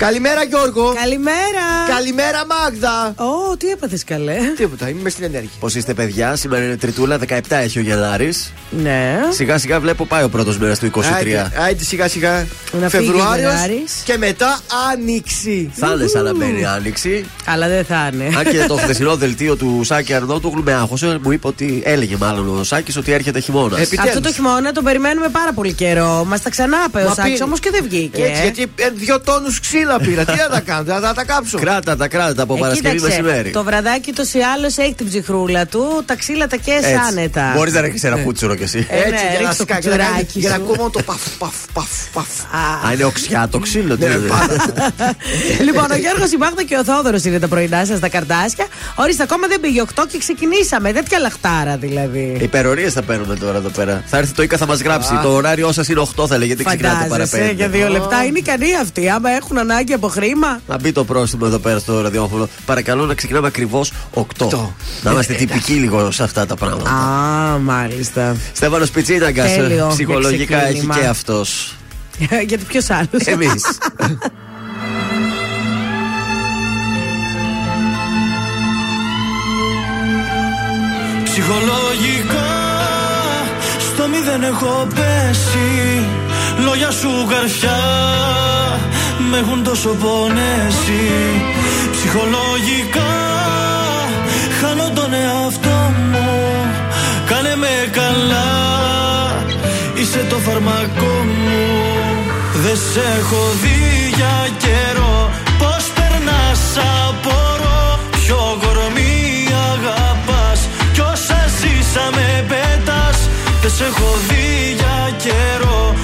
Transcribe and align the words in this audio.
Καλημέρα 0.00 0.42
Γιώργο. 0.44 0.92
Καλημέρα. 0.94 1.66
Καλημέρα 1.88 2.46
Μάγδα. 2.46 3.14
Ω, 3.16 3.56
τι 3.56 3.68
έπαθες 3.68 4.04
καλέ. 4.04 4.36
Τίποτα, 4.56 4.88
είμαι 4.88 5.10
στην 5.10 5.24
ενέργεια. 5.24 5.50
Πώς 5.60 5.74
είστε, 5.74 5.94
παιδιά, 5.94 6.36
σήμερα 6.36 6.64
είναι 6.64 6.76
Τριτούλα, 6.76 7.18
17 7.28 7.40
έχει 7.48 7.78
ο 7.78 7.82
Γενάρη. 7.82 8.32
Ναι. 8.70 9.18
Σιγά 9.30 9.58
σιγά 9.58 9.80
βλέπω 9.80 10.04
πάει 10.06 10.22
ο 10.22 10.28
πρώτος 10.28 10.58
μέρα 10.58 10.76
του 10.76 10.90
23. 10.94 11.00
Άιντε, 11.64 11.84
σιγά 11.84 12.08
σιγά. 12.08 12.46
Φεβρουάριος 12.88 14.02
και 14.04 14.16
μετά 14.18 14.58
Άνοιξη. 14.92 15.70
Θα 15.74 15.92
είναι 15.96 16.06
σαν 16.06 16.24
να 16.24 16.34
μπαίνει 16.34 16.64
Άνοιξη. 16.64 17.24
Αλλά 17.46 17.68
δεν 17.68 17.84
θα 17.84 18.10
είναι. 18.12 18.24
Αν 18.36 18.44
και 18.44 18.64
το 18.68 18.76
χθεσινό 18.82 19.16
δελτίο 19.16 19.56
του 19.56 19.80
Σάκη 19.84 20.14
Αρνότουγλου 20.14 20.62
με 20.62 20.72
άγχωσε, 20.72 21.18
μου 21.22 21.30
είπε 21.32 21.46
ότι 21.46 21.82
έλεγε 21.84 22.16
μάλλον 22.16 22.58
ο 22.58 22.64
Σάκης 22.64 22.96
ότι 22.96 23.12
έρχεται 23.12 23.40
χειμώνας. 23.40 23.88
Αυτό 23.98 24.20
το 24.20 24.32
χειμώνα 24.32 24.72
τον 24.72 24.84
περιμένουμε 24.84 25.28
πάρα 25.28 25.52
πολύ 25.52 25.72
καιρό. 25.72 26.24
Μας 26.24 26.42
τα 26.42 26.50
ξανά 26.50 26.78
είπε 26.86 27.02
ο 27.02 27.12
Σάκης 27.14 27.40
όμως 27.40 27.60
και 27.60 27.70
δεν 27.70 27.82
βγήκε. 27.82 28.22
Έτσι, 28.22 28.42
γιατί 28.42 28.72
ε, 28.76 28.90
δύο 28.94 29.20
τόνους 29.20 29.60
ξύλα 29.98 30.24
πήρα. 30.24 30.24
Τι 30.24 30.42
να 30.42 30.48
τα 30.48 30.60
κάνω, 30.60 31.00
θα 31.00 31.12
τα 31.14 31.24
κάψω. 31.24 31.58
Κράτα 31.58 31.96
τα, 31.96 32.08
κράτα 32.08 32.34
τα 32.34 32.42
από 32.42 32.54
ε, 32.54 32.58
Παρασκευή 32.58 33.00
μεσημέρι. 33.00 33.50
Το 33.50 33.64
βραδάκι 33.64 34.12
το 34.12 34.22
ή 34.32 34.42
άλλος 34.56 34.76
έχει 34.76 34.94
την 34.94 35.06
ψυχρούλα 35.06 35.66
του, 35.66 36.02
τα 36.06 36.16
ξύλα 36.16 36.46
τα 36.46 36.56
καίει 36.56 36.94
άνετα. 37.08 37.52
Μπορείς 37.56 37.72
να 37.72 37.80
ρίξεις 37.80 38.04
ένα 38.04 38.16
κούτσουρο 38.16 38.54
κι 38.54 38.62
εσύ. 38.62 38.86
Έτσι, 38.90 39.24
για 39.30 39.40
να 39.46 39.52
σκάκι. 39.52 39.88
Για 40.38 40.48
να 40.48 40.54
ακούω 40.54 40.90
το 40.90 41.02
παφ, 41.02 41.22
παφ, 41.38 41.54
παφ, 41.72 41.88
παφ. 42.12 42.28
Α, 42.86 42.92
είναι 42.92 43.04
οξιά 43.04 43.48
το 43.50 43.58
ξύλο, 43.58 43.96
τι 43.96 44.06
Λοιπόν, 45.66 45.90
ο 45.90 45.96
Γιώργος 45.96 46.32
Ιμπάχτα 46.32 46.62
και 46.62 46.76
ο 46.76 46.84
Θόδωρος 46.84 47.24
είναι 47.24 47.38
τα 47.38 47.48
πρωινά 47.48 47.84
σας, 47.84 48.00
τα 48.00 48.08
καρτάσια. 48.08 48.66
Ορίστε, 48.94 49.22
ακόμα 49.22 49.46
δεν 49.46 49.60
πήγε 49.60 49.82
8 49.94 50.02
και 50.08 50.18
ξεκινήσαμε. 50.18 50.92
Τέτοια 50.92 51.18
λαχτάρα 51.18 51.76
δηλαδή. 51.76 52.36
Υπερορίες 52.40 52.92
θα 52.92 53.02
παίρνουμε 53.02 53.36
τώρα 53.36 53.56
εδώ 53.56 53.68
πέρα. 53.68 54.04
Θα 54.06 54.16
έρθει 54.16 54.32
το 54.32 54.42
Ικα, 54.42 54.56
θα 54.56 54.66
μας 54.66 54.80
γράψει. 54.80 55.18
Το 55.22 55.32
ωράριό 55.32 55.72
σας 55.72 55.88
είναι 55.88 56.02
8, 56.16 56.26
θα 56.28 56.38
λέγεται 56.38 56.64
ξυπνάτε 56.64 57.06
παραπέρα. 57.08 57.50
για 57.50 57.68
δύο 57.68 57.88
λεπτά 57.88 58.24
είναι 58.24 58.38
ικανοί 58.38 58.76
αυτοί. 58.76 59.08
Άμα 59.08 59.30
έχουν 59.30 59.58
ανάγκη 59.58 59.79
από 59.92 60.08
χρήμα. 60.08 60.60
Να 60.68 60.78
μπει 60.78 60.92
το 60.92 61.04
πρόστιμο 61.04 61.44
εδώ 61.46 61.58
πέρα 61.58 61.78
στο 61.78 62.00
ραδιόφωνο. 62.00 62.48
Παρακαλώ 62.66 63.06
να 63.06 63.14
ξεκινάμε 63.14 63.46
ακριβώς 63.46 63.92
8. 64.14 64.24
Να 65.02 65.10
είμαστε 65.10 65.34
τυπικοί 65.34 65.72
λίγο 65.72 66.10
σε 66.10 66.22
αυτά 66.22 66.46
τα 66.46 66.56
πράγματα. 66.56 66.90
Α, 66.90 67.58
μάλιστα. 67.58 68.36
Στέφανος 68.52 68.90
Πιτσίναγκα. 68.90 69.44
Ψυχολογικά 69.88 70.66
έχει 70.66 70.86
και 70.86 71.06
αυτός. 71.06 71.74
Γιατί 72.48 72.64
ποιος 72.64 72.90
άλλος; 72.90 73.24
Εμείς. 73.24 73.62
Ψυχολογικά 81.24 82.50
στο 83.78 84.08
μηδέν 84.08 84.42
έχω 84.42 84.86
πέσει 84.94 86.04
Λόγια 86.64 86.90
σου 86.90 87.26
καρφιά 87.28 87.78
με 89.30 89.38
έχουν 89.38 89.62
τόσο 89.62 89.88
πονέσει. 89.88 91.02
Ψυχολογικά 91.92 93.12
χάνω 94.60 94.90
τον 94.94 95.12
εαυτό 95.12 95.78
μου. 96.10 96.30
Κάνε 97.26 97.56
με 97.56 97.74
καλά 97.98 98.52
Είσαι 99.94 100.26
το 100.28 100.36
φαρμακό 100.36 101.14
μου. 101.44 101.66
Δεν 102.62 102.76
σε 102.76 103.02
έχω 103.18 103.42
δει 103.62 103.80
για 104.16 104.38
καιρό. 104.64 105.30
Πώς 105.58 105.84
περνάς 105.96 106.62
απορώ. 107.06 107.98
Ποιο 108.10 108.58
κορμί 108.62 109.46
αγαπάς. 109.72 110.60
Κι 110.92 111.00
όσα 111.00 111.40
ζήσαμε 111.58 112.44
πέτας 112.48 113.18
Δεν 113.62 113.70
σε 113.70 113.84
έχω 113.84 114.10
δει 114.28 114.74
για 114.80 114.98
καιρό 115.24 115.94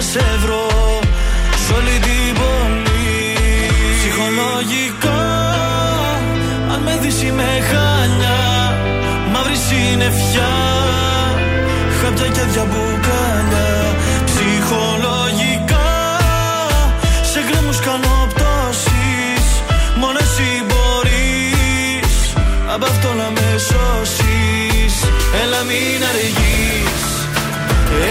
Να 0.00 0.06
σε 0.06 0.38
βρω 0.40 0.66
Σ' 1.66 1.70
όλη 1.76 1.98
την 2.06 2.34
πόλη. 2.38 3.36
Ψυχολογικά 3.98 5.22
Αν 6.72 6.80
με 6.84 6.98
δεις 7.02 7.22
είμαι 7.22 7.50
χάνια 7.70 8.38
Μαύρη 9.32 9.56
συννεφιά 9.66 10.52
Χάπια 12.02 12.26
και 12.26 12.44
διαμπουκάλια 12.52 13.70
Ψυχολογικά 14.24 15.90
Σε 17.32 17.40
γκρέμους 17.46 17.80
κάνω 17.80 18.28
πτώσεις 18.34 19.44
Μόνο 19.96 20.18
εσύ 20.20 20.48
μπορείς. 20.68 22.14
Απ' 22.74 22.84
αυτό 22.84 23.08
να 23.20 23.30
με 23.30 23.48
σώσεις 23.68 24.94
Έλα 25.42 25.60
μην 25.68 26.00
αργείς 26.10 27.00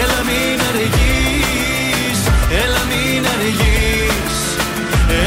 Έλα 0.02 0.20
μην 0.28 0.60
αργείς. 0.68 1.00
Έλα 1.06 1.19
μην 2.90 3.22
αργείς 3.34 4.36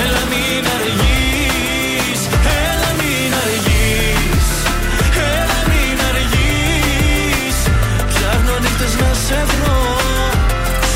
Έλα 0.02 0.22
μην 0.32 0.64
αργείς 0.76 2.22
Έλα 2.64 2.90
μην 3.00 3.32
αργείς 3.44 4.48
Έλα 5.36 5.60
μην 5.70 5.98
αργείς. 6.10 7.58
Ψάχνω 8.10 8.56
νύχτες 8.64 8.94
να 9.02 9.12
σε 9.26 9.40
βρω 9.52 9.82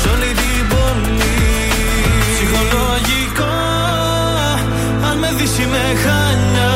Σ' 0.00 0.06
όλη 0.12 0.30
την 0.40 0.62
πόλη. 0.72 1.36
Ψυχολογικά 2.32 3.56
Αν 5.08 5.16
με 5.18 5.30
δεις 5.38 5.58
είμαι 5.58 5.84
χάνια 6.04 6.72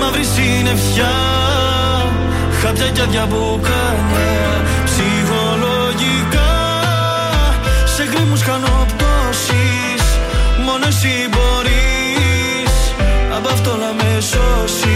Μαύρη 0.00 0.24
συννεφιά 0.34 1.14
Χάπια 2.60 2.88
και 2.96 3.02
διαμπουκάλια 3.10 4.50
Ψυχολογικά 4.84 6.50
Σε 7.94 8.04
γκρίμους 8.10 8.42
κάνω 8.42 8.66
πτώσεις 8.66 8.76
Μόνο 8.76 8.85
εσύ 10.86 11.28
μπορείς. 11.30 12.94
Απ' 13.36 13.46
αυτό 13.46 13.70
να 13.76 13.92
με 13.92 14.20
σώσεις 14.20 14.95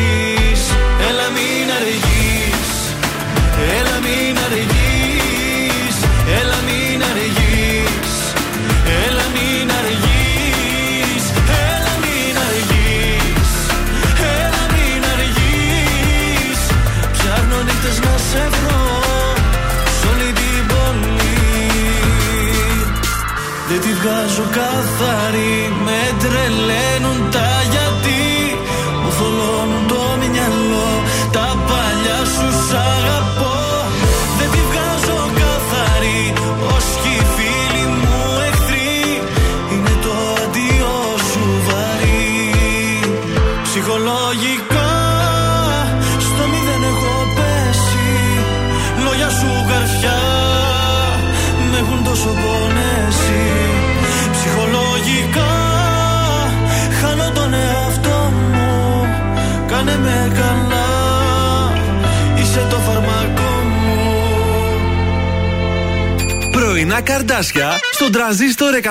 καρδάσια 67.10 67.78
στον 67.92 68.12
τραζίστορ 68.12 68.72
100,3. 68.83 68.91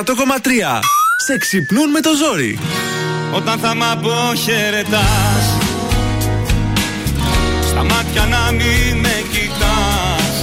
Σε 1.26 1.38
ξυπνούν 1.38 1.90
με 1.90 2.00
το 2.00 2.10
ζόρι. 2.22 2.60
Όταν 3.34 3.60
θα 3.60 3.76
μ' 3.76 3.84
αποχαιρετάς 3.84 5.44
Στα 7.68 7.84
μάτια 7.84 8.26
να 8.26 8.52
μην 8.52 9.00
με 9.00 9.24
κοιτάς 9.32 10.34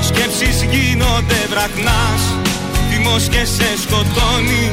Σκέψεις 0.00 0.62
γίνονται 0.62 1.40
βραχνάς 1.50 2.22
Θυμός 2.90 3.28
και 3.28 3.44
σε 3.44 3.68
σκοτώνει 3.82 4.70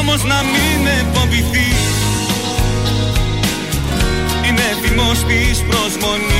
Όμως 0.00 0.24
να 0.24 0.42
μην 0.42 0.82
με 0.82 1.06
φοβηθείς 1.14 1.94
Είναι 4.46 4.66
θυμός 4.82 5.18
της 5.24 5.58
προσμονής 5.68 6.26
Στα 6.26 6.35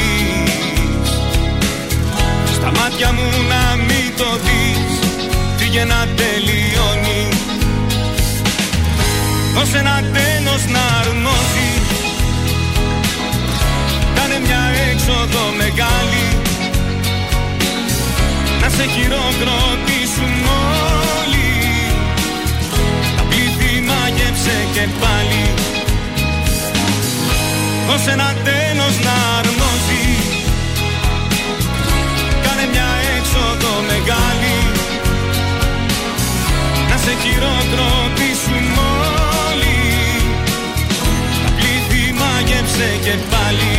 μάτια 2.88 3.12
μου 3.12 3.28
να 3.52 3.76
μην 3.76 4.06
το 4.16 4.30
δεις. 4.44 4.98
Φύγε 5.56 5.84
να 5.84 6.00
τελειώνει. 6.18 7.22
Δώσε 9.54 9.78
ένα 9.78 9.98
τέλος 10.12 10.62
τέλος 10.62 10.62
να 10.74 10.84
αρμόζει 11.00 11.72
Κάνε 14.14 14.38
μια 14.46 14.62
έξοδο 14.90 15.42
μεγάλη. 15.56 16.26
Να 18.60 18.68
σε 18.68 18.84
χειροκροτήσουν 18.94 20.34
όλοι. 21.22 21.50
Τα 23.16 23.22
πλήθη 23.28 23.70
μάγεψε 23.88 24.56
και 24.74 24.84
πάλι. 25.00 25.44
Δώσε 27.88 28.10
ένα 28.10 28.34
τέλος 28.44 28.94
να 29.06 29.14
αρμόζει 29.38 29.56
χειροκροτήσουν 37.22 38.66
όλοι 39.48 39.78
Τα 41.42 41.50
πλήθη 41.56 42.12
μάγεψε 42.12 42.88
και 43.04 43.14
πάλι. 43.30 43.76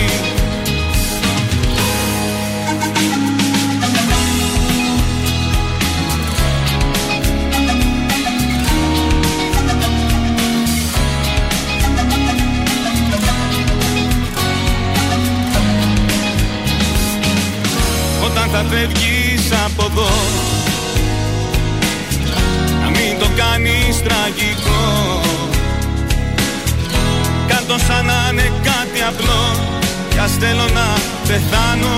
Όταν 18.26 18.50
θα 18.50 18.66
φεύγεις 18.70 19.52
από 19.66 19.86
εδώ 19.92 20.10
Να 20.10 20.47
μην 23.18 23.28
το 23.28 23.42
κάνεις 23.42 24.02
τραγικό. 24.04 25.22
Κάντο 27.48 27.78
σαν 27.88 28.06
να 28.06 28.30
είναι 28.32 28.52
κάτι 28.64 29.00
απλό 29.10 29.46
Κι 30.10 30.20
ας 30.20 30.32
θέλω 30.40 30.68
να 30.74 30.88
πεθάνω. 31.28 31.98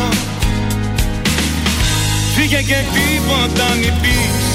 Φύγε 2.35 2.61
και 2.61 2.79
τίποτα 2.95 3.67
μη 3.79 3.91
πεις. 4.01 4.45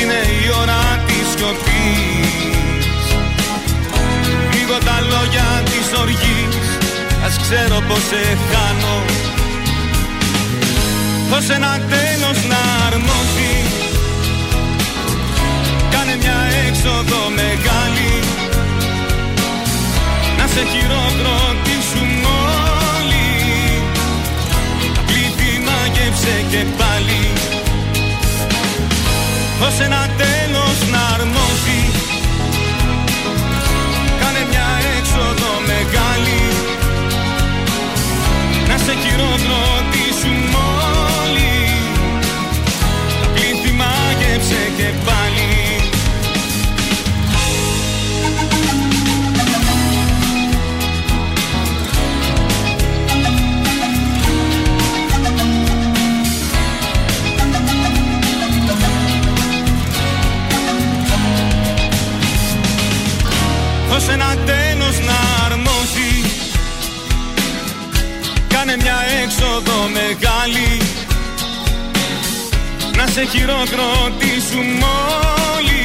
Είναι 0.00 0.18
η 0.38 0.44
ώρα 0.60 0.80
της 1.06 1.26
σιωπής. 1.32 3.04
Λίγο 4.54 4.78
τα 4.86 4.96
λόγια 5.10 5.48
της 5.64 5.98
οργής 6.00 6.66
Ας 7.26 7.36
ξέρω 7.42 7.78
πως 7.88 8.02
σε 8.08 8.22
χάνω. 8.50 8.96
Δώσε 11.30 11.54
ένα 11.54 11.80
τέλος 11.88 12.38
να 12.48 12.86
αρμόζει. 12.86 13.76
Κάνε 13.76 13.85
μια 16.20 16.38
έξοδο 16.68 17.20
μεγάλη. 17.40 18.14
Να 20.38 20.46
σε 20.46 20.62
χειροκροτήσουν 20.72 22.10
όλοι. 22.94 23.28
Τα 24.94 25.02
πλήθη 25.06 25.50
μάγεψε 25.66 26.34
και 26.50 26.62
πάλι. 26.78 27.22
Δώσε 29.60 29.84
ένα 29.84 30.02
τέλος 30.22 30.78
να 30.92 31.00
αρμόζει. 31.14 31.82
Κάνε 34.20 34.42
μια 34.50 34.68
έξοδο 34.98 35.50
μεγάλη. 35.70 36.42
Να 38.68 38.76
σε 38.84 38.92
χειροκροτήσουν 39.02 40.38
όλοι. 41.24 41.54
Τα 43.20 43.26
πλήθη 43.34 43.70
μάγεψε 43.80 44.60
και 44.76 44.88
πάλι 45.04 45.15
Δώσε 63.98 64.12
ένα 64.12 64.34
τέλος 64.46 64.96
να 65.08 65.18
αρμόζει. 65.46 66.14
Κάνε 68.48 68.76
μια 68.82 68.98
έξοδο 69.22 69.76
μεγάλη. 69.98 70.80
Να 72.96 73.06
σε 73.06 73.24
χειροκροτήσουν 73.24 74.68
όλοι 75.54 75.84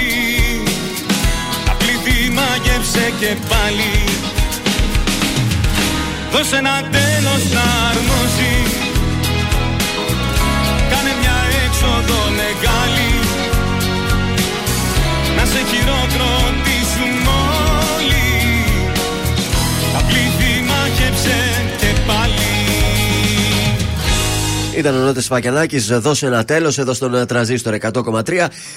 Τα 1.66 1.72
πλήθη 1.80 2.32
μάγεψε 2.32 3.14
και 3.20 3.36
πάλι. 3.50 3.94
Δώσε 6.32 6.56
ένα 6.56 6.78
τέλος 6.92 7.44
να 7.56 7.66
αρμόζει. 7.90 8.58
Κάνε 10.92 11.14
μια 11.22 11.38
έξοδο 11.66 12.20
μεγάλη. 12.40 13.12
Να 15.38 15.46
σε 15.46 15.60
χειροκροτήσουν 15.70 16.71
Ήταν 24.76 24.96
ο 24.96 25.00
Νότε 25.06 25.22
Φακελάκη, 25.22 25.80
δώσε 25.80 26.26
ένα 26.26 26.44
τέλος 26.46 26.78
εδώ 26.78 26.94
στον 26.94 27.16
ε, 27.16 27.26
τραζίστορ 27.26 27.76
100,3. 27.94 28.22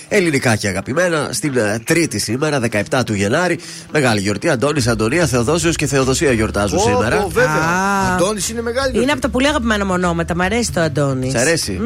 Ελληνικά 0.09 0.57
και 0.57 0.69
αγαπημένα, 0.69 1.29
στην 1.33 1.57
ε, 1.57 1.79
Τρίτη 1.85 2.19
σήμερα, 2.19 2.61
17 2.91 3.01
του 3.07 3.15
Γενάρη. 3.15 3.59
Μεγάλη 3.93 4.21
γιορτή. 4.21 4.49
Αντώνης, 4.49 4.87
Αντωνία, 4.87 5.27
Θεοδόσιος 5.27 5.77
και 5.77 5.87
Θεοδοσία 5.87 6.33
γιορτάζουν 6.33 6.79
Ω, 6.79 6.81
σήμερα. 6.81 7.23
ω, 7.25 7.29
βέβαια. 7.29 7.51
Α. 7.51 8.15
Αντώνης 8.15 8.49
είναι 8.49 8.63
μεγάλη. 8.63 9.03
Είναι 9.03 9.13
από 9.13 9.21
τα 9.21 9.29
πολύ 9.29 9.47
αγαπημένα 9.49 9.85
μονόματα. 9.85 10.35
Μ' 10.37 10.41
αρέσει 10.41 10.73
το 10.73 10.81
Αντώνης. 10.81 11.33
Σ' 11.33 11.37
αρέσει. 11.37 11.81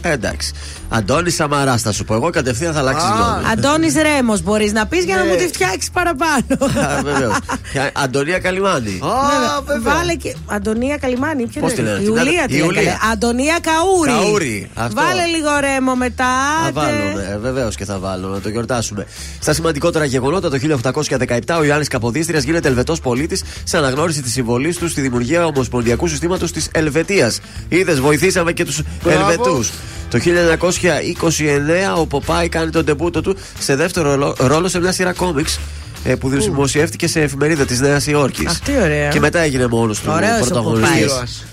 Ε, 0.00 0.10
εντάξει. 0.12 0.52
Αντώνης 0.88 1.34
Σαμαρά 1.34 1.76
θα 1.76 1.92
σου 1.92 2.04
πω. 2.04 2.14
Εγώ 2.14 2.30
κατευθείαν 2.30 2.72
θα 2.72 2.78
αλλάξεις 2.78 3.08
Α. 3.10 3.14
γνώμη. 3.14 3.44
Αντώνης 3.52 3.94
Ρέμος 3.94 4.42
μπορείς 4.42 4.72
να 4.72 4.86
πεις 4.86 5.04
για 5.04 5.16
να 5.16 5.24
Ναι. 5.24 5.30
μου 5.30 5.36
τη 5.36 5.46
φτιάξεις 5.46 5.90
παραπάνω. 5.90 6.86
Α, 6.88 7.02
βεβαίως. 7.02 7.36
Ποια- 7.72 7.90
Αντωνία 7.94 8.38
Καλιμάνη. 8.38 9.00
Α, 9.02 9.60
βέβαια. 9.66 9.94
Βάλε 9.94 10.14
και. 10.14 10.34
Αντωνία 10.46 10.96
Καλιμάνη, 10.96 11.46
ποια 11.46 11.60
Πώς 11.60 11.72
τη 11.72 11.80
είναι. 11.80 11.90
λένε, 11.90 12.02
Η 12.02 12.06
την 12.06 12.14
Ιουλία 12.58 12.80
άλλη- 12.80 12.98
τη 13.38 13.44
η 13.44 13.46
λένε. 13.46 13.54
Ιουλία. 13.54 13.60
καλέ. 13.60 13.80
Αντωνία 13.80 14.08
Καούρη. 14.08 14.10
Καούρη, 14.24 14.70
αυτό. 14.74 15.00
Βάλε 15.02 15.24
λίγο 15.26 15.48
ρέμο 15.60 15.94
μετά. 15.94 16.24
Θα 16.62 16.68
άντε. 16.68 16.72
βάλουμε, 16.80 17.38
βεβαίως 17.42 17.76
και 17.76 17.84
θα 17.84 17.98
βάλω, 17.98 18.28
να 18.28 18.40
το 18.40 18.48
γιορτάσουμε. 18.48 19.06
Στα 19.40 19.52
σημαντικότερα 19.52 20.04
γεγονότα, 20.04 20.50
το 20.50 20.56
1817 20.56 21.58
ο 21.58 21.64
Ιωάννης 21.64 21.88
Καποδίστριας 21.88 22.42
γίνεται 22.42 22.68
Ελβετός 22.68 23.00
πολίτης 23.00 23.42
σε 23.64 23.76
αναγνώριση 23.76 24.22
της 24.22 24.32
συμβολής 24.32 24.76
του 24.76 24.88
στη 24.88 25.00
δημιουργία 25.00 25.44
ομοσπονδιακού 25.44 26.08
συστήματος 26.08 26.52
της 26.52 26.68
Ελβετίας. 26.72 27.40
Είδες, 27.68 28.00
βοηθήσαμε 28.00 28.52
και 28.52 28.64
τους 28.64 28.80
Μπράβο. 29.02 29.20
Ελβετούς. 29.30 29.70
Το 30.10 30.18
1929 30.18 31.96
ο 32.00 32.06
Ποπάη 32.06 32.48
κάνει 32.48 32.70
τον 32.70 32.84
τεμπούτο 32.84 33.20
του 33.22 33.36
σε 33.58 33.76
δεύτερο 33.76 34.10
ρόλο- 34.10 34.36
ρόλο 34.38 34.68
σε 34.68 34.80
μια 34.80 34.92
σειρά 34.92 35.12
κόμιξ 35.12 35.58
ε, 36.04 36.14
που 36.14 36.28
δημοσιεύτηκε 36.28 37.06
σε 37.06 37.20
εφημερίδα 37.20 37.64
της 37.64 37.80
Νέας 37.80 38.06
Υόρκης. 38.06 38.46
Αυτή 38.46 38.72
ωραία. 38.82 39.08
Και 39.08 39.20
μετά 39.20 39.38
έγινε 39.38 39.66
μόνος 39.66 40.00
του 40.00 40.10
Ωραίος 40.14 40.40
ο 40.40 40.44
πρωταγωνιστής. 40.44 41.44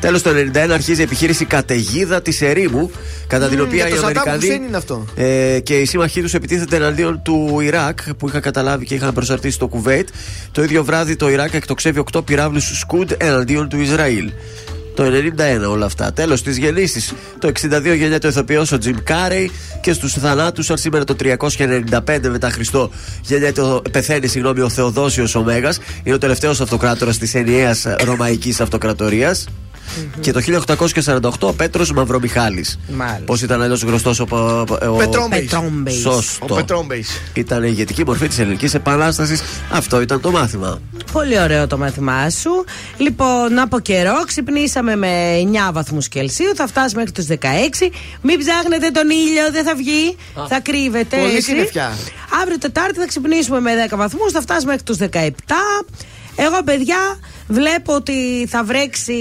Ποπάης. 0.00 0.22
Ήρωας. 0.22 0.22
Τέλος 0.22 0.22
το 0.22 0.30
91 0.30 0.70
αρχίζει 0.72 1.00
η 1.00 1.02
επιχείρηση 1.04 1.44
καταιγίδα 1.44 2.22
της 2.22 2.40
ερήμου, 2.42 2.90
κατά 3.26 3.48
την 3.48 3.60
οποία 3.60 3.76
για 3.76 3.86
οι 3.86 3.90
το 3.90 3.96
Σαντάμ 3.96 4.06
Αμερικανοί 4.06 4.40
Χουσέιν 4.40 4.62
είναι 4.62 4.76
αυτό. 4.76 5.04
ε, 5.14 5.60
και 5.62 5.78
οι 5.78 5.84
σύμμαχοί 5.84 6.20
τους 6.22 6.34
επιτίθενται 6.34 6.76
εναντίον 6.76 7.22
του 7.22 7.60
Ιράκ, 7.60 8.14
που 8.14 8.28
είχαν 8.28 8.40
καταλάβει 8.40 8.84
και 8.84 8.94
είχαν 8.94 9.12
προσαρτήσει 9.12 9.58
το 9.58 9.68
Κουβέιτ. 9.68 10.08
Το 10.52 10.62
ίδιο 10.62 10.84
βράδυ 10.84 11.16
το 11.16 11.28
Ιράκ 11.30 11.54
εκτοξεύει 11.54 12.02
8 12.12 12.24
πυράβλους 12.24 12.78
Σκουντ 12.78 13.10
εναντίον 13.16 13.68
του 13.68 13.80
Ισραήλ. 13.80 14.30
Το 14.94 15.04
91 15.04 15.70
όλα 15.70 15.86
αυτά. 15.86 16.12
Τέλος 16.12 16.42
τη 16.42 16.50
γεννήση. 16.50 17.14
Το 17.38 17.48
62 17.48 17.94
γεννιέται 17.96 18.26
ο 18.26 18.30
ηθοποιό 18.30 18.66
ο 18.72 18.78
Τζιμ 18.78 18.96
Κάρεϊ 19.04 19.50
και 19.80 19.92
στους 19.92 20.12
θανάτους, 20.12 20.70
αν 20.70 20.78
σήμερα 20.78 21.04
το 21.04 21.14
395 21.14 22.28
μετά 22.30 22.50
Χριστό 22.50 22.90
γεννιέται 23.22 23.60
ο, 23.60 23.82
πεθαίνει 23.90 24.26
συγγνώμη, 24.26 24.60
ο 24.60 24.68
Θεοδόσιος 24.68 25.34
ο 25.34 25.42
Μέγας 25.42 25.78
Είναι 26.02 26.14
ο 26.14 26.18
τελευταίος 26.18 26.60
αυτοκράτορας 26.60 27.18
της 27.18 27.34
ενιαίας 27.34 27.86
Ρωμαϊκής 28.04 28.60
Αυτοκρατορίας. 28.60 29.48
Και 30.20 30.32
το 30.32 30.40
1848 31.04 31.30
ο 31.40 31.52
Πέτρος 31.52 31.92
Μαυρομιχάλης. 31.92 32.78
Μάλιστα. 32.88 33.24
Πώς 33.24 33.42
ήταν 33.42 33.62
αλλιώ 33.62 33.78
γνωστός 33.84 34.20
ο, 34.20 34.26
ο, 34.30 34.36
ο 34.88 34.96
Πετρόμπεϊς. 34.96 35.50
Πετρόμπεϊς. 35.50 36.00
Σωστό. 36.00 36.46
Ο 36.48 36.54
Πετρόμπεϊς. 36.54 37.20
Ήταν 37.34 37.62
η 37.62 37.68
ηγετική 37.70 38.04
μορφή 38.04 38.28
της 38.28 38.38
Ελληνικής 38.38 38.74
Επανάστασης. 38.74 39.42
Αυτό 39.70 40.00
ήταν 40.00 40.20
το 40.20 40.30
μάθημα. 40.30 40.80
Πολύ 41.12 41.40
ωραίο 41.40 41.66
το 41.66 41.78
μάθημά 41.78 42.30
σου. 42.30 42.64
Λοιπόν, 42.96 43.58
από 43.58 43.80
καιρό 43.80 44.22
ξυπνήσαμε 44.26 44.96
με 44.96 45.08
9 45.68 45.72
βαθμούς 45.72 46.08
Κελσίου. 46.08 46.54
Θα 46.54 46.66
φτάσουμε 46.66 47.00
μέχρι 47.00 47.12
τους 47.12 47.26
16. 47.26 47.90
Μην 48.22 48.38
ψάχνετε 48.38 48.90
τον 48.90 49.10
ήλιο, 49.10 49.50
δεν 49.50 49.64
θα 49.64 49.74
βγει. 49.74 50.16
Θα 50.48 50.60
κρύβεται. 50.60 51.16
Πολύ 51.16 51.30
έτσι. 51.30 51.42
συννεφιά. 51.42 51.92
Αύριο 52.42 52.58
Τετάρτη 52.58 52.98
θα 52.98 53.06
ξυπνήσουμε 53.06 53.60
με 53.60 53.70
10 53.90 53.96
βαθμούς. 53.96 54.32
Θα 54.32 54.40
φτάσουμε 54.40 54.70
μέχρι 54.70 54.84
τους 54.84 54.96
17. 54.96 55.30
Εγώ, 56.46 56.62
παιδιά, 56.64 56.96
βλέπω 57.48 57.94
ότι 57.94 58.46
θα 58.48 58.64
βρέξει 58.64 59.14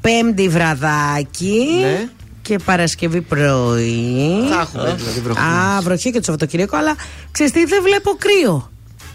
πέμπτη 0.00 0.48
βραδάκι. 0.48 1.66
Ναι. 1.80 2.08
και 2.42 2.58
Παρασκευή 2.64 3.20
πρωί. 3.20 4.46
Θα 4.50 4.60
έχουμε 4.60 4.94
δηλαδή 4.96 5.20
βροχή. 5.20 5.40
Α, 5.40 5.80
βροχή 5.82 6.10
και 6.10 6.18
το 6.18 6.24
Σαββατοκύριακο, 6.24 6.76
αλλά 6.76 6.94
ξέρεις 7.32 7.52
τι, 7.52 7.64
δεν 7.64 7.82
βλέπω 7.82 8.10
κρύο. 8.18 8.70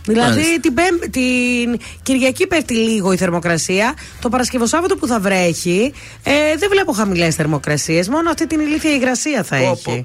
Δηλαδή 0.05 0.29
Μάλιστα. 0.39 0.59
την, 0.59 0.73
Πέμπ- 0.73 1.03
την 1.11 1.79
Κυριακή 2.03 2.47
πέφτει 2.47 2.73
λίγο 2.73 3.11
η 3.11 3.17
θερμοκρασία. 3.17 3.93
Το 4.21 4.29
Παρασκευοσάββατο 4.29 4.95
που 4.95 5.07
θα 5.07 5.19
βρέχει, 5.19 5.93
ε, 6.23 6.31
δεν 6.57 6.69
βλέπω 6.71 6.91
χαμηλές 6.91 7.35
θερμοκρασίες. 7.35 8.09
Μόνο 8.09 8.29
αυτή 8.29 8.47
την 8.47 8.59
ηλίθια 8.59 8.91
υγρασία 8.91 9.43
θα 9.43 9.57
Πω, 9.57 9.63
έχει. 9.71 9.83
πω. 9.83 10.03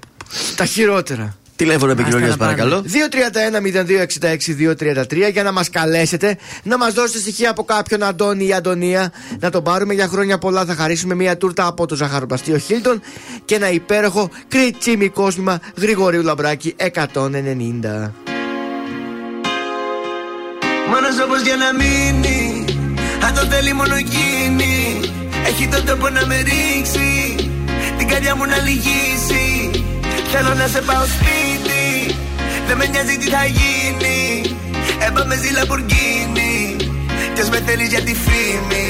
Τα 0.57 0.64
χειρότερα. 0.64 1.37
Τηλέφωνο 1.56 1.92
επικοινωνία, 1.92 2.28
να 2.28 2.37
πάνε. 2.37 2.54
παρακαλώ. 2.54 2.85
231-0266-233 5.28 5.30
για 5.32 5.42
να 5.42 5.52
μας 5.52 5.71
καλέσετε, 5.71 6.38
να 6.62 6.78
μας 6.78 6.92
δώσετε 6.92 7.18
στοιχεία 7.18 7.50
από 7.50 7.64
κάποιον 7.64 8.02
Αντώνη 8.02 8.47
ή 8.47 8.52
Αντωνία, 8.52 9.12
να 9.40 9.50
τον 9.50 9.62
πάρουμε 9.62 9.94
για 9.94 10.06
χρόνια 10.06 10.38
πολλά. 10.38 10.64
Θα 10.64 10.75
χαρίσουμε 10.75 11.14
μια 11.14 11.37
τούρτα 11.37 11.66
από 11.66 11.87
το 11.87 11.94
ζαχαροπλαστείο 11.94 12.59
Χίλτον 12.59 13.00
και 13.44 13.54
ένα 13.54 13.71
υπέροχο 13.71 14.30
κριτσίμι 14.49 15.09
κόσμημα 15.09 15.61
Γρηγορίου 15.76 16.23
Λαμπράκη 16.23 16.75
190. 16.78 18.12
Μόνος 20.92 21.21
όπως 21.25 21.42
για 21.42 21.56
να 21.56 21.73
μείνει 21.75 22.64
Αν 23.26 23.35
το 23.35 23.40
θέλει 23.40 23.73
μόνο 23.73 23.94
εκείνη 23.94 25.00
Έχει 25.47 25.68
τον 25.68 25.87
τόπο 25.87 26.09
να 26.09 26.26
με 26.26 26.37
ρίξει 26.37 27.35
Την 27.99 28.09
καρδιά 28.09 28.37
μου 28.37 28.44
να 28.47 28.59
λυγίσει 28.59 29.42
Θέλω 30.35 30.55
να 30.55 30.67
σε 30.67 30.81
πάω 30.89 31.05
σπίτι. 31.15 32.17
Δεν 32.67 32.77
με 32.77 32.87
νοιάζει 32.87 33.17
τι 33.17 33.29
θα 33.35 33.45
γίνει. 33.59 34.19
Έπαμε 35.07 35.35
ζει 35.37 35.51
Λαμπορκίνη 35.59 36.77
Κι 37.35 37.41
ας 37.41 37.49
με 37.49 37.62
θέλεις 37.67 37.89
για 37.89 38.03
τη 38.03 38.15
φήμη. 38.25 38.87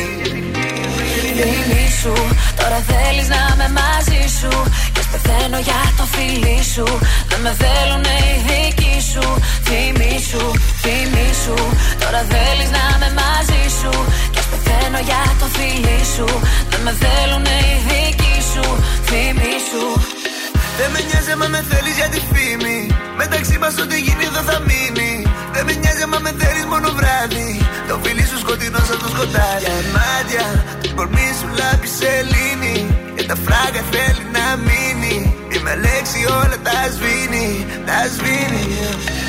Φίλη 1.35 1.87
σου, 2.01 2.15
τώρα 2.61 2.79
θέλεις 2.91 3.29
να 3.35 3.41
είμαι 3.51 3.69
μαζί 3.81 4.23
σου. 4.39 4.53
Και 4.93 5.01
ας 5.05 5.09
πεθαίνω 5.13 5.59
για 5.69 5.83
το 5.99 6.05
φίλι 6.15 6.59
σου. 6.75 6.87
Δεν 7.31 7.41
με 7.45 7.53
θέλουν 7.63 8.05
οι 8.19 8.25
δικοί 8.49 8.97
σου. 9.13 9.25
Θυμή 9.69 10.15
σου, 10.31 10.43
θυμή 10.83 11.29
σου. 11.43 11.57
Τώρα 12.03 12.21
θέλεις 12.33 12.71
να 12.77 12.83
είμαι 12.93 13.11
μαζί 13.23 13.63
σου. 13.79 13.93
Και 14.33 14.41
ας 14.43 14.49
πεθαίνω 14.53 15.01
για 15.09 15.23
το 15.41 15.47
φίλι 15.57 16.01
σου. 16.15 16.27
Δεν 16.71 16.81
με 16.87 16.93
θέλουν 17.03 17.45
οι 17.57 17.63
δικοί 17.89 18.37
σου. 18.53 18.65
Θυμή 19.09 19.55
σου 19.71 19.85
Δεν 20.83 20.91
με 20.95 21.01
νοιάζει 21.09 21.31
άμα 21.37 21.49
με 21.55 21.61
θέλεις 21.71 21.97
για 22.01 22.09
τη 22.15 22.21
φήμη. 22.33 22.79
Μεταξύ 23.23 23.57
μας 23.63 23.75
ό,τι 23.83 23.97
γίνει 24.07 24.25
εδώ 24.31 24.43
θα 24.51 24.59
μείνει. 24.69 25.13
Δεν 25.55 25.65
με 25.67 25.73
νοιάζει 25.81 26.03
άμα 26.07 26.19
με 26.27 26.33
θέλεις 26.41 26.65
μόνο 26.73 26.89
βράδυ. 26.99 27.51
Το 27.89 27.95
φίλι 28.03 28.25
σου 28.31 28.39
σκοτεινό 28.45 28.81
σαν 28.89 28.99
το 29.03 29.09
σκοτάδι. 29.15 29.63
Για 29.65 29.77
μάτια, 29.97 30.47
το 30.83 30.89
κορμί 30.97 31.29
σου 31.39 31.49
λάμπει 31.59 31.89
σελήνη. 31.99 32.77
Και 33.17 33.25
τα 33.31 33.37
φράγκα 33.45 33.83
θέλει 33.93 34.25
να 34.37 34.45
μείνει. 34.67 35.17
Η 35.29 35.32
με 35.67 35.73
λέξη 35.85 36.21
όλα 36.41 36.59
τα 36.67 36.79
σβήνει, 36.95 37.49
τα 37.89 37.99
σβήνει. 38.15 38.67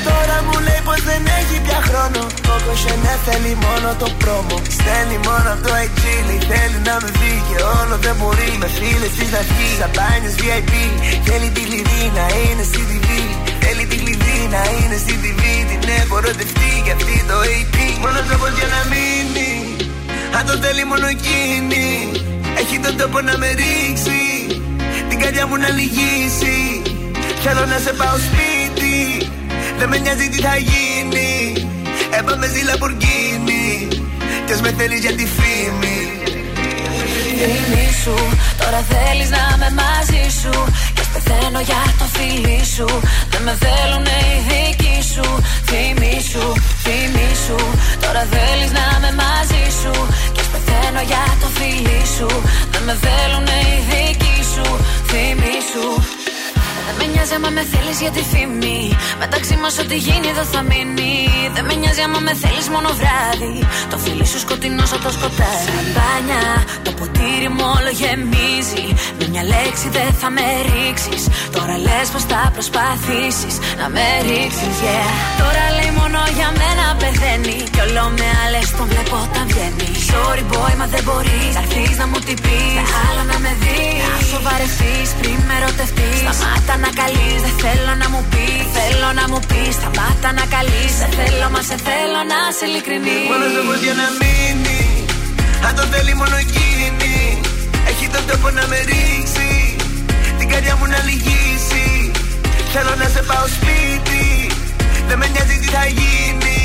Τώρα 0.08 0.36
μου 0.46 0.56
λέει 0.66 0.82
πως 0.88 1.00
δεν 1.08 1.22
έχει 1.38 1.56
πια 1.66 1.80
χρόνο. 1.88 2.22
Κόκο 2.48 2.74
Chanel 2.82 3.18
θέλει 3.26 3.52
μόνο 3.66 3.88
το 4.02 4.08
πρόμο. 4.22 4.56
Στέλνει 4.76 5.18
μόνο 5.28 5.48
από 5.54 5.62
το 5.66 5.72
εξήλι 5.84 6.36
Θέλει 6.50 6.78
να 6.88 6.94
με 7.02 7.10
δει 7.18 7.34
και 7.48 7.58
όλο 7.78 7.94
δεν 8.04 8.14
μπορεί. 8.20 8.50
Με 8.62 8.68
φίλες 8.76 9.12
της 9.16 9.28
να 9.34 9.40
βγει 9.48 9.68
Σαμπάνιες 9.80 10.34
VIP 10.40 10.72
Θέλει 11.26 11.48
τη 11.56 11.62
κλειδί 11.68 12.02
να 12.18 12.24
είναι 12.40 12.64
στη 12.70 12.80
TV 12.90 13.08
Θέλει 13.62 13.84
τη 13.90 13.96
κλειδί 14.02 14.38
να 14.54 14.62
είναι 14.76 14.96
στη 15.04 15.14
TV 15.24 15.40
Την 15.70 15.80
έχω 16.00 16.14
ερωτευτεί 16.20 16.70
για 16.84 16.94
αυτή 16.98 17.16
το 17.30 17.36
AP 17.56 17.76
Μόνος 18.02 18.24
τρόπος 18.28 18.52
για 18.58 18.68
να 18.74 18.80
μείνει. 18.90 19.50
Αν 20.36 20.42
το 20.48 20.54
θέλει 20.62 20.84
μόνο 20.90 21.06
εκείνη. 21.16 21.86
Έχει 22.60 22.76
τον 22.84 22.94
τόπο 23.00 23.18
να 23.28 23.34
με 23.40 23.48
ρίξει 23.60 24.23
Την 25.14 25.22
καρδιά 25.22 25.46
μου 25.46 25.56
να 25.56 25.70
λυγίσει. 25.78 26.58
Θέλω 27.44 27.64
να 27.72 27.78
σε 27.84 27.92
πάω 28.00 28.16
σπίτι. 28.26 28.96
Δεν 29.78 29.88
με 29.88 29.96
νοιάζει 29.98 30.28
τι 30.28 30.38
θα 30.46 30.56
γίνει. 30.70 31.32
Έπαμε 32.18 32.46
ζει 32.52 32.62
Λαμπορκίνη 32.68 33.66
Κι 34.46 34.52
ας 34.52 34.60
με 34.60 34.70
θέλεις 34.78 35.00
για 35.04 35.14
τη 35.18 35.26
φήμη. 35.36 35.98
Φίλη 37.38 37.88
σου, 38.02 38.16
τώρα 38.60 38.80
θέλεις 38.92 39.30
να 39.36 39.42
είμαι 39.52 39.70
μαζί 39.82 40.24
σου. 40.40 40.54
Και 40.94 41.02
ας 41.04 41.08
πεθαίνω 41.14 41.60
για 41.70 41.82
το 42.00 42.06
φίλι 42.14 42.60
σου. 42.74 42.88
Δεν 43.32 43.42
με 43.46 43.54
θέλουν 43.64 44.04
οι 44.16 44.26
δικοί 44.48 44.98
σου. 45.12 45.26
Θυμή 45.70 46.16
σου, 46.30 46.44
θυμή 46.84 47.30
σου. 47.44 47.58
Τώρα 48.04 48.22
θέλεις 48.34 48.70
να 48.78 48.84
είμαι 48.94 49.12
μαζί 49.22 49.64
σου. 49.80 49.94
Και 50.34 50.40
ας 50.44 50.48
πεθαίνω 50.52 51.02
για 51.10 51.24
το 51.42 51.48
φίλι 51.56 52.00
σου. 52.16 52.28
Δεν 52.72 52.82
με 52.88 52.94
θέλουν 53.04 53.46
οι 53.58 53.64
δικοί 53.90 54.36
σου 54.38 54.43
Θυμή 55.06 55.56
σου 55.72 56.13
δεν 56.86 56.94
με 56.98 57.04
νοιάζει 57.12 57.34
άμα 57.38 57.50
με 57.56 57.62
θέλεις 57.72 57.98
για 58.04 58.12
τη 58.16 58.22
φήμη. 58.32 58.80
Μεταξύ 59.22 59.54
μας 59.62 59.74
ό,τι 59.82 59.96
γίνει 60.06 60.28
εδώ 60.34 60.44
θα 60.54 60.60
μείνει. 60.70 61.14
Δεν 61.54 61.64
με 61.68 61.74
νοιάζει 61.80 62.02
άμα 62.06 62.20
με 62.26 62.34
θέλεις 62.42 62.66
μόνο 62.74 62.88
βράδυ. 63.00 63.56
Το 63.90 63.96
φίλι 64.02 64.26
σου 64.32 64.38
σκοτεινός 64.44 64.90
από 64.94 65.02
το 65.06 65.12
σκοτάδι. 65.16 65.66
Σαμπάνια, 65.68 66.44
το 66.84 66.90
ποτήρι 66.98 67.48
μου 67.54 67.64
όλο 67.76 67.90
γεμίζει. 68.00 68.86
Με 69.18 69.24
μια 69.32 69.44
λέξη 69.54 69.86
δεν 69.96 70.10
θα 70.20 70.28
με 70.36 70.46
ρίξεις. 70.68 71.22
Τώρα 71.56 71.74
λες 71.86 72.06
πως 72.12 72.24
θα 72.30 72.40
προσπαθήσεις 72.56 73.54
να 73.80 73.86
με 73.94 74.06
ρίξεις, 74.26 74.76
yeah. 74.84 75.10
Τώρα 75.42 75.64
λέει 75.78 75.92
μόνο 76.00 76.18
για 76.38 76.48
μένα 76.60 76.84
πεθαίνει. 77.00 77.58
Κι 77.72 77.80
όλο 77.86 78.04
με 78.18 78.28
άλλες 78.42 78.66
τον 78.76 78.86
βλέπω 78.90 79.16
όταν 79.26 79.44
βγαίνει. 79.50 79.88
Sorry 80.10 80.44
boy, 80.52 80.72
μα 80.80 80.86
δεν 80.94 81.02
μπορείς 81.06 81.52
να 81.56 81.62
έρθει 81.64 81.84
να 82.00 82.06
μου 82.10 82.18
την 82.26 82.36
πει. 82.44 82.58
Άλλα 83.06 83.22
να 83.30 83.36
με 83.44 83.52
δεις. 83.62 84.02
Να 84.12 84.18
σοβαρευτείς 84.32 85.08
πριν 85.18 85.38
με 85.48 85.54
ερωτευτείς. 85.60 86.18
Σταμάτα 86.22 86.73
να 86.84 86.90
καλείς, 87.02 87.38
δεν 87.46 87.56
θέλω 87.64 87.92
να 88.02 88.06
μου 88.12 88.22
πεις. 88.32 88.64
Θέλω 88.76 89.08
να 89.20 89.24
μου 89.30 89.40
πεις, 89.48 89.72
σταμάτα 89.78 90.30
να 90.38 90.44
καλείς. 90.56 90.92
Σε 91.00 91.08
θέλω, 91.16 91.46
μα 91.54 91.60
σε 91.68 91.76
θέλω 91.86 92.20
να 92.32 92.38
σε 92.56 92.64
ειλικρινή. 92.68 93.20
Μόνος 93.32 93.50
τρόπος 93.54 93.78
για 93.84 93.94
να 94.00 94.06
μείνει. 94.20 94.82
Αν 95.66 95.72
το 95.78 95.84
θέλει 95.92 96.14
μόνο 96.20 96.36
εκείνη 96.46 97.14
Έχει 97.90 98.06
τον 98.14 98.24
τόπο 98.28 98.48
να 98.58 98.64
με 98.70 98.78
ρίξει. 98.90 99.50
Την 100.38 100.46
καρδιά 100.52 100.74
μου 100.78 100.86
να 100.94 101.00
λυγίσει. 101.08 101.86
Θέλω 102.72 102.92
να 103.02 103.06
σε 103.14 103.22
πάω 103.28 103.46
σπίτι. 103.56 104.24
Δεν 105.08 105.16
με 105.20 105.26
νοιάζει 105.32 105.56
τι 105.62 105.68
θα 105.76 105.84
γίνει. 105.98 106.60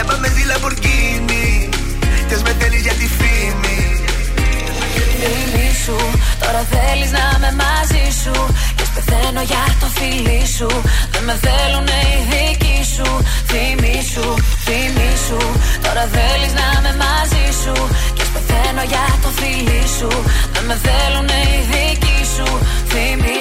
Έπαμε 0.00 0.28
ζει 0.34 0.44
Λαμπορκίνη 0.44 1.68
Κι 2.28 2.34
ας 2.34 2.42
με 2.42 2.52
θέλεις 2.58 2.82
για 2.86 2.92
τη 2.92 3.06
φήμη 3.18 4.05
Φίλη 5.20 5.70
σου, 5.84 5.96
τώρα 6.42 6.62
θέλεις 6.72 7.10
να 7.16 7.24
είμαι 7.34 7.52
μαζί 7.62 8.04
σου. 8.22 8.34
Και 8.76 8.82
ας 8.86 8.90
πεθαίνω 8.94 9.42
για 9.50 9.64
το 9.80 9.86
φίλι 9.96 10.42
σου. 10.56 10.68
Δεν 11.12 11.24
με 11.28 11.34
θέλουν 11.44 11.86
οι 12.00 12.10
δικοί 12.30 12.78
σου. 12.94 13.08
Θυμή 13.50 13.98
σου, 14.12 14.26
θυμή 14.66 15.12
σου. 15.26 15.40
Τώρα 15.84 16.04
θέλεις 16.16 16.52
να 16.60 16.66
είμαι 16.74 16.92
μαζί 17.04 17.46
σου. 17.62 17.74
Και 18.16 18.22
ας 18.26 18.30
πεθαίνω 18.34 18.82
για 18.92 19.06
το 19.22 19.30
φίλι 19.38 19.82
σου. 19.96 20.10
Δεν 20.54 20.64
με 20.68 20.76
θέλουν 20.86 21.28
οι 21.40 21.48
δικοί 21.70 22.18
σου. 22.34 22.48
Θυμή 22.92 23.36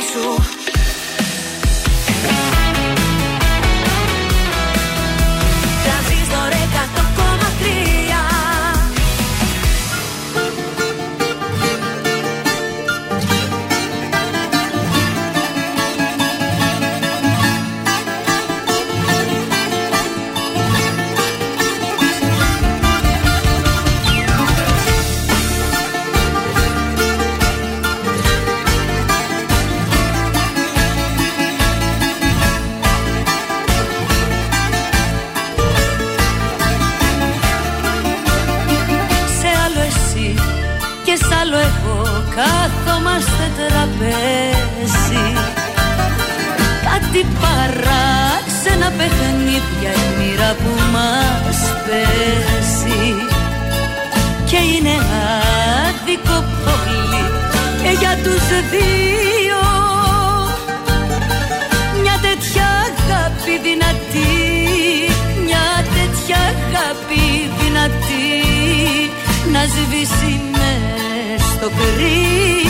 Κάτι 47.15 47.27
παράξενα 47.41 48.89
παιχνίδια 48.97 49.91
η 50.03 50.07
μοίρα 50.17 50.55
που 50.61 50.71
μας 50.93 51.59
πέσει. 51.85 53.15
Και 54.45 54.57
είναι 54.57 54.95
άδικο 55.85 56.37
πολύ 56.65 57.25
και 57.81 57.97
για 57.99 58.13
τους 58.23 58.47
δύο. 58.71 59.61
Μια 62.01 62.19
τέτοια 62.21 62.67
αγάπη 62.87 63.53
δυνατή 63.67 64.35
Μια 65.45 65.67
τέτοια 65.95 66.37
αγάπη 66.53 67.23
δυνατή 67.59 68.29
Να 69.51 69.61
σβήσει 69.73 70.41
μες 70.51 71.41
στο 71.41 71.69
κρύο 71.77 72.64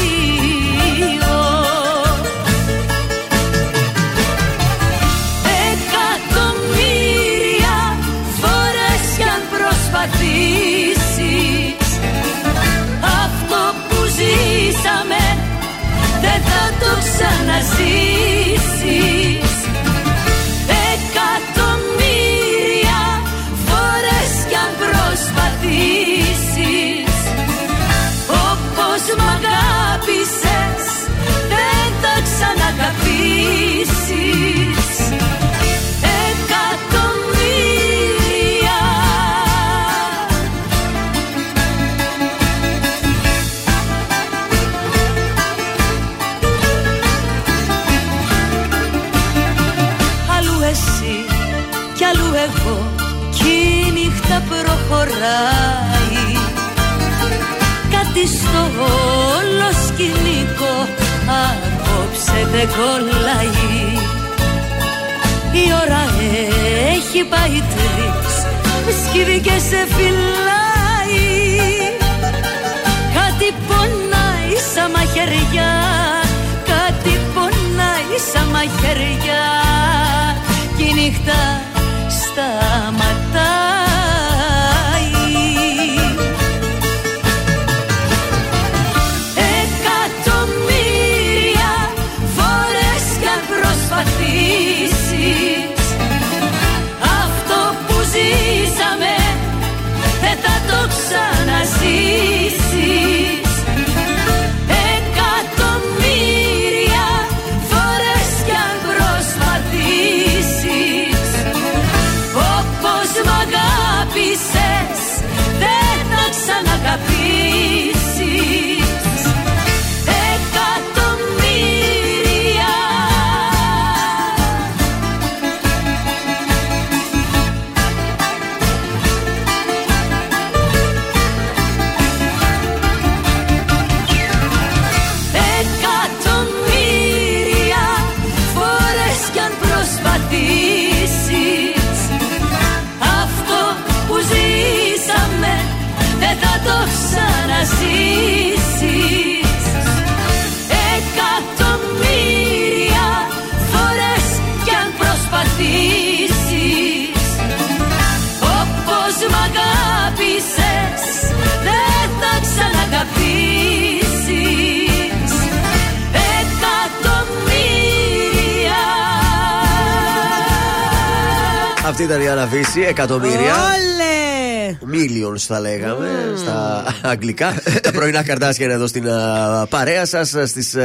εκατομμύρια. 172.98 173.54
Όλε! 173.54 174.78
Millions 174.92 175.38
θα 175.38 175.60
λέγαμε 175.60 176.08
στα 176.38 176.84
αγγλικά. 177.02 177.62
Τα 177.82 177.92
πρωινά 177.92 178.24
καρτάσια 178.24 178.66
είναι 178.66 178.74
εδώ 178.74 178.88
στην 178.88 179.10
α, 179.10 179.66
παρέα 179.70 180.06
σας 180.06 180.30
στις 180.30 180.76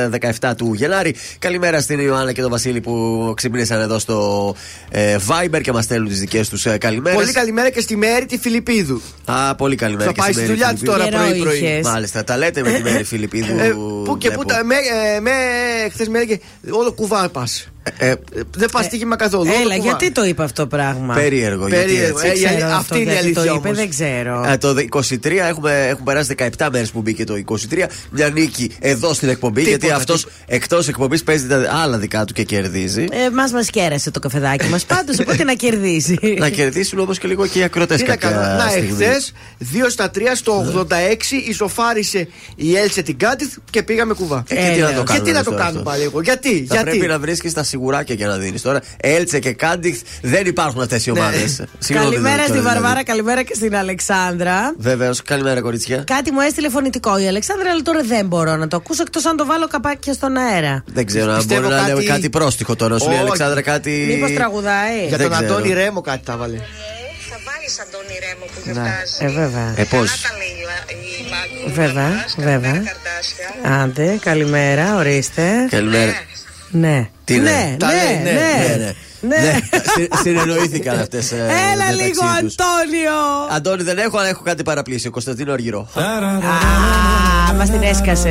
17 0.41 0.53
του 0.57 0.75
Γενάρη. 0.75 1.15
Καλημέρα 1.39 1.81
στην 1.81 2.01
Ιωάννα 2.01 2.33
και 2.33 2.41
τον 2.41 2.51
Βασίλη 2.51 2.81
που 2.81 3.33
ξυπνήσαν 3.37 3.81
εδώ 3.81 3.99
στο 3.99 4.55
ε, 4.91 5.17
Viber 5.29 5.61
και 5.63 5.73
μας 5.73 5.85
στέλνουν 5.85 6.09
τις 6.09 6.19
δικές 6.19 6.49
τους 6.49 6.67
ε, 6.67 6.79
καλημέρες. 6.79 7.19
Πολύ 7.21 7.33
καλημέρα 7.33 7.71
και 7.71 7.81
στη 7.81 7.97
Μέρη 7.97 8.27
τη 8.27 8.39
Φιλιππίδου. 8.39 9.01
Α, 9.25 9.55
πολύ 9.55 9.77
καλημέρα. 9.77 10.05
Θα 10.05 10.13
και 10.13 10.21
πάει 10.21 10.33
στη 10.33 10.43
στη 10.43 10.51
Μέρη 10.51 10.59
δουλειά 10.59 10.75
τη 10.75 10.77
Φιλιππίδου. 10.79 11.09
τώρα 11.09 11.11
Καιρό 11.11 11.31
πρωί-πρωί. 11.31 11.59
είχες. 11.59 11.85
Μάλιστα, 11.87 12.25
τα 12.25 12.37
λέτε 12.37 12.63
με 12.63 12.73
τη 12.73 12.83
Μέρη 12.83 13.05
Φιλιππίδου. 13.05 13.59
Ε, 13.59 13.75
πού 14.05 14.19
και 14.19 14.31
πού 14.31 14.43
βλέπω. 14.43 14.49
τα. 14.49 14.65
Με, 14.65 14.75
ε, 14.75 15.21
με 15.21 15.31
χθες 15.93 16.09
με 16.09 16.19
έλεγε 16.19 16.39
όλο 16.71 16.93
κουβά 16.93 17.29
πας. 17.29 17.69
Ε, 18.03 18.15
Δεν 18.57 18.69
πας 18.73 18.85
στοίχημα 18.85 19.17
καθόλου. 19.17 19.51
όλο 19.51 19.61
Έλα, 19.61 19.77
κουβά. 19.77 19.89
γιατί 19.91 20.11
το 20.13 20.25
είπε 20.25 20.43
αυτό 20.43 20.63
το 20.63 20.69
πράγμα; 20.77 21.15
περίεργο. 21.15 21.69
γιατί 21.69 21.85
Περίεργο, 21.85 22.19
έτσι. 22.21 22.43
ε, 22.43 22.47
Δεν 22.49 22.57
ξέρω 22.57 22.59
η- 22.59 22.63
αυτό 22.73 22.77
αυτή 22.77 23.01
είναι 23.01 23.11
η 23.11 23.15
γιατί 23.15 23.33
το 23.33 23.41
αλήθεια 23.41 23.57
είπε, 23.59 23.67
όμως. 23.69 23.79
δεν 23.79 23.89
ξέρω. 23.91 24.45
Ε, 24.49 24.57
το 24.57 24.75
23 24.79 25.47
έχουμε, 25.49 25.87
έχουν 25.89 26.05
περάσει 26.05 26.35
17 26.59 26.69
μέρες 26.73 26.91
που 26.91 27.01
μπήκε 27.03 27.25
το 27.25 27.35
23. 27.37 27.89
Μια 28.11 28.29
νίκη 28.29 28.71
εδώ 28.81 29.13
στην 29.15 29.29
εκπομπή. 29.29 29.63
Τίποτα, 29.63 29.87
γιατί 29.87 29.95
αυτός 30.01 30.17
τίποτα. 30.25 30.37
εκτός 30.47 30.89
εκπομπής 30.89 31.23
παίζει 31.23 31.47
τα 31.47 31.71
άλλα 31.83 31.99
δικά 31.99 32.25
του 32.25 32.33
και 32.33 32.43
κερδίζει. 32.43 33.05
Ε, 33.11 33.31
μας 33.31 33.53
μας 33.53 33.71
κέρασε 33.71 34.11
το 34.11 34.19
καφεδάκι 34.21 34.69
μας 34.69 34.85
πάντως, 34.85 35.19
οπότε 35.19 35.45
να 35.45 35.55
κερδίσει. 35.55 36.19
να 36.39 36.49
κερδίσουν 36.49 36.99
όμως 36.99 37.19
και 37.19 37.29
λίγο 37.29 37.47
και 37.47 37.59
οι 37.59 37.63
ακροτές 37.63 38.01
Τι 38.01 38.07
να 38.09 38.17
κάποια 38.17 38.31
κάνω. 38.31 38.65
Να, 38.65 38.69
στιγμή. 38.71 38.89
εχθές 39.05 39.33
2 39.59 39.91
στα 39.91 40.11
3 40.11 40.35
στο 40.35 40.53
86 40.53 41.37
ισοφάρισε 41.49 42.29
η 42.57 42.77
Έλσε 42.77 43.03
την 43.03 43.17
Κάτιθ 43.19 43.57
και 43.71 43.83
πήγαμε 43.83 44.15
κουβά. 44.15 44.45
Ε, 44.49 44.55
και 44.55 44.61
τι 44.61 44.67
Έλα. 44.79 44.91
να 44.91 44.95
το 44.95 45.03
κάνουμε 45.03 45.13
Γιατί 45.15 45.31
να 45.33 45.39
το 45.45 45.51
τώρα 45.51 45.63
κάνουμε 45.63 45.79
αυτό. 45.79 45.91
πάλι 45.91 46.03
εγώ, 46.03 46.21
γιατί, 46.21 46.65
Θα 46.69 46.75
γιατί; 46.75 46.91
πρέπει 46.91 47.07
να 47.07 47.19
βρίσκεις 47.19 47.53
τα 47.53 47.63
σιγουράκια 47.91 48.15
για 48.15 48.27
να 48.27 48.37
δίνεις. 48.37 48.63
Τώρα, 48.63 48.81
Έλτσε 48.97 49.39
και 49.39 49.53
Κάντιχ 49.53 49.97
δεν 50.23 50.47
υπάρχουν 50.47 50.81
αυτές 50.81 51.07
οι 51.07 51.11
ομάδες. 51.11 51.63
Καλημέρα 51.93 52.45
στη 52.47 52.61
Βαρβάρα, 52.61 53.05
καλημέρα 53.05 53.43
και 53.43 53.55
στην 53.55 53.77
Αλεξάνδρα. 53.77 54.75
Βεβαίως, 54.79 55.23
καλημέρα 55.23 55.61
κορίτσια. 55.61 55.97
Κάτι 56.07 56.31
μου 56.33 56.41
έστειλε 56.41 56.69
φωνητικό 56.69 57.19
η 57.19 57.27
Αλεξάνδρα, 57.29 57.71
αλλά 57.71 57.83
τώρα 57.83 58.03
δεν 58.03 58.27
μπορώ 58.27 58.57
να 58.57 58.69
το 58.69 58.77
ακούσω 58.77 59.03
εκτός 59.03 59.27
αν 59.27 59.37
το 59.37 59.47
βάλω 59.47 59.67
καπάκια 59.69 60.13
στον 60.13 60.37
αέρα. 60.37 60.85
Δεν 60.87 61.07
ξέρω 61.07 61.31
αν 61.31 61.37
Πιστεύω 61.39 61.61
μπορεί 61.61 61.73
να 61.75 61.81
κάτι- 61.81 61.93
λέμε 61.93 62.03
κάτι 62.05 62.31
πρόστιχο 62.31 62.77
τώρα. 62.77 62.99
Σου 62.99 63.05
λέει 63.09 63.15
η 63.15 63.19
Όχι. 63.19 63.27
Αλεξάνδρα 63.27 63.63
κάτι. 63.63 64.07
Μήπως 64.09 64.33
τραγουδάει. 64.35 64.99
Για 65.09 65.17
Δεν 65.17 65.29
τον 65.29 65.37
ξέρω. 65.39 65.55
Αντώνη 65.55 65.73
Ρέμο 65.73 66.01
κάτι 66.01 66.25
τα 66.25 66.37
βάλε. 66.37 66.57
Θα 67.31 67.37
βάλεις 67.49 67.79
Αντώνη 67.85 68.15
Ρέμο 68.25 68.45
που 68.53 68.61
Ναι. 68.65 68.73
γιορτάζει. 68.73 69.15
Ε, 69.19 69.29
βέβαια. 69.41 69.69
Ε, 69.77 69.85
πώς; 69.85 70.09
Καλά 70.11 70.23
τα 70.29 70.33
λέει 70.41 70.55
η 70.61 70.65
Λα- 70.71 70.89
η 70.95 71.31
Μάκου. 71.33 71.75
Βέβαια, 71.81 72.11
Καλημέρα, 72.11 72.51
βέβαια. 72.51 72.73
Καρδάσια. 72.91 73.83
Άντε, 73.83 74.19
καλημέρα, 74.29 74.97
ορίστε. 74.97 75.45
Καλημέρα. 75.71 76.13
Ναι. 76.71 77.09
Τι 77.25 77.39
ναι. 77.39 77.51
ναι, 77.51 77.77
Τα 77.79 77.87
λέει, 77.87 78.17
ναι, 78.23 78.31
ναι, 78.31 78.67
ναι, 78.69 78.77
ναι. 78.77 78.85
ναι. 78.85 78.95
Ναι, 79.43 79.59
συ- 79.95 80.15
συνεννοήθηκαν 80.23 80.99
αυτέ. 80.99 81.19
Έλα 81.73 81.91
λίγο, 81.93 82.25
Αντώνιο. 82.25 83.19
Αντώνη 83.51 83.83
δεν 83.83 83.99
έχω, 83.99 84.19
αλλά 84.19 84.29
έχω 84.29 84.43
κάτι 84.43 84.63
παραπλήσιο. 84.63 85.11
Κωνσταντίνο 85.11 85.53
Αργυρό. 85.53 85.89
Α, 85.95 87.53
μα 87.55 87.65
την 87.65 87.83
έσκασε. 87.83 88.31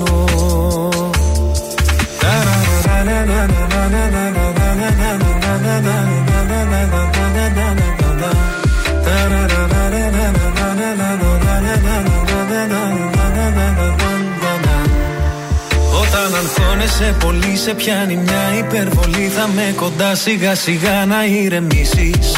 Όταν 16.01 16.35
αγχώνεσαι 16.35 17.15
πολύ 17.19 17.57
σε 17.57 17.73
πιάνει 17.73 18.15
μια 18.15 18.57
υπερβολή. 18.57 19.27
Θα 19.27 19.47
με 19.55 19.73
κοντά 19.75 20.15
σιγά 20.15 20.55
σιγά 20.55 21.05
να 21.05 21.25
ηρεμήσεις. 21.25 22.37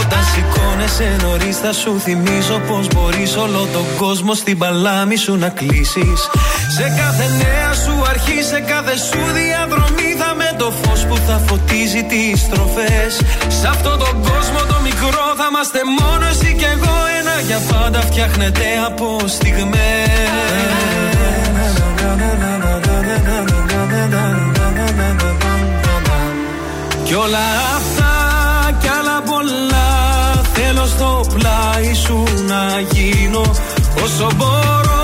Όταν 0.00 0.18
σηκώνεσαι 0.34 1.16
νωρίς 1.22 1.56
θα 1.58 1.72
σου 1.72 2.00
θυμίζω 2.00 2.60
Πως 2.68 2.86
μπορείς 2.94 3.36
όλο 3.36 3.68
τον 3.72 3.84
κόσμο 3.96 4.34
στην 4.34 4.58
παλάμη 4.58 5.16
σου 5.16 5.36
να 5.36 5.48
κλείσεις. 5.48 6.20
Σε 6.76 6.94
κάθε 6.96 7.30
νέα 7.36 7.72
σου 7.74 8.04
αρχή, 8.08 8.42
σε 8.42 8.60
κάθε 8.60 8.96
σου 8.96 9.18
διαδρομή 9.34 9.54
Θα 9.76 9.92
με 9.93 9.93
το 10.58 10.72
φως 10.82 11.06
που 11.06 11.16
θα 11.26 11.40
φωτίζει 11.46 12.02
τις 12.02 12.40
στροφές. 12.40 13.12
Σε 13.60 13.66
αυτόν 13.68 13.98
τον 13.98 14.22
κόσμο 14.22 14.60
το 14.68 14.76
μικρό 14.82 15.24
θα 15.38 15.46
είμαστε 15.50 15.80
μόνο 16.00 16.26
εσύ 16.26 16.54
κι 16.58 16.64
εγώ. 16.64 16.96
Ένα 17.18 17.34
για 17.46 17.60
πάντα 17.70 18.00
φτιάχνεται 18.00 18.64
από 18.86 19.18
στιγμές. 19.26 20.54
Κι 27.04 27.14
όλα 27.14 27.46
αυτά 27.76 28.12
κι 28.80 28.88
άλλα 28.88 29.22
πολλά 29.22 29.90
Θέλω 30.54 30.86
στο 30.86 31.24
πλάι 31.34 31.94
σου 31.94 32.24
να 32.46 32.80
γίνω 32.92 33.42
Όσο 34.04 34.28
μπορώ 34.36 35.03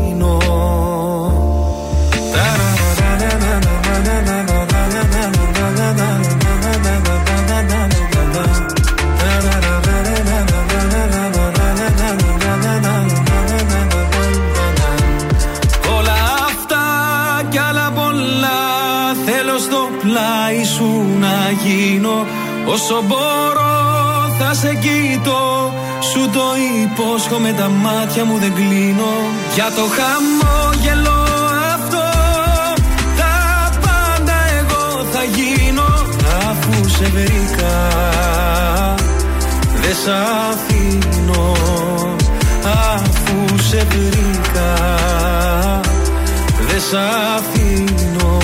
Όσο 22.73 23.01
μπορώ 23.07 23.71
θα 24.39 24.53
σε 24.53 24.75
κοιτώ 24.75 25.73
Σου 25.99 26.29
το 26.29 26.41
υπόσχομαι 26.83 27.53
τα 27.53 27.69
μάτια 27.69 28.25
μου 28.25 28.37
δεν 28.37 28.53
κλείνω. 28.53 29.13
Για 29.53 29.71
το 29.75 29.81
χαμόγελο 29.95 31.23
αυτό 31.73 32.03
Τα 33.17 33.69
πάντα 33.81 34.37
εγώ 34.59 35.05
θα 35.11 35.23
γίνω. 35.23 35.87
Αφού 36.49 36.89
σε 36.89 37.05
βρήκα 37.05 37.77
Δεν 39.81 39.95
σ' 40.03 40.07
αφήνω. 40.49 41.55
Αφού 42.93 43.63
σε 43.69 43.87
βρήκα 43.89 44.73
Δεν 46.67 46.81
σ' 46.89 46.93
αφήνω 47.37 48.40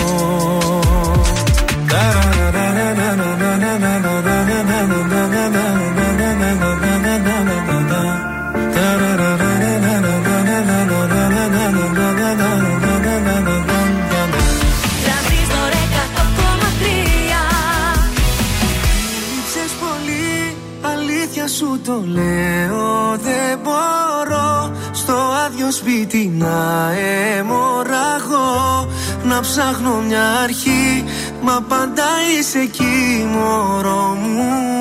σπίτι 25.77 26.31
να 26.37 26.91
αιμορραγώ 27.37 28.87
Να 29.23 29.39
ψάχνω 29.39 30.01
μια 30.07 30.25
αρχή, 30.43 31.03
μα 31.41 31.65
πάντα 31.67 32.05
είσαι 32.37 32.59
εκεί 32.59 33.27
μωρό 33.33 34.17
μου 34.21 34.76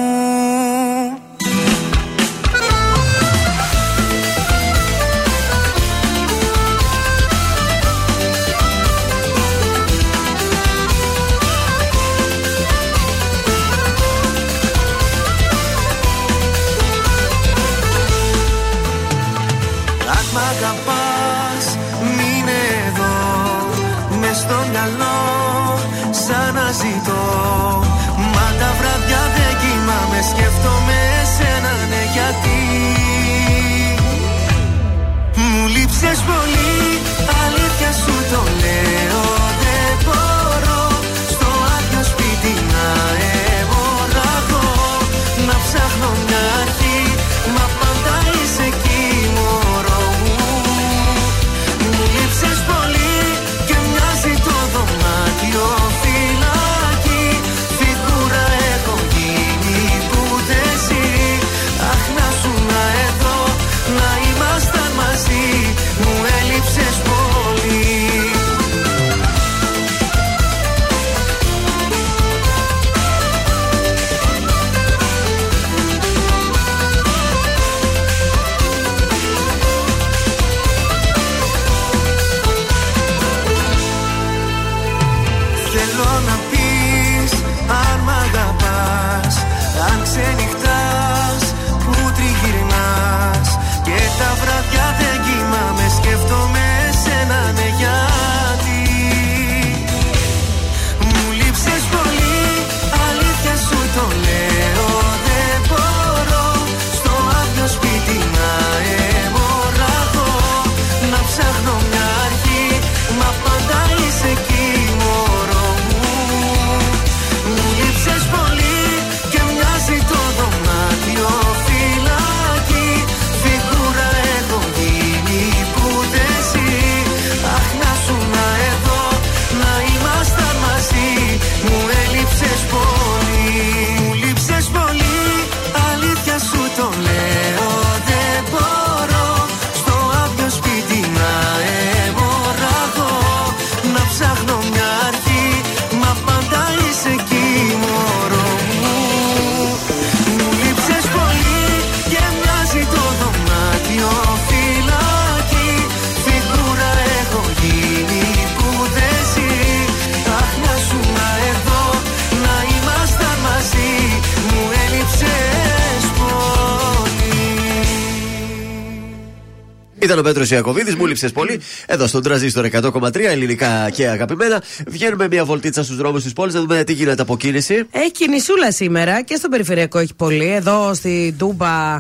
Ήταν 170.17 170.29
ο 170.29 170.33
Πέτρος 170.33 170.51
Ιακοβίδη, 170.51 170.95
μου 170.95 171.07
λείψες 171.07 171.33
πολύ. 171.33 171.61
Εδώ 171.87 172.07
στον 172.07 172.23
τραζίστρο 172.23 172.69
100,3 172.73 173.17
ελληνικά 173.17 173.91
και 173.91 174.09
αγαπημένα. 174.09 174.63
Βγαίνουμε 174.87 175.29
μια 175.29 175.45
βολτίτσα 175.45 175.85
στους 175.85 175.97
δρόμους 175.97 176.23
της 176.23 176.33
πόλης 176.33 176.55
να 176.55 176.61
δούμε 176.61 176.85
τι 176.85 176.93
γίνεται 176.93 177.23
από 177.23 177.37
κίνηση. 177.37 177.87
Έχει 177.91 178.11
κινησούλα 178.11 178.73
σήμερα 178.73 179.23
και 179.23 179.35
στο 179.35 179.49
περιφερειακό 179.49 179.99
έχει 179.99 180.15
πολύ. 180.15 180.53
Εδώ 180.53 180.95
στη 180.95 181.35
Ντούμπα 181.37 181.95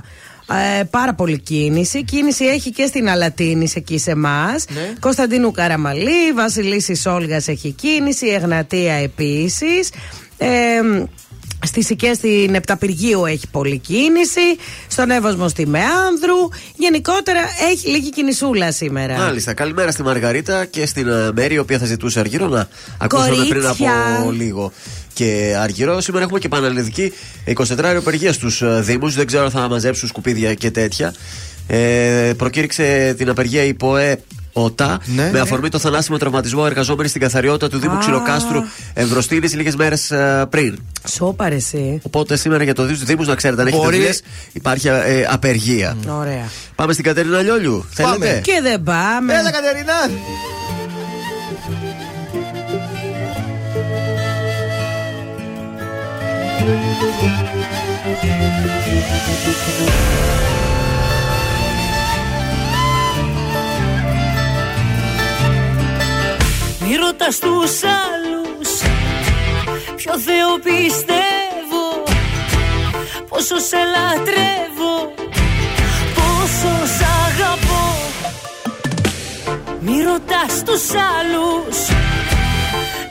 ε, 0.81 0.83
πάρα 0.91 1.15
πολύ 1.15 1.39
κίνηση. 1.39 2.05
Κίνηση 2.05 2.45
έχει 2.45 2.71
και 2.71 2.87
στην 2.87 3.09
Αλατίνη 3.09 3.73
εκεί 3.75 3.99
σε 3.99 4.11
εμάς. 4.11 4.65
Ναι. 4.69 4.93
Κωνσταντίνου 5.01 5.51
Καραμαλή, 5.51 6.33
Βασιλίσης 6.35 7.07
Όλγας 7.07 7.49
έχει 7.49 7.71
κίνηση. 7.71 8.27
Εγνατία 8.27 8.95
επίσης. 8.95 9.91
Ε, 10.39 10.49
Στη 11.67 11.85
Σικέ 11.85 12.13
στην 12.15 12.55
Επταπηργίου 12.55 13.25
έχει 13.25 13.47
πολλή 13.51 13.79
κίνηση. 13.79 14.41
Στον 14.89 15.11
Εύωσμο 15.11 15.49
στη 15.49 15.67
Μεάνδρου. 15.67 16.49
Γενικότερα 16.77 17.41
έχει 17.73 17.89
λίγη 17.89 18.11
κινησούλα 18.11 18.73
σήμερα. 18.73 19.17
Μάλιστα. 19.19 19.55
Καλημέρα 19.55 19.91
στη 19.91 20.03
Μαργαρίτα 20.03 20.65
και 20.65 20.87
στην 20.87 21.09
ε, 21.09 21.31
Μέρη, 21.35 21.55
η 21.55 21.59
οποία 21.59 21.79
θα 21.79 21.87
ζητούσε 21.87 22.21
αργύρο 22.21 22.49
να 22.49 22.69
ακούσαμε 22.99 23.45
πριν 23.49 23.67
από 23.67 23.85
Κορίτσια. 23.85 24.45
λίγο. 24.45 24.73
Και 25.13 25.57
αργυρό, 25.61 26.01
σήμερα 26.01 26.25
έχουμε 26.25 26.39
και 26.39 26.49
πανελληνική 26.49 27.13
24 27.57 27.79
ώρο 27.85 27.99
απεργία 27.99 28.33
στους 28.33 28.63
Δήμους. 28.85 29.15
Δεν 29.15 29.27
ξέρω 29.27 29.45
αν 29.45 29.51
θα 29.51 29.69
μαζέψουν 29.69 30.09
σκουπίδια 30.09 30.55
και 30.55 30.71
τέτοια. 30.71 31.15
Ε, 31.67 32.33
προκήρυξε 32.37 33.15
την 33.19 33.29
απεργία 33.29 33.65
η 33.65 33.75
ΠΟΕ 33.75 34.21
ΟΤΑ 34.59 34.99
Ναι. 35.05 35.31
με 35.33 35.41
αφορμή 35.41 35.69
το 35.69 35.79
θανάσιμο 35.79 36.17
τραυματισμό 36.17 36.63
εργαζόμενοι 36.67 37.09
στην 37.09 37.21
καθαριότητα 37.21 37.69
του 37.69 37.79
Δήμου 37.79 37.95
Α. 37.95 37.99
Ξυλοκάστρου 37.99 38.61
Ευρωστήνη 38.95 39.49
λίγες 39.49 39.77
μέρες 39.77 40.13
πριν. 40.51 40.79
Σόπαρε 41.09 41.55
εσύ. 41.55 42.01
Οπότε 42.03 42.37
σήμερα 42.37 42.65
για 42.65 42.75
το 42.75 42.85
Δήμους, 42.85 43.27
να 43.27 43.35
ξέρετε, 43.35 43.61
αν 43.61 43.67
έχετε 43.67 43.83
Μπορεί- 43.83 43.97
δουλειές, 43.97 44.23
υπάρχει 44.53 44.89
ε, 44.89 45.27
απεργία. 45.31 45.97
Ωραία. 46.09 46.49
Πάμε 46.75 46.93
στην 46.93 47.05
Κατερίνα 47.05 47.41
Λιόλιου. 47.41 47.85
Πάμε. 48.03 48.17
Θέλετε; 48.27 48.41
Και 48.41 48.59
δεν 48.63 48.83
πάμε. 48.83 49.35
Έλα, 49.35 49.51
Κατερίνα! 49.51 49.95
Μη 66.89 66.95
ρωτάς 66.95 67.39
τους 67.39 67.83
άλλους 67.83 68.71
Ποιο 69.97 70.19
Θεό 70.19 70.53
πιστεύω 70.67 71.85
Πόσο 73.29 73.59
σε 73.59 73.77
λατρεύω 73.95 74.95
Πόσο 76.15 76.87
σ' 76.97 77.07
αγαπώ. 77.27 77.87
Μη 79.81 80.03
ρωτάς 80.03 80.63
τους 80.65 80.85
άλλους 81.15 81.77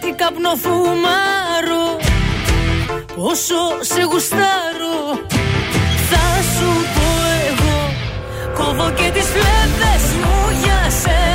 Τι 0.02 0.12
καπνό 0.12 0.56
φουμάρω 0.56 1.88
Πόσο 3.16 3.62
σε 3.80 4.02
γουστάρω. 4.02 4.98
Θα 6.10 6.26
σου 6.54 6.70
πω 6.96 7.08
εγώ 7.48 7.94
Κόβω 8.54 8.92
και 8.92 9.12
τις 9.14 9.26
φλέβες 9.26 10.06
μου 10.22 10.60
για 10.64 10.90
σένα 11.02 11.35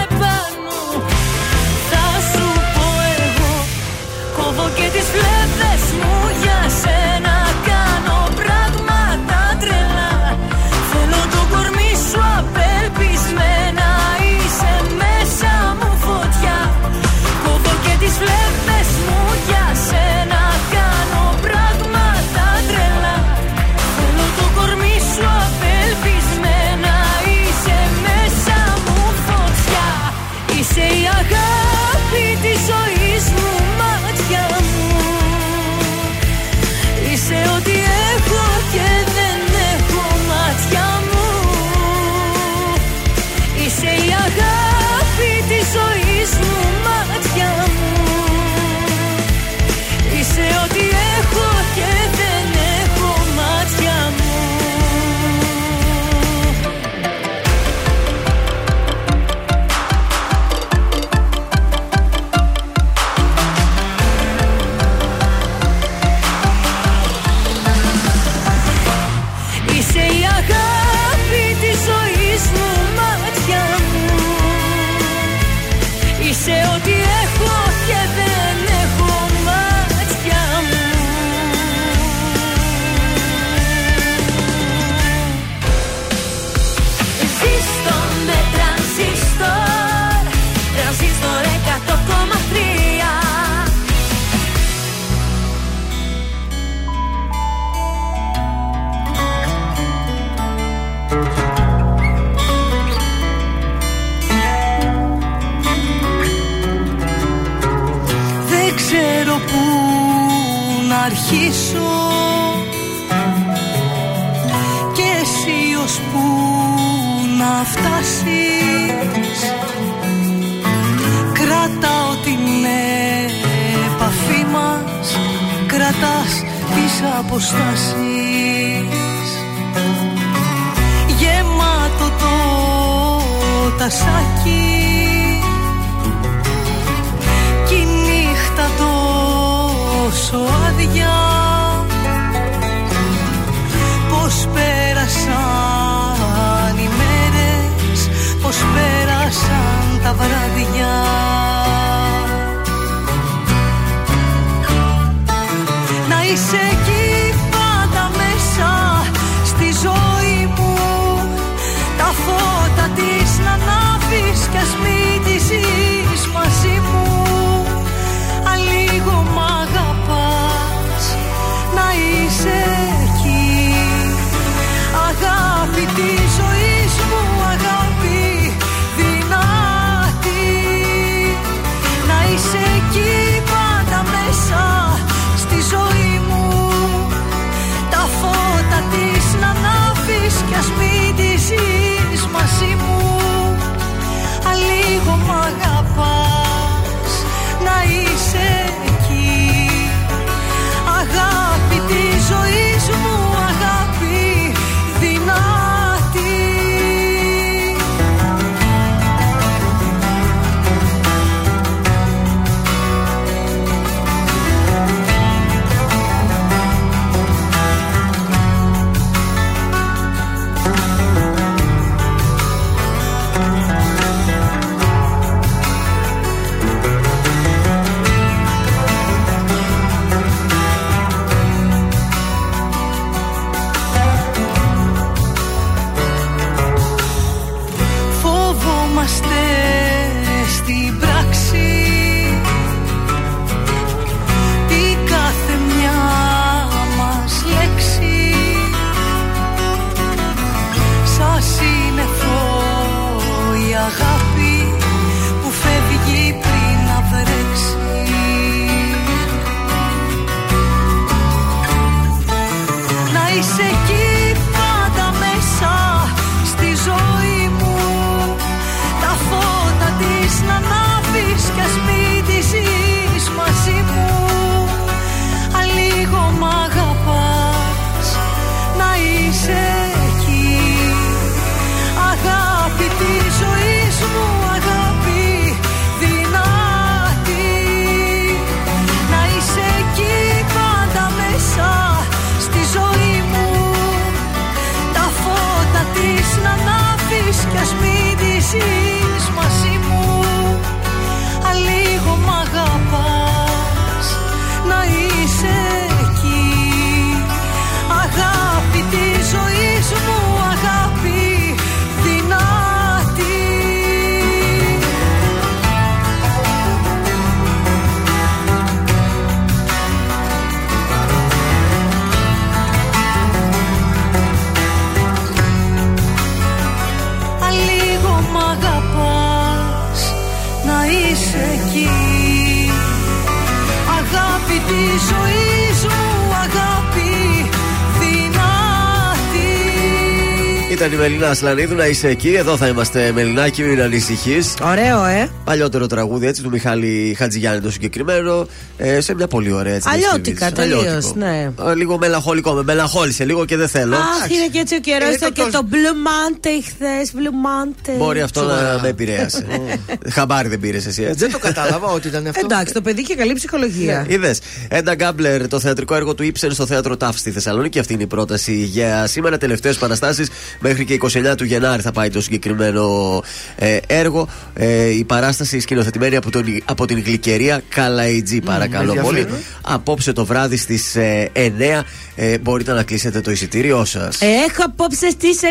Ήταν 341.21 341.33
η 341.33 341.35
Μελινά 341.35 341.49
Ασλανίδου 341.49 341.75
να 341.75 341.87
είσαι 341.87 342.07
εκεί. 342.07 342.33
Εδώ 342.33 342.57
θα 342.57 342.67
είμαστε, 342.67 343.11
Μελινάκη, 343.11 343.63
μην 343.63 343.81
ανησυχείς. 343.81 344.53
Ωραίο, 344.63 345.05
ε. 345.05 345.29
Παλιότερο 345.51 345.87
τραγούδι 345.87 346.27
έτσι 346.27 346.41
του 346.41 346.49
Μιχάλη 346.49 347.15
Χατζηγιάννη 347.17 347.61
το 347.61 347.71
συγκεκριμένο. 347.71 348.47
Ε, 348.77 349.01
σε 349.01 349.13
μια 349.15 349.27
πολύ 349.27 349.51
ωραία 349.51 349.73
έτσι. 349.73 349.89
Αλλιώτικα, 349.91 350.49
διασκευή. 350.49 350.69
τελείως, 350.69 350.85
Αλλιώτικο. 350.87 351.13
ναι. 351.17 351.51
Ε, 351.71 351.75
λίγο 351.75 351.97
μελαγχολικό. 351.97 352.53
Με 352.53 352.63
μελαγχόλησε 352.63 353.25
λίγο 353.25 353.45
και 353.45 353.57
δεν 353.57 353.67
θέλω. 353.67 353.95
Αχ, 353.95 354.29
είναι 354.31 354.47
και 354.51 354.59
έτσι 354.59 354.75
ο 354.75 354.79
καιρός. 354.79 355.07
Είναι 355.07 355.15
Ήταν 355.15 355.27
το 355.33 355.33
και 355.33 355.41
τόσο- 355.41 355.51
το 355.51 355.67
μπλουμάντε 355.69 356.49
χθες. 356.65 357.11
Μπλουμάντε. 357.13 357.91
Μπορεί 357.97 358.21
αυτό 358.21 358.41
να 358.41 358.47
Σοβαρά. 358.57 358.79
με 358.81 358.87
επηρέασε. 358.87 359.45
Χαμπάρι 360.15 360.47
δεν 360.47 360.59
πήρες 360.59 360.85
εσύ 360.85 361.03
έτσι. 361.03 361.15
Δεν 361.17 361.31
το 361.31 361.39
κατάλαβα 361.39 361.87
ότι 361.87 362.07
ήταν 362.07 362.27
αυτό. 362.27 362.41
Εντάξει, 362.43 362.73
το 362.73 362.81
παιδί 362.81 363.01
είχε 363.01 363.15
καλή 363.15 363.33
ψυχολογία. 363.33 364.05
Είδες. 364.09 364.39
Έντα 364.67 364.93
Γκάμπλερ, 364.95 365.47
το 365.47 365.59
θεατρικό 365.59 365.95
έργο 365.95 366.13
του 366.15 366.23
Ήψεν 366.23 366.51
στο 366.51 366.65
θέατρο 366.65 366.97
ΤΑΦ 366.97 367.17
στη 367.17 367.31
Θεσσαλονίκη. 367.31 367.79
Αυτή 367.79 367.93
είναι 367.93 368.03
η 368.03 368.07
πρόταση 368.07 368.53
για 368.53 369.07
σήμερα. 369.07 369.37
Τελευταίες 369.37 369.77
παραστάσεις 369.77 370.29
μέχρι 370.59 370.85
και 370.85 370.93
29 370.93 371.35
του 371.37 371.43
Γενάρη 371.45 371.81
θα 371.81 371.91
πάει 371.91 372.09
το 372.09 372.21
συγκεκριμένο 372.21 373.23
ε, 373.55 373.77
έργο. 373.87 374.27
Ε, 374.53 374.89
η 374.89 375.03
παράσταση 375.03 375.40
σκηνοθετημένη 375.45 376.15
από, 376.15 376.31
τον, 376.31 376.45
από 376.65 376.85
την 376.85 377.03
γλυκερία 377.03 377.61
Καλαϊτζή, 377.69 378.39
παρακαλώ 378.41 378.93
με 378.93 379.01
πολύ. 379.01 379.19
ενδιαφέρον. 379.19 379.45
Απόψε 379.61 380.13
το 380.13 380.25
βράδυ 380.25 380.57
στις 380.57 380.95
ε, 380.95 381.31
9 381.35 381.81
ε, 382.15 382.37
μπορείτε 382.37 382.73
να 382.73 382.83
κλείσετε 382.83 383.21
το 383.21 383.31
εισιτήριό 383.31 383.85
σας. 383.85 384.21
Έχω 384.21 384.63
απόψε 384.65 385.09
στις 385.09 385.39
9 385.41 385.45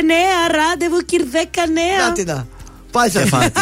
ράντεβου 0.53 1.01
κυρδέκα 1.07 1.67
νέα. 1.67 2.07
Να 2.07 2.13
τι 2.13 2.25
να. 2.25 2.47
Πάει 2.91 3.11
σαν 3.11 3.23
Κεφάτι. 3.23 3.61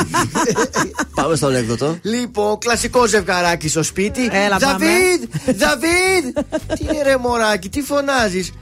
Πάμε 1.14 1.36
στο 1.36 1.46
ανέκδοτο. 1.46 1.98
Λοιπόν, 2.02 2.58
κλασικό 2.58 3.06
ζευγαράκι 3.06 3.68
στο 3.68 3.82
σπίτι. 3.82 4.28
Έλα, 4.32 4.58
πάμε. 4.58 4.86
Δαβίδ! 4.86 5.28
Δαβίδ! 5.60 6.24
τι 6.74 6.84
είναι 6.84 7.02
ρε 7.02 7.16
μωράκι, 7.16 7.68
τι 7.68 7.82
φωνάζεις; 7.82 8.52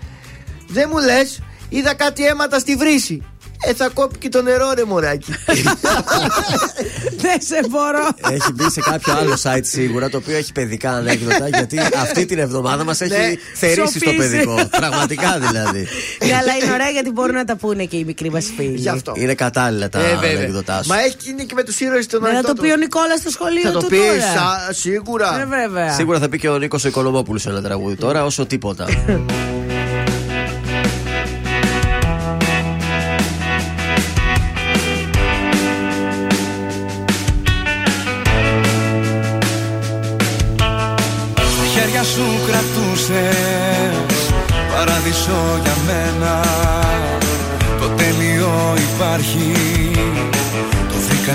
Δεν 0.69 0.89
μου 0.93 0.99
λες, 0.99 1.43
είδα 1.69 1.95
κάτι 1.95 2.27
αίματα 2.27 2.59
στη 2.59 2.77
βρύση. 2.77 3.23
Ε, 3.65 3.75
θα 3.75 3.89
κόπει 3.89 4.19
και 4.19 4.29
το 4.29 4.43
νερό, 4.43 4.73
ρε 4.75 4.85
μωράκι. 4.85 5.33
Δεν 7.25 7.41
σε 7.41 7.61
μπορώ. 7.69 8.09
Έχει 8.35 8.53
μπει 8.53 8.71
σε 8.71 8.81
κάποιο 8.81 9.13
άλλο 9.17 9.37
site 9.43 9.61
σίγουρα 9.63 10.09
το 10.09 10.17
οποίο 10.17 10.37
έχει 10.37 10.53
παιδικά 10.53 10.91
ανέκδοτα 10.91 11.49
γιατί 11.49 11.79
αυτή 12.03 12.25
την 12.27 12.39
εβδομάδα 12.39 12.85
μας 12.85 13.01
έχει 13.01 13.13
Ναι, 13.13 13.33
θερήσει 13.55 13.99
στο 13.99 14.11
σοφίζει. 14.11 14.17
παιδικό. 14.17 14.69
Πραγματικά 14.71 15.39
δηλαδή. 15.39 15.87
Ναι, 16.27 16.35
αλλά 16.35 16.53
είναι 16.63 16.73
ωραία 16.73 16.89
γιατί 16.89 17.11
μπορούν 17.11 17.35
να 17.35 17.45
τα 17.45 17.57
πούνε 17.57 17.85
και 17.85 17.97
οι 17.97 18.05
μικροί 18.05 18.31
μας 18.31 18.47
φίλοι. 18.57 18.77
Γι' 18.79 18.89
αυτό. 18.89 19.13
Είναι 19.17 19.35
κατάλληλα 19.35 19.89
τα 19.89 19.99
Ε, 19.99 20.15
βέβαια. 20.15 20.31
ανέκδοτά 20.39 20.83
σου. 20.83 20.89
Μα 20.89 20.99
έχει 21.01 21.17
γίνει 21.21 21.45
και 21.47 21.55
με 21.55 21.63
τους 21.63 21.81
ήρωες 21.81 22.07
των 22.07 22.21
Δεν 22.21 22.29
θα 22.35 22.35
το 22.35 22.49
ανεκδότων. 22.49 22.65
πει 22.69 22.73
ο 22.73 22.77
Νικόλας 22.77 23.19
στο 23.21 23.31
σχολείο 23.31 23.63
Θα 23.63 23.71
το 23.71 23.79
του 23.81 23.87
πει 23.87 23.97
τώρα. 23.97 24.73
σίγουρα. 24.73 25.41
Ε, 25.41 25.45
βέβαια. 25.45 25.93
Σίγουρα 25.93 26.19
θα 26.19 26.29
πει 26.29 26.39
και 26.39 26.49
ο 26.49 26.59
Νίκος 26.59 26.85
ο 26.85 26.89
Οικονομόπουλο 26.89 27.41
ένα 27.47 27.63
τραγούδι 27.63 27.95
τώρα 27.97 28.25
όσο 28.25 28.47
τίποτα. 28.47 28.87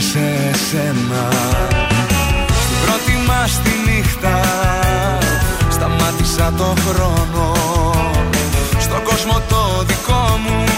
σε 0.01 0.57
σένα. 0.69 1.23
Στην 2.63 2.77
πρώτη 2.85 3.25
μας 3.27 3.61
τη 3.63 3.91
νύχτα 3.91 4.39
Σταμάτησα 5.69 6.53
το 6.57 6.73
χρόνο. 6.87 7.53
Στον 8.79 9.03
κόσμο 9.03 9.41
το 9.49 9.83
δικό 9.87 10.39
μου 10.43 10.70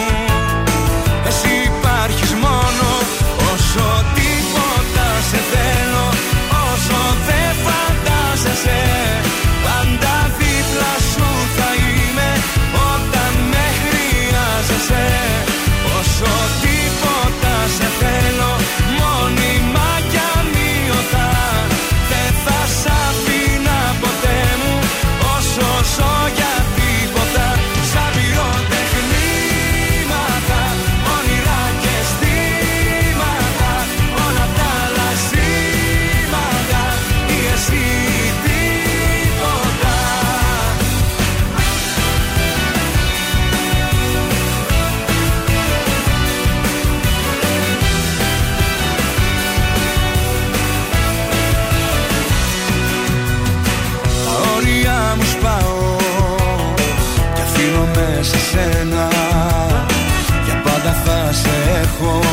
σε 62.03 62.32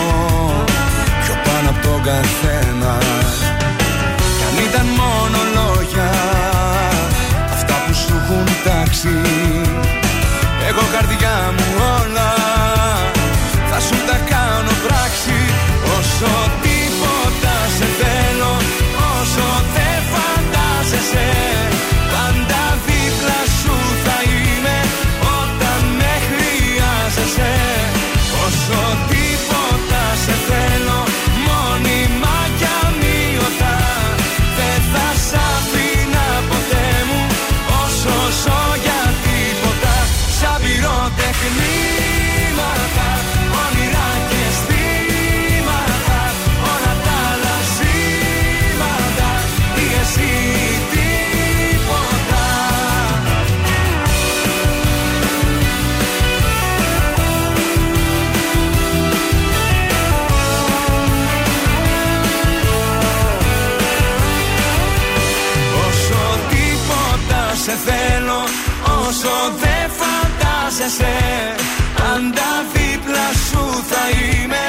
φαντάζεσαι 70.80 71.54
Πάντα 71.98 72.48
δίπλα 72.72 73.28
σου 73.46 73.64
θα 73.90 74.04
είμαι 74.18 74.64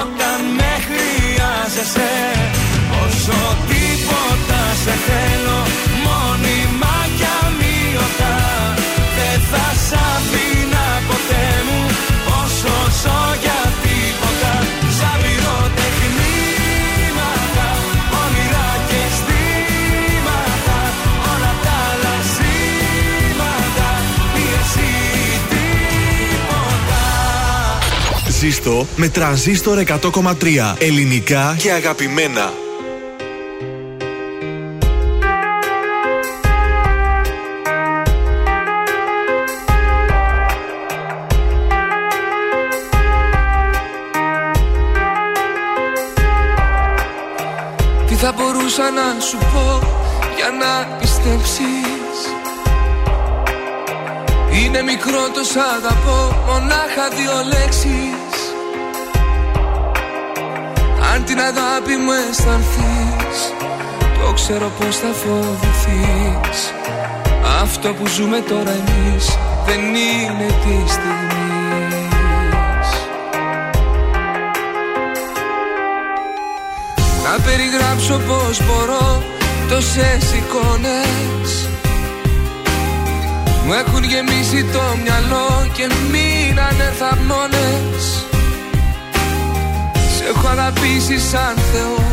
Όταν 0.00 0.40
με 0.56 0.72
χρειάζεσαι. 0.86 2.12
Όσο 3.04 3.38
τίποτα 3.68 4.62
σε 4.82 4.94
θέλω 5.06 5.91
Ζήστο 28.52 28.86
με 28.96 29.08
τρανζίστορ 29.08 29.82
100,3 29.86 30.74
ελληνικά 30.78 31.56
και 31.58 31.72
αγαπημένα. 31.72 32.52
Τι 48.06 48.14
θα 48.14 48.32
μπορούσα 48.32 48.90
να 48.90 49.20
σου 49.20 49.38
πω 49.38 49.80
για 50.36 50.50
να 50.60 50.96
πιστέψεις; 50.96 52.18
Είναι 54.52 54.82
μικρό 54.82 55.30
το 55.34 55.42
σ' 55.44 55.56
αγαπώ 55.56 56.42
μονάχα 56.46 57.08
δύο 57.16 57.32
λέξεις 57.44 58.21
Αν 61.14 61.24
την 61.24 61.38
αγάπη 61.38 61.96
μου 61.96 62.12
αισθανθείς 62.12 63.38
Το 64.18 64.32
ξέρω 64.32 64.72
πως 64.78 64.96
θα 64.96 65.12
φοβηθείς. 65.22 66.72
Αυτό 67.62 67.88
που 67.94 68.06
ζούμε 68.06 68.40
τώρα 68.40 68.70
εμείς 68.70 69.38
δεν 69.66 69.80
είναι 69.80 70.46
τη 70.46 70.90
στιγμής. 70.92 71.32
Να 77.24 77.44
περιγράψω 77.44 78.20
πως 78.28 78.66
μπορώ 78.66 79.22
τόσες 79.68 80.32
εικόνες 80.38 81.68
Μου 83.66 83.72
έχουν 83.72 84.04
γεμίσει 84.04 84.64
το 84.64 84.82
μυαλό 85.02 85.66
και 85.72 85.86
μείνανε 86.10 86.92
θαμνώνες 86.98 88.26
σε 90.22 90.28
έχω 90.28 90.48
αγαπήσει 90.48 91.18
σαν 91.18 91.56
Θεό 91.72 92.04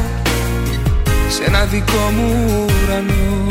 Σε 1.30 1.44
ένα 1.44 1.66
δικό 1.66 2.12
μου 2.16 2.66
ουρανό. 2.66 3.48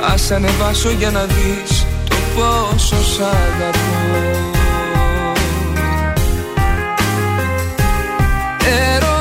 Θα 0.00 0.16
σε 0.16 0.34
ανεβάσω 0.34 0.90
για 0.90 1.10
να 1.10 1.24
δεις 1.24 1.86
Το 2.08 2.16
πόσο 2.34 3.02
σ' 3.04 3.20
αγαπώ. 3.20 4.46
Ερώ 8.94 9.15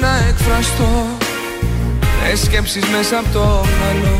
να 0.00 0.16
εκφραστώ. 0.28 1.06
Με 2.22 2.34
σκέψεις 2.34 2.84
μέσα 2.84 3.18
από 3.18 3.28
το 3.32 3.64
μυαλό. 3.76 4.18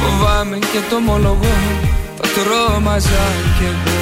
Φοβάμαι 0.00 0.58
και 0.58 0.80
το 0.90 0.96
ομολογώ. 0.96 1.56
Θα 2.16 2.28
τρόμαζα 2.34 3.26
κι 3.58 3.64
εγώ 3.64 3.99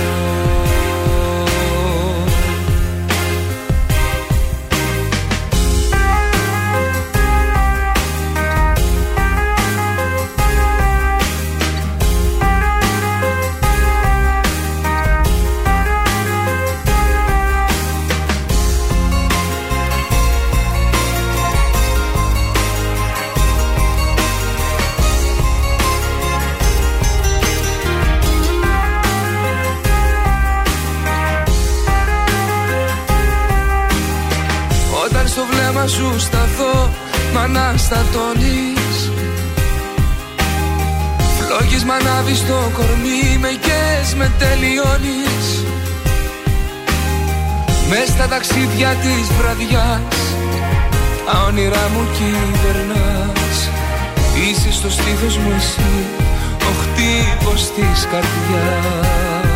σου 35.89 36.18
σταθώ 36.18 36.91
Μ' 37.32 37.39
αναστατώνεις 37.39 39.11
Φλόγεις 41.39 41.84
μ' 41.84 41.91
ανάβεις 41.91 42.47
το 42.47 42.70
κορμί 42.76 43.39
Με 43.41 43.49
κες 43.49 44.14
με 44.14 44.32
τελειώνεις. 44.39 45.64
Μες 47.89 48.09
στα 48.09 48.26
ταξίδια 48.26 48.89
της 48.89 49.28
βραδιάς 49.39 50.16
Τα 51.26 51.45
όνειρά 51.47 51.91
μου 51.93 52.07
κυβερνάς. 52.16 53.57
Είσαι 54.34 54.72
στο 54.72 54.91
στήθος 54.91 55.36
μου 55.36 55.53
εσύ 55.57 56.07
Ο 56.61 56.72
χτύπος 56.80 57.61
της 57.74 58.07
καρδιάς 58.11 59.49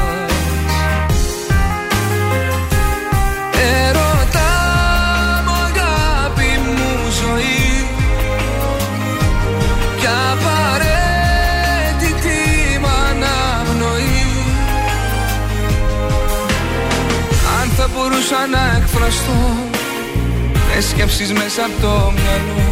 μπορούσα 18.33 18.47
να 18.47 18.77
εκφραστώ 18.77 19.33
Με 20.75 20.81
σκέψεις 20.81 21.33
μέσα 21.33 21.65
από 21.65 21.81
το 21.81 22.13
μυαλό. 22.15 22.65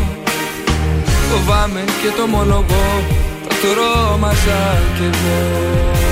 Φοβάμαι 1.30 1.80
και 1.80 2.10
το 2.16 2.22
ομολογώ. 2.22 3.04
Θα 3.48 3.54
τρόμαζα 3.62 4.82
κι 4.96 5.04
εγώ 5.04 6.09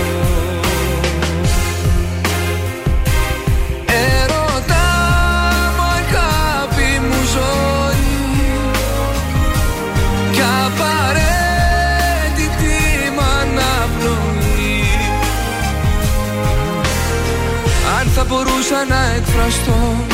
θα 18.18 18.24
μπορούσα 18.24 18.84
να 18.88 19.14
εκφραστώ 19.16 20.04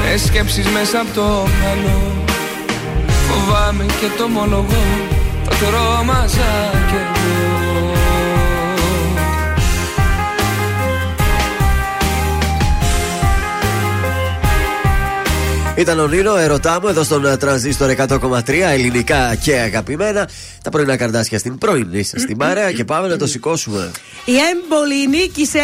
Με 0.00 0.16
σκέψεις 0.16 0.66
μέσα 0.66 1.00
από 1.00 1.14
το 1.14 1.46
μυαλό 1.58 2.24
Φοβάμαι 3.28 3.84
και 3.84 4.06
το 4.16 4.24
ομολογώ 4.24 4.84
Θα 5.44 5.54
τρόμαζα 5.54 6.70
κι 6.88 6.94
εγώ 6.94 7.52
Ήταν 15.76 15.98
ο 15.98 16.06
Νίνο, 16.06 16.36
ερωτά 16.36 16.78
μου 16.82 16.88
εδώ 16.88 17.02
στον 17.02 17.26
ε, 17.26 17.36
τρανζίστορ 17.36 17.94
100,3 17.96 18.48
ελληνικά 18.48 19.34
και 19.34 19.54
αγαπημένα. 19.54 20.28
Τα 20.62 20.70
πρωινά 20.70 20.96
καρδάσια 20.96 21.38
στην 21.38 21.58
πρωινή 21.58 22.02
σας 22.02 22.24
την 22.24 22.36
παρέα 22.36 22.72
και 22.72 22.84
πάμε 22.84 23.08
να 23.08 23.16
το 23.16 23.26
σηκώσουμε. 23.26 23.90
Η 24.24 24.32
Έμπολη 24.36 25.08
νίκησε 25.08 25.58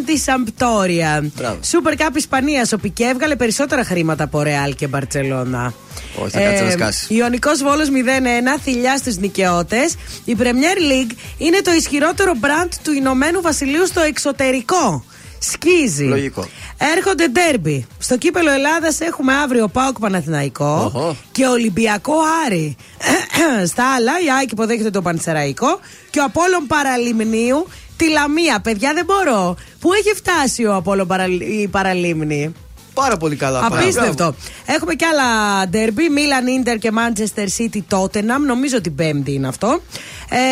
1-0 0.00 0.02
της 0.06 0.22
Σαμπτόρια. 0.22 1.30
Μπράβο. 1.36 1.58
Σούπερ 1.64 1.94
Cup 1.96 2.16
Ισπανίας. 2.16 2.72
Ο 2.72 2.78
Πικέ 2.78 3.04
έβγαλε 3.04 3.36
περισσότερα 3.36 3.84
χρήματα 3.84 4.24
από 4.24 4.42
Ρεάλ 4.42 4.74
και 4.74 4.86
Μπαρσελόνα. 4.86 5.74
Όχι, 6.16 6.30
θα 6.30 6.40
κάτσει 6.40 6.64
να 6.64 6.70
σκάσει. 6.70 7.14
Ιωνικός 7.14 7.62
Βόλος 7.62 7.88
0-1, 7.88 8.58
θηλιά 8.62 8.96
στου 8.96 9.20
νικαιώτες. 9.20 9.94
Η 10.24 10.36
Premier 10.38 10.78
League 10.90 11.16
είναι 11.38 11.60
το 11.64 11.72
ισχυρότερο 11.72 12.32
μπραντ 12.36 12.72
του 12.82 12.92
Ηνωμένου 12.92 13.40
Βασιλείου 13.40 13.86
στο 13.86 14.00
εξωτερικό. 14.00 15.04
Σκίζει. 15.38 16.04
Λογικό. 16.04 16.48
Έρχονται 16.96 17.28
ντέρμπι. 17.28 17.86
Στο 17.98 18.16
κύπελο 18.16 18.50
Ελλάδας 18.50 19.00
έχουμε 19.00 19.32
αύριο 19.34 19.68
Πάοκ 19.68 19.98
Παναθηναϊκό 19.98 20.90
Οχο. 20.94 21.16
και 21.32 21.46
Ολυμπιακό 21.46 22.14
Άρη. 22.46 22.76
Στα 23.72 23.94
άλλα, 23.94 24.12
η 24.12 24.26
Άκη 24.42 24.52
υποδέχεται 24.52 24.90
το 24.90 25.02
Πανσεραϊκό 25.02 25.80
και 26.10 26.20
ο 26.20 26.24
Απόλλων 26.24 26.66
Παραλιμνίου 26.66 27.66
τη 27.96 28.08
Λαμία. 28.10 28.60
Παιδιά, 28.60 28.92
δεν 28.94 29.04
μπορώ. 29.04 29.56
Πού 29.80 29.92
έχει 29.92 30.14
φτάσει 30.16 30.64
ο 30.64 30.74
Απόλλων 30.74 31.06
Παραλ... 31.06 31.40
η 31.40 31.68
Παραλίμνη; 31.70 32.52
Πάρα 32.94 33.16
πολύ 33.16 33.36
καλά. 33.36 33.68
πάει. 33.68 33.82
Απίστευτο. 33.82 34.34
Έχουμε 34.66 34.94
και 34.94 35.06
άλλα 35.06 35.24
ντέρμπι. 35.68 36.08
Μίλαν 36.08 36.46
Ιντερ 36.46 36.78
και 36.78 36.90
Manchester 36.94 37.46
City 37.58 37.78
Tottenham. 37.98 38.40
Νομίζω 38.46 38.76
ότι 38.76 38.90
πέμπτη 38.90 39.32
είναι 39.32 39.48
αυτό. 39.48 39.80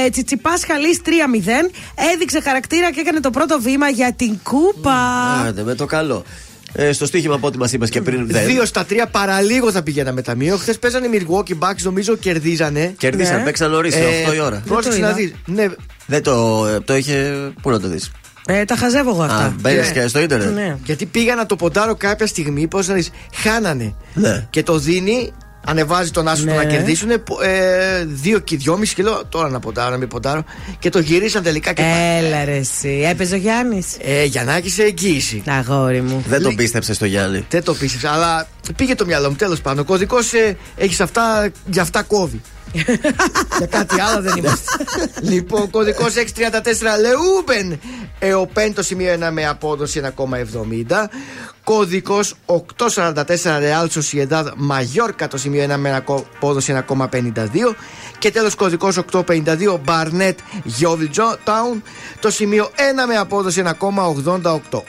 Ε, 0.05 0.11
Τσιτσιπά 0.11 0.51
Χαλή 0.67 1.01
3-0. 1.05 1.09
Έδειξε 2.15 2.41
χαρακτήρα 2.41 2.93
και 2.93 3.01
έκανε 3.01 3.21
το 3.21 3.31
πρώτο 3.31 3.61
βήμα 3.61 3.89
για 3.89 4.13
την 4.13 4.39
κούπα. 4.43 4.95
Άντε, 5.47 5.63
με 5.63 5.75
το 5.75 5.87
καλό. 5.87 6.25
Ε, 6.75 6.93
στο 6.93 7.07
στοίχημα 7.07 7.35
από 7.35 7.47
ό,τι 7.47 7.59
μας 7.59 7.73
είπες 7.73 7.91
και 7.91 8.01
πριν. 8.01 8.27
δεν. 8.27 8.47
Δύο 8.47 8.65
στα 8.65 8.85
τρία 8.85 9.07
παραλίγο 9.07 9.71
θα 9.73 9.83
πηγαίναμε 9.83 10.23
ταμείο. 10.23 10.57
Χθες 10.57 10.79
παίζανε 10.79 11.07
οι 11.07 11.11
Milwaukee 11.29 11.59
Bucks, 11.59 11.83
νομίζω 11.83 12.17
κερδίζανε. 12.17 12.95
Κερδίσαν, 12.99 13.37
Ναι. 13.37 13.45
παίξαν 13.45 13.71
νωρίς, 13.71 13.95
Ε, 13.95 14.01
8 14.29 14.35
η 14.35 14.41
ώρα. 14.41 14.63
Πρόσεξε 14.67 14.99
το 14.99 15.05
να 15.05 15.11
είδα. 15.11 15.17
δεις. 15.19 15.33
Ναι, 15.47 15.67
Δεν 16.07 16.23
το, 16.23 16.67
ε, 16.67 16.81
το 16.81 16.97
είχε. 16.97 17.33
Πού 17.63 17.71
να 17.71 17.81
το 17.81 17.89
δεις. 17.89 18.11
Ε, 18.47 18.65
τα 18.65 18.77
χαζεύω 18.77 19.11
εγώ 19.11 19.23
Α, 19.23 19.25
αυτά. 19.25 19.55
μπαίνεις 19.61 19.87
Ναι. 19.87 19.93
και 20.01 20.07
στο 20.09 20.21
ίντερνετ. 20.21 20.55
Ναι. 20.55 20.77
γιατί 20.85 21.07
πήγα 21.07 21.35
να 21.35 21.47
το 21.47 21.57
ποντάρω 21.57 21.95
κάποια 21.95 22.27
στιγμή. 22.27 22.67
Πώς 22.67 22.89
να 22.89 22.95
δεις, 22.95 23.11
χάνανε. 23.35 23.95
Ναι. 24.15 24.47
Και 24.51 24.63
το 24.63 24.79
δίνει, 24.79 25.33
ανεβάζει 25.67 26.11
τον 26.11 26.29
άσο 26.29 26.43
του 26.45 26.51
Ναι. 26.51 26.57
να 26.57 26.65
κερδίσουν. 26.65 27.11
Ε, 27.11 27.19
δύο 28.05 28.39
και 28.39 28.57
δυόμιση 28.57 28.95
και 28.95 29.03
λέω 29.03 29.23
τώρα 29.29 29.49
να 29.49 29.59
ποντάρω, 29.61 29.91
να 29.91 29.97
μην 29.97 30.09
ποντάρω. 30.09 30.45
Και 30.79 30.91
το 30.91 30.99
γυρίσαν 30.99 31.43
τελικά 31.43 31.73
και 31.73 31.83
πάλι. 31.83 32.27
Έλα 32.27 32.45
ρε 32.45 32.57
εσύ. 32.57 33.05
Έπαιζε 33.11 33.35
ο 33.35 33.39
Γιάννης. 33.39 33.87
Ε, 34.01 34.25
Γιαννάκη 34.25 34.71
σε 34.71 34.83
εγγύηση. 34.83 35.43
Αγόρι 35.47 36.01
μου. 36.03 36.25
Δεν 36.29 36.41
τον 36.43 36.51
Λί- 36.51 36.57
πίστεψε 36.57 36.95
στο 36.95 37.05
Γιάννη. 37.07 37.47
Δεν 37.51 37.63
το 37.65 37.75
πίστεψα, 37.75 38.11
αλλά 38.13 38.49
πήγε 38.77 38.95
το 38.95 39.07
μυαλό 39.07 39.29
μου. 39.29 39.37
Τέλος 39.37 39.61
πάντων, 39.61 39.79
ο 39.79 39.85
κωδικός 39.85 40.33
ε, 40.33 40.57
έχεις 40.77 41.01
αυτά, 41.01 41.51
για 41.67 41.83
αυτά 41.83 42.03
κόβει. 42.03 42.41
Για 43.59 43.67
κάτι 43.71 44.01
άλλο 44.01 44.23
δεν 44.23 44.37
είμαστε. 44.37 44.71
λοιπόν, 45.33 45.71
κωδικός 45.71 46.15
634 46.15 46.21
Λεούμπεν. 47.01 47.81
ΕΟΠΕΝ 48.19 48.75
το 48.75 48.83
σημείο 48.83 49.15
1 49.15 49.29
με 49.33 49.47
απόδοση 49.47 50.01
1,70. 50.17 50.25
Κωδικό 51.65 52.21
844 52.47 53.15
Real 53.45 53.87
Sociedad 53.89 54.45
Μαγιόρκα 54.57 55.29
το 55.29 55.37
σημείο 55.37 55.75
1 55.75 55.77
με 55.77 56.05
απόδοση 56.07 56.85
1,52. 56.89 57.47
Και 58.19 58.31
τέλος 58.31 58.55
κωδικό 58.55 58.89
852 59.11 59.81
Barnett 59.87 60.35
Yeovil 60.81 61.25
Town 61.45 61.81
το 62.21 62.31
σημείο 62.31 62.71
1 62.77 63.07
με 63.07 63.17
απόδοση 63.17 63.63
1,88. 63.81 64.83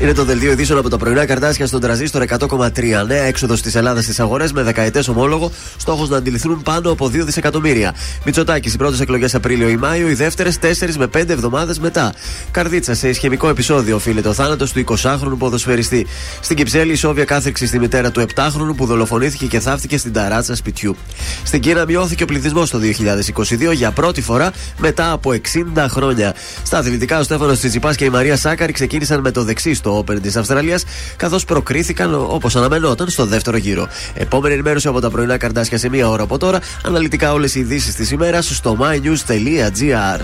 Είναι 0.00 0.12
το 0.12 0.24
δελτίο 0.24 0.50
ειδήσεων 0.52 0.78
από 0.78 0.88
τα 0.88 0.96
πρωινά 0.96 1.26
καρτάσια 1.26 1.66
στον 1.66 1.80
τραζίστορ 1.80 2.22
100,3. 2.22 3.04
Νέα 3.06 3.22
έξοδος 3.22 3.62
της 3.62 3.74
Ελλάδας 3.74 4.04
στις 4.04 4.20
αγορές 4.20 4.52
με 4.52 4.62
δεκαετές 4.62 5.08
ομόλογο. 5.08 5.50
Στόχος 5.76 6.08
να 6.08 6.16
αντιληφθούν 6.16 6.62
πάνω 6.62 6.90
από 6.90 7.08
2 7.08 7.24
δισεκατομμύρια. 7.24 7.94
Μητσοτάκης, 8.24 8.74
οι 8.74 8.76
πρώτες 8.76 9.00
εκλογές 9.00 9.34
Απρίλιο 9.34 9.68
ή 9.68 9.76
Μάιο, 9.76 10.08
οι 10.08 10.14
δεύτερες 10.14 10.58
4 10.58 10.96
με 10.96 11.06
5 11.06 11.32
εβδομάδες 11.32 11.78
μετά. 11.78 12.14
Καρδίτσα, 12.50 12.94
σε 12.94 13.08
ισχυμικό 13.08 13.48
επεισόδιο 13.48 13.96
οφείλεται 13.96 14.28
ο 14.28 14.32
θάνατος 14.32 14.72
του 14.72 14.78
20χρονου 14.78 15.38
ποδοσφαιριστή. 15.38 16.06
Στην 16.40 16.56
Κυψέλη, 16.56 16.92
η 16.92 16.96
Σόβια 16.96 17.24
κάθριξη 17.24 17.66
στη 17.66 17.78
μητέρα 17.78 18.10
του 18.10 18.20
7χρονου 18.20 18.76
που 18.76 18.86
δολοφονήθηκε 18.86 19.46
και 19.46 19.60
θαύτηκε 19.60 19.98
στην 19.98 20.12
ταράτσα 20.12 20.56
σπιτιού. 20.56 20.96
Στην 21.44 21.60
Κίνα 21.60 21.84
μειώθηκε 21.84 22.22
ο 22.22 22.26
πληθυσμός 22.26 22.70
το 22.70 22.78
2022 22.78 23.72
για 23.72 23.90
πρώτη 23.90 24.22
φορά 24.22 24.52
μετά 24.78 25.12
από 25.12 25.32
60 25.76 25.86
χρόνια. 25.88 26.34
Στα 26.62 26.78
αθλητικά, 26.78 27.18
ο 27.18 27.22
Στέφανος 27.22 27.58
Τσιτσιπάς 27.58 27.96
και 27.96 28.04
η 28.04 28.10
Μαρία 28.10 28.36
Σάκαρη 28.36 28.72
ξεκίνησαν 28.72 29.20
με 29.20 29.30
το 29.30 29.44
δεξί 29.44 29.74
στο 29.74 29.88
Open 29.98 30.20
της 30.22 30.36
Αυστραλίας, 30.36 30.84
καθώς 31.16 31.44
προκρίθηκαν 31.44 32.14
όπως 32.14 32.56
αναμενόταν 32.56 33.08
στο 33.08 33.26
δεύτερο 33.26 33.56
γύρο. 33.56 33.88
Επόμενη 34.14 34.54
ενημέρωση 34.54 34.88
από 34.88 35.00
τα 35.00 35.10
πρωινά 35.10 35.36
καρτάσια 35.36 35.78
σε 35.78 35.88
μία 35.88 36.08
ώρα 36.08 36.22
από 36.22 36.38
τώρα. 36.38 36.58
Αναλυτικά 36.84 37.32
όλες 37.32 37.54
οι 37.54 37.60
ειδήσεις 37.60 37.94
της 37.94 38.10
ημέρας 38.10 38.56
στο 38.56 38.76
mynews.gr. 38.80 40.20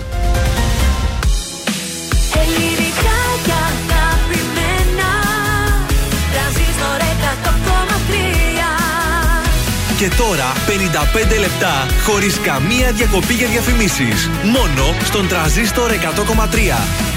Ελληνικά 2.33 3.17
και 3.45 3.51
αγαπημένα 3.51 5.11
Τρανζίστορ 6.31 7.07
Και 9.97 10.09
τώρα 10.17 10.53
55 11.35 11.39
λεπτά 11.39 11.85
χωρίς 12.05 12.39
καμία 12.39 12.91
διακοπή 12.91 13.33
για 13.33 13.47
διαφημίσεις. 13.47 14.29
Μόνο 14.43 14.95
στον 15.03 15.27
τραζίστορ 15.27 15.91
100,3. 15.91 17.16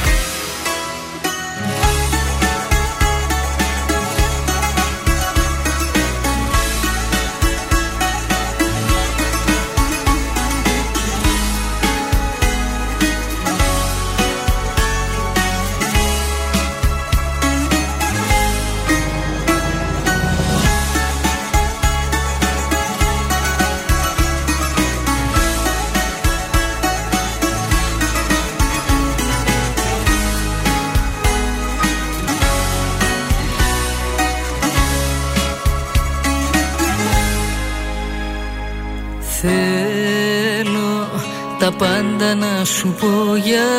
Να 42.60 42.66
σου 42.66 42.94
πω 43.00 43.36
για 43.36 43.70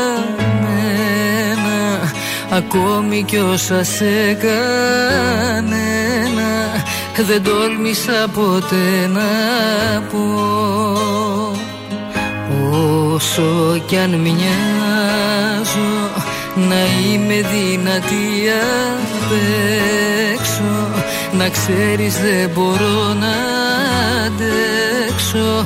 μένα 0.62 2.12
Ακόμη 2.50 3.24
κι 3.24 3.38
όσα 3.38 3.84
σε 3.84 4.34
κανένα 4.34 5.70
Δεν 7.28 7.44
τόλμησα 7.44 8.28
ποτέ 8.34 9.08
να 9.08 9.22
πω. 10.12 10.26
Όσο 13.14 13.82
κι 13.86 13.98
αν 13.98 14.10
μοιάζω 14.10 14.50
Να 16.56 16.76
είμαι 17.06 17.36
δυνατή 17.36 18.50
απ' 19.18 19.32
έξω 20.34 20.90
Να 21.38 21.50
ξέρεις 21.50 22.14
δεν 22.14 22.50
μπορώ 22.54 23.14
να 23.14 23.36
αντέξω 24.26 25.66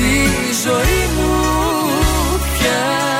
στη 0.00 0.68
ζωή 0.68 1.00
μου 1.16 1.30
πια 2.52 3.19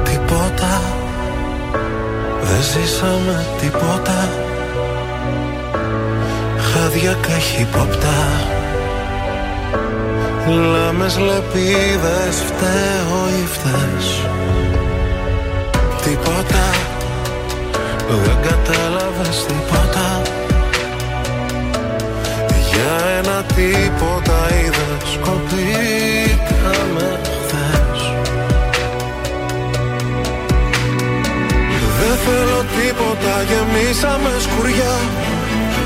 Τίποτα. 0.04 0.82
Δεν 2.42 2.62
ζήσαμε 2.62 3.46
τίποτα 3.60 4.43
Χάδια 6.94 7.18
καχύποπτα 7.28 8.18
Λάμες 10.48 11.18
λεπίδες 11.18 12.36
φταίω 12.46 13.20
ή 13.42 13.46
φταίς. 13.46 14.08
Τίποτα. 16.04 16.66
Δεν 18.26 18.38
κατάλαβες 18.42 19.46
τίποτα. 19.46 20.22
Τίποτα 23.56 24.40
είδες 24.56 25.20
Κοπήκαμε 25.22 27.20
χθες. 27.24 28.02
Δεν 32.00 32.18
θέλω 32.26 32.66
τίποτα, 32.78 33.44
γεμίσαμε 33.50 34.30
σκουριά 34.40 34.96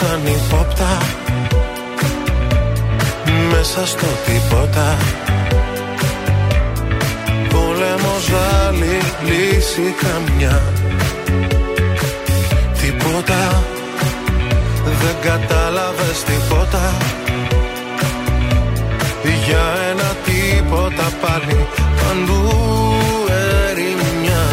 σαν 0.00 0.26
υπόπτα. 0.26 0.98
Μέσα 3.50 3.86
στο 3.86 4.06
τίποτα. 4.26 4.96
Πόλεμος 7.48 8.26
άλλη 8.66 9.00
λύση 9.24 9.94
καμιά 10.02 10.62
Τίποτα. 12.80 13.62
Δεν 14.84 15.16
κατάλαβες 15.30 16.22
τίποτα. 16.24 16.96
Για 19.46 19.64
ένα 19.90 20.14
τίποτα 20.24 21.08
πάλι 21.20 21.66
Παντού 21.96 22.48
ερημιά. 23.70 24.44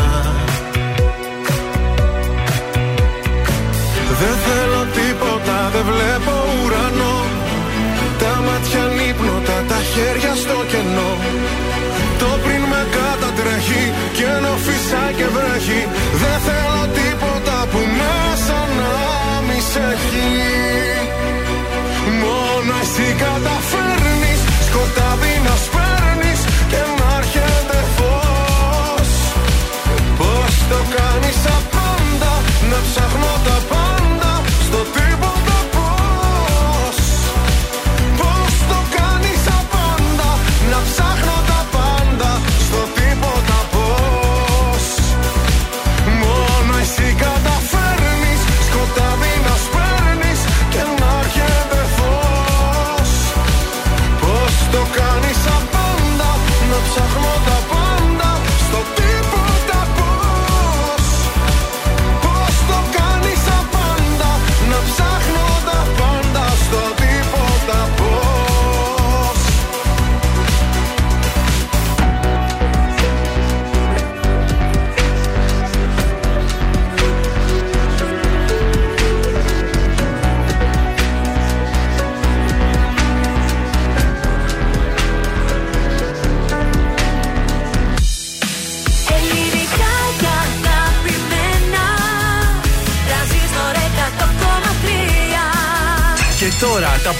Δεν 4.20 4.36
θέλω 4.46 4.57
τίποτα, 4.57 4.57
δεν 5.78 5.86
βλέπω 5.94 6.34
ουρανό. 6.62 7.18
Τα 8.22 8.34
μάτια 8.46 8.84
νύπνοτα, 8.98 9.58
τα 9.72 9.80
χέρια 9.92 10.34
στο 10.44 10.58
κενό. 10.72 11.12
Το 12.22 12.30
πριν 12.44 12.64
με 12.72 12.82
κατατρέχει 12.96 13.84
και 14.16 14.26
ενώ 14.38 14.54
φυσάει 14.66 15.14
και 15.18 15.28
βρέχει. 15.36 15.82
Δεν 16.22 16.38
θέλω 16.46 16.80
τίποτα 16.98 17.58
που 17.72 17.82
μέσα 18.00 18.60
να 18.78 18.94
μη 19.46 19.60
σε 19.72 19.84
έχει. 19.94 20.30
Μόνο 22.22 22.74
εσύ 22.84 23.08
καταφέρνεις. 23.24 24.40
Σκοτάδι 24.68 25.34
να 25.46 25.56
σπέρνεις 25.64 25.87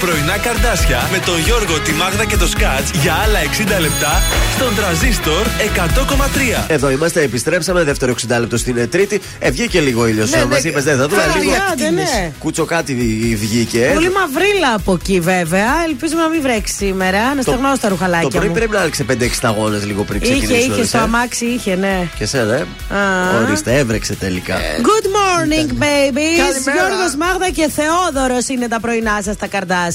πρωινά 0.00 0.36
καρδάσια 0.38 1.08
με 1.12 1.18
τον 1.18 1.38
Γιώργο, 1.38 1.78
τη 1.80 1.92
Μάγδα 1.92 2.24
και 2.24 2.36
το 2.36 2.46
Σκάτς 2.46 2.90
για 3.02 3.14
άλλα 3.14 3.38
60 3.78 3.80
λεπτά 3.80 4.22
στον 4.56 4.74
τραζίστορ 4.76 5.46
100,3. 5.76 6.64
Εδώ 6.68 6.90
είμαστε, 6.90 7.22
επιστρέψαμε. 7.22 7.82
Δεύτερο 7.84 8.14
60 8.28 8.36
λεπτό 8.40 8.56
στην 8.56 8.76
ε, 8.76 8.86
Τρίτη. 8.86 9.20
Ε, 9.38 9.50
βγήκε 9.50 9.80
λίγο 9.80 10.06
ήλιος. 10.06 10.30
Ναι, 10.30 10.36
Ναι, 10.36 10.44
Μας 10.44 10.62
ναι, 10.62 10.70
είπες 10.70 10.84
δεν 10.84 10.96
θα 10.96 11.08
δούμε. 11.08 11.22
φαίνεται 11.22 11.38
Λίγο 11.38 11.52
άντε, 11.72 11.90
ναι. 11.90 12.32
κούτσο 12.38 12.64
κάτι 12.64 12.94
βγήκε. 13.40 13.90
Πολύ 13.94 14.10
μαυρίλα 14.10 14.74
από 14.74 14.92
εκεί 14.92 15.20
βέβαια. 15.20 15.68
Ελπίζουμε 15.88 16.22
να 16.22 16.28
μην 16.28 16.42
βρέξει 16.42 16.74
σήμερα. 16.74 17.34
Να 17.34 17.42
στεγνώσω 17.42 17.74
τα 17.74 17.80
Το 17.80 17.88
ρουχαλάκια 17.88 18.28
πρωί 18.28 18.48
μου. 18.48 18.54
πρέπει 18.54 18.72
να 18.72 18.80
έλεξε 18.80 19.04
5-6 19.10 19.14
αγώνες 19.42 19.84
λίγο 19.86 20.02
πριν 20.02 20.20
Είχε, 20.22 20.32
ξεκινήσουμε. 20.32 20.74
είχε, 20.74 20.84
στο 20.86 20.98
αμάξι 20.98 21.44
είχε, 21.44 21.74
ναι. 21.74 22.08
Και 22.18 22.26
σένα, 22.26 22.54
ε. 22.54 22.60
Α. 22.60 23.42
Ορίστε, 23.46 23.76
έβρεξε 23.78 24.14
τελικά. 24.14 24.54
Good 24.56 25.06
morning, 25.06 25.70
babies. 25.82 26.38
Καλημέρα. 26.38 26.86
Γιώργος 26.88 27.14
Μάγδα 27.18 27.50
και 27.50 27.70
Θεόδωρος 27.76 28.48
είναι 28.48 28.68
τα 28.68 28.80
πρωινά 28.80 29.20
σας 29.24 29.36
τα 29.36 29.46
καρδάσια. 29.46 29.86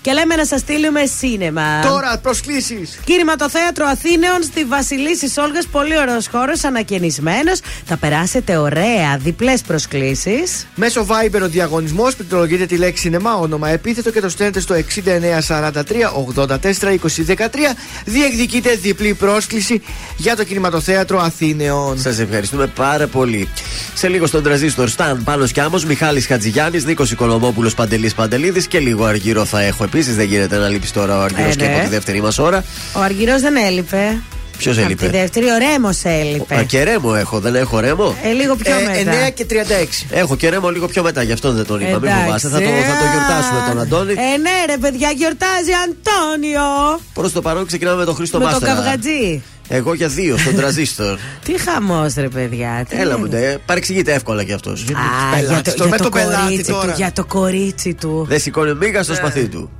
Και 0.00 0.12
λέμε 0.12 0.34
να 0.36 0.44
σας 0.44 0.60
στείλουμε 0.60 1.04
σίνεμα. 1.18 1.80
Τώρα 1.82 2.18
προσκλήσεις. 2.18 3.00
Κινηματοθέατρο 3.04 3.86
Αθήνεων 3.86 4.42
στη 4.42 4.64
Βασιλίση 4.64 5.40
Όλγας. 5.40 5.66
Πολύ 5.66 5.98
ωραίος 5.98 6.28
χώρος, 6.28 6.64
ανακαινισμένος. 6.64 7.60
Θα 7.84 7.96
περάσετε 7.96 8.56
ωραία. 8.56 9.16
Διπλές 9.18 9.60
προσκλήσεις. 9.60 10.66
Μέσω 10.74 11.06
Viber 11.08 11.40
ο 11.42 11.48
διαγωνισμός 11.48 12.14
πληκτρολογείτε 12.16 12.66
τη 12.66 12.76
λέξη 12.76 13.02
σινεμά, 13.02 13.34
όνομα 13.34 13.68
επίθετο 13.68 14.10
και 14.10 14.20
το 14.20 14.28
στέλνετε 14.28 14.60
στο 14.60 14.74
6943 14.74 16.12
84 16.36 16.90
2013. 16.90 17.74
Διεκδικείτε 18.04 18.74
διπλή 18.74 19.14
πρόσκληση 19.14 19.82
για 20.16 20.36
το 20.36 20.44
κινηματοθέατρο 20.44 21.20
Αθήνεων. 21.20 22.00
Σας 22.00 22.18
ευχαριστούμε 22.18 22.66
πάρα 22.66 23.06
πολύ. 23.06 23.48
Σε 23.94 24.08
λίγο 24.08 24.26
στον 24.26 24.42
τραζίστορ 24.42 24.88
Σταν 24.88 25.24
πάνω 25.24 25.46
κι 25.46 25.60
άμμο 25.60 25.80
Μιχάλης 25.86 26.26
Χατζηγιάννης, 26.26 26.84
Νίκος 26.84 27.10
Οικονομόπουλος 27.10 27.74
Παντελής 27.74 28.14
Παντελίδης 28.14 28.66
και 28.66 28.78
λίγο 28.78 29.06
αργύρο 29.30 29.44
θα 29.44 29.60
έχω 29.62 29.84
επίσης. 29.84 30.16
Δεν 30.16 30.26
γίνεται 30.26 30.56
να 30.56 30.68
λείπεις 30.68 30.92
τώρα 30.92 31.18
ο 31.18 31.22
αργύρος 31.22 31.52
Ε, 31.52 31.56
και 31.56 31.64
ναι. 31.66 31.74
από 31.74 31.82
τη 31.82 31.88
δεύτερη 31.88 32.22
μας 32.22 32.38
ώρα. 32.38 32.64
Ο 32.96 33.00
Αργυρό 33.00 33.40
δεν 33.40 33.56
έλειπε. 33.56 34.18
Ποιος 34.58 34.76
Από 34.78 34.86
τη 34.86 34.92
έλειπε. 34.92 35.08
δεύτερη, 35.18 35.46
ο 35.50 35.56
Ρέμος 35.58 36.00
έλειπε. 36.04 36.54
Α, 36.56 36.62
και 36.62 36.82
ρέμο 36.82 37.14
έχω, 37.16 37.40
δεν 37.40 37.54
έχω 37.54 37.80
ρέμο. 37.80 38.16
Ε, 38.22 38.32
λίγο 38.32 38.56
πιο 38.56 38.72
μετά. 38.86 39.12
9 39.28 39.30
και 39.34 39.46
36. 39.50 40.06
Έχω 40.10 40.36
και 40.36 40.48
ρέμο 40.48 40.68
λίγο 40.70 40.86
πιο 40.88 41.02
μετά, 41.02 41.22
γι' 41.22 41.32
αυτό 41.32 41.52
δεν 41.52 41.66
τον 41.66 41.80
είπα. 41.80 41.98
Μην 41.98 42.08
Εντάξει. 42.08 42.22
φοβάστε, 42.24 42.48
θα 42.48 42.56
το, 42.58 42.64
θα 42.64 42.96
το 43.02 43.06
γιορτάσουμε 43.12 43.60
τον 43.68 43.80
Αντώνη. 43.80 44.12
Ε, 44.12 44.14
ναι, 44.16 44.50
ρε 44.66 44.76
παιδιά, 44.78 45.10
γιορτάζει 45.16 45.70
Αντώνιο. 45.84 47.00
Προς 47.14 47.32
το 47.32 47.40
παρόν 47.42 47.66
ξεκινάμε 47.66 47.96
με 47.96 48.04
τον 48.04 48.14
Χρήστο 48.14 48.38
με 48.38 48.44
το 48.44 48.50
Μάστερα. 48.50 48.74
καυγατζή. 48.74 49.42
Εγώ 49.72 49.94
για 49.94 50.08
δύο 50.08 50.36
στον 50.38 50.54
τραζίστορ. 50.54 51.18
Τι 51.44 51.58
χαμός, 51.60 52.14
ρε 52.14 52.28
παιδιά. 52.28 52.84
Τι 52.88 52.96
Έλα 52.96 53.18
μου, 53.18 53.24
είναι; 53.24 53.36
ντε, 53.38 53.58
παρεξηγείται 53.66 54.12
εύκολα 54.12 54.44
κι 54.44 54.52
αυτός. 54.52 54.82
Α, 54.82 55.40
για 55.40 55.62
το, 55.62 55.70
τώρα, 55.74 55.74
για 55.76 55.86
με 55.88 55.96
το 55.96 56.02
το 56.04 56.10
πελάτη 56.10 56.42
κορίτσι 56.42 56.72
τώρα. 56.72 56.86
του, 56.86 56.92
για 56.96 57.12
το 57.12 57.24
κορίτσι 57.24 57.94
του. 57.94 58.24
Δεν 58.28 58.40
σηκώνει 58.40 58.74
μίγας 58.74 59.08
Ναι. 59.08 59.14
στο 59.14 59.26
σπαθί 59.26 59.48
του. 59.48 59.70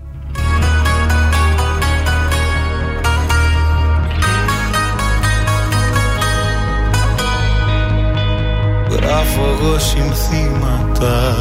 Γράφω 8.90 9.42
εγώ 9.60 9.78
συνθήματα 9.78 11.34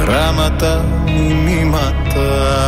Γράμματα, 0.00 0.84
μηνύματα 1.04 2.63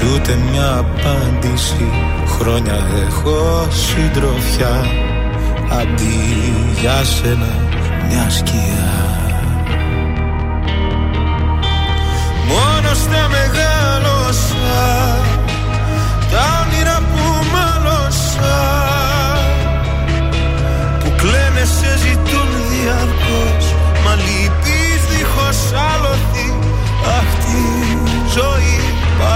κι 0.00 0.06
ούτε 0.14 0.38
μια 0.50 0.76
απάντηση. 0.76 1.90
Χρόνια 2.38 2.78
έχω 3.06 3.68
συντροφιά. 3.70 4.84
Αντί 5.80 6.42
για 6.80 7.04
σένα 7.04 7.52
μια 8.08 8.30
σκιά. 8.30 8.90
Μόνος 12.48 12.98
στα 12.98 13.28
μεγάλωσα 13.28 14.78
Τα 16.30 16.59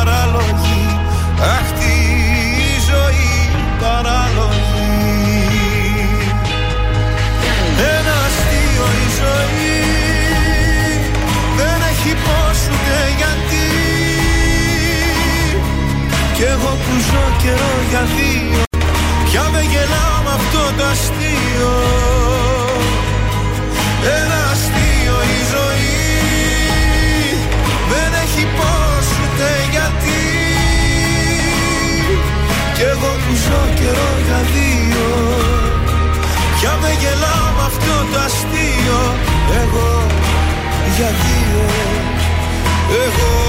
παράλογη 0.04 0.98
Αχ 1.56 1.68
τη 1.78 1.96
ζωή 2.90 3.32
παράλογη 3.80 4.84
Ένα 7.96 8.16
αστείο 8.26 8.86
η 9.04 9.08
ζωή. 9.20 9.76
Δεν 11.58 11.78
έχει 11.90 12.12
πώς 12.26 12.58
ούτε 12.72 12.96
γιατί. 13.20 13.68
Κι 16.34 16.42
εγώ 16.42 16.72
που 16.82 16.94
ζω 17.08 17.24
καιρό 17.42 17.74
για 17.90 18.02
δύο 18.16 18.62
Πια 19.24 19.42
δεν 19.52 19.66
γελάω 19.72 20.18
με 20.24 20.32
αυτό 20.38 20.62
το 20.78 20.84
αστείο. 20.92 21.74
Ένα 24.18 24.53
εγώ 33.46 33.56
που 33.56 33.70
ζω 33.70 33.74
καιρό 33.74 34.10
για 34.26 34.40
δύο. 34.54 35.06
Πια 36.60 36.78
δεν 36.82 36.96
γελάω 37.00 37.48
με 37.56 37.64
αυτό 37.66 37.94
το 38.12 38.18
αστείο 38.26 39.00
Εγώ 39.62 40.06
για 40.96 41.10
δύο. 41.22 41.64
Εγώ 43.04 43.43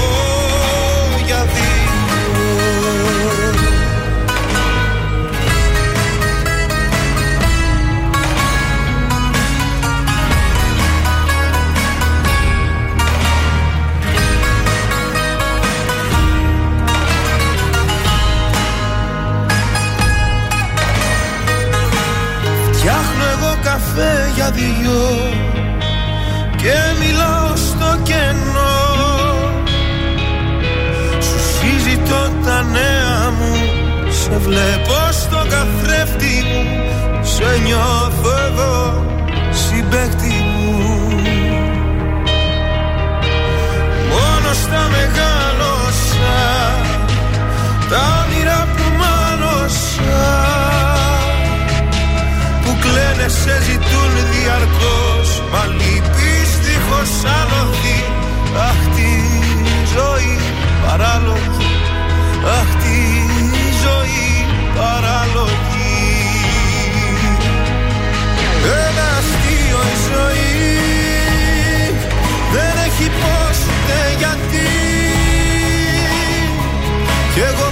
για 24.36 24.50
δυο 24.50 25.32
Και 26.56 26.76
μιλάω 27.00 27.56
στο 27.56 27.98
κενό. 28.02 28.76
Σου 31.20 31.38
συζητώ 31.58 32.30
τα 32.44 32.62
νέα 32.62 33.30
μου 33.38 33.54
Σε 34.10 34.38
βλέπω 34.38 35.12
στο 35.12 35.46
καθρέφτη 35.48 36.44
μου 36.48 36.64
Σε 37.22 37.60
νιώθω 37.64 38.30
εδώ 38.46 39.04
συμπέκτη 39.50 40.34
μου. 40.54 41.08
Μόνο 44.10 44.52
στα 44.62 44.88
μεγάλωσα 44.90 46.38
Τα 47.90 48.24
όνειρα 48.24 48.68
που 48.76 48.82
μάλωσα 48.98 50.55
που 52.96 53.02
κλαίνε 53.02 53.28
σε 53.28 53.62
ζητούν 53.62 54.12
διαρκώς 54.30 55.42
Μα 55.52 55.64
λυπείς 55.66 56.50
δίχως 56.64 57.32
άλοθη 57.38 57.98
Αχ 58.68 58.94
τη 58.94 59.10
ζωή 59.94 60.38
παράλογη. 60.86 61.70
Αχ 62.58 62.70
τη 62.82 63.00
ζωή 63.84 64.46
παράλογη. 64.76 65.94
Ένα 68.86 69.06
αστείο 69.18 69.80
η 69.92 69.96
ζωή. 70.08 70.76
Δεν 72.52 72.74
έχει 72.86 73.10
πώς 73.20 73.58
ούτε 73.68 73.98
γιατί. 74.18 74.68
Κι 77.34 77.40
εγώ 77.40 77.65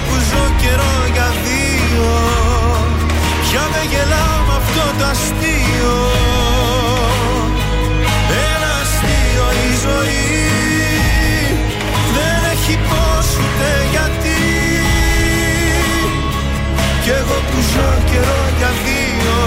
που 17.51 17.59
ζω 17.72 17.88
καιρό 18.11 18.42
για 18.59 18.70
δύο. 18.84 19.38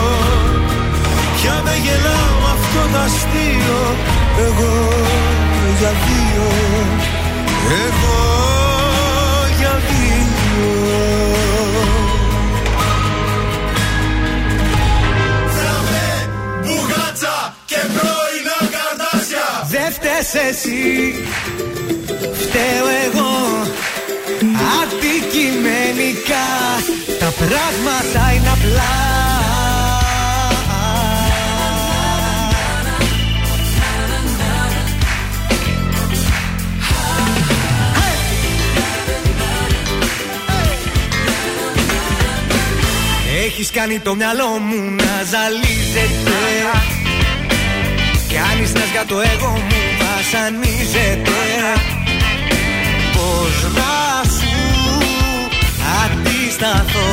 Πια 1.36 1.56
δεν 1.66 1.80
γελάω 1.86 2.34
με 2.44 2.50
αυτό 2.58 2.82
το 2.94 3.00
αστείο. 3.08 3.80
Εγώ 4.46 4.76
για 5.80 5.92
δύο. 6.06 6.48
Εγώ 7.86 8.20
για 9.60 9.74
δύο. 9.90 10.72
Μπουγάτσα 16.64 17.56
και 17.66 17.80
πρώινα 17.96 18.58
καρτάσια 18.74 19.48
Δεν 19.74 19.92
φταίς 19.92 20.30
εσύ. 20.50 20.84
Φταίω 22.42 22.88
εγώ. 23.06 23.36
Αντικειμενικά 24.82 26.48
Τα 27.20 27.34
πράγματα 27.38 28.34
είναι 28.36 28.50
απλά. 28.50 29.16
Έχεις 43.46 43.72
κάνει 43.72 44.00
το 44.00 44.16
μυαλό 44.16 44.48
μου 44.48 44.96
να 44.96 45.24
ζαλίζεται. 45.32 46.38
Κάνεις 48.34 48.72
για 48.92 49.06
το 49.06 49.20
εγώ 49.20 49.50
μου 49.50 49.78
βασανίζεται. 50.00 51.40
Πώς 53.14 53.72
να 53.74 54.30
σου 54.30 54.47
αντισταθώ 56.64 57.08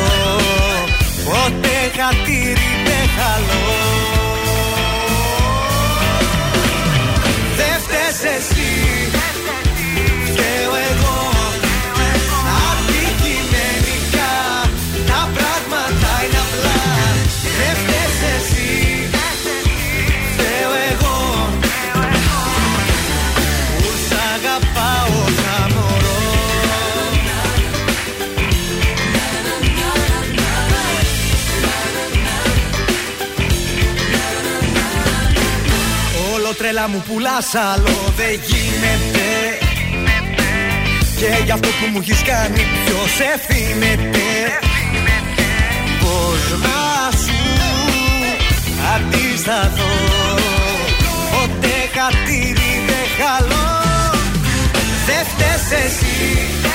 Ποτέ 1.25 1.79
χατήρι 1.97 2.71
δεν 2.85 3.09
χαλώ 3.17 3.54
Όλο 36.85 36.93
τρέλα 36.93 36.99
μου 36.99 37.05
πουλάς 37.09 37.55
άλλο 37.55 38.13
δεν 38.17 38.41
γίνεται. 38.47 39.27
Και 41.17 41.45
γι' 41.45 41.51
αυτό 41.51 41.69
που 41.69 41.87
μου 41.93 41.99
έχεις 42.01 42.23
κάνει 42.23 42.61
ποιος 42.85 43.15
ευθύνεται. 43.35 44.27
Πώς 46.01 46.61
να 46.65 47.11
σου 47.23 47.41
αντισταθώ 48.95 49.95
Ποτέ 51.31 51.77
χατήρι 51.95 52.73
δεν 52.87 53.07
χαλώ. 53.19 53.83
Δεν 55.07 55.25
φταίς 55.25 55.85
εσύ 55.85 56.74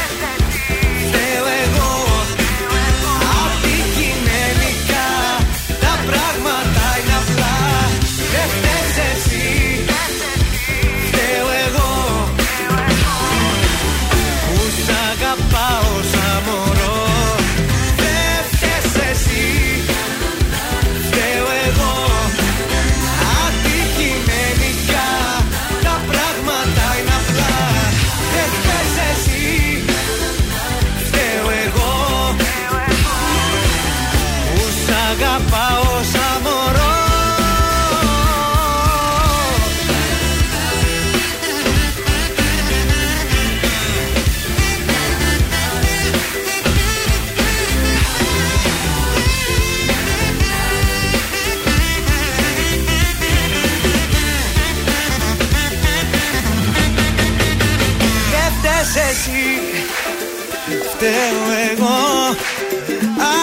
Φταίω 61.01 61.45
εγώ. 61.71 61.99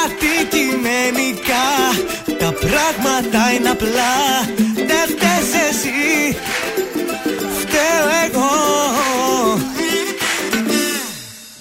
Αντικειμενικά 0.02 1.68
Τα 2.38 2.52
πράγματα 2.52 3.52
είναι 3.54 3.68
απλά. 3.68 4.14
Δεν 4.74 5.04
φταίς 5.10 5.48
εσύ 5.68 6.36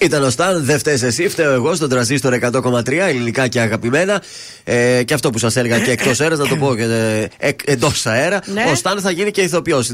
Ήταν 0.06 0.24
ο 0.24 0.30
Σταν, 0.30 0.66
δεν 0.66 0.80
φταίεις 0.80 1.04
εσύ, 1.04 1.28
φταίω 1.28 1.54
εγώ 1.54 1.76
στον 1.76 1.90
τραζίστορ 1.90 2.38
100,3 2.42 2.92
ελληνικά 2.92 3.48
και 3.48 3.60
αγαπημένα. 3.60 4.22
Ε, 4.64 5.04
και 5.04 5.14
αυτό 5.14 5.30
που 5.30 5.38
σας 5.38 5.56
έλεγα 5.56 5.80
και 5.80 5.92
εκτός 5.92 6.22
αέρας, 6.22 6.38
να 6.38 6.48
το 6.48 6.56
πω 6.56 6.76
και 6.76 6.84
ε, 7.38 7.50
εντός 7.66 8.06
αέρα. 8.06 8.42
Ναι. 8.54 8.64
Ο 8.72 8.76
Σταν 8.76 9.00
θα 9.00 9.12
γίνει 9.12 9.32
και 9.32 9.42
ηθοποιός. 9.42 9.92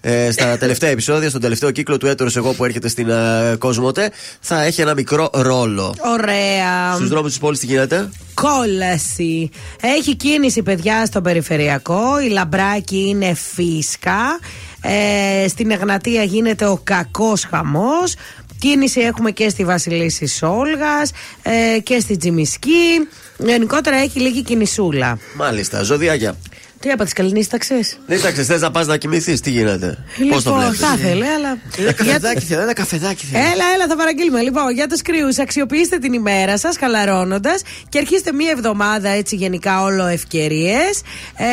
Ε, 0.00 0.30
στα 0.30 0.58
τελευταία 0.58 0.90
επεισόδια, 0.90 1.28
στον 1.28 1.40
τελευταίο 1.40 1.70
κύκλο 1.70 1.96
του 1.96 2.06
έτους, 2.06 2.36
εγώ 2.36 2.52
που 2.52 2.64
έρχεται 2.64 2.88
στην 2.88 3.08
ε, 3.08 3.56
Κοσμοτέ, 3.58 4.10
θα 4.40 4.62
έχει 4.62 4.80
ένα 4.80 4.94
μικρό 4.94 5.30
ρόλο. 5.32 5.94
Ωραία. 6.12 6.94
Στους 6.94 7.08
δρόμους 7.08 7.30
της 7.30 7.38
πόλης 7.38 7.58
τι 7.58 7.66
γίνεται; 7.66 8.08
Κόλαση. 8.34 9.50
Έχει 9.80 10.16
κίνηση, 10.16 10.62
παιδιά, 10.62 11.06
στο 11.06 11.20
περιφερειακό. 11.20 12.20
Η 12.26 12.28
λαμπράκι 12.28 13.06
είναι 13.08 13.34
φίσκα. 13.34 14.38
Ε, 14.86 15.48
στην 15.48 15.70
Εγνατία 15.70 16.22
γίνεται 16.22 16.66
ο 16.66 16.80
κακός 16.84 17.44
χαμός. 17.44 18.14
Κίνηση 18.58 19.00
έχουμε 19.00 19.30
και 19.30 19.48
στη 19.48 19.64
Βασιλίση 19.64 20.26
Σόλγας 20.26 21.10
ε, 21.42 21.78
και 21.78 22.00
στη 22.00 22.16
Τζιμισκή. 22.16 23.08
Γενικότερα 23.38 23.96
έχει 23.96 24.20
λίγη 24.20 24.42
κινησούλα. 24.42 25.18
Μάλιστα, 25.36 25.82
ζωδιάκια. 25.82 26.36
Τι 26.84 26.90
από 26.90 27.04
τι 27.04 27.12
καλλινίσταξες; 27.12 27.98
Δεν 28.06 28.18
εντάξει, 28.18 28.44
θες 28.44 28.60
να 28.60 28.70
πας 28.70 28.86
να 28.86 28.96
κοιμηθείς, 28.96 29.40
τι 29.40 29.50
γίνεται; 29.50 29.98
Πώς 30.30 30.42
το 30.42 30.50
Λοιπόν, 30.50 30.64
βλέπεις; 30.64 30.78
θα 30.78 30.94
ήθελε, 30.98 31.26
αλλά. 31.26 31.58
Ένα 31.78 31.92
καφεδάκι 31.92 32.44
θέλω, 32.44 32.60
ένα 32.60 32.72
καφεδάκι 32.72 33.26
θέλω. 33.26 33.44
Έλα, 33.44 33.64
έλα, 33.74 33.86
θα 33.88 33.96
παραγγείλουμε. 33.96 34.40
Λοιπόν, 34.40 34.70
για 34.70 34.86
τους 34.86 35.02
κρύου, 35.02 35.28
αξιοποιήστε 35.40 35.98
την 35.98 36.12
ημέρα 36.12 36.58
σας 36.58 36.76
χαλαρώνοντας 36.76 37.62
και 37.88 37.98
αρχίστε 37.98 38.32
μία 38.32 38.50
εβδομάδα 38.50 39.08
έτσι 39.08 39.36
γενικά 39.36 39.82
όλο 39.82 40.06
ευκαιρίες. 40.06 41.02
Ε, 41.36 41.46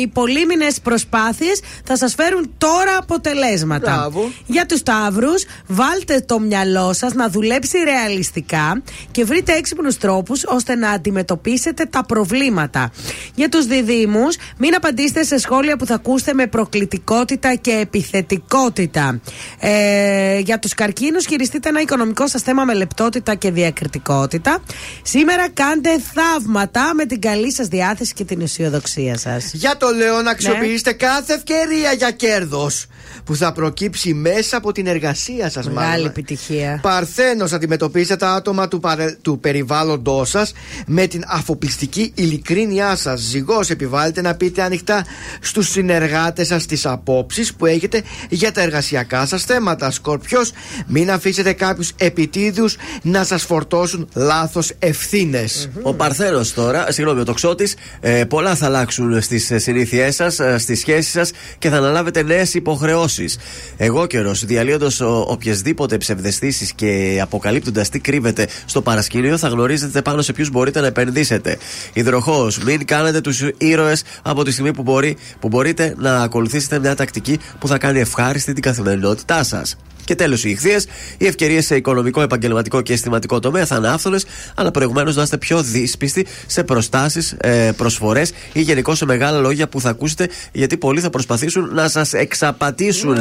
οι 0.00 0.06
πολύμηνε 0.08 0.66
προσπάθειες 0.82 1.60
θα 1.84 1.96
σας 1.96 2.14
φέρουν 2.14 2.54
τώρα 2.58 2.96
αποτελέσματα. 2.98 3.94
Μπράβο. 3.94 4.30
Για 4.46 4.66
τους 4.66 4.82
Ταύρου, 4.82 5.32
βάλτε 5.66 6.24
το 6.26 6.38
μυαλό 6.38 6.92
σας 6.92 7.14
να 7.14 7.28
δουλέψει 7.28 7.78
ρεαλιστικά 7.84 8.82
και 9.10 9.24
βρείτε 9.24 9.52
έξυπνους 9.52 9.96
τρόπους 9.96 10.44
ώστε 10.46 10.74
να 10.74 10.90
αντιμετωπίσετε 10.90 11.84
τα 11.84 12.04
προβλήματα. 12.04 12.90
Για 13.34 13.48
τους 13.48 13.66
Διδήμου, 14.02 14.26
μην 14.56 14.74
απαντήσετε 14.74 15.24
σε 15.24 15.38
σχόλια 15.38 15.76
που 15.76 15.86
θα 15.86 15.94
ακούσετε 15.94 16.32
με 16.34 16.46
προκλητικότητα 16.46 17.54
και 17.54 17.70
επιθετικότητα. 17.70 19.20
Ε, 19.58 20.38
για 20.38 20.58
τους 20.58 20.74
καρκίνους, 20.74 21.26
χειριστείτε 21.26 21.68
ένα 21.68 21.80
οικονομικό 21.80 22.26
σας 22.26 22.42
θέμα 22.42 22.64
με 22.64 22.74
λεπτότητα 22.74 23.34
και 23.34 23.50
διακριτικότητα. 23.50 24.62
Σήμερα 25.02 25.48
κάντε 25.54 25.90
θαύματα 26.14 26.94
με 26.94 27.04
την 27.04 27.20
καλή 27.20 27.52
σας 27.52 27.66
διάθεση 27.66 28.12
και 28.12 28.24
την 28.24 28.40
αισιοδοξία 28.40 29.18
σας. 29.18 29.50
Για 29.52 29.76
το 29.76 29.88
λέω 29.96 30.22
να 30.22 30.30
αξιοποιήσετε 30.30 30.92
κάθε 30.92 31.34
ευκαιρία 31.34 31.92
για 31.92 32.10
κέρδος 32.10 32.86
που 33.24 33.36
θα 33.36 33.52
προκύψει 33.52 34.14
μέσα 34.14 34.56
από 34.56 34.72
την 34.72 34.86
εργασία 34.86 35.50
σας, 35.50 35.66
Μεγάλη 35.66 35.86
μάλλον. 35.90 36.06
επιτυχία. 36.06 36.78
Παρθένος, 36.82 37.52
αντιμετωπίστε 37.52 38.16
τα 38.16 38.32
άτομα 38.32 38.68
του, 38.68 38.80
παρε... 38.80 39.16
του 39.22 39.38
περιβάλλοντός 39.38 40.28
σας 40.30 40.52
με 40.86 41.06
την 41.06 41.24
αφοπλιστική 41.26 42.12
ειλικρίνειά 42.14 42.96
σας. 42.96 43.20
Ζυγός, 43.20 43.70
επιβάλλετε 43.92 44.20
να 44.20 44.34
πείτε 44.34 44.62
ανοιχτά 44.62 45.04
στους 45.40 45.68
συνεργάτες 45.68 46.46
σας 46.46 46.66
τις 46.66 46.86
απόψεις 46.86 47.54
που 47.54 47.66
έχετε 47.66 48.02
για 48.28 48.52
τα 48.52 48.60
εργασιακά 48.60 49.26
σας 49.26 49.44
θέματα. 49.44 49.90
Σκορπιός, 49.90 50.52
μην 50.86 51.10
αφήσετε 51.10 51.52
κάποιους 51.52 51.92
επιτίδιου 51.96 52.66
να 53.02 53.24
σας 53.24 53.42
φορτώσουν 53.42 54.08
λάθος 54.14 54.72
ευθύνες. 54.78 55.68
Ο 55.82 55.94
Παρθένος 55.94 56.54
τώρα, 56.54 56.86
συγγνώμη, 56.88 57.20
ο 57.20 57.24
τοξότης, 57.24 57.74
ε, 58.00 58.24
πολλά 58.24 58.54
θα 58.54 58.66
αλλάξουν 58.66 59.22
στις 59.22 59.52
συνήθειές 59.56 60.14
σας, 60.14 60.40
στις 60.58 60.78
σχέσεις 60.78 61.12
σας 61.12 61.30
και 61.58 61.68
θα 61.68 61.76
αναλάβετε 61.76 62.22
νέες 62.22 62.54
υποχρεώσεις. 62.54 63.38
Εγώ 63.76 64.06
καιρός, 64.06 64.44
διαλύοντας 64.44 65.00
οποιασδήποτε 65.00 65.96
ψευδεστήσεις 65.96 66.72
και 66.72 67.18
αποκαλύπτοντας 67.22 67.88
τι 67.88 67.98
κρύβεται 67.98 68.48
στο 68.66 68.82
παρασκήνιο, 68.82 69.38
θα 69.38 69.48
γνωρίζετε 69.48 70.02
πάνω 70.02 70.22
σε 70.22 70.32
ποιους 70.32 70.50
μπορείτε 70.50 70.80
να 70.80 70.86
επενδύσετε. 70.86 71.58
Υδροχός, 71.92 72.58
μην 72.58 72.86
κάνετε 72.86 73.20
τους 73.20 73.44
ήρωες 73.72 74.02
από 74.22 74.44
τη 74.44 74.50
στιγμή 74.50 74.72
που, 74.72 74.82
μπορεί, 74.82 75.16
που 75.40 75.48
μπορείτε 75.48 75.94
να 75.98 76.22
ακολουθήσετε 76.22 76.78
μια 76.78 76.94
τακτική 76.94 77.38
που 77.58 77.68
θα 77.68 77.78
κάνει 77.78 78.00
ευχάριστη 78.00 78.52
την 78.52 78.62
καθημερινότητά 78.62 79.44
σας. 79.44 79.76
Και 80.04 80.14
τέλος, 80.14 80.44
οι 80.44 80.50
ηχθείες. 80.50 80.86
Οι 81.18 81.26
ευκαιρίες 81.26 81.66
σε 81.66 81.76
οικονομικό, 81.76 82.22
επαγγελματικό 82.22 82.80
και 82.80 82.92
αισθηματικό 82.92 83.38
τομέα 83.38 83.66
θα 83.66 83.76
είναι 83.76 83.88
άφθονες, 83.88 84.26
αλλά 84.54 84.70
προηγουμένως 84.70 85.16
να 85.16 85.22
είστε 85.22 85.38
πιο 85.38 85.62
δύσπιστοι 85.62 86.26
σε 86.46 86.64
προστάσεις, 86.64 87.36
προσφορές 87.76 88.32
ή 88.52 88.60
γενικώ 88.60 88.94
σε 88.94 89.04
μεγάλα 89.04 89.38
λόγια 89.38 89.68
που 89.68 89.80
θα 89.80 89.90
ακούσετε, 89.90 90.28
γιατί 90.52 90.76
πολλοί 90.76 91.00
θα 91.00 91.10
προσπαθήσουν 91.10 91.74
να 91.74 91.88
σας 91.88 92.12
εξαπατήσουν. 92.12 93.16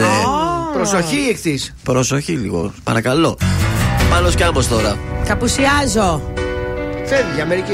Προσοχή, 0.73 1.29
ηχθή. 1.29 1.59
Προσοχή 1.83 2.31
λίγο, 2.31 2.73
παρακαλώ. 2.83 3.37
Πάνω 4.09 4.29
κι 4.29 4.43
άμπος 4.43 4.67
τώρα. 4.67 4.97
Καπουσιάζω. 5.27 6.21
Φεύγει 7.05 7.37
η 7.37 7.41
Αμερική 7.41 7.73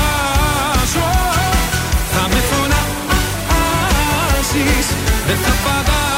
Δεν 5.31 5.39
θα 5.39 5.53
παγάω 5.63 6.10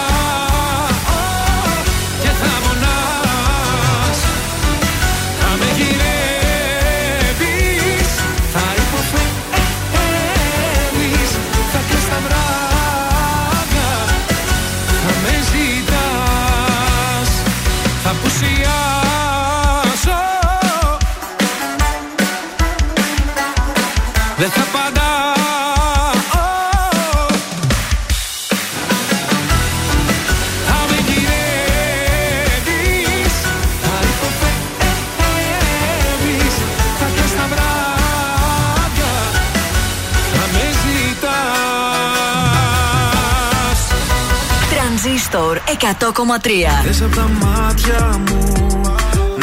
100,3. 45.79 46.83
Θες 46.83 47.01
απ' 47.01 47.15
τα 47.15 47.29
μάτια 47.41 48.21
μου 48.27 48.53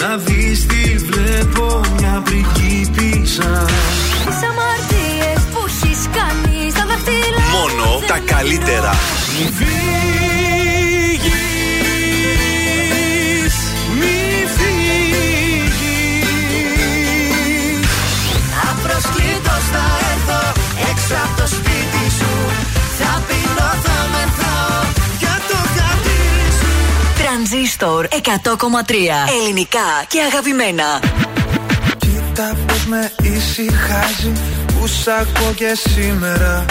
να 0.01 0.17
δεις 0.17 0.67
τι 0.67 0.97
βλέπω 0.97 1.81
μια 1.99 2.23
πριγκίπισσα 2.25 3.65
Τις 4.27 4.41
αμαρτίες 4.51 5.43
που 5.53 5.65
έχεις 5.67 5.99
κάνει 6.13 6.71
στα 6.71 6.85
δάχτυλα 6.87 7.43
Μόνο 7.53 8.01
τα 8.07 8.19
καλύτερα. 8.19 8.95
Μη 9.39 9.51
Τρανζίστορ 27.81 28.07
100,3. 28.11 28.95
Ελληνικά 29.41 29.89
και 30.09 30.21
αγαπημένα. 30.31 31.01
Κοίτα 31.99 32.57
πως 32.67 32.87
με 32.87 33.13
ησυχάζει 33.23 34.33
που 34.67 34.87
σ' 34.87 35.09
ακούω 35.09 35.53
και 35.55 35.79
σήμερα 35.89 36.65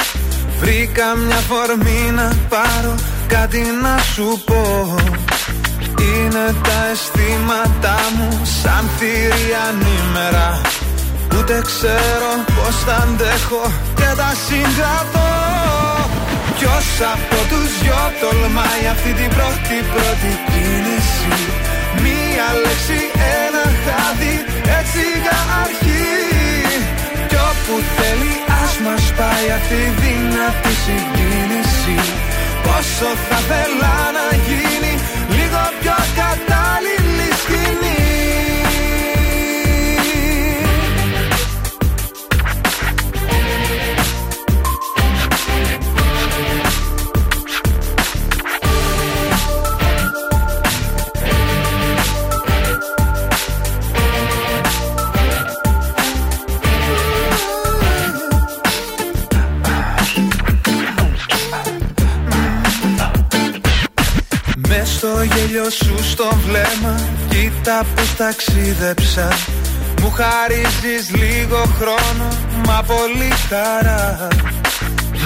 Βρήκα 0.60 1.16
μια 1.16 1.36
φορμή 1.36 2.12
να 2.12 2.32
πάρω 2.50 2.96
κάτι 3.28 3.64
να 3.82 3.98
σου 4.14 4.42
πω 4.46 4.96
Είναι 5.98 6.56
τα 6.64 6.80
αισθήματά 6.92 8.00
μου 8.16 8.42
σαν 8.62 8.90
θηρία 8.98 9.66
νήμερα 9.82 10.62
Ούτε 11.38 11.62
ξέρω 11.66 12.32
πως 12.56 12.76
θα 12.86 12.96
αντέχω 12.96 13.72
και 13.96 14.10
τα 14.18 14.32
συγκρατώ 14.46 15.30
Ποιος 16.58 16.88
από 17.14 17.36
τους 17.50 17.70
δυο 17.82 18.04
τολμάει 18.22 18.84
αυτή 18.92 19.12
την 19.20 19.30
πρώτη 19.36 19.76
πρώτη 19.94 20.32
κίνηση. 20.70 21.34
Μία 22.04 22.48
λέξη, 22.64 23.00
ένα 23.44 23.66
χάδι, 23.84 24.36
έτσι 24.80 25.04
για 25.24 25.40
αρχή. 25.64 26.08
Κι 27.30 27.40
όπου 27.50 27.74
θέλει 27.96 28.34
ας 28.64 28.74
μας 28.86 29.04
πάει 29.20 29.48
αυτή 29.58 29.78
η 29.90 29.92
δυνατή 30.02 30.74
συγκίνηση. 30.86 31.98
Πόσο 32.66 33.10
θα 33.28 33.40
θέλα 33.50 33.96
να 34.18 34.28
γίνει 34.48 34.94
λίγο 35.38 35.62
πιο 35.80 35.98
κατάλληλη 36.20 37.30
σκηνή 37.42 37.89
γέλιο 65.40 65.70
σου 65.70 65.96
στο 66.04 66.30
βλέμμα 66.46 66.96
Κοίτα 67.30 67.86
πως 67.96 68.16
ταξίδεψα. 68.16 69.28
Μου 70.02 70.12
χαρίζεις 70.20 71.16
λίγο 71.16 71.62
χρόνο 71.80 72.28
Μα 72.66 72.84
πολύ 72.88 73.34
χαρά. 73.50 74.28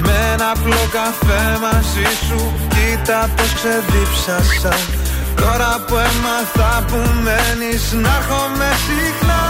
Με 0.06 0.16
ένα 0.34 0.52
απλό 0.56 0.84
καφέ 0.92 1.46
μαζί 1.62 2.10
σου 2.28 2.54
Κοίτα 2.74 3.30
πως 3.36 3.54
ξεδίψασα 3.54 4.76
Τώρα 5.36 5.84
που 5.88 5.96
έμαθα 5.96 6.86
που 6.88 7.00
μένεις 7.26 7.84
Να 7.92 8.16
έρχομαι 8.20 8.70
συχνά. 8.86 9.44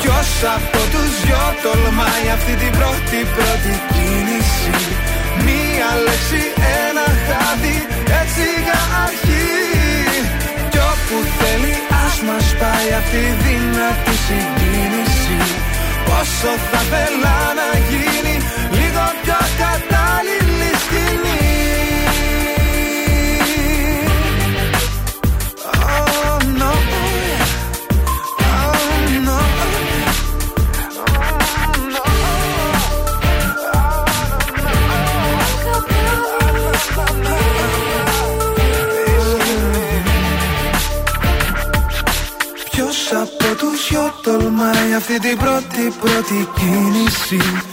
Ποιος 0.00 0.30
από 0.56 0.80
τους 0.92 1.12
δυο 1.24 1.46
τολμάει 1.62 2.26
αυτή 2.36 2.52
την 2.62 2.72
πρώτη 2.78 3.18
πρώτη 3.36 3.72
κίνηση; 3.92 4.76
Μία 5.44 5.90
λέξη, 6.04 6.42
ένα 6.86 7.06
χάδι, 7.26 7.76
έτσι 8.20 8.27
για 8.68 8.82
αρχή. 9.04 9.46
Κι 10.72 10.80
όπου 10.92 11.16
θέλει 11.38 11.74
ας 12.04 12.16
μας 12.26 12.46
πάει 12.60 12.88
αυτή 13.00 13.20
η 13.30 13.34
δυνατή 13.44 14.16
συγκίνηση. 14.26 15.38
Πόσο 16.06 16.52
θα 16.70 16.80
θέλα 16.90 17.36
να 17.60 17.68
γίνει 17.88 18.34
λίγο 18.78 19.04
πιο 19.22 19.40
κατάλληλη 19.60 19.97
αυτή 45.10 45.28
την 45.28 45.38
πρώτη 45.38 45.92
πρώτη 46.00 46.48
κίνηση 46.54 47.67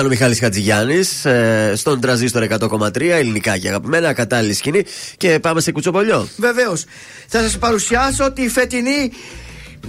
Ήταν 0.00 0.12
ο 0.12 0.14
Μιχάλης 0.16 0.38
Χατζηγιάννης 0.40 1.24
ε, 1.24 1.72
στον 1.76 2.00
τραζίστορ 2.00 2.46
100,3 2.60 3.00
ελληνικά 3.00 3.58
και 3.58 3.68
αγαπημένα, 3.68 4.12
κατάλληλη 4.12 4.54
σκηνή. 4.54 4.84
Και 5.16 5.38
πάμε 5.38 5.60
σε 5.60 5.72
κουτσοπολιό. 5.72 6.28
Βεβαίως. 6.36 6.84
Θα 7.28 7.40
σας 7.40 7.58
παρουσιάσω 7.58 8.32
τη 8.32 8.48
φετινή 8.48 9.12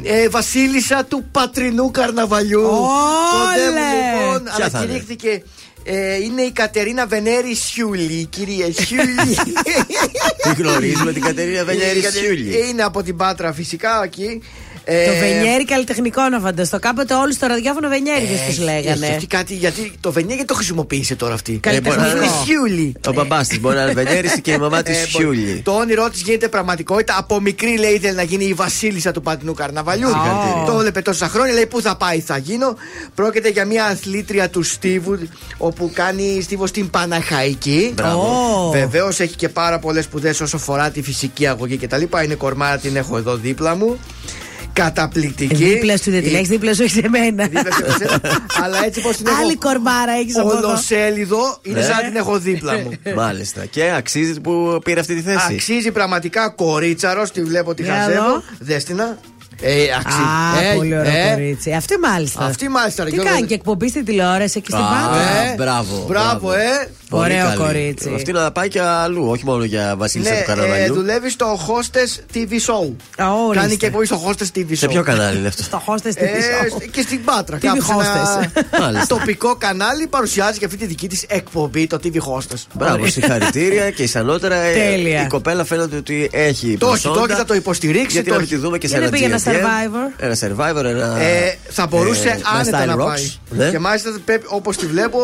ε, 0.04 0.30
βασίλισσα 0.30 1.06
του 1.06 1.24
πατρινού 1.32 1.92
καρναβαλιού. 1.92 2.62
Κοντεύουμε, 2.62 3.80
λοιπόν, 4.22 4.44
Ποια 4.56 4.70
θα 4.70 4.78
είναι; 4.78 4.78
ανακηρύχθηκε. 4.78 5.44
Ε, 5.84 6.16
είναι 6.16 6.42
η 6.42 6.52
Κατερίνα 6.52 7.06
Βενέρη 7.06 7.56
Σιούλη, 7.56 8.14
η 8.14 8.26
κυρία 8.26 8.66
Σιούλη. 8.74 9.36
Τι 10.44 10.62
γνωρίζουμε 10.62 11.12
την 11.14 11.22
Κατερίνα 11.22 11.64
Βενιέρη 11.66 12.00
Η 12.00 12.02
Κατε- 12.02 12.20
Σιούλη; 12.20 12.68
Είναι 12.70 12.84
από 12.84 13.04
την 13.04 13.16
Πάτρα 13.18 13.54
φυσικά 13.54 14.02
εκεί. 14.04 14.42
Ε, 14.84 15.06
Το 15.06 15.12
Βενιέρι 15.20 15.66
καλλιτεχνικό 15.66 16.30
να 16.30 16.40
φανταστώ. 16.40 16.80
Κάποτε 16.80 17.14
όλοι 17.14 17.34
στο 17.34 17.48
ραδιόφωνο 17.48 17.90
Βενιέριδε 17.90 18.34
τους 18.34 18.58
Έχει 18.58 18.60
λέγανε. 18.62 19.08
αυτή 19.08 19.28
κάτι, 19.28 19.54
γιατί 19.56 19.92
το 20.00 20.12
Βενιέρη 20.12 20.46
το 20.46 20.54
χρησιμοποίησε 20.54 21.16
τώρα 21.16 21.34
αυτή. 21.34 21.52
Καλλιτεχνικό. 21.58 22.10
Είναι 22.18 22.26
Σιούλη. 22.46 22.94
Ο 23.08 23.12
μπαμπάς 23.14 23.48
της 23.48 23.60
μπορεί 23.60 23.76
να 23.76 23.82
είναι 23.84 23.94
Βενιέρης 23.94 24.42
και 24.42 24.52
η 24.52 24.58
μαμά 24.58 24.82
της 24.82 24.98
Ε, 24.98 25.08
μπο- 25.12 25.20
Σιούλη. 25.20 25.62
Το 25.66 25.72
όνειρό 25.72 26.10
της 26.10 26.22
γίνεται 26.22 26.48
πραγματικότητα. 26.48 27.16
Από 27.18 27.40
μικρή 27.40 27.78
λέει 27.78 27.92
ήθελε 27.94 28.14
να 28.14 28.24
γίνει 28.24 28.46
η 28.46 28.54
βασίλισσα 28.54 29.12
του 29.12 29.22
πατινού 29.22 29.54
καρναβαλιού. 29.54 30.08
Συγχαρητήρια. 30.08 30.64
Το 30.66 30.72
έβλεπε 30.78 31.02
τόσα 31.02 31.28
χρόνια. 31.28 31.54
Λέει 31.54 31.66
πού 31.66 31.82
θα 31.82 31.96
πάει, 31.98 32.20
θα 32.20 32.38
γίνω. 32.38 32.76
Πρόκειται 33.16 33.50
για 33.50 33.66
μια 33.66 33.86
αθλήτρια 33.86 34.50
του 34.50 34.64
Στίβου, 34.64 35.20
όπου 35.58 35.92
κάνει 35.94 36.40
Στίβο 36.42 36.68
στην 36.68 36.90
Παναχαϊκή. 36.90 37.92
Μπράβο. 37.96 38.70
Βεβαίως 38.74 39.20
έχει 39.20 39.36
και 39.36 39.50
πάρα 39.50 39.80
πολλές 39.80 40.04
σπουδές 40.04 40.42
όσο 40.42 40.56
αφορά 40.56 40.90
τη 40.90 41.02
φυσική 41.02 41.48
αγωγή 41.48 41.78
κτλ. 41.78 42.02
Είναι 42.24 42.36
κορμάρα, 42.36 42.78
την 42.78 42.96
έχω 42.96 43.18
εδώ 43.18 43.36
δίπλα 43.36 43.76
μου. 43.76 44.00
Καταπληκτική. 44.74 45.56
Δίπλα 45.66 45.98
σου 45.98 46.12
δεν 46.12 46.24
την 46.24 46.32
Η- 46.32 46.36
έχει, 46.36 46.46
δίπλα 46.46 46.74
σου 46.74 46.84
έχεις 46.84 46.98
εμένα. 47.04 47.44
Δίπλα 47.48 47.72
σε 47.72 47.86
εσένα. 47.88 48.22
Αλλά 48.64 48.86
έτσι 48.86 49.02
πώ 49.02 49.10
την 49.10 49.28
έχω. 49.28 49.42
Άλλη 49.42 49.56
κορμάρα 49.56 50.12
έχεις 50.12 50.38
από 50.38 50.52
εδώ. 50.58 50.68
Ολοσέλιδο 50.68 51.58
είναι 51.62 51.80
Ναι. 51.80 51.86
σαν 51.86 51.96
να 51.96 52.04
την 52.04 52.16
έχω 52.16 52.40
δίπλα 52.40 52.74
μου. 52.78 52.92
Μάλιστα. 53.22 53.66
Και 53.66 53.92
αξίζει 53.96 54.42
που 54.42 54.80
πήρε 54.84 55.00
αυτή 55.00 55.16
τη 55.16 55.22
θέση. 55.22 55.54
Αξίζει 55.54 55.92
πραγματικά 55.92 56.50
κορίτσαρος, 56.50 57.32
τη 57.32 57.44
βλέπω 57.44 57.74
τη 57.74 57.84
Για 57.84 57.94
χαζεύω. 57.96 58.24
δω. 58.24 58.44
Δέστηνα. 58.60 59.18
Ε, 59.62 59.74
αξίζει. 60.00 60.22
Α, 60.22 60.72
Ε, 60.72 60.76
πολύ 60.76 60.98
ωραίο 60.98 61.12
ε. 61.12 61.32
κορίτσι. 61.34 61.72
Αυτή 61.72 61.98
μάλιστα. 61.98 62.44
Αυτή 62.46 62.70
μάλιστα, 62.70 63.04
ρε 63.04 63.10
Τι 63.10 63.16
Γιώργο. 63.16 63.34
κάνει 63.34 63.48
και 63.48 63.54
εκπομπή 63.54 63.90
στην 63.90 64.06
τηλεόραση 64.06 64.58
εκεί 64.58 64.72
στην 64.72 64.84
Α, 64.84 64.88
Πάτρα. 64.88 65.22
Ε, 65.52 65.54
μπράβο. 65.58 66.06
Μπράβο, 66.08 66.54
ε. 66.54 66.90
Πολύ 67.10 67.24
Ωραίο 67.24 67.46
καλή. 67.46 67.58
κορίτσι. 67.58 68.12
Αυτή 68.16 68.32
να 68.32 68.52
πάει 68.52 68.68
και 68.68 68.82
αλλού, 68.82 69.28
όχι 69.30 69.46
μόνο 69.46 69.64
για 69.64 69.94
βασίλισσα 69.98 70.32
Ναι, 70.32 70.38
του 70.38 70.44
ε, 70.44 70.46
καρναβαλιού. 70.56 70.94
δουλεύει 70.94 71.30
στο 71.30 71.60
Hostess 71.68 72.36
TV 72.36 72.50
Show. 72.52 72.94
Α, 73.24 73.34
ορίστε. 73.34 73.60
Κάνει 73.62 73.78
και 73.78 73.86
εκπομπή 73.86 74.06
στο 74.06 74.22
Hostess 74.28 74.58
TV 74.58 74.70
Show. 74.72 74.78
Σε 74.78 74.88
ποιο 74.88 75.04
κανάλι 75.04 75.38
είναι 75.38 75.48
αυτό; 75.48 75.64
Στο 75.64 75.84
hostess 75.88 76.12
Ε, 76.16 76.26
TV 76.26 76.76
show. 76.84 76.88
και 76.92 77.02
στην 77.02 77.24
Πάτρα. 77.24 77.58
TV 77.58 77.60
κάπου 77.62 77.82
σε 77.84 77.92
ένα 77.92 78.04
Hostess. 78.54 78.80
Μάλιστα. 78.80 79.16
τοπικό 79.16 79.56
κανάλι 79.56 80.08
παρουσιάζει 80.08 80.60
και 80.60 80.66
αυτή 80.66 80.78
τη 80.78 80.86
δική 80.86 81.08
της 81.08 81.26
εκπομπή, 81.28 81.88
το 81.88 82.00
TV 82.04 82.16
Hostess. 82.16 82.62
Μπράβο, 82.74 83.08
συγχαρητήρια 83.08 83.90
και 83.92 84.04
ισανότερα. 84.04 84.56
ε, 84.56 84.74
Τέλεια. 84.74 85.22
Η 85.24 85.28
κοπέλα 85.28 85.64
φαίνεται 85.66 85.96
ότι 85.96 86.30
έχει 86.32 86.78
Το 86.78 86.88
έχει, 86.88 87.02
προσόντα. 87.02 87.20
το 87.20 87.26
έχει, 87.30 87.34
θα 87.40 87.46
το 87.46 87.54
υποστηρίξει, 87.54 88.12
Γιατί 88.12 88.28
το 88.28 88.34
να 88.34 88.40
μην 88.40 88.48
έχει. 88.48 88.56
τη 88.56 88.62
δούμε 88.62 88.78
και 88.78 88.88
σε 88.88 88.98
Για 88.98 89.06
ένα 89.08 89.12
να 89.52 89.58
πήγε 89.58 89.68
ένα 89.68 89.80
GNTM. 89.84 89.94
Survivor. 89.94 90.24
Ένα 90.24 90.36
survivor, 90.36 90.84
ένα. 90.86 91.20
Ε, 91.22 91.58
θα 91.70 91.88
μπορούσε 91.88 92.28
ε, 92.28 92.32
ένα 92.32 92.42
άνετα 92.60 92.84
Style 92.84 92.88
να 92.88 92.94
Rocks. 93.04 93.08
πάει. 93.08 93.32
Ναι. 93.50 93.70
Και 93.70 93.80
μάλιστα 93.80 94.10
όπως 94.48 94.78
τη 94.78 94.86
βλέπω, 94.86 95.20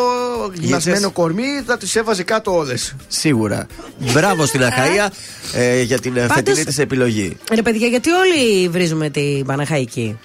γυμνασμένο 0.53 1.11
κορμί, 1.11 1.43
θα 1.65 1.77
τις 1.77 1.95
έβαζε 1.95 2.23
κάτω 2.23 2.55
όλες. 2.55 2.95
Σίγουρα. 3.07 3.67
Μπράβο 4.13 4.45
στην 4.45 4.63
Αχαία 4.63 5.09
ε, 5.53 5.81
για 5.81 5.99
την 5.99 6.17
ε, 6.17 6.19
Πάντως- 6.19 6.35
φετινή 6.35 6.63
της 6.65 6.77
επιλογή. 6.77 7.37
Ρε 7.53 7.61
παιδιά, 7.61 7.87
γιατί 7.87 8.09
όλοι 8.11 8.67
βρίζουμε 8.69 9.09
την 9.09 9.45
Παναχαϊκή; 9.45 10.19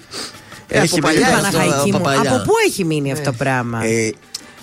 Ε, 0.67 0.79
από 0.79 0.97
παλιά 0.97 1.19
Την 1.19 1.27
είναι 1.29 1.37
αυτό 1.37 1.57
Παναχαϊκή 1.57 1.89
από 1.89 1.97
μου. 1.97 2.03
παλιά. 2.03 2.31
Από 2.31 2.43
πού 2.43 2.51
έχει 2.67 2.85
μείνει 2.85 3.11
αυτό 3.11 3.23
το 3.31 3.35
πράγμα; 3.37 3.79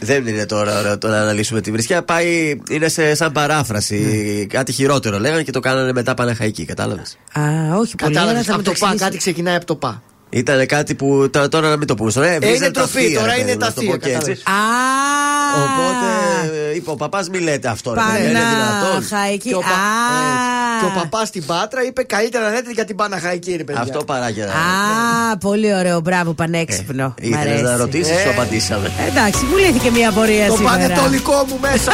Ε, 0.03 0.07
δεν 0.07 0.27
είναι 0.27 0.47
τώρα 0.47 0.79
ωραίο 0.79 0.99
το 0.99 1.09
να 1.09 1.21
αναλύσουμε 1.21 1.61
τη 1.61 1.71
βρισιά. 1.71 2.03
Πάει, 2.03 2.61
είναι 2.71 2.89
σε, 2.89 3.15
σαν 3.15 3.33
παράφραση. 3.33 3.97
Ναι. 4.39 4.45
Κάτι 4.45 4.73
χειρότερο 4.73 5.19
λέγανε 5.19 5.43
και 5.43 5.51
το 5.53 5.61
κάνανε 5.61 5.93
μετά 5.93 6.15
Παναχαϊκή. 6.15 6.65
Κατάλαβες; 6.65 7.19
Α, 7.33 7.41
όχι 7.77 7.95
πολύ 7.97 8.19
ωραία, 8.19 8.33
Κατάλαβε. 8.33 8.43
θα 8.43 8.53
μου 8.53 8.59
Από 8.59 8.65
το 8.65 8.71
το 8.73 8.79
πα, 8.79 8.87
εξηγήσει. 8.87 9.05
κάτι 9.05 9.17
ξεκινάει 9.17 9.57
από 9.57 9.65
το 9.67 9.77
πα. 9.77 10.03
Ήταν 10.31 10.67
κάτι 10.67 10.95
που 10.95 11.29
τώρα, 11.31 11.49
τώρα 11.49 11.69
να 11.69 11.77
μην 11.77 11.87
το 11.87 11.95
πούμε. 11.95 12.13
Ε, 12.17 12.39
βρίζανε 12.39 12.59
τα 12.59 12.71
τροφή, 12.71 12.99
θεία, 13.07 13.19
τώρα 13.21 13.33
ρε 13.35 13.41
είναι 13.41 13.45
παιδί 13.45 13.53
μου, 13.53 13.59
τα 13.61 13.67
να 13.67 13.73
το 13.73 13.81
θεία, 13.81 13.91
πω 13.91 13.97
και 13.97 14.09
έτσι. 14.13 14.19
κατάλαβες. 14.19 14.43
Α, 14.47 14.53
Οπότε 15.63 16.07
ε, 16.71 16.75
είπε 16.75 16.91
ο 16.91 16.95
παπάς, 16.95 17.29
μη 17.29 17.39
λέτε 17.39 17.69
αυτό. 17.69 17.95
ρε 17.95 18.01
παιδί, 18.13 18.29
είναι 18.31 18.39
δυνατόν. 18.39 18.91
Παναχαϊκή. 19.09 19.55
Και 20.81 20.87
ο, 20.87 20.89
πα... 20.89 20.95
Α. 20.95 20.99
έτσι. 20.99 20.99
και 20.99 20.99
ο 20.99 21.01
παπάς 21.03 21.29
στην 21.29 21.45
Πάτρα 21.47 21.85
είπε 21.85 22.03
καλύτερα 22.03 22.45
να 22.45 22.51
λέτε 22.51 22.71
για 22.71 22.85
την 22.85 22.97
Παναχαϊκή, 22.97 23.57
ρε 23.57 23.65
παιδιά. 23.65 23.81
Αυτό 23.83 24.05
παράγεται. 24.05 24.51
Α, 24.51 25.37
πολύ 25.39 25.75
ωραίο, 25.75 26.01
μπράβο, 26.01 26.33
πανέξυπνο. 26.33 27.15
Μ' 27.23 27.25
Ήθελες 27.25 27.47
αρέσει. 27.47 27.63
να 27.63 27.77
ρωτήσεις, 27.77 28.17
Ε. 28.17 28.21
σου 28.23 28.31
απαντήσαμε. 28.31 28.91
Εντάξει, 29.09 29.45
μου 29.45 29.57
λύθηκε 29.57 29.91
μια 29.91 30.09
απορία 30.09 30.47
Το 30.49 30.57
σήμερα. 30.57 30.77
πανετολικό 30.77 31.45
μου 31.49 31.59
μέσα. 31.61 31.93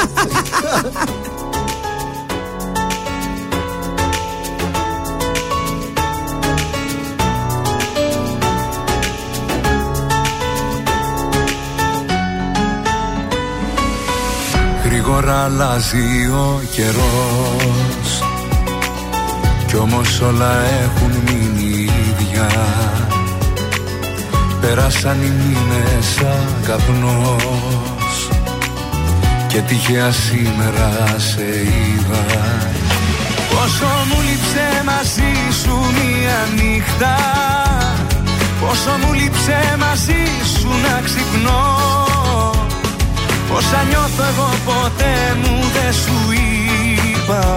Γρήγορα 14.85 15.45
αλλάζει 15.45 16.27
ο 16.27 16.61
καιρός 16.71 17.96
Κι 19.77 19.83
όμως 19.83 20.21
όλα 20.21 20.53
έχουν 20.83 21.11
μείνει 21.27 21.91
ίδια. 22.09 22.49
Πέρασαν 24.61 25.23
οι 25.23 25.33
μήνες 25.39 26.07
σαν 26.17 26.55
καπνός 26.67 28.29
Και 29.49 29.61
τυχαία 29.61 30.11
σήμερα 30.13 31.15
σε 31.17 31.43
είδα. 31.43 32.25
Πόσο 33.51 33.87
μου 34.09 34.21
λείψε 34.21 34.83
μαζί 34.85 35.33
σου 35.63 35.77
μία 35.77 36.39
νύχτα. 36.57 37.17
Πόσο 38.61 38.91
μου 39.03 39.13
λείψε 39.13 39.77
μαζί 39.79 40.23
σου 40.59 40.69
να 40.69 41.01
ξυπνώ. 41.05 41.77
Όσα 43.53 43.83
νιώθω 43.89 44.25
εγώ 44.33 44.49
ποτέ 44.65 45.37
μου 45.43 45.61
δεν 45.75 45.93
σου 45.93 46.33
είπα 46.33 47.57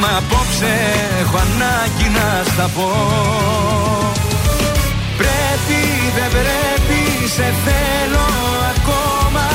Μα 0.00 0.08
απόψε 0.16 0.72
έχω 1.20 1.36
ανάγκη 1.36 2.08
να 2.16 2.28
στα 2.52 2.66
πω. 2.76 2.90
Πρέπει 5.16 5.80
δεν 6.16 6.30
πρέπει 6.36 7.28
σε 7.36 7.46
θέλω 7.64 8.28
ακόμα. 8.74 9.46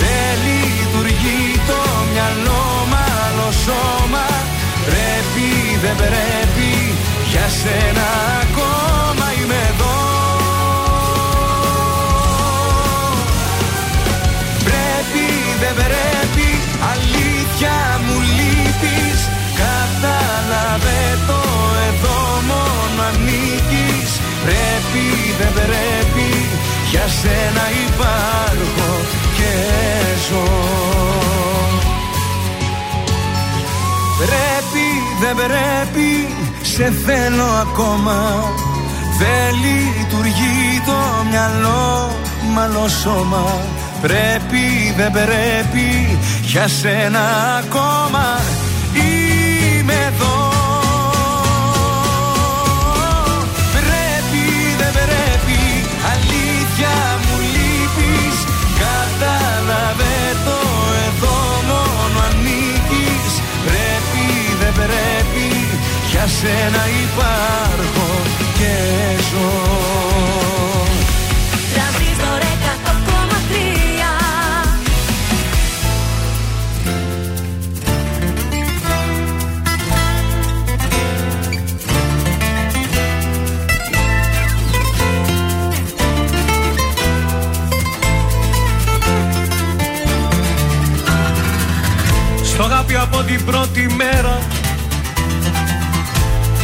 Δεν 0.00 0.30
λειτουργεί 0.46 1.60
το 1.66 1.80
μυαλό 2.12 2.64
μάλλον 2.94 3.52
σώμα. 3.64 4.26
Πρέπει 4.88 5.48
δεν 5.82 5.96
πρέπει 5.96 6.70
για 7.30 7.48
σένα 7.60 8.08
ακόμα 8.42 9.26
είμαι 9.38 9.60
εδώ. 9.72 9.96
Πρέπει 14.64 15.26
δεν 15.60 15.74
πρέπει 15.74 16.48
αλήθεια 16.92 17.74
μου 18.04 18.14
λείπεις 18.20 18.23
Κατάλαβε 19.62 21.00
το 21.28 21.40
εδώ 21.88 22.18
μόνο 22.48 23.02
ανήκεις. 23.08 24.10
Πρέπει 24.44 25.04
δεν 25.38 25.52
πρέπει 25.52 26.28
για 26.90 27.06
σένα 27.20 27.64
υπάρχω 27.86 28.90
και 29.36 29.52
ζω. 30.28 30.48
Πρέπει 34.18 34.86
δεν 35.20 35.34
πρέπει 35.36 36.34
σε 36.62 36.92
θέλω 37.06 37.44
ακόμα. 37.44 38.44
Δεν 39.18 39.54
λειτουργεί 39.64 40.82
το 40.86 41.24
μυαλό 41.30 42.16
μάλλον 42.54 42.90
σώμα. 42.90 43.44
Πρέπει 44.02 44.94
δεν 44.96 45.10
πρέπει 45.12 46.18
για 46.42 46.68
σένα 46.68 47.20
ακόμα 47.64 48.40
Πρέπει 64.74 64.84
δεν 64.86 64.86
πρέπει 64.86 65.78
για 66.10 66.26
σένα 66.26 66.82
υπάρχω 67.04 68.22
και 68.58 68.74
ζω. 69.30 69.52
Τρανζίστορ 71.74 72.40
100,3 72.40 73.24
Στο 92.44 92.62
αγάπη 92.62 92.94
από 92.96 93.22
την 93.22 93.44
πρώτη 93.44 93.86
μέρα 93.96 94.53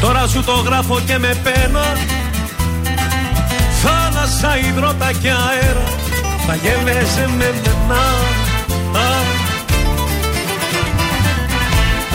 Τώρα 0.00 0.26
σου 0.26 0.44
το 0.44 0.52
γράφω 0.52 1.00
και 1.06 1.18
με 1.18 1.40
πένα. 1.42 1.84
Θάλασσα, 3.82 4.58
υδρότα 4.58 5.12
και 5.12 5.30
αέρα 5.30 5.84
Θα 6.46 6.54
γεύεσαι 6.54 7.28
με 7.36 7.54
μένα. 7.64 8.02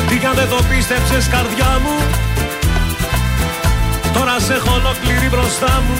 Τι 0.09 0.17
κι 0.17 0.25
αν 0.25 0.35
δεν 0.35 0.49
το 0.49 0.59
πίστεψες 0.69 1.27
καρδιά 1.27 1.79
μου. 1.83 1.95
Τώρα 4.13 4.39
σε 4.39 4.53
έχω 4.53 4.73
ολόκληρη 4.73 5.27
μπροστά 5.29 5.83
μου. 5.87 5.95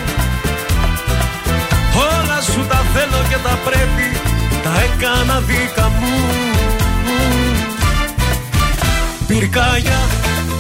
Όλα 1.96 2.42
σου 2.42 2.66
τα 2.70 2.82
θέλω 2.94 3.22
και 3.30 3.38
τα 3.44 3.60
πρέπει 3.66 4.08
Τα 4.64 4.72
έκανα 4.84 5.40
δίκα 5.40 5.92
μου. 6.00 6.14
Πυρκάγια, 9.28 10.00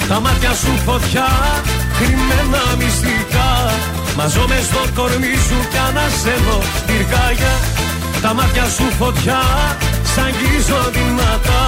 τα 0.09 0.19
μάτια 0.19 0.53
σου 0.61 0.73
φωτιά 0.85 1.27
Κρυμμένα 1.97 2.63
μυστικά. 2.79 3.49
Μαζώ 4.17 4.45
στο 4.69 4.81
κορμί 4.95 5.35
σου 5.47 5.59
κι 5.71 5.79
ανασένω 5.87 6.57
Πυρκάγια, 6.85 7.53
τα 8.21 8.33
μάτια 8.37 8.65
σου 8.75 8.85
φωτιά 8.99 9.41
Σ' 10.11 10.17
αγγίζω 10.25 10.81
δυνατά. 10.95 11.63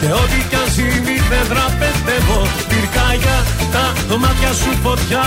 Και 0.00 0.10
ό,τι 0.22 0.38
κι 0.48 0.58
αν 0.62 0.68
συμβεί 0.76 1.16
δεν 1.30 1.44
δραπετεύω 1.50 2.40
Πυρκάγια, 2.68 3.38
τα 3.72 4.16
μάτια 4.22 4.52
σου 4.60 4.70
φωτιά 4.84 5.24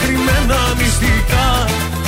Κρυμμένα 0.00 0.60
μυστικά. 0.78 1.46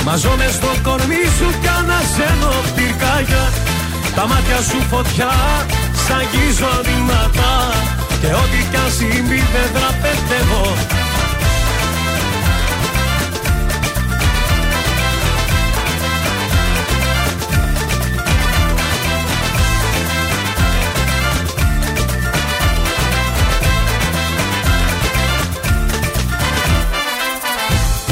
Μαζώ 0.04 0.32
στο 0.58 0.70
κορμί 0.86 1.24
σου 1.36 1.48
κι 1.62 1.70
ανασένω 1.78 2.52
Πυρκάγια, 2.74 3.44
τα 4.16 4.24
μάτια 4.30 4.60
σου 4.68 4.78
φωτιά 4.90 5.32
Σ' 6.02 6.10
αγγίζω 6.18 6.72
δυνατά 6.86 7.52
Και 8.20 8.26
ό,τι 8.26 8.68
κι 8.70 8.76
αν 8.76 8.90
συμβεί 8.90 9.42
δεν 9.52 9.68
δραπετεύω 9.74 10.76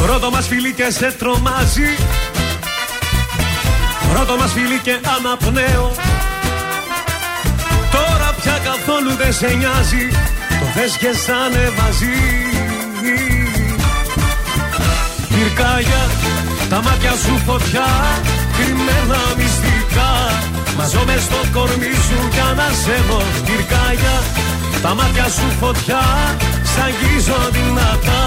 Πρώτο 0.06 0.30
μας 0.30 0.46
φιλί 0.46 0.72
και 0.72 0.90
σε 0.90 1.12
τρομάζει. 1.18 1.96
Πρώτο 4.12 4.36
μας 4.36 4.52
φιλί 4.52 4.80
και 4.82 4.98
αναπνέω. 5.18 5.92
Τώρα 5.94 6.15
πια 8.46 8.58
καθόλου 8.70 9.12
δεν 9.20 9.32
σε 9.40 9.48
νοιάζει 9.60 10.04
Το 10.60 10.66
θες 10.74 10.92
και 11.02 11.12
σαν 11.24 11.52
μαζί. 11.78 12.18
Πυρκάγια, 15.32 16.02
τα 16.70 16.78
μάτια 16.84 17.14
σου 17.22 17.34
φωτιά 17.46 17.88
Κρυμμένα 18.56 19.20
μυστικά. 19.38 20.12
Μαζώ 20.76 21.02
μες 21.08 21.22
στο 21.28 21.40
κορμί 21.54 21.94
σου 22.06 22.18
για 22.34 22.48
να 22.58 22.68
σε 22.82 22.96
δω 23.08 23.20
Πυρκάγια, 23.46 24.16
τα 24.82 24.90
μάτια 24.98 25.26
σου 25.36 25.48
φωτιά 25.60 26.02
Σ' 26.70 26.78
αγγίζω 26.86 27.40
δυνατά. 27.56 28.24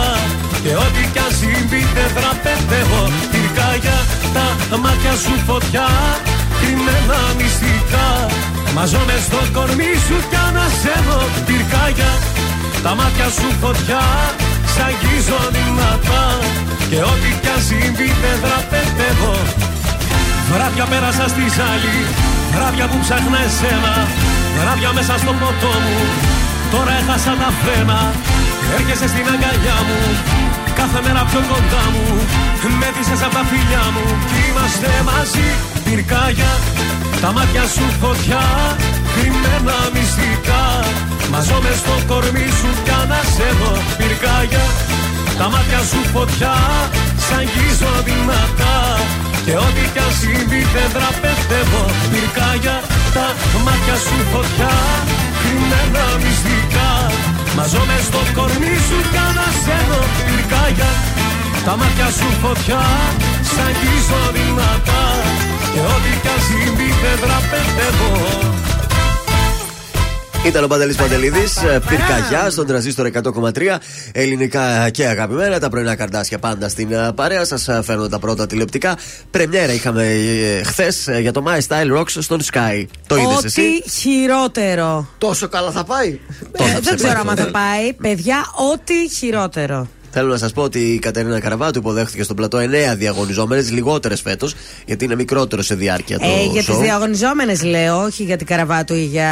Και 0.63 0.73
ό,τι 0.85 1.03
κι 1.13 1.21
αν 1.25 1.31
συμβεί 1.39 1.81
δεν 1.95 2.09
δραπετεύω. 2.17 3.03
Πυρκάγια, 3.31 3.97
τα 4.69 4.77
μάτια 4.83 5.13
σου 5.23 5.33
φωτιά 5.47 5.87
Κρυμμένα 5.89 5.97
μυστικά 5.99 6.28
Μαζώ 8.81 9.01
μες 9.07 9.23
στο 9.29 9.41
κορμί 9.55 9.93
σου 10.05 10.17
κι 10.29 10.39
ανασένω 10.47 11.19
πυρκάγια 11.45 12.11
Τα 12.83 12.91
μάτια 12.97 13.27
σου 13.37 13.47
φωτιά 13.61 14.03
Σ' 14.71 14.81
αγγίζω 14.87 15.39
δυνατά 15.55 16.23
Και 16.89 16.99
ό,τι 17.11 17.29
κι 17.41 17.49
αν 17.55 17.61
συμβεί 17.69 18.09
δεν 18.21 18.37
δραπετεύω. 18.43 19.35
Βράδια 20.49 20.85
πέρασα 20.91 21.25
στη 21.33 21.45
ζάλη 21.57 21.97
Βράδια 22.53 22.85
που 22.89 22.97
ψάχνα 23.03 23.39
εσένα. 23.47 23.93
Βράδια 24.57 24.89
μέσα 24.97 25.15
στο 25.23 25.31
ποτό 25.41 25.73
μου 25.85 25.99
Τώρα 26.73 26.93
έχασα 27.01 27.33
τα 27.41 27.49
φρένα. 27.59 27.99
Έρχεσαι 28.75 29.07
στην 29.13 29.25
αγκαλιά 29.33 29.77
μου 29.87 29.99
Κάθε 30.79 30.99
μέρα 31.05 31.21
πιο 31.29 31.41
κοντά 31.51 31.83
μου. 31.93 32.05
Με 32.79 32.89
δίσες 32.95 33.21
απ' 33.27 33.35
τα 33.37 33.43
φιλιά 33.49 33.83
μου 33.93 34.05
Κι 34.29 34.39
είμαστε 34.47 34.89
μαζί 35.09 35.47
Πυρκάγια 35.85 36.53
Τα 37.21 37.31
μάτια 37.31 37.65
σου 37.75 37.85
φωτιά 38.01 38.43
Κρυμμένα 39.13 39.77
μυστικά. 39.93 40.63
Μαζώ 41.31 41.57
μες 41.63 41.77
στο 41.83 41.95
κορμί 42.09 42.47
σου 42.59 42.69
κι 42.85 42.93
ανασένω 43.01 43.71
Πυρκάγια 43.97 44.65
Τα 45.39 45.45
μάτια 45.53 45.81
σου 45.89 46.01
φωτιά 46.13 46.55
Σ' 47.23 47.31
αγγίζω 47.39 47.93
δυνατά. 48.07 48.77
Και 49.45 49.55
ό,τι 49.65 49.83
κι 49.93 50.01
αν 50.05 50.13
συμβεί 50.19 50.61
δεν 50.73 50.89
δραπετεύω 50.95 51.83
Πυρκάγια 52.11 52.77
Τα 53.15 53.27
μάτια 53.65 53.95
σου 54.05 54.17
φωτιά 54.31 54.73
Κρυμμένα 55.39 56.05
μυστικά. 56.23 56.89
Μαζώ 57.57 57.81
μες 57.89 58.03
στο 58.09 58.21
κορμί 58.37 58.75
σου 58.87 58.99
κι 59.11 59.21
ανασένω 59.27 60.01
Πυρκάγια 60.25 60.91
Τα 61.65 61.73
μάτια 61.79 62.07
σου 62.17 62.29
φωτιά 62.43 62.81
Σ' 63.49 63.59
αγγίζω 63.65 64.21
δυνατά 64.35 65.03
Και 65.73 65.79
ό,τι 65.79 66.19
κι 66.21 66.27
αν 66.27 66.39
συμβεί 66.47 66.89
δεν 67.01 67.17
δραπετεύω 67.21 68.47
Ήταν 70.45 70.63
ο 70.63 70.67
Παντελής 70.67 70.95
Παντελίδης, 70.95 71.57
πυρκαγιά 71.89 72.49
στον 72.49 72.67
τραζίστρο 72.67 73.09
100,3 73.13 73.51
ελληνικά 74.11 74.89
και 74.89 75.05
αγαπημένα. 75.05 75.59
Τα 75.59 75.69
πρωινά 75.69 75.95
καρτάσια 75.95 76.39
πάντα 76.39 76.69
στην 76.69 76.91
ε, 76.91 77.11
παρέα. 77.15 77.45
Σας 77.45 77.69
φέρνω 77.83 78.07
τα 78.07 78.19
πρώτα 78.19 78.47
τηλεοπτικά. 78.47 78.97
Πρεμιέρα 79.31 79.73
είχαμε 79.73 80.05
χθες 80.65 81.07
για 81.21 81.31
το 81.31 81.43
My 81.47 81.59
Style 81.67 81.97
Rocks 81.97 82.17
στον 82.19 82.39
Sky. 82.53 82.85
Το 83.07 83.15
είδες 83.15 83.43
εσύ; 83.43 83.61
Ό,τι 83.61 83.89
χειρότερο. 83.89 85.07
Τόσο 85.17 85.47
καλά 85.47 85.71
θα 85.71 85.83
πάει; 85.83 86.19
Ε, 86.51 86.79
δεν 86.81 86.95
ξέρω 86.95 87.23
αν 87.27 87.37
θα 87.37 87.51
πάει. 87.51 87.93
Παιδιά, 87.93 88.45
ό,τι 88.73 89.09
χειρότερο. 89.09 89.87
Θέλω 90.11 90.27
να 90.27 90.37
σας 90.37 90.51
πω 90.51 90.61
ότι 90.61 90.79
η 90.79 90.99
Κατερίνα 90.99 91.39
Καραβάτου 91.39 91.79
υποδέχθηκε 91.79 92.23
στον 92.23 92.35
πλατό 92.35 92.57
9 92.57 92.95
διαγωνιζόμενες, 92.95 93.71
λιγότερες 93.71 94.21
φέτος, 94.21 94.55
γιατί 94.85 95.05
είναι 95.05 95.15
μικρότερο 95.15 95.61
σε 95.61 95.75
διάρκεια 95.75 96.19
το 96.19 96.25
Ε, 96.25 96.43
για 96.51 96.63
τις 96.63 96.75
show. 96.75 96.79
διαγωνιζόμενες 96.81 97.63
λέω, 97.63 98.03
όχι 98.03 98.23
για 98.23 98.37
την 98.37 98.47
Καραβάτου 98.47 98.93
ή 98.95 99.03
για 99.03 99.29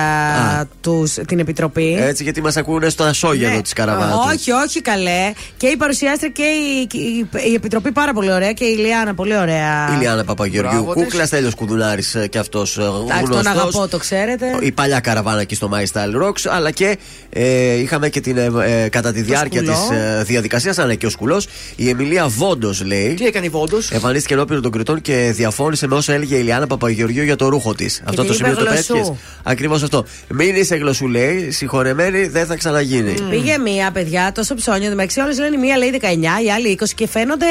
τους, 0.82 1.14
την 1.28 1.40
Επιτροπή. 1.40 1.96
Έτσι, 2.00 2.24
γιατί 2.24 2.42
μας 2.42 2.58
ακούνε 2.58 2.90
στο 2.90 3.04
ασόγεδο 3.04 3.56
Ναι. 3.56 3.62
της 3.62 3.74
Καραβάτου. 3.74 4.18
Όχι, 4.34 4.52
όχι 4.52 4.82
καλέ. 4.82 5.32
Και 5.58 5.68
η 5.68 5.78
παρουσιάστρια 5.78 6.30
και 6.30 6.44
η, 6.44 6.88
η, 7.00 7.28
η 7.50 7.54
Επιτροπή 7.54 7.92
πάρα 7.92 8.14
πολύ 8.14 8.32
ωραία 8.32 8.52
και 8.54 8.66
η 8.66 8.76
Λιάνα 8.76 9.14
πολύ 9.14 9.38
ωραία. 9.38 9.96
Η 9.96 9.98
Λιάννα 10.00 10.24
Παπαγεωργιού, 10.24 10.72
Μπράβο 10.84 10.94
της. 10.94 11.04
Κούκλας, 11.04 11.30
Τέλειο 11.30 11.52
Κουδουνάρης 11.56 12.16
και 12.30 12.38
αυτός 12.38 12.78
Εντάξει, 12.78 13.24
τον 13.24 13.32
γνωστό. 13.32 13.50
αγαπώ, 13.50 13.88
το 13.88 13.98
ξέρετε. 13.98 14.46
Η 14.62 14.72
παλιά 14.72 15.00
καραβάνα 15.00 15.42
εκεί 15.42 15.56
στο 15.56 15.70
My 15.74 15.84
Style 15.94 16.24
Rocks, 16.24 16.50
αλλά 16.50 16.72
και 16.72 16.98
ε, 17.30 17.74
είχαμε 17.74 18.10
και 18.10 18.22
την, 18.22 18.38
ε, 18.38 18.50
ε, 18.84 18.90
κατά 18.90 19.12
τη 19.12 19.22
διάρκεια 19.22 19.64
της 19.64 19.78
σκουλό. 19.78 20.00
ε, 20.00 20.24
διαδικασίας, 20.24 20.67
αν 20.70 20.86
είναι 20.86 20.96
και 20.96 21.06
ο 21.06 21.10
σκουλός, 21.10 21.48
η 21.76 21.90
Εμιλία 21.90 22.28
Βόντος 22.28 22.86
λέει. 22.86 23.14
Τι 23.14 23.26
έκανε 23.26 23.46
η 23.46 23.50
Βόντος; 23.50 23.92
Εμφανίστηκε 23.92 24.34
ενώπιον 24.34 24.62
των 24.62 24.72
κριτών 24.72 25.02
και 25.02 25.32
διαφώνησε 25.36 25.88
με 25.88 25.96
όσα 25.96 26.14
έλεγε 26.14 26.36
η 26.36 26.42
Λιάννα 26.42 26.68
Παπαγεωργιού 26.68 27.24
για 27.24 27.36
το 27.36 27.48
ρούχο 27.48 27.74
της. 27.74 28.02
Αυτό 28.06 28.22
τη 28.22 28.28
το 28.28 28.34
είπε 28.34 28.34
σημείο 28.34 28.56
το 28.56 28.70
γλωσσού. 28.70 28.94
πέτυχες. 28.94 29.14
Ακριβώς 29.44 29.84
αυτό. 29.84 30.06
Μην 30.28 30.56
είσαι 30.56 30.76
γλωσσού, 30.76 31.08
λέει. 31.08 31.52
Συγχωρεμένη 31.52 32.28
δεν 32.28 32.46
θα 32.46 32.56
ξαναγίνει. 32.56 33.14
Πήγε 33.30 33.58
μία, 33.58 33.92
παιδιά, 33.92 34.32
τόσο 34.32 34.56
ψώνιο. 34.56 34.92
Εντάξει, 34.92 35.20
όλε 35.20 35.34
λένε 35.34 35.58
μία 35.58 35.78
λέει 35.78 36.00
19, 36.02 36.06
η 36.46 36.52
άλλη 36.52 36.78
20 36.82 36.86
και 36.96 37.08
φαίνονται 37.08 37.46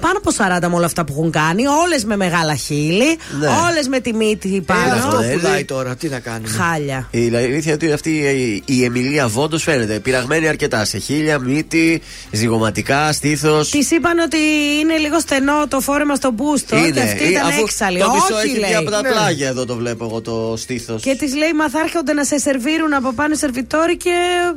πάνω 0.00 0.18
από 0.18 0.30
40 0.66 0.68
με 0.70 0.74
όλα 0.76 0.86
αυτά 0.86 1.04
που 1.04 1.12
έχουν 1.18 1.30
κάνει. 1.30 1.66
Όλες 1.66 2.04
με 2.04 2.16
μεγάλα 2.16 2.54
χείλη, 2.54 3.18
Ναι. 3.40 3.46
όλες 3.70 3.88
με 3.88 4.00
τη 4.00 4.14
μύτη 4.14 4.62
πάνω. 4.66 4.92
αυτό 4.94 5.18
δεν 5.18 5.32
Πουλάει 5.38 5.54
είναι. 5.54 5.64
τώρα, 5.64 5.94
τι 5.96 6.08
να 6.08 6.18
κάνει. 6.20 6.48
Χάλια. 6.48 7.08
Η 7.10 7.18
αλήθεια 7.36 7.58
είναι 7.58 7.72
ότι 7.72 7.92
αυτή 7.92 8.10
η- 8.10 8.62
η 8.74 8.84
Εμιλία 8.84 9.28
Βόντος 9.28 9.62
φαίνεται 9.62 9.98
πειραγμένη 9.98 10.48
αρκετά 10.48 10.84
σε 10.84 10.98
χίλια, 10.98 11.38
μύτη, 11.38 12.02
ζυγοματικά, 12.30 13.12
στήθος. 13.12 13.70
Της 13.70 13.90
είπαν 13.90 14.18
ότι 14.18 14.36
είναι 14.80 14.96
λίγο 14.96 15.20
στενό 15.20 15.66
το 15.68 15.80
φόρεμα 15.80 16.14
στο 16.14 16.30
μπούστο 16.30 16.76
και 16.92 17.00
αυτή 17.00 17.24
ήταν 17.24 17.48
έξαλλη. 17.64 17.98
Το 17.98 18.10
μισό 18.10 18.34
Όχι, 18.34 18.46
έχει 18.46 18.50
βγει 18.50 18.60
λέει. 18.60 18.74
από 18.74 18.90
τα 18.90 19.02
Ναι. 19.02 19.08
πλάγια 19.08 19.48
εδώ 19.48 19.64
το 19.64 19.74
βλέπω 19.76 20.04
εγώ 20.04 20.20
το 20.20 20.54
στήθος. 20.56 21.02
Και 21.02 21.14
της 21.18 21.34
λέει, 21.36 21.52
μα 21.52 21.70
θα 21.70 21.78
έρχονται 21.80 22.12
να 22.12 22.24
σε 22.24 22.38
σερβίρουν 22.38 22.92
από 22.94 23.12
πάνω 23.12 23.32
οι 23.34 23.36
σερβιτόροι 23.36 23.96
και. 23.96 24.10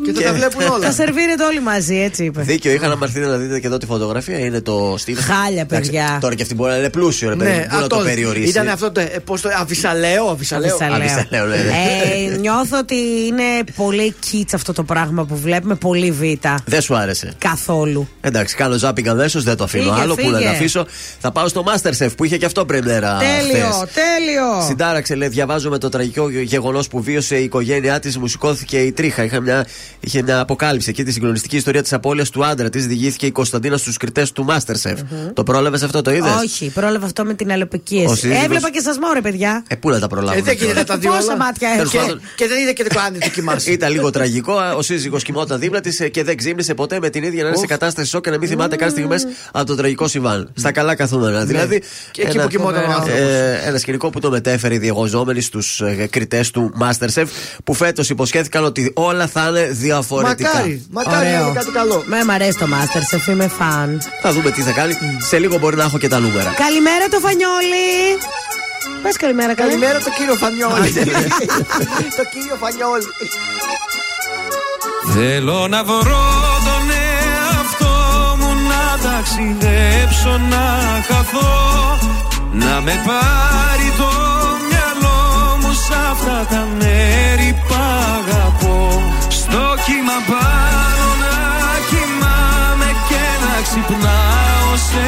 Και 0.05 0.11
θα 0.13 0.21
τα 0.21 0.33
βλέπουν 0.33 0.67
όλα. 0.67 0.85
Θα 0.85 0.91
σερβίρετε 0.91 1.43
όλοι 1.43 1.61
μαζί, 1.61 1.95
έτσι 2.01 2.23
είπε. 2.23 2.41
Δίκιο 2.41 2.71
είχα 2.71 2.87
να 2.87 2.95
μαρθείτε 2.97 3.25
να 3.25 3.37
δείτε 3.37 3.59
και 3.59 3.67
εδώ 3.67 3.77
τη 3.77 3.85
φωτογραφία. 3.85 4.37
Είναι 4.39 4.61
το 4.61 4.95
στήθος. 4.97 5.25
Χάλια, 5.43 5.65
παιδιά. 5.65 6.17
Τώρα 6.21 6.35
και 6.35 6.41
αυτή 6.41 6.55
μπορεί 6.55 6.71
να 6.71 6.77
είναι 6.77 6.89
πλούσιο, 6.89 7.29
ρε 7.29 7.35
παιδί. 7.35 7.49
Ναι, 7.49 7.57
μου, 7.57 7.65
Πού 7.69 7.81
να 7.81 7.87
το 7.87 7.97
περιορίσει. 7.97 8.49
Ήταν 8.49 8.67
αυτό 8.67 8.91
το. 8.91 8.99
ε, 8.99 9.05
Πώς 9.25 9.41
το 9.41 9.49
Αβυσαλαίο, 9.59 10.29
Αβυσαλαίο. 10.29 10.77
Αβυσαλαίο, 10.81 11.45
ναι, 11.45 11.55
ναι. 11.55 12.33
Ε, 12.33 12.37
νιώθω 12.37 12.77
ότι 12.77 12.95
είναι 13.27 13.43
πολύ 13.75 14.13
κίτς 14.19 14.53
αυτό 14.53 14.73
το 14.73 14.83
πράγμα 14.83 15.25
που 15.25 15.37
βλέπουμε, 15.37 15.75
πολύ 15.75 16.11
β. 16.11 16.21
Δεν 16.65 16.81
σου 16.81 16.95
άρεσε. 16.95 17.33
Καθόλου. 17.37 18.07
Εντάξει, 18.21 18.55
κάνω 18.55 18.77
ζάπινγκ 18.77 19.07
αμέσω, 19.07 19.41
δεν 19.41 19.55
το 19.57 19.63
αφήνω 19.63 19.83
Φύγε, 19.91 20.01
άλλο. 20.01 20.15
Πού 20.15 20.29
να 20.29 20.37
φύγε. 20.37 20.49
τα 20.49 20.55
αφήσω. 20.55 20.85
Θα 21.19 21.31
πάω 21.31 21.47
στο 21.47 21.63
Masterchef 21.67 22.09
που 22.17 22.23
είχε 22.23 22.37
και 22.37 22.45
αυτό 22.45 22.65
πρεμιέρα. 22.65 23.17
Τέλειο, 23.17 23.69
χθες. 23.69 23.93
τέλειο. 23.93 24.61
Συντάραξε, 24.67 25.15
λέει, 25.15 25.27
διαβάζω 25.27 25.69
με 25.69 25.77
το 25.77 25.89
τραγικό 25.89 26.29
γεγονός 26.29 26.87
που 26.87 27.01
βίωσε 27.01 27.35
η 27.37 27.43
οικογένειά 27.43 27.99
της, 27.99 28.17
μου 28.17 28.27
σηκώθηκε 28.27 28.77
η 28.79 28.91
τρίχα. 28.91 29.23
Είχε 29.23 29.39
μια, 29.39 29.65
είχε 29.99 30.21
μια 30.21 30.39
αποκάλυψη 30.39 30.89
εκεί 30.89 31.03
τη 31.03 31.11
συγκλονιστική 31.11 31.55
ιστορία 31.55 31.81
της 31.81 31.93
απώλειας 31.93 32.29
του 32.29 32.45
άντρα 32.45 32.69
της. 32.69 32.87
Διηγήθηκε 32.87 33.25
η 33.25 33.31
Κωνσταντίνα 33.31 33.77
στους 33.77 33.97
κριτές 33.97 34.31
του 34.31 34.45
Masterchef. 34.49 34.95
Το 35.33 35.43
πρόλαβες 35.43 35.83
αυτό, 35.83 36.01
το 36.01 36.11
είδες; 36.11 36.31
Όχι, 36.43 36.69
πρόλαβα 36.73 37.05
αυτό 37.05 37.23
με 37.25 37.33
την 37.33 37.51
αλλοπικία. 37.51 38.09
Ο 38.09 38.15
σύζυγος- 38.15 38.43
Έβλεπα 38.43 38.71
και 38.71 38.79
σας 38.81 38.97
μωρέ, 38.97 39.21
παιδιά. 39.21 39.63
Ε, 39.67 39.75
πού 39.75 39.89
να 39.89 39.99
τα 39.99 40.07
προλάβουμε. 40.07 40.39
Ε, 40.39 40.41
δεν 40.41 40.55
γίνεται 40.55 40.79
να 40.79 40.85
τα 40.85 40.97
δει 40.97 41.07
Πόσα 41.07 41.19
όλα. 41.23 41.37
μάτια 41.37 41.69
Τέλος 41.75 41.93
έχω. 41.93 42.05
πάντων, 42.05 42.21
Και 42.35 42.47
δεν 42.47 42.59
είδε 42.61 42.71
και 42.73 42.83
το 42.83 42.95
κάνει 42.95 43.17
δοκιμάσει. 43.17 43.71
Ήταν 43.71 43.91
λίγο 43.91 44.09
τραγικό. 44.09 44.53
Ο 44.77 44.81
σύζυγος 44.81 45.23
κοιμόταν 45.23 45.59
δίπλα 45.59 45.79
της 45.81 46.01
και 46.11 46.23
δεν 46.23 46.37
ξύπνησε 46.37 46.73
ποτέ 46.73 46.99
με 46.99 47.09
την 47.09 47.23
ίδια 47.23 47.41
να 47.43 47.49
είναι 47.49 47.57
σε 47.57 47.65
κατάσταση 47.65 48.09
σοκ 48.09 48.23
και 48.23 48.29
να 48.29 48.37
μην 48.37 48.47
θυμάται 48.49 48.75
καν 48.75 48.89
στιγμές 48.89 49.27
από 49.51 49.65
το 49.65 49.75
τραγικό 49.75 50.07
συμβάν. 50.07 50.51
Στα 50.55 50.71
καλά 50.71 50.95
καθούμενα. 50.95 51.45
Δηλαδή. 51.45 51.73
Ναι. 51.73 51.79
Και 52.11 52.21
εκεί 52.21 52.39
που 52.39 52.47
κοιμόταν 52.47 52.83
ο 52.83 52.91
άνθρωπος. 52.91 53.19
ε, 53.19 53.61
ένα 53.65 53.77
σκηνικό 53.77 54.09
που 54.09 54.19
το 54.19 54.29
μετέφερε 54.29 54.73
οι 54.73 54.77
διαγωνιζόμενοι 54.77 55.41
στους 55.41 55.81
κριτές 56.09 56.51
του 56.51 56.73
Masterchef 56.81 57.25
που 57.63 57.73
φέτος 57.73 58.09
υποσχέθηκαν 58.09 58.63
ότι 58.63 58.91
όλα 58.95 59.27
θα 59.27 59.47
είναι 59.49 59.67
διαφορετικά. 59.71 60.49
Μακάρι, 60.53 60.85
μακάρι 60.91 61.15
να 61.25 61.31
Ωραίο. 61.31 61.41
είναι 61.47 61.57
κάτι 61.59 61.71
καλό. 61.71 62.03
Με 62.05 62.23
μ' 62.23 62.29
αρέσει 62.31 62.57
το 62.57 62.65
Masterchef, 62.65 63.27
είμαι 63.31 63.47
φαν. 63.47 64.01
Θα 64.21 64.31
δούμε 64.33 64.51
τι 64.51 64.61
θα 64.61 64.71
κάνει. 64.71 64.93
Σε 65.19 65.37
λίγο 65.39 65.57
μπορεί 65.57 65.75
να 65.75 65.83
έχω 65.83 65.97
και 65.97 66.07
τα 66.07 66.19
νούμερα. 66.19 66.53
Καλημέρα 66.57 67.07
το 67.09 67.19
Φανιόλι. 67.19 68.17
Πες 69.03 69.17
καλημέρα, 69.17 69.53
καλή. 69.53 69.69
Καλημέρα 69.69 69.99
το 69.99 70.09
κύριο 70.17 70.35
Φανιόλη. 70.35 70.93
Το 72.19 72.23
κύριο 72.33 72.55
Φανιόλη. 72.59 73.07
Θέλω 75.13 75.67
να 75.67 75.83
βρω 75.83 76.25
τον 76.67 76.85
εαυτό 77.05 77.95
μου 78.39 78.51
να 78.69 79.09
ταξιδέψω 79.09 80.37
να 80.49 80.65
χαθώ 81.07 81.99
Να 82.51 82.81
με 82.81 83.01
πάρει 83.05 83.89
το 83.97 84.11
μυαλό 84.69 85.57
μου 85.61 85.73
σ' 85.73 85.91
αυτά 86.11 86.47
τα 86.49 86.67
μέρη 86.79 87.61
που 87.67 87.73
αγαπώ 88.17 89.01
Στο 89.29 89.63
κύμα 89.85 90.17
πάνω 90.29 91.07
να 91.23 91.35
κοιμάμαι 91.89 92.89
και 93.09 93.23
να 93.43 93.61
ξυπνάω 93.61 94.32
σε 94.93 95.07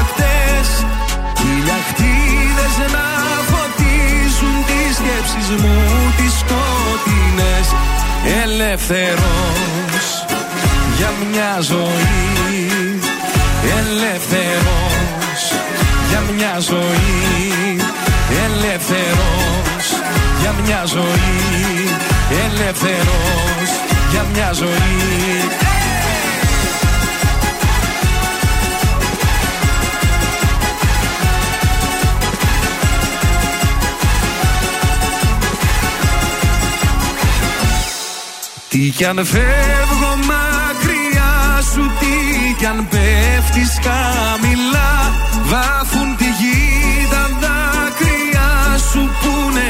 ακτές. 0.00 0.68
Χιλιακτίδες 1.40 2.74
να 2.94 3.06
φωτίζουν 3.50 4.56
τις 4.68 4.90
σκέψεις 4.98 5.48
μου 5.62 5.78
τις 6.16 6.32
σκοτεινές. 6.42 7.66
Ελεύθερος 8.42 10.06
για 10.96 11.10
μια 11.30 11.52
ζωή. 11.60 12.98
Ελεύθερος 13.80 15.40
για 16.08 16.22
μια 16.34 16.54
ζωή. 16.58 17.76
Ελεύθερος 18.46 19.86
για 20.40 20.54
μια 20.64 20.82
ζωή. 20.86 21.88
Ελεύθερος 22.46 23.68
για 24.10 24.24
μια 24.32 24.50
ζωή 24.52 25.69
Τι 38.70 38.78
κι 38.96 39.04
αν 39.04 39.24
φεύγω 39.24 40.12
μακριά 40.30 41.62
σου 41.72 41.90
Τι 42.00 42.54
κι 42.58 42.66
αν 42.66 42.88
πέφτεις 42.88 43.78
χαμηλά 43.84 44.92
Βάφουν 45.44 46.16
τη 46.16 46.24
γη 46.24 47.08
τα 47.10 47.24
δάκρυα 47.42 48.78
σου 48.90 49.10
Που 49.20 49.32
είναι 49.50 49.69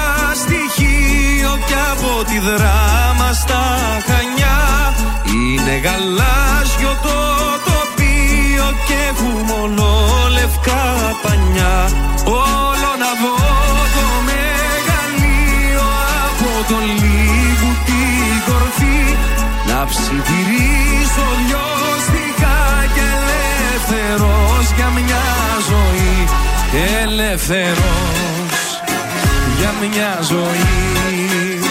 από 1.91 2.23
τη 2.29 2.39
Δράμα 2.39 3.29
στα 3.41 3.63
Χανιά. 4.07 4.59
Είναι 5.33 5.75
γαλάζιο 5.85 6.93
το 7.05 7.17
τοπίο 7.67 8.67
και 8.87 9.01
μόνο 9.49 9.85
λευκά 10.37 10.85
πανιά. 11.23 11.77
Όλο 12.25 12.91
να 13.03 13.11
δω 13.21 13.37
το 13.95 14.05
μεγαλείο 14.29 15.87
από 16.27 16.49
τον 16.69 16.83
λίγου 17.01 17.71
την 17.87 18.33
κορφή. 18.47 19.01
Να 19.69 19.85
ψιθυρίσω 19.89 21.25
δυο 21.47 21.65
και 22.95 23.05
ελεύθερος 23.19 24.65
για 24.75 24.89
μια 24.95 25.25
ζωή. 25.69 26.27
Ελεύθερος 27.03 28.21
για 29.59 29.73
μια 29.81 30.19
ζωή 30.21 31.70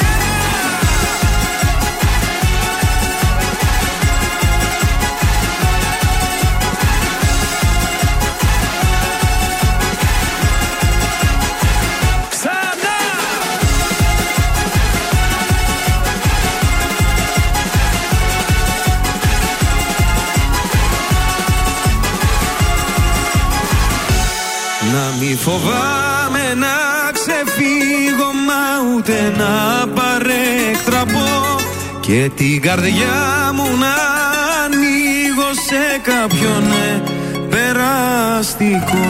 φοβάμαι 25.43 26.53
να 26.55 26.77
ξεφύγω 27.11 28.29
μα 28.47 28.63
ούτε 28.95 29.33
να 29.37 29.87
παρέκτραπω. 29.87 31.59
Και 31.99 32.31
την 32.35 32.61
καρδιά 32.61 33.51
μου 33.53 33.63
να 33.63 33.95
ανοίγω 34.63 35.49
σε 35.67 35.99
κάποιον 36.03 36.63
ναι, 36.69 37.01
περαστικό 37.49 39.09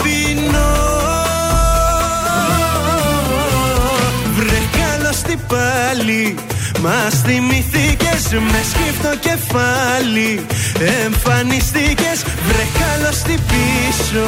πάλι. 5.53 6.23
Μας 6.85 7.13
θυμηθήκες 7.25 8.23
με 8.51 8.61
σκύφτο 8.71 9.11
κεφάλι. 9.27 10.31
Εμφανιστήκες 11.03 12.19
βρε 12.47 12.65
καλώς 12.81 13.17
τι 13.27 13.35
πίσω. 13.51 14.27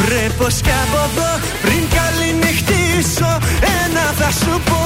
Βρε 0.00 0.24
πως 0.38 0.54
κι 0.64 0.74
από 0.84 0.98
εδώ 1.08 1.30
πριν 1.64 1.82
καληνυχτήσω. 1.96 3.32
Ένα 3.80 4.04
θα 4.18 4.30
σου 4.40 4.54
πω 4.68 4.84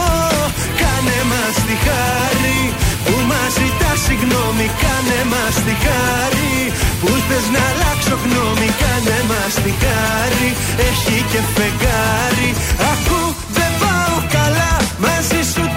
Κάνε 0.81 1.19
μας 1.31 1.57
τη 1.67 1.77
χάρη. 1.87 2.61
Που 3.05 3.15
μας 3.31 3.51
ζητάς 3.59 3.99
συγγνώμη 4.07 4.67
Κάνε 4.83 5.21
μας 5.33 5.57
τη 5.67 5.75
χάρη. 5.85 6.55
Που 7.01 7.11
θες 7.27 7.47
να 7.55 7.63
αλλάξω 7.71 8.17
γνώμη 8.25 8.69
Κάνε 8.83 9.19
μας 9.31 9.55
τη 9.65 9.73
χάρη. 9.83 10.51
Έχει 10.89 11.17
και 11.31 11.41
φεγγάρι. 11.55 12.51
Ακού 12.93 13.21
δεν 13.57 13.71
πάω 13.83 14.17
καλά 14.37 14.73
Μαζί 15.05 15.43
σου 15.55 15.72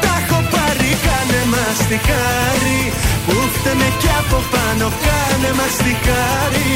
μας 1.51 1.77
τη 1.89 1.97
χάρη 2.07 2.81
Που 3.25 3.35
φταίμε 3.53 3.89
κι 4.01 4.11
από 4.21 4.37
πάνω 4.53 4.85
Κάνε 5.05 5.51
μας 5.59 5.75
τη 5.85 5.93
χάρη 6.05 6.73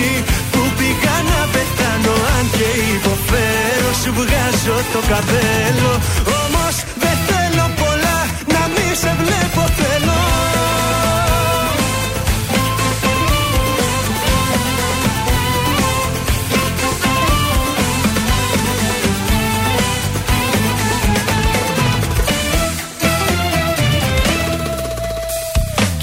Που 0.51 0.61
πήγα 0.77 1.17
να 1.31 1.41
πεθάνω 1.53 2.15
Αν 2.35 2.45
και 2.57 2.69
υποφέρω 2.95 3.89
Σου 4.01 4.11
βγάζω 4.19 4.77
το 4.93 4.99
καπέλο. 5.11 5.91
Όμως 6.41 6.75
δεν 7.03 7.17
θέλω 7.27 7.65
πολλά 7.81 8.17
Να 8.53 8.61
μη 8.73 8.87
σε 9.01 9.11
βλέπω 9.21 9.61
θέλω 9.79 9.98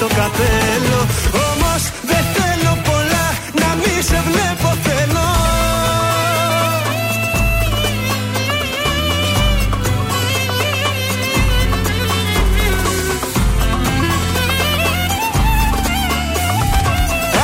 το 0.00 0.06
καπέλο. 0.06 1.00
Όμως 1.48 1.82
δεν 2.10 2.24
θέλω 2.36 2.72
πολλά 2.88 3.26
να 3.60 3.68
μη 3.80 4.02
σε 4.08 4.18
βλέπω 4.28 4.68
θέλω. 4.86 5.28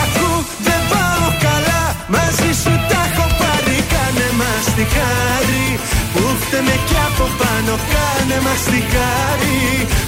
Ακού 0.03 0.31
δεν 0.66 0.81
πάω 0.91 1.27
καλά 1.47 1.83
μαζί 2.15 2.51
σου 2.62 2.73
τα 2.89 3.01
έχω 3.09 3.27
πάρει. 3.41 3.77
Κάνε 3.93 4.29
μας 4.41 4.65
τη 4.77 4.85
χάρη. 4.95 5.66
Που 6.15 6.23
φταίμε 6.41 6.77
κι 6.89 6.99
από 7.09 7.27
πάνω 7.41 7.73
Κάνε 7.93 8.39
μας 8.47 8.62
τη 8.70 8.81
χάρη. 8.93 9.61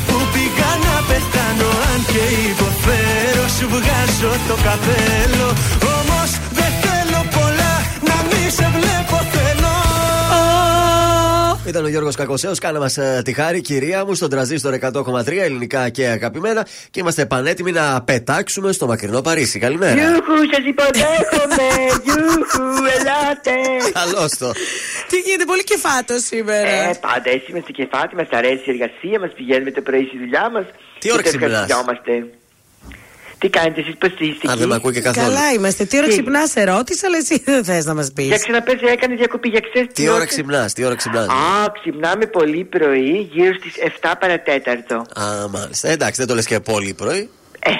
Που 0.06 0.16
πήγα 0.32 0.70
να 0.83 0.83
πεθάνω 1.14 1.70
Αν 1.90 2.00
και 2.12 2.24
υποφέρω 2.50 3.44
σου 3.56 3.66
βγάζω 3.74 4.32
το 4.48 4.56
καπέλο 4.66 5.48
Όμως 5.96 6.30
δεν 6.58 6.70
θέλω 6.82 7.20
πολλά 7.36 7.72
να 8.08 8.16
μη 8.28 8.42
σε 8.56 8.66
βλέπω 8.76 9.16
θέλω 9.34 9.72
Ήταν 11.66 11.84
ο 11.84 11.88
Γιώργος 11.88 12.16
Κακοσέος. 12.16 12.58
Κάνα 12.58 12.78
μας 12.78 12.96
ε, 12.96 13.22
τη 13.24 13.32
χάρη, 13.32 13.60
κυρία 13.60 14.04
μου, 14.04 14.14
στον 14.14 14.30
τραζίστορ 14.30 14.74
100,3 14.80 15.26
ελληνικά 15.26 15.88
και 15.88 16.06
αγαπημένα. 16.06 16.66
Και 16.90 17.00
είμαστε 17.00 17.26
πανέτοιμοι 17.26 17.72
να 17.72 18.02
πετάξουμε 18.02 18.72
στο 18.72 18.86
μακρινό 18.86 19.20
Παρίσι. 19.20 19.58
Καλημέρα. 19.58 19.94
Γιούχου, 19.94 20.36
σας 20.52 20.64
υποδέχομαι! 20.72 21.68
Γιούχου, 22.04 22.66
ελάτε! 22.96 23.56
Καλώς 23.92 24.32
το. 24.38 24.52
Τι 25.08 25.16
γίνεται, 25.18 25.44
πολύ 25.44 25.64
κεφάτος 25.64 26.24
σήμερα. 26.24 26.68
Ε, 26.68 26.98
πάντα 27.00 27.30
έτσι 27.36 27.46
είμαστε 27.50 27.72
κεφάτι, 27.72 28.14
μας 28.16 28.28
αρέσει 28.30 28.62
η 28.64 28.70
εργασία 28.70 29.18
μας, 29.20 29.30
πηγαίνουμε 29.36 29.70
το 29.70 29.80
πρωί 29.80 30.04
στη 30.04 30.18
δουλειά 30.18 30.50
μας. 30.50 30.64
Τι 31.04 31.12
ώρα 31.12 31.22
ξυπνάς; 31.22 31.70
Τι 33.38 33.48
κάνετε 33.48 33.80
εσεί, 33.80 33.96
πώ 33.98 34.06
είστε. 34.06 34.50
Αν 34.50 34.58
δεν 34.58 34.68
με 34.68 34.74
ακούει 34.74 34.92
και 34.92 35.00
καθόλου. 35.00 35.26
Καλά 35.26 35.52
είμαστε. 35.52 35.84
Τι 35.84 35.96
ώρα 35.96 36.06
Τι; 36.06 36.12
ξυπνάς, 36.12 36.56
ερώτηση, 36.56 37.06
αλλά 37.06 37.16
εσύ 37.16 37.42
δεν 37.44 37.64
θες 37.64 37.84
να 37.84 37.94
μας 37.94 38.12
πεις. 38.12 38.26
Για 38.26 38.38
ξαναπες, 38.38 38.80
έκανες 38.80 39.18
διακοπή 39.18 39.48
για 39.48 39.60
ξέρεις 39.60 39.88
Τι 39.92 40.08
ώρα 40.08 40.26
ξυπνάς, 40.26 40.72
τι 40.72 40.84
ώρα 40.84 40.94
ξυπνάς; 40.94 41.28
Α, 41.28 41.72
ξυπνάμε 41.80 42.26
πολύ 42.26 42.64
πρωί, 42.64 43.28
γύρω 43.32 43.54
στις 43.54 43.72
7 44.00 44.12
παρατέταρτο. 44.20 44.94
Α, 44.94 45.48
μάλιστα. 45.48 45.88
Εντάξει, 45.88 46.16
δεν 46.20 46.26
το 46.26 46.34
λες 46.34 46.46
και 46.46 46.60
πολύ 46.60 46.94
πρωί. 46.94 47.30
Ε, 47.58 47.70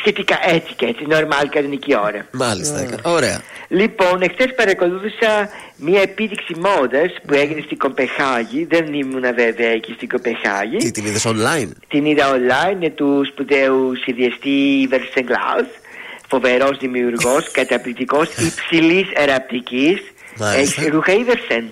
σχετικά 0.00 0.38
έτσι 0.46 0.74
και 0.76 0.86
έτσι, 0.86 1.04
νορμάλ 1.06 1.48
κανονική 1.48 1.96
ώρα. 1.96 2.26
Μάλιστα. 2.32 2.78
έκα- 2.80 2.98
Ωραία. 3.02 3.40
Λοιπόν, 3.68 4.22
εχθές 4.22 4.54
παρακολούθησα 4.56 5.48
μία 5.76 6.00
επίδειξη 6.00 6.54
μόδας 6.54 7.12
που 7.26 7.34
έγινε 7.34 7.60
στην 7.64 7.78
Κοπεχάγη. 7.78 8.64
Δεν 8.70 8.92
ήμουν 8.94 9.20
βέβαια 9.34 9.68
εκεί 9.70 9.92
στην 9.92 10.08
Κοπεχάγη. 10.08 10.76
Τι 10.76 10.90
την 10.90 11.06
είδες 11.06 11.26
online; 11.26 11.68
Την 11.88 12.04
είδα 12.04 12.24
online 12.36 12.90
του 12.94 13.26
σπουδαίους 13.32 13.98
σχεδιαστή 14.00 14.86
Βερσεγκλάουθ. 14.88 15.68
Φοβερός 16.28 16.76
δημιουργός, 16.78 17.50
καταπληκτικός, 17.58 18.28
υψηλής 18.36 19.06
εραπτικής. 19.14 19.98
Μάλιστα. 20.38 20.80
Έχεις 20.80 20.92
ρούχα 20.92 21.12
Ιβερσεν; 21.12 21.70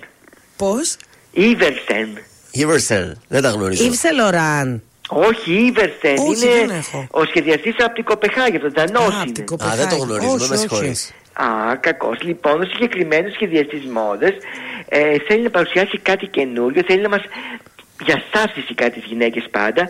Πώς; 0.57 0.97
Ιβερσεν. 1.31 2.07
Ιβερσεν. 2.51 3.21
Δεν 3.27 3.41
τα 3.41 3.49
γνωρίζω. 3.49 3.83
Ήψε 3.85 4.11
Λοράν. 4.13 4.83
Όχι, 5.09 5.53
Ιβερσεν. 5.53 6.17
Όχι, 6.17 6.47
είναι 6.47 6.55
δεν 6.55 6.69
έχω. 6.69 7.07
ο 7.11 7.25
σχεδιαστής 7.25 7.75
από 7.77 7.93
την 7.93 8.03
Κοπεχάγη, 8.03 8.55
από 8.55 8.71
τον 8.71 8.73
Δανό 8.73 9.05
είναι. 9.11 9.71
Α, 9.71 9.75
δεν 9.75 9.89
το 9.89 9.95
γνωρίζω, 9.95 10.47
με 10.49 10.55
συγχωρείς. 10.55 11.13
Α, 11.33 11.75
κακός. 11.79 12.21
Λοιπόν, 12.21 12.61
ο 12.61 12.65
συγκεκριμένος 12.65 13.33
σχεδιαστής 13.33 13.85
μόδες 13.85 14.33
ε, 14.89 15.15
θέλει 15.27 15.43
να 15.43 15.49
παρουσιάσει 15.49 15.97
κάτι 15.97 16.27
καινούριο, 16.27 16.83
θέλει 16.87 17.01
να 17.01 17.09
μας. 17.09 17.21
Για 18.05 18.23
εσά 18.33 18.51
φυσικά 18.53 18.89
τι 18.89 18.99
γυναίκες 18.99 19.47
πάντα, 19.51 19.87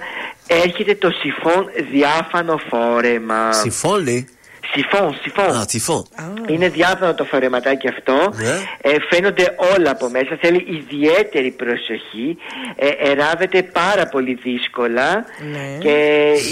έρχεται 0.48 0.96
το 0.96 1.10
σιφόν 1.10 1.70
διάφανο 1.92 2.60
φόρεμα. 2.70 3.52
Συμφώνει. 3.52 4.28
Σιφόν, 4.76 5.18
σιφόν. 5.22 5.58
Α, 5.58 5.66
τυφό. 5.66 6.06
Είναι 6.48 6.70
διάφανο 6.70 7.14
το 7.14 7.24
φορεματάκι 7.24 7.88
αυτό. 7.88 8.14
Ναι. 8.34 8.60
Ε, 8.82 8.96
φαίνονται 9.10 9.56
όλα 9.76 9.92
από 9.92 10.10
μέσα. 10.10 10.38
Θέλει 10.42 10.66
ιδιαίτερη 10.70 11.52
προσοχή. 11.52 12.38
Ε, 12.76 12.88
εράβεται 12.88 13.64
πάρα 13.64 14.08
πολύ 14.08 14.34
δύσκολα. 14.44 15.26
Ναι. 15.52 15.78
Και 15.80 15.96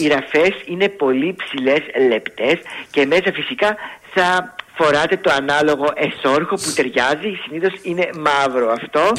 οι 0.02 0.08
ραφές 0.08 0.54
είναι 0.66 0.90
πολύ 0.90 1.36
ψηλές, 1.38 1.82
λεπτές. 2.08 2.56
Και 2.92 3.06
μέσα 3.06 3.32
φυσικά 3.34 3.76
θα 4.14 4.56
φοράτε 4.76 5.18
το 5.18 5.32
ανάλογο 5.32 5.94
εσόρχο 5.96 6.56
που 6.56 6.72
ταιριάζει. 6.76 7.40
Συνήθως 7.46 7.74
είναι 7.82 8.10
μαύρο 8.18 8.72
αυτό. 8.72 9.12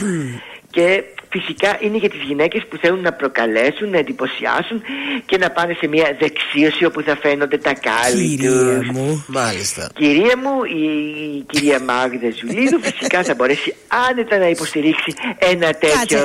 Και 0.71 1.05
φυσικά 1.35 1.71
είναι 1.85 1.97
για 1.97 2.11
τις 2.11 2.23
γυναίκες 2.29 2.63
που 2.69 2.77
θέλουν 2.83 3.01
να 3.09 3.13
προκαλέσουν, 3.13 3.91
να 3.91 3.99
εντυπωσιάσουν 3.99 4.79
και 5.27 5.37
να 5.39 5.49
πάνε 5.51 5.73
σε 5.81 5.87
μια 5.87 6.17
δεξίωση 6.23 6.85
όπου 6.85 7.01
θα 7.03 7.15
φαίνονται 7.23 7.59
τα 7.59 7.73
κάλλη 7.87 8.37
τους. 8.37 8.89
μου. 8.97 9.25
Μάλιστα. 9.27 9.83
Κυρία 9.95 10.35
μου, 10.43 10.55
η 10.65 10.83
κυρία 11.53 11.81
Μάγδα 11.89 12.29
Ζουλίδου 12.39 12.79
φυσικά 12.83 13.23
θα 13.23 13.35
μπορέσει 13.35 13.75
άνετα 14.09 14.39
να 14.39 14.49
υποστηρίξει 14.49 15.11
ένα 15.39 15.69
τέτοιο 15.85 16.23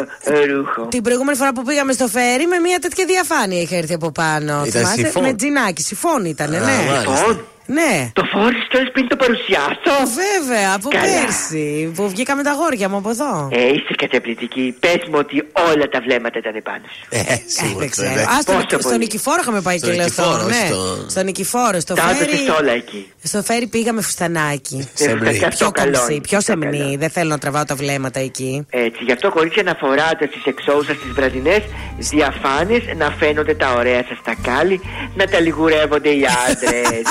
ρούχο. 0.55 0.81
Την 0.95 1.01
προηγούμενη 1.01 1.37
φορά 1.37 1.53
που 1.53 1.63
πήγαμε 1.63 1.93
στο 1.93 2.07
φέρι 2.07 2.45
με 2.47 2.59
μια 2.59 2.79
τέτοια 2.79 3.05
διαφάνεια 3.05 3.61
είχε 3.61 3.75
έρθει 3.77 3.93
από 3.93 4.11
πάνω. 4.11 4.63
Ήταν 4.65 4.71
Θυμάσαι; 4.71 5.05
σιφόν. 5.05 5.23
Με 5.23 5.33
τζινάκι, 5.33 5.81
σιφόν 5.81 6.25
ήταν, 6.25 6.49
ναι. 6.49 6.57
Σιφόν; 6.99 7.45
Ναι. 7.77 8.09
Το 8.13 8.23
φόρησε 8.33 8.67
τώρα 8.71 8.85
πριν 8.93 9.07
το 9.07 9.15
παρουσιάσω. 9.15 9.93
Βέβαια, 10.23 10.69
από 10.75 10.89
Καλά. 10.89 11.03
πέρσι 11.05 11.91
που 11.95 12.09
βγήκαμε 12.09 12.43
τα 12.43 12.53
γόρια 12.59 12.89
μου 12.89 12.97
από 12.97 13.09
εδώ. 13.09 13.49
Ε, 13.51 13.65
είσαι 13.75 13.93
καταπληκτική. 13.97 14.75
Πες 14.79 14.99
μου 15.09 15.17
ότι 15.23 15.35
όλα 15.71 15.85
τα 15.93 15.99
βλέμματα 16.05 16.37
ήταν 16.43 16.55
επάνω 16.55 16.83
σου. 16.95 17.05
Ε, 17.09 17.21
σίγουρα. 17.45 17.79
Δεν 17.79 17.89
ξέρω. 17.89 18.09
βέβαια. 18.09 18.23
Α, 18.35 18.41
στον, 18.41 18.55
Πόσο 18.55 18.67
στον 18.69 18.81
πολύ. 18.81 18.97
Νικηφόρο 18.97 19.39
είχαμε 19.41 19.61
πάει 19.61 19.77
Στον 19.77 19.89
και 19.89 19.95
λεφτό. 19.95 20.21
Νικηφόρο, 20.23 20.45
Ναι. 20.47 20.65
στο- 20.67 21.09
Στον 21.09 21.25
Νικηφόρο, 21.25 21.79
στο 21.79 21.93
Τα 21.93 22.01
φέρι. 22.01 22.17
έπαιξες 22.23 22.49
όλα 22.59 22.71
εκεί. 22.71 23.11
Στο 23.23 23.41
φέρι 23.43 23.67
πήγαμε 23.67 24.01
φουστανάκι. 24.01 24.89
Σεμνή. 24.93 25.37
Και 25.37 25.45
αυτό 25.45 25.57
Πιο 25.65 25.71
καλό 25.71 25.91
κομψή, 25.97 26.13
είναι. 26.13 26.21
πιο 26.29 26.37
Αυτό 26.37 26.51
σεμνή. 26.51 26.77
καλό. 26.77 26.97
Δεν 26.97 27.09
θέλω 27.09 27.29
να 27.29 27.37
τραβάω 27.37 27.63
τα 27.65 27.75
βλέμματα 27.75 28.19
εκεί. 28.19 28.65
Έτσι, 28.69 29.03
γι' 29.03 29.11
αυτό 29.11 29.29
κορίτσια 29.31 29.63
να 29.63 29.73
φοράτε 29.79 30.25
στις 30.31 30.43
εξώους 30.45 30.85
σας 30.85 30.97
τις 30.97 31.11
βραδινές 31.11 31.61
διαφάνειες, 31.97 32.83
να 32.97 33.09
φαίνονται 33.19 33.53
τα 33.55 33.73
ωραία 33.73 34.03
σας 34.09 34.17
τα 34.23 34.35
κάλλη, 34.41 34.81
να 35.15 35.25
τα 35.25 35.39
λιγουρεύονται 35.39 36.09
οι 36.09 36.21
άντρες. 36.47 37.01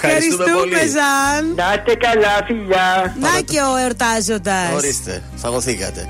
Σε 0.00 0.06
ευχαριστούμε 0.06 0.44
πολύ. 0.58 0.74
Ζαν. 0.74 1.54
να 1.56 1.74
είστε 1.74 1.94
καλά, 1.94 2.44
φιλιά. 2.46 3.16
Να 3.20 3.40
και 3.40 3.60
ο 3.60 3.76
εορτάζοντας. 3.76 4.72
Ορίστε, 4.74 5.22
φαγωθήκατε. 5.36 6.08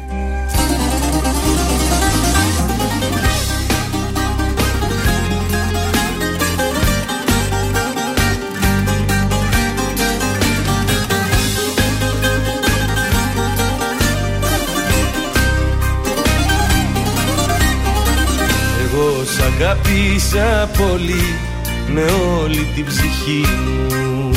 Εγώ 18.85 19.24
σ' 19.24 19.40
αγάπησα 19.40 20.70
πολύ 20.78 21.48
με 21.93 22.05
όλη 22.43 22.66
την 22.74 22.85
ψυχή 22.85 23.44
μου. 23.65 24.31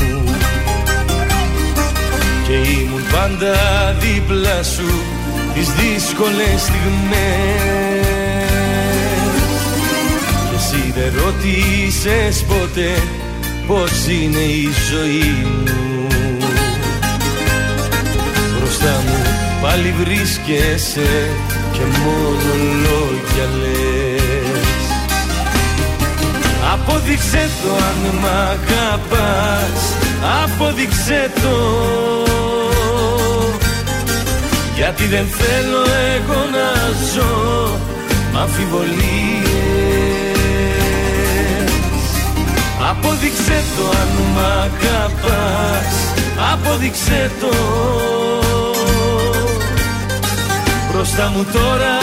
Και 2.47 2.53
ήμουν 2.53 3.03
πάντα 3.11 3.55
δίπλα 3.99 4.63
σου 4.63 4.91
τις 5.53 5.67
δύσκολες 5.71 6.61
στιγμές. 6.61 8.01
Και 10.49 10.55
εσύ 10.55 10.93
δεν 10.95 11.13
ρώτησες 11.23 12.43
ποτέ 12.43 12.91
πως 13.67 14.07
είναι 14.07 14.39
η 14.39 14.69
ζωή 14.91 15.35
μου. 15.43 16.07
Μπροστά 18.59 19.03
μου 19.05 19.21
πάλι 19.61 19.93
βρίσκεσαι 20.03 21.29
και 21.71 21.81
μόνο 22.03 22.53
λόγια 22.83 23.45
λες 23.61 24.00
Απόδειξε 26.73 27.49
το 27.63 27.69
αν 27.73 28.15
μ' 28.19 28.25
αγαπάς. 28.25 29.81
Απόδειξε 30.43 31.31
το. 31.41 31.57
Γιατί 34.75 35.03
δεν 35.05 35.25
θέλω 35.25 35.83
εγώ 36.15 36.41
να 36.51 36.69
ζω 37.13 37.77
μ' 38.33 38.37
αμφιβολίες. 38.37 38.91
Απόδειξε 42.89 43.63
το 43.77 43.83
αν 44.01 44.11
μ' 44.33 44.39
αγαπάς. 44.63 45.93
Απόδειξε 46.53 47.31
το. 47.41 47.55
Μπροστά 50.91 51.31
μου 51.35 51.45
τώρα 51.53 51.97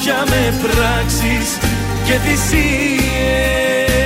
πια 0.00 0.24
με 0.28 0.54
πράξεις 0.62 1.58
και 2.06 2.12
θυσίες 2.12 3.97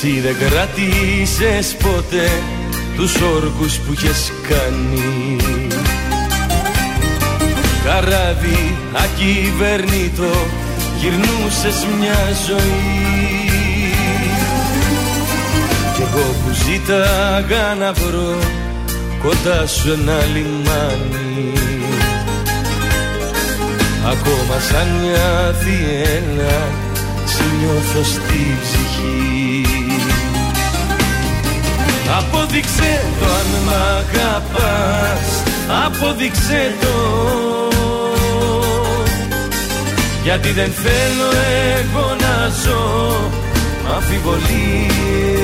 Εσύ 0.00 0.20
δεν 0.20 0.36
κράτησες 0.38 1.76
ποτέ 1.76 2.28
τους 2.96 3.14
όρκους 3.14 3.78
που 3.78 3.92
είχες 3.92 4.32
κάνει. 4.48 5.36
Καράβι 7.84 8.76
ακυβερνήτο 8.92 10.46
γυρνούσες 11.00 11.86
μια 11.98 12.18
ζωή. 12.46 13.90
Κι 15.94 16.02
εγώ 16.02 16.34
που 16.44 16.52
ζήταγα 16.52 17.74
να 17.78 17.92
βρω 17.92 18.38
κοντά 19.22 19.66
σου 19.66 19.90
ένα 19.92 20.18
λιμάνι. 20.32 21.52
Ακόμα 24.04 24.60
σαν 24.60 24.88
μια 25.00 25.54
θυέλα 25.60 26.87
Σε 27.38 27.44
νιώθως 27.58 28.06
στη 28.06 28.58
ψυχή. 28.62 29.66
Απόδειξε 32.18 33.02
το 33.20 33.26
αν 33.26 33.46
μ' 33.64 33.72
αγαπάς 33.98 35.28
Απόδειξε 35.86 36.74
το. 36.80 36.96
Γιατί 40.22 40.50
δεν 40.50 40.70
θέλω 40.70 41.30
εγώ 41.78 42.16
να 42.20 42.48
ζω 42.48 43.16
αμφιβολίες. 43.94 45.38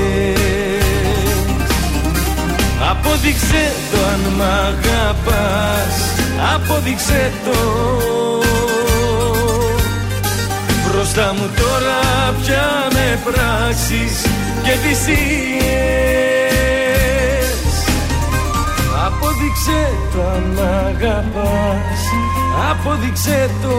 Απόδειξε 2.90 3.72
το 3.92 3.98
αν 4.12 4.32
μ' 4.36 4.42
αγαπάς 4.42 5.94
Απόδειξε 6.54 7.32
το 7.44 8.23
Μπροστά 11.16 11.32
μου 11.32 11.50
τώρα 11.56 12.00
πια 12.42 12.66
με 12.92 13.18
πράξεις 13.24 14.14
και 14.62 14.70
θυσίες. 14.70 15.14
Απόδειξε 19.06 19.80
το 20.12 20.20
αν 20.34 20.44
μ' 20.54 20.60
αγαπάς 20.86 22.00
Απόδειξε 22.70 23.50
το. 23.62 23.76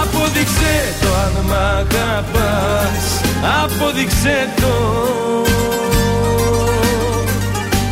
Απόδειξε 0.02 0.74
το 1.00 1.08
αν 1.24 1.34
μ' 1.46 1.52
αγαπάς 1.52 3.04
Απόδειξε 3.64 4.48
το 4.56 4.72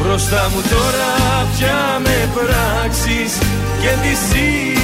Μπροστά 0.06 0.50
μου 0.54 0.60
τώρα 0.60 1.48
πια 1.56 2.00
με 2.02 2.28
πράξεις 2.34 3.38
και 3.80 3.88
θυσίες 4.02 4.76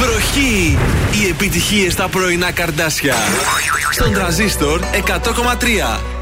Βροχή! 0.00 0.78
Οι 1.12 1.28
επιτυχίες 1.28 1.92
στα 1.92 2.08
πρωινά 2.08 2.52
καρδάσια. 2.52 3.14
Στον 3.90 4.12
τραζίστορ 4.12 4.80
100,3. 4.80 6.19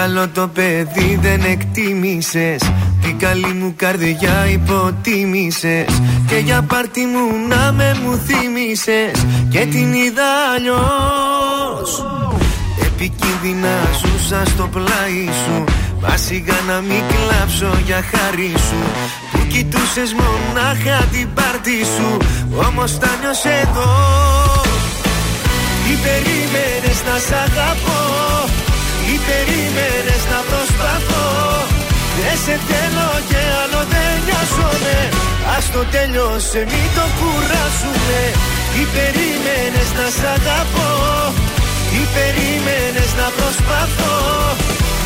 Καλό 0.00 0.28
το 0.28 0.48
παιδί 0.48 1.18
δεν 1.22 1.40
εκτίμησες. 1.44 2.60
Την 3.02 3.18
καλή 3.18 3.52
μου 3.60 3.72
καρδιά 3.76 4.46
υποτίμησες. 4.50 6.00
Και 6.26 6.36
για 6.36 6.62
πάρτι 6.62 7.00
μου 7.00 7.48
να 7.48 7.72
με 7.72 7.96
μου 8.02 8.20
θύμισες 8.26 9.26
Και 9.50 9.58
την 9.58 9.92
είδα 9.92 10.30
αλλιώς. 10.54 11.90
Επικίνδυνα 12.86 13.74
ζούσα 14.00 14.42
στο 14.46 14.68
πλάι 14.72 15.24
σου. 15.44 15.64
Μα 16.00 16.16
σιγά 16.16 16.58
να 16.68 16.80
μην 16.80 17.02
κλάψω 17.10 17.78
για 17.86 18.00
χάρη 18.10 18.52
σου. 18.68 18.82
Που 19.32 19.38
κοιτούσες 19.48 20.14
μονάχα 20.20 21.04
την 21.12 21.28
πάρτι 21.34 21.78
σου. 21.94 22.16
Όμως 22.68 22.98
τα 22.98 23.10
νιώσε 23.20 23.52
εδώ. 23.62 23.90
Τι 25.84 25.94
περίμενες 26.04 26.98
να 27.08 27.18
σ' 27.26 27.32
αγαπώ. 27.46 27.98
Τι 28.54 28.67
περίμενες 29.28 30.22
να 30.32 30.40
προσπαθώ. 30.50 31.26
Δεν 32.18 32.36
σε 32.44 32.56
θέλω 32.68 33.10
και 33.30 33.40
άλλο 33.62 33.80
δεν 33.92 34.12
νοιάζομαι. 34.26 34.98
Ας 35.56 35.64
το 35.74 35.82
τέλειωσε 35.94 36.60
μη 36.70 36.82
το 36.96 37.04
κουράσουμε 37.18 38.20
Τι 38.72 38.82
περίμενες 38.94 39.88
να 39.98 40.06
σ' 40.16 40.26
αγαπώ; 40.36 40.90
Τι 41.90 42.00
περίμενες 42.14 43.10
να 43.20 43.26
προσπαθώ; 43.38 44.16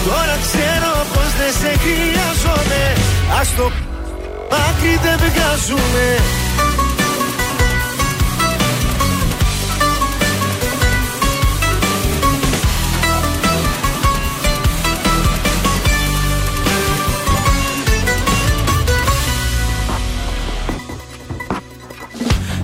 Τώρα 0.06 0.36
ξέρω 0.46 0.92
πως 1.12 1.30
δεν 1.38 1.52
σε 1.60 1.72
χρειάζομαι. 1.84 2.82
Ας 3.40 3.48
το 3.56 3.66
άκρη 4.66 4.94
δεν 5.04 5.16
βγάζουμε 5.24 6.06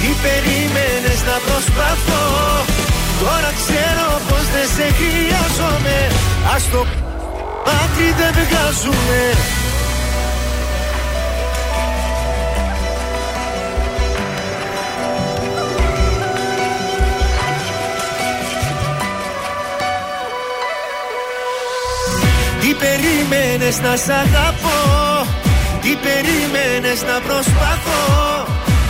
τι 0.00 0.10
περίμενες 0.24 1.20
να 1.28 1.36
προσπαθώ. 1.46 2.24
Τώρα 3.20 3.50
ξέρω 3.60 4.08
πως 4.28 4.44
δεν 4.54 4.68
σε 4.76 4.86
χρειάζομαι. 4.98 5.98
Ας 6.54 6.62
το 6.72 6.80
άκρη 7.82 8.10
δεν 8.18 8.32
βγάζουμε 8.38 9.20
Τι 22.60 22.74
περίμενες 22.74 23.80
να 23.80 23.96
σ' 23.96 24.08
αγαπώ. 24.08 24.78
Τι 25.82 25.96
περίμενες 25.96 27.02
να 27.02 27.20
προσπαθώ 27.20 28.49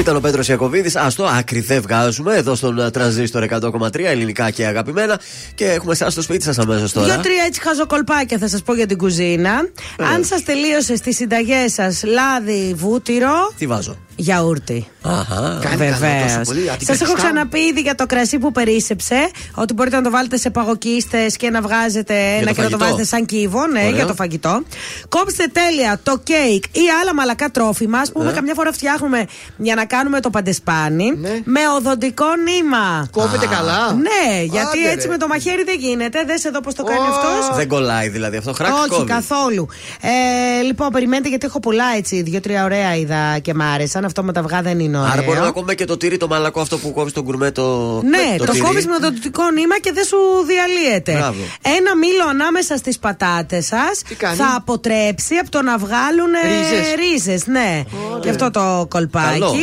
Ήταν 0.00 0.16
ο 0.16 0.20
Πέτρος 0.20 0.48
Ιακοβίδη. 0.48 0.98
Α 0.98 1.12
το 1.16 1.26
άκρη 1.26 1.60
δεν 1.60 1.82
βγάζουμε 1.82 2.36
εδώ 2.36 2.54
στον 2.54 2.78
ε, 2.78 2.90
τρανζίστορ 2.90 3.44
100,3 3.50 3.98
ελληνικά 3.98 4.50
και 4.50 4.66
αγαπημένα. 4.66 5.20
Και 5.54 5.64
έχουμε 5.64 5.92
εσάς 5.92 6.12
στο 6.12 6.22
σπίτι 6.22 6.44
σας 6.44 6.58
αμέσως 6.58 6.92
τώρα. 6.92 7.06
Δύο-τρία 7.06 7.44
έτσι 7.46 7.60
χαζοκολπάκια 7.60 8.38
θα 8.38 8.48
σας 8.48 8.62
πω 8.62 8.74
για 8.74 8.86
την 8.86 8.96
κουζίνα. 8.98 9.68
Ε. 9.96 10.04
Αν 10.04 10.24
σας 10.24 10.42
τελείωσε 10.42 10.96
στις 10.96 11.16
συνταγές 11.16 11.72
σας 11.72 12.02
λάδι, 12.04 12.74
βούτυρο, 12.76 13.52
Τι 13.58 13.66
βάζω; 13.66 13.96
Γιαούρτι. 14.20 14.86
Αχα. 15.02 15.58
Βεβαίως. 15.76 16.46
Σας 16.80 17.00
έχω 17.00 17.12
ξαναπεί 17.12 17.58
ήδη 17.58 17.80
για 17.80 17.94
το 17.94 18.06
κρασί 18.06 18.38
που 18.38 18.52
περίσεψε 18.52 19.30
ότι 19.54 19.72
μπορείτε 19.74 19.96
να 19.96 20.02
το 20.02 20.10
βάλετε 20.10 20.36
σε 20.36 20.50
παγοκίστε 20.50 21.26
και 21.36 21.50
να 21.50 21.60
βγάζετε 21.60 22.14
ένα 22.14 22.46
το 22.46 22.54
και 22.54 22.62
να 22.62 22.68
το 22.68 22.76
φαγητό. 22.76 22.78
βάζετε 22.78 23.04
σαν 23.04 23.26
κύβο, 23.26 23.66
ναι, 23.66 23.78
Ωραίος. 23.78 23.94
για 23.94 24.06
το 24.06 24.14
φαγητό. 24.14 24.62
Κόψτε 25.08 25.46
τέλεια 25.52 26.00
το 26.02 26.18
κέικ 26.22 26.64
ή 26.64 26.80
άλλα 27.00 27.14
μαλακά 27.14 27.50
τρόφιμα. 27.50 27.98
Α 27.98 28.02
πούμε, 28.12 28.30
Ε. 28.30 28.34
καμιά 28.34 28.54
φορά 28.54 28.72
φτιάχνουμε 28.72 29.24
για 29.56 29.74
να 29.74 29.84
κάνουμε 29.84 30.20
το 30.20 30.30
παντεσπάνι 30.30 31.12
με 31.44 31.60
οδοντικό 31.76 32.26
νήμα. 32.44 33.08
Κόβεται 33.10 33.46
καλά. 33.46 33.92
Ναι, 33.92 34.42
γιατί 34.42 34.78
Άντε, 34.78 34.90
έτσι 34.90 35.06
ρε. 35.06 35.12
με 35.12 35.18
το 35.18 35.26
μαχαίρι 35.26 35.62
δεν 35.64 35.78
γίνεται. 35.78 36.24
Δες 36.26 36.44
εδώ 36.44 36.60
πώς 36.60 36.74
το 36.74 36.82
κάνει 36.84 37.06
αυτός. 37.08 37.56
Δεν 37.56 37.68
κολλάει 37.68 38.08
δηλαδή 38.08 38.36
αυτό. 38.36 38.52
Χράκ 38.52 38.72
Όχι, 38.92 39.04
καθόλου. 39.04 39.68
Ε, 40.00 40.62
λοιπόν, 40.62 40.90
περιμένετε 40.90 41.28
γιατί 41.28 41.46
έχω 41.46 41.60
πολλά 41.60 41.84
έτσι. 41.96 42.22
Δύο-τρία 42.22 42.64
ωραία 42.64 42.96
είδα 42.96 43.38
και 43.38 43.54
μ' 43.54 43.62
άρεσαν. 43.62 44.04
Αυτό 44.10 44.22
με 44.22 44.32
τα 44.32 44.40
αυγά 44.40 44.62
δεν 44.62 44.78
είναι 44.80 44.98
ωραίο. 44.98 45.10
Άρα 45.12 45.22
μπορούμε 45.22 45.44
να 45.44 45.50
κόβουμε 45.50 45.74
και 45.74 45.84
το 45.84 45.96
τύρι 45.96 46.16
το 46.16 46.26
μαλακό 46.28 46.60
αυτό 46.60 46.78
που 46.78 46.92
κόβεις 46.92 47.12
τον 47.12 47.22
γκουρμέ 47.24 47.50
το. 47.50 48.00
Ναι, 48.02 48.34
το, 48.38 48.44
το, 48.44 48.52
τυρί. 48.52 48.64
κόβεις 48.64 48.86
με 48.86 48.98
το 49.00 49.10
δυτικό 49.10 49.50
νήμα 49.50 49.78
και 49.80 49.92
δεν 49.92 50.04
σου 50.04 50.16
διαλύεται. 50.46 51.12
Μπράβο. 51.12 51.42
Ένα 51.62 51.96
μήλο 51.96 52.24
ανάμεσα 52.30 52.76
στις 52.76 52.98
πατάτες 52.98 53.66
σας 53.66 54.02
κάνει; 54.16 54.36
θα 54.36 54.54
αποτρέψει 54.56 55.34
από 55.34 55.50
το 55.50 55.62
να 55.62 55.78
βγάλουν 55.78 56.28
Ρίζες. 56.42 56.94
ρίζες, 56.94 57.46
ναι. 57.46 57.82
Γι' 58.22 58.28
αυτό 58.28 58.50
το 58.50 58.86
κολπάκι. 58.88 59.38
Καλό. 59.38 59.54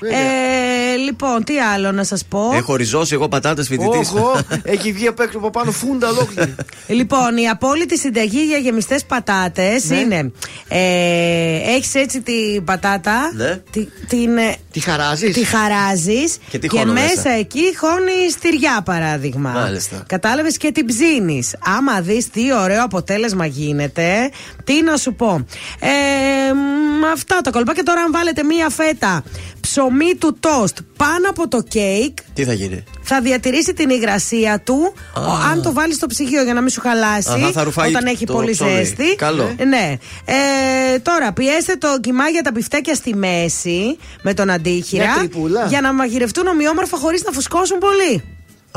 Ε, 0.00 0.96
λοιπόν, 0.96 1.44
τι 1.44 1.58
άλλο 1.58 1.92
να 1.92 2.04
σας 2.04 2.24
πω; 2.28 2.50
Έχω 2.54 2.76
ριζώσει 2.76 3.14
εγώ 3.14 3.28
πατάτες 3.28 3.66
φοιτητής. 3.66 4.10
Όχο, 4.10 4.38
έχει 4.74 4.92
βγει 4.92 5.06
απ' 5.06 5.20
έξω 5.20 5.38
από 5.38 5.50
πάνω 5.50 5.70
φούντα 5.70 6.08
ολόκληρη. 6.08 6.54
Λοιπόν, 6.86 7.36
η 7.36 7.48
απόλυτη 7.48 7.98
συνταγή 7.98 8.44
για 8.44 8.56
γεμιστές 8.58 9.04
πατάτες 9.04 9.84
Ναι. 9.88 9.96
είναι. 9.96 10.32
Ε, 10.68 11.74
Έχεις 11.76 11.94
έτσι 11.94 12.20
την 12.22 12.64
πατάτα. 12.64 13.32
Ναι. 13.34 13.60
Τη, 13.70 13.85
την, 14.08 14.36
ε, 14.36 14.54
Τη 14.72 14.80
χαράζεις; 14.80 15.32
τη 15.34 15.44
χαράζεις 15.44 16.36
Και 16.50 16.58
τι 16.58 16.68
χώνω 16.68 16.92
μέσα. 16.92 17.06
μέσα; 17.06 17.30
εκεί 17.30 17.76
χώνει 17.76 18.32
τυριά 18.40 18.82
παράδειγμα. 18.84 19.50
Μάλιστα. 19.50 20.02
Κατάλαβες 20.06 20.56
και 20.56 20.72
την 20.72 20.86
ψήνεις. 20.86 21.56
Άμα 21.58 22.00
δεις 22.00 22.30
τι 22.30 22.52
ωραίο 22.54 22.84
αποτέλεσμα 22.84 23.46
γίνεται, 23.46 24.30
τι 24.64 24.82
να 24.82 24.96
σου 24.96 25.14
πω. 25.14 25.44
Ε, 25.80 26.52
μ, 26.52 27.04
αυτά 27.12 27.40
τα 27.40 27.50
κολπάκια. 27.50 27.82
Τώρα, 27.82 28.00
αν 28.00 28.12
βάλετε 28.12 28.42
μία 28.42 28.68
φέτα 28.70 29.22
ψωμί 29.60 30.14
του 30.14 30.36
τόστ 30.40 30.78
πάνω 30.96 31.28
από 31.28 31.48
το 31.48 31.62
κέικ, 31.62 32.18
Τι 32.34 32.44
θα 32.44 32.52
γίνει; 32.52 32.84
Θα 33.08 33.20
διατηρήσει 33.20 33.72
την 33.74 33.90
υγρασία 33.90 34.60
του 34.64 34.92
ο- 35.16 35.20
αν 35.52 35.62
το 35.62 35.72
βάλει 35.72 35.94
στο 35.94 36.06
ψυγείο 36.06 36.42
για 36.42 36.54
να 36.54 36.60
μην 36.60 36.70
σου 36.70 36.80
χαλάσει 36.80 37.28
Αχα, 37.42 37.50
θα 37.52 37.62
ρουφάει 37.64 37.88
όταν 37.88 38.06
έχει 38.06 38.26
το 38.26 38.32
πολύ 38.32 38.50
ψωμί. 38.52 38.70
ζέστη. 38.70 39.14
Καλό. 39.16 39.54
Ε, 39.56 39.64
Ναι. 39.64 39.96
Ε, 40.24 40.98
τώρα, 40.98 41.32
πιέστε 41.32 41.76
το 41.76 41.88
κιμά 42.00 42.28
για 42.28 42.42
τα 42.42 42.50
μπιφτέκια 42.50 42.94
στη 42.94 43.14
μέση 43.14 43.98
με 44.22 44.34
τον 44.34 44.50
αντίχειρα 44.50 45.04
Μια 45.04 45.14
τρυπούλα. 45.18 45.66
για 45.66 45.80
να 45.80 45.92
μαγειρευτούν 45.92 46.46
ομοιόμορφα 46.46 46.96
χωρίς 46.96 47.22
να 47.24 47.32
φουσκώσουν 47.32 47.78
πολύ. 47.78 48.22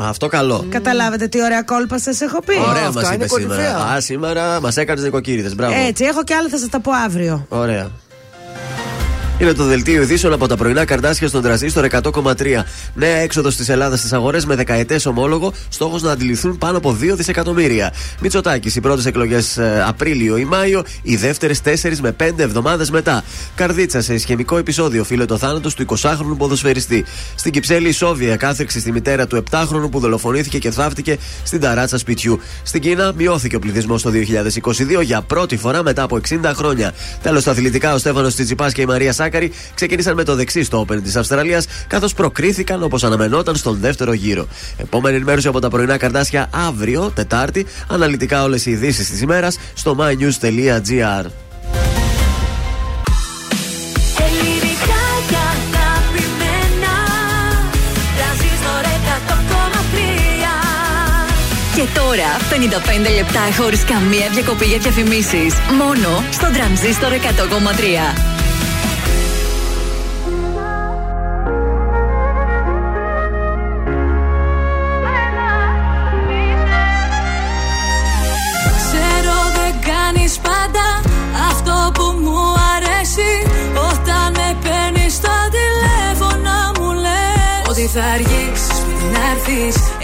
Α, 0.02 0.08
Αυτό 0.08 0.26
καλό. 0.28 0.66
Καταλάβετε 0.70 1.26
τι 1.28 1.42
ωραία 1.42 1.62
κόλπα 1.62 1.98
σας 1.98 2.20
έχω 2.20 2.42
πει. 2.42 2.54
Ωραία 2.68 2.86
αυτά 2.86 3.00
μας 3.00 3.04
είναι 3.06 3.14
είπες 3.14 3.28
κορυφαία. 3.30 3.56
σήμερα. 3.56 3.84
Α, 3.92 4.00
σήμερα 4.00 4.60
μας 4.60 4.76
έκανες 4.76 5.02
νοικοκύριδες. 5.04 5.54
Μπράβο. 5.54 5.74
Έτσι, 5.88 6.04
έχω 6.04 6.24
και 6.24 6.34
άλλα 6.34 6.48
θα 6.48 6.58
σας 6.58 6.68
τα 6.68 6.80
πω 6.80 6.90
αύριο. 7.04 7.46
Ωραία. 7.48 7.90
Είναι 9.40 9.52
το 9.52 9.64
δελτίο 9.64 10.02
ειδήσεων 10.02 10.32
από 10.32 10.46
τα 10.46 10.56
πρωινά 10.56 10.84
καρτάσια 10.84 11.28
στον 11.28 11.42
τραζίστορ 11.42 11.86
100,3. 11.90 12.64
Νέα 12.94 13.16
έξοδος 13.16 13.56
της 13.56 13.68
Ελλάδας 13.68 13.98
στις 13.98 14.12
αγορές 14.12 14.44
με 14.46 14.54
δεκαετές 14.54 15.06
ομόλογο. 15.06 15.52
Στόχος 15.68 16.02
να 16.02 16.12
αντιληφθούν 16.12 16.58
πάνω 16.58 16.76
από 16.78 16.92
2 16.92 17.16
δισεκατομμύρια. 17.16 17.92
Μητσοτάκης, 18.20 18.76
οι 18.76 18.80
πρώτες 18.80 19.06
εκλογές 19.06 19.58
Απρίλιο 19.86 20.36
ή 20.36 20.44
Μάιο, 20.44 20.82
οι 21.02 21.16
δεύτερες 21.16 21.60
4 21.60 22.00
με 22.00 22.12
5 22.12 22.42
εβδομάδες 22.42 22.90
μετά. 22.90 23.24
Καρδίτσα 23.54 24.00
σε 24.00 24.14
ισχυμικό 24.14 24.56
επεισόδιο 24.56 25.00
οφείλεται 25.00 25.26
το 25.26 25.38
θάνατο 25.38 25.74
του 25.74 25.86
20χρονου 25.88 26.36
ποδοσφαιριστή. 26.36 27.04
Στην 27.34 27.52
Κυψέλη, 27.52 27.88
η 27.88 27.92
Σόβια 27.92 28.36
κάθριξη 28.36 28.80
στη 28.80 28.92
μητέρα 28.92 29.26
του 29.26 29.42
7χρονου 29.50 29.90
που 29.90 30.00
δολοφονήθηκε 30.00 30.58
και 30.58 30.70
θαύτηκε 30.70 31.18
στην 31.42 31.60
ταράτσα 31.60 31.98
σπιτιού. 31.98 32.40
Στην 32.62 32.80
Κίνα, 32.80 33.12
μειώθηκε 33.16 33.56
ο 33.56 33.58
πληθυσμός 33.58 34.02
το 34.02 34.10
2022 34.10 35.02
για 35.02 35.22
πρώτη 35.22 35.56
φορά 35.56 35.82
μετά 35.82 36.02
από 36.02 36.16
60 36.28 36.52
χρόνια. 36.54 36.92
Τέλος, 37.22 37.42
στα 37.42 37.50
αθλητικά, 37.50 37.94
ο 37.94 37.98
Στέφανος 37.98 38.34
Τσιτσιπάς 38.34 38.72
και 38.72 38.80
η 38.80 38.86
Μαρία 38.86 39.12
Σάκαρη 39.30 39.52
ξεκίνησαν 39.74 40.14
με 40.14 40.24
το 40.24 40.34
δεξί 40.34 40.62
στο 40.62 40.86
Open 40.88 41.02
της 41.02 41.16
Αυστραλίας, 41.16 41.66
καθώς 41.86 42.14
προκρίθηκαν 42.14 42.82
όπως 42.82 43.04
αναμενόταν 43.04 43.56
στον 43.56 43.78
δεύτερο 43.80 44.12
γύρο. 44.12 44.46
Επόμενη 44.76 45.16
ενημέρωση 45.16 45.48
από 45.48 45.60
τα 45.60 45.68
πρωινά 45.68 45.96
καρτάσια 45.96 46.50
αύριο, 46.68 47.10
Τετάρτη, 47.14 47.66
αναλυτικά 47.88 48.42
όλες 48.42 48.66
οι 48.66 48.70
ειδήσεις 48.70 49.10
της 49.10 49.20
ημέρας 49.20 49.58
στο 49.74 49.96
mynews.gr. 49.98 51.24
Ελληνικά 54.26 55.02
και 55.28 55.36
αγαπημένα 55.54 56.94
Τρανζίστορ 58.16 58.84
100,3 58.84 59.74
Και 61.74 61.86
τώρα 61.94 62.30
55 63.08 63.14
λεπτά 63.14 63.62
χωρίς 63.62 63.84
καμία 63.84 64.28
διακοπή 64.34 64.64
για 64.64 64.78
διαφημίσεις. 64.78 65.54
Μόνο 65.78 66.24
στο 66.30 66.46
τρανζίστορ 66.52 67.12
100,3. 67.12 68.39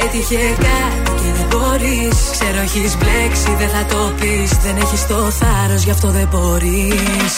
Έτυχε 0.04 0.42
κάτι 0.64 1.10
και 1.20 1.30
δεν 1.36 1.46
μπορείς. 1.50 2.16
Ξέρω 2.36 2.60
έχεις 2.66 2.92
μπλέξει 2.98 3.50
δεν 3.60 3.70
θα 3.74 3.82
το 3.92 4.00
πεις. 4.18 4.50
Δεν 4.64 4.76
έχεις 4.84 5.02
το 5.10 5.18
θάρρος 5.40 5.82
γι' 5.86 5.94
αυτό 5.96 6.08
δεν 6.18 6.28
μπορείς. 6.32 7.34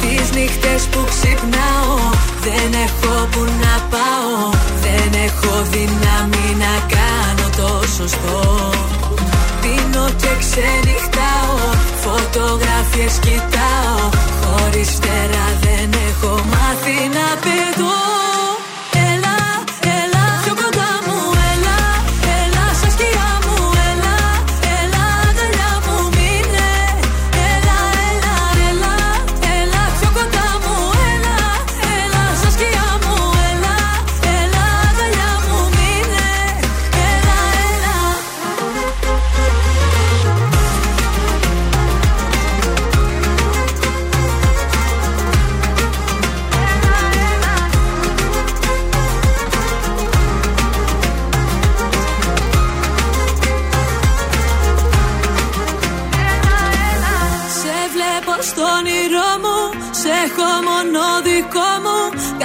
Τις 0.00 0.26
νύχτες 0.36 0.82
που 0.90 1.00
ξυπνάω 1.12 1.96
Δεν 2.46 2.70
έχω 2.86 3.12
που 3.32 3.42
να 3.62 3.74
πάω. 3.92 4.36
Δεν 4.84 5.10
έχω 5.26 5.52
δύναμη 5.74 6.46
να 6.64 6.74
κάνω 6.94 7.46
το 7.60 7.70
σωστό. 7.96 8.40
Πίνω 9.62 10.04
και 10.22 10.32
ξενυχτάω 10.42 11.56
Φωτογραφίες 12.04 13.14
κοιτάω. 13.24 14.00
Χωρίς 14.42 14.88
φτερά 14.96 15.46
δεν 15.64 15.90
έχω 16.08 16.32
μάθει 16.52 16.96
να 17.16 17.26
πετώ 17.44 18.27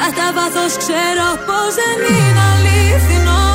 Κατά 0.06 0.30
βάθος 0.38 0.74
ξέρω 0.84 1.28
πως 1.48 1.72
δεν 1.80 1.98
είναι 2.14 2.44
αληθινό. 2.52 3.46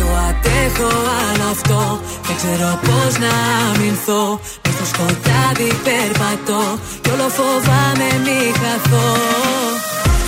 Το 0.00 0.08
αντέχω 0.28 0.90
άλλο 1.24 1.46
αυτό, 1.54 1.80
δεν 2.26 2.36
ξέρω 2.40 2.70
πως 2.86 3.12
να 3.24 3.34
αμυνθώ. 3.68 4.24
Μες 4.62 4.72
στο 4.76 4.86
σκοτάδι 4.92 5.70
περπατώ 5.86 6.62
κι 7.02 7.10
όλο 7.14 7.28
φοβάμαι 7.36 8.10
μη 8.24 8.40
χαθώ. 8.60 9.10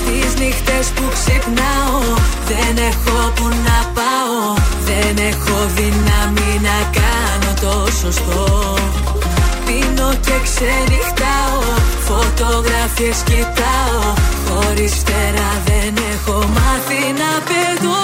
Τις 0.04 0.30
νύχτες 0.40 0.86
που 0.94 1.04
ξυπνάω 1.16 2.00
δεν 2.50 2.74
έχω 2.90 3.16
που 3.36 3.46
να 3.66 3.78
πάω. 3.96 4.40
Δεν 4.88 5.14
έχω 5.30 5.56
δύναμη 5.76 6.50
να 6.68 6.78
κάνω 6.98 7.50
το 7.64 7.74
σωστό. 8.00 8.44
Πίνω 9.66 10.08
και 10.26 10.36
ξενυχτάω 10.46 11.60
Φωτογραφίες 12.08 13.18
κοιτάω 13.28 14.21
Χωρίς 14.62 14.92
φτερά 14.92 15.62
δεν 15.64 15.94
έχω 16.12 16.38
μάθει 16.38 17.12
να 17.20 17.30
πετώ 17.48 18.00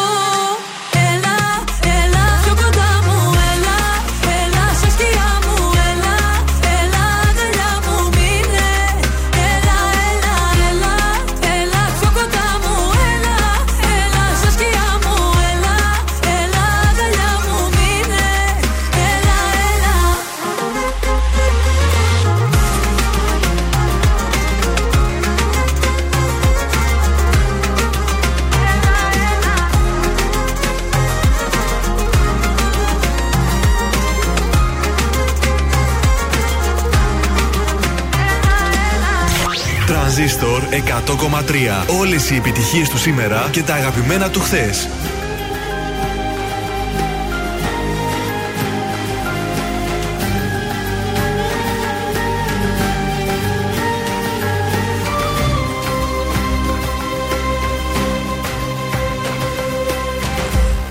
100,3. 41.08 41.84
Όλες 41.98 42.30
οι 42.30 42.36
επιτυχίες 42.36 42.88
του 42.88 42.98
σήμερα 42.98 43.48
και 43.50 43.62
τα 43.62 43.74
αγαπημένα 43.74 44.30
του 44.30 44.40
χθες. 44.40 44.88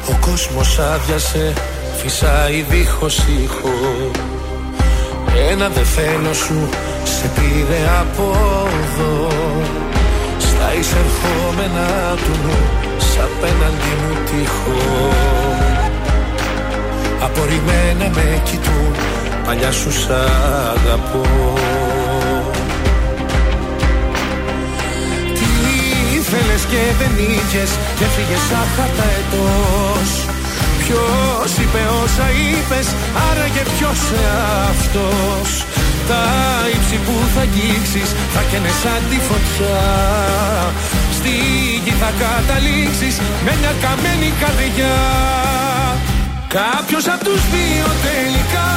Ο 0.10 0.18
κόσμος 0.20 0.80
άδειασε, 0.80 1.54
φυσάει 1.98 2.66
δίχως 2.70 3.18
ήχο 3.44 4.12
Ένα 5.52 5.70
δε 5.70 5.84
θέλω 5.84 6.34
σου 6.34 6.70
σε 7.04 7.32
πήρε 7.36 7.90
από 8.00 8.34
εδώ 8.84 9.87
Στα 10.60 10.74
εισερχόμενα 10.80 12.16
του 12.16 12.34
νου, 12.44 12.58
σ' 12.98 13.18
απέναντι 13.18 13.92
μου 14.02 14.14
τείχο 14.26 15.10
Απορριμμένα 17.22 18.10
με 18.16 18.42
κοιτούν, 18.44 18.94
παλιά 19.46 19.72
σου 19.72 19.92
σ' 19.92 20.10
αγαπώ. 20.76 21.26
Τι 25.34 25.50
ήθελες 26.18 26.64
και 26.72 26.82
δεν 27.00 27.12
είχες 27.18 27.72
και 27.98 28.06
φύγες 28.06 28.42
σαν 28.50 28.66
χαρταετός 28.76 30.37
Ποιος 30.88 31.52
είπε 31.62 31.82
όσα 32.04 32.28
είπες, 32.42 32.88
άραγε 33.28 33.64
ποιος 33.74 34.02
αυτός. 34.70 35.50
Τα 36.10 36.24
ύψη 36.76 36.98
που 37.06 37.16
θα 37.34 37.42
αγγίξεις 37.48 38.10
θα 38.34 38.42
καίνε 38.50 38.72
σαν 38.82 39.02
τη 39.10 39.18
φωτιά. 39.28 39.86
Στη 41.18 41.34
γη 41.84 41.94
θα 42.02 42.12
καταλήξεις 42.24 43.16
με 43.46 43.52
μια 43.60 43.74
καμένη 43.84 44.30
καρδιά. 44.42 45.00
Κάποιος 46.58 47.06
απ' 47.14 47.24
τους 47.28 47.42
δύο 47.54 47.88
τελικά 48.08 48.70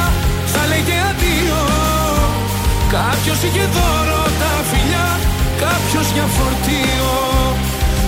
θα 0.53 0.61
λέγε 0.71 0.97
αντίο. 1.09 1.61
Κάποιος 2.97 3.39
είχε 3.45 3.65
δώρο 3.75 4.23
τα 4.41 4.53
φιλιά, 4.69 5.09
κάποιος 5.63 6.07
για 6.15 6.27
φορτίο. 6.35 7.13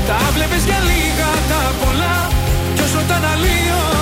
Τα 0.08 0.20
βλέπες 0.36 0.64
για 0.70 0.80
λίγα 0.90 1.32
τα 1.50 1.62
πολλά 1.82 2.18
κι 2.76 2.82
όσο 2.88 3.00
ήταν 3.06 3.24
αλλίο 3.34 3.93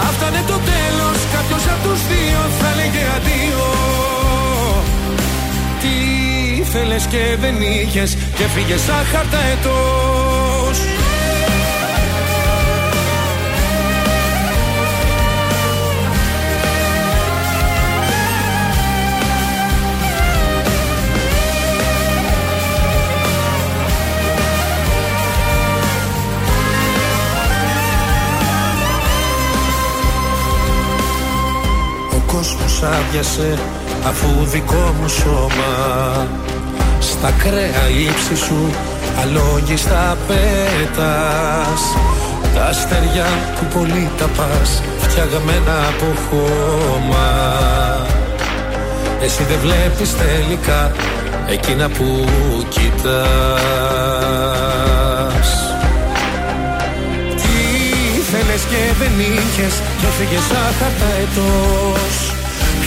Θα 0.00 0.08
φτάνε 0.16 0.42
το 0.46 0.58
τέλος, 0.72 1.18
κάποιος 1.32 1.64
απ' 1.72 1.82
τους 1.82 2.00
δύο 2.10 2.40
θα 2.60 2.70
λέγε 2.78 3.04
αντίο. 3.16 3.68
Τι 5.80 5.94
ήθελες 6.60 7.06
και 7.06 7.36
δεν 7.40 7.54
είχες 7.60 8.16
και 8.36 8.44
φύγες 8.54 8.80
σαν 8.80 9.04
χαρταετός 9.12 10.27
Ο 32.38 32.40
κόσμος 32.40 32.82
άδειασε 32.82 33.58
αφού 34.06 34.44
δικό 34.44 34.94
μου 35.00 35.08
σώμα. 35.08 36.26
Στα 36.98 37.30
κρέα 37.38 37.88
ύψη 38.08 38.36
σου 38.36 38.70
αλόγιστα 39.20 40.16
πέτας. 40.26 41.80
Τα 42.54 42.64
αστέρια 42.64 43.26
που 43.58 43.78
πολύ 43.78 44.10
τα 44.18 44.24
πας 44.24 44.82
φτιαγμένα 44.98 45.76
από 45.88 46.06
χώμα. 46.30 47.28
Εσύ 49.20 49.42
δεν 49.42 49.58
βλέπεις 49.62 50.16
τελικά 50.16 50.92
εκείνα 51.48 51.88
που 51.88 52.24
κοιτάς. 52.68 53.08
Τι 57.36 57.54
ήθελες 58.18 58.62
και 58.70 58.92
δεν 58.98 59.12
είχες 59.20 59.74
και 60.00 60.06
έφυγες 60.06 60.42
σαν 60.42 60.74
χαρταετός 60.78 62.27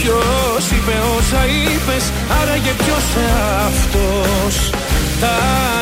Ποιος 0.01 0.63
είπε 0.75 0.95
όσα 1.17 1.41
είπες, 1.57 2.03
άραγε 2.39 2.73
ποιος 2.81 3.07
αυτός. 3.67 4.55
Τα 5.21 5.35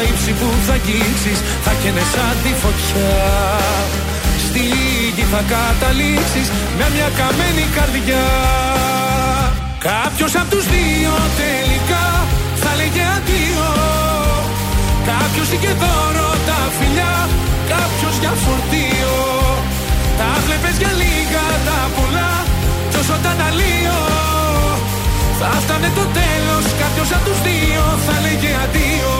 ύψη 0.09 0.31
που 0.39 0.47
θα 0.67 0.73
αγγίξεις 0.79 1.39
θα 1.65 1.73
καίνε 1.81 2.03
σαν 2.13 2.35
τη 2.43 2.51
φωτιά. 2.61 3.17
Στη 4.45 4.63
γη 5.15 5.25
θα 5.33 5.41
καταλήξεις 5.53 6.47
με 6.77 6.85
μια 6.95 7.09
καμένη 7.19 7.65
καρδιά. 7.77 8.27
Κάποιος 9.89 10.31
απ' 10.41 10.49
τους 10.53 10.65
δύο 10.73 11.13
τελικά 11.41 12.05
θα 12.61 12.71
λέγε 12.79 13.05
αντίο. 13.15 13.69
Κάποιος 15.11 15.47
είχε 15.53 15.71
δώρο 15.81 16.29
τα 16.47 16.59
φιλιά, 16.77 17.15
κάποιος 17.73 18.15
για 18.21 18.33
φορτίο. 18.43 19.15
Τα 20.19 20.29
βλέπες 20.45 20.75
για 20.81 20.91
λίγα 21.01 21.45
τα 21.67 21.79
πολλά 21.95 22.31
κι 22.99 23.05
όσο 23.05 23.19
ήταν 23.21 23.39
αλλίο 23.47 23.97
Θα 25.39 25.49
φτάνε 25.63 25.89
το 25.95 26.05
τέλος, 26.19 26.65
κάποιος 26.81 27.09
απ' 27.15 27.25
τους 27.27 27.39
δύο 27.47 27.83
θα 28.05 28.15
λέγε 28.25 28.51
αντίο. 28.63 29.13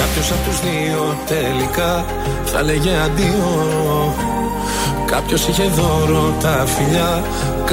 Κάποιος 0.00 0.28
απ' 0.34 0.44
τους 0.46 0.58
δύο 0.66 1.02
τελικά 1.32 1.92
θα 2.50 2.62
λέγε 2.68 2.92
αντίο. 3.06 3.50
Κάποιος 5.12 5.48
είχε 5.48 5.66
δώρο 5.78 6.24
τα 6.42 6.54
φιλιά, 6.74 7.12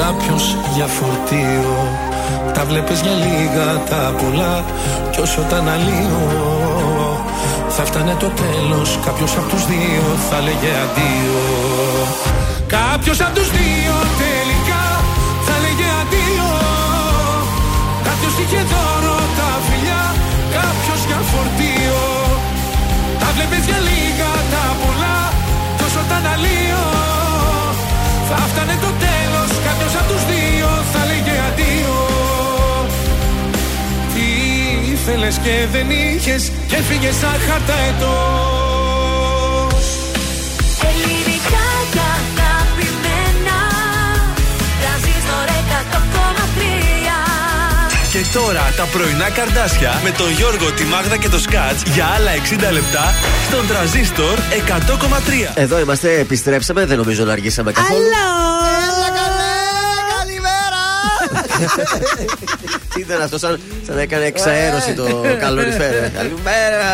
κάποιος 0.02 0.44
για 0.76 0.88
φορτίο. 0.96 1.76
Τα 2.54 2.66
βλέπεις 2.70 3.00
για 3.02 3.16
λίγα 3.26 3.70
τα 3.90 4.02
πολλά 4.20 4.56
κι 5.12 5.20
όσο 5.20 5.42
ήταν 5.48 5.68
αλλίο 5.76 6.22
Θα 7.76 7.84
φτάνε 7.86 8.16
το 8.20 8.30
τέλος, 8.44 9.00
κάποιος 9.06 9.32
απ' 9.40 9.50
τους 9.50 9.66
δύο 9.66 10.06
θα 10.30 10.38
λέγε 10.46 10.72
αντίο. 10.84 11.40
Κάποιος 12.68 13.20
απ' 13.22 13.34
τους 13.36 13.50
δύο 13.52 13.96
τελικά 14.18 14.35
είχε 18.46 18.62
δώρο 18.72 19.20
τα 19.38 19.50
φιλιά, 19.68 20.04
κάποιος 20.56 21.02
για 21.10 21.22
φορτίο. 21.32 22.04
Τα 23.22 23.28
βλέπεις 23.36 23.64
για 23.70 23.80
λίγα 23.90 24.32
τα 24.54 24.66
πολλά 24.82 25.18
κι 25.78 25.84
όσο 25.88 26.02
ήταν 26.08 26.26
αλλίο 26.34 26.84
Θα 28.30 28.38
φτάνε 28.50 28.76
το 28.86 28.92
τέλος, 29.06 29.50
κάποιος 29.66 29.94
απ' 30.00 30.08
τους 30.12 30.24
δύο 30.32 30.70
θα 30.92 31.02
λέγε 31.10 31.36
αντίο. 31.48 32.00
Τι 34.14 34.26
ήθελες 34.94 35.36
και 35.44 35.56
δεν 35.74 35.88
είχες 35.90 36.44
και 36.68 36.78
φύγες 36.88 37.16
σαν 37.22 37.38
χαρταετός 37.48 39.05
τώρα 48.36 48.74
τα 48.78 48.86
πρωινά 48.86 49.30
καρδάσια 49.30 50.02
με 50.04 50.12
τον 50.12 50.32
Γιώργο, 50.32 50.72
τη 50.72 50.84
Μάγδα 50.84 51.18
και 51.18 51.30
το 51.30 51.40
Σκάτς 51.40 51.84
για 51.94 52.06
άλλα 52.16 52.32
60 52.70 52.72
λεπτά 52.72 53.14
στον 53.48 53.68
τραζίστορ 53.68 54.38
100,3. 54.68 55.52
Εδώ 55.54 55.80
είμαστε, 55.80 56.20
επιστρέψαμε, 56.20 56.86
δεν 56.86 56.98
νομίζω 56.98 57.24
να 57.26 57.32
αργήσαμε 57.32 57.72
καθόλου. 57.72 58.02
Τι 62.94 63.02
ήταν 63.02 63.22
αυτό, 63.22 63.38
σαν, 63.38 63.60
σαν 63.86 63.96
να 63.96 64.02
έκανε 64.02 64.26
εξαέρωση 64.26 64.94
το 64.94 65.26
καλοριφέρ. 65.40 66.10
Καλημέρα! 66.10 66.92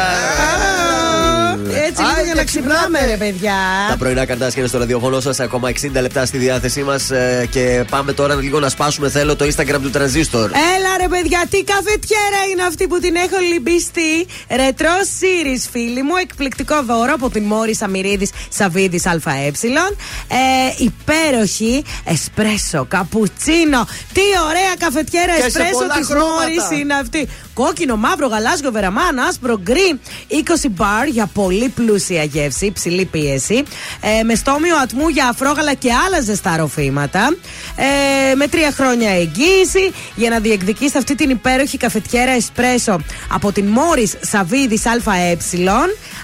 Έτσι 1.86 2.02
λίγο 2.02 2.24
για 2.26 2.34
να 2.34 2.44
ξυπνάμε, 2.44 3.06
ρε 3.06 3.18
παιδιά. 3.18 3.54
Τα 3.90 3.98
πρωινά 3.98 4.26
καρτάσια 4.26 4.60
είναι 4.60 4.68
στο 4.68 4.78
ραδιοφωνό 4.78 5.20
σας. 5.20 5.40
Ακόμα 5.40 5.70
60 5.70 5.74
λεπτά 6.02 6.26
στη 6.26 6.38
διάθεσή 6.38 6.84
μας. 6.84 7.12
Και 7.50 7.84
πάμε 7.90 8.14
τώρα 8.14 8.36
λίγο 8.36 8.60
να 8.60 8.70
σπάσουμε. 8.70 9.10
Θέλω 9.10 9.36
το 9.36 9.46
Instagram 9.46 9.80
του 9.82 9.92
Transistor. 9.94 10.50
Έλα 10.76 10.91
ρε 11.02 11.08
παιδιά, 11.08 11.46
τι 11.50 11.64
καφετιέρα 11.64 12.40
είναι 12.52 12.64
αυτή 12.64 12.88
που 12.88 13.00
την 13.00 13.16
έχω 13.16 13.38
λυμπιστεί. 13.52 14.28
Retro 14.50 14.96
Series, 15.20 15.64
φίλοι 15.72 16.04
μου. 16.04 16.16
Εκπληκτικό 16.16 16.84
δώρο 16.84 17.14
από 17.14 17.30
την 17.30 17.44
Μόρις 17.44 17.82
Αμυρίδης 17.82 18.32
Σαββίδη 18.50 19.02
ΑΕ. 19.24 19.48
Ε, 19.48 20.74
υπέροχη 20.78 21.84
εσπρέσο, 22.04 22.86
καπουτσίνο. 22.88 23.88
Τι 24.14 24.22
ωραία 24.50 24.76
καφετιέρα 24.78 25.34
Και 25.34 25.40
σε 25.40 25.46
εσπρέσο 25.46 25.72
πολλά 25.72 25.94
της 25.94 26.08
χρώματα. 26.08 26.34
Μόρις 26.34 26.80
είναι 26.80 26.94
αυτή. 26.94 27.28
Κόκκινο, 27.54 27.96
μαύρο, 27.96 28.28
γαλάζιο, 28.28 28.72
βεραμάν, 28.72 29.20
άσπρο, 29.20 29.60
γκρι, 29.60 30.00
20 30.30 30.70
μπαρ 30.70 31.08
για 31.08 31.26
πολύ 31.34 31.70
πλούσια 31.70 32.24
γεύση, 32.24 32.66
υψηλή 32.66 33.06
πίεση. 33.06 33.64
Ε, 34.02 34.24
με 34.24 34.36
στόμιο 34.36 34.76
ατμού 34.76 35.08
για 35.08 35.28
αφρόγαλα 35.28 35.74
και 35.74 35.90
άλλα 36.06 36.22
ζεστά 36.22 36.58
ροφήματα. 36.58 37.36
Ε, 37.76 38.36
με 38.36 38.48
τρία 38.48 38.72
χρόνια 38.72 39.10
εγγύηση 39.10 39.92
για 40.16 40.30
να 40.30 40.40
διεκδικήσετε 40.40 40.98
αυτή 40.98 41.16
την 41.16 41.30
υπέροχη 41.30 41.78
καφετιέρα 41.78 42.32
εσπρέσο 42.32 43.00
από 43.32 43.52
την 43.52 43.66
Μόρις 43.66 44.16
Σαββίδη 44.22 44.82
ΑΕ. 45.06 45.38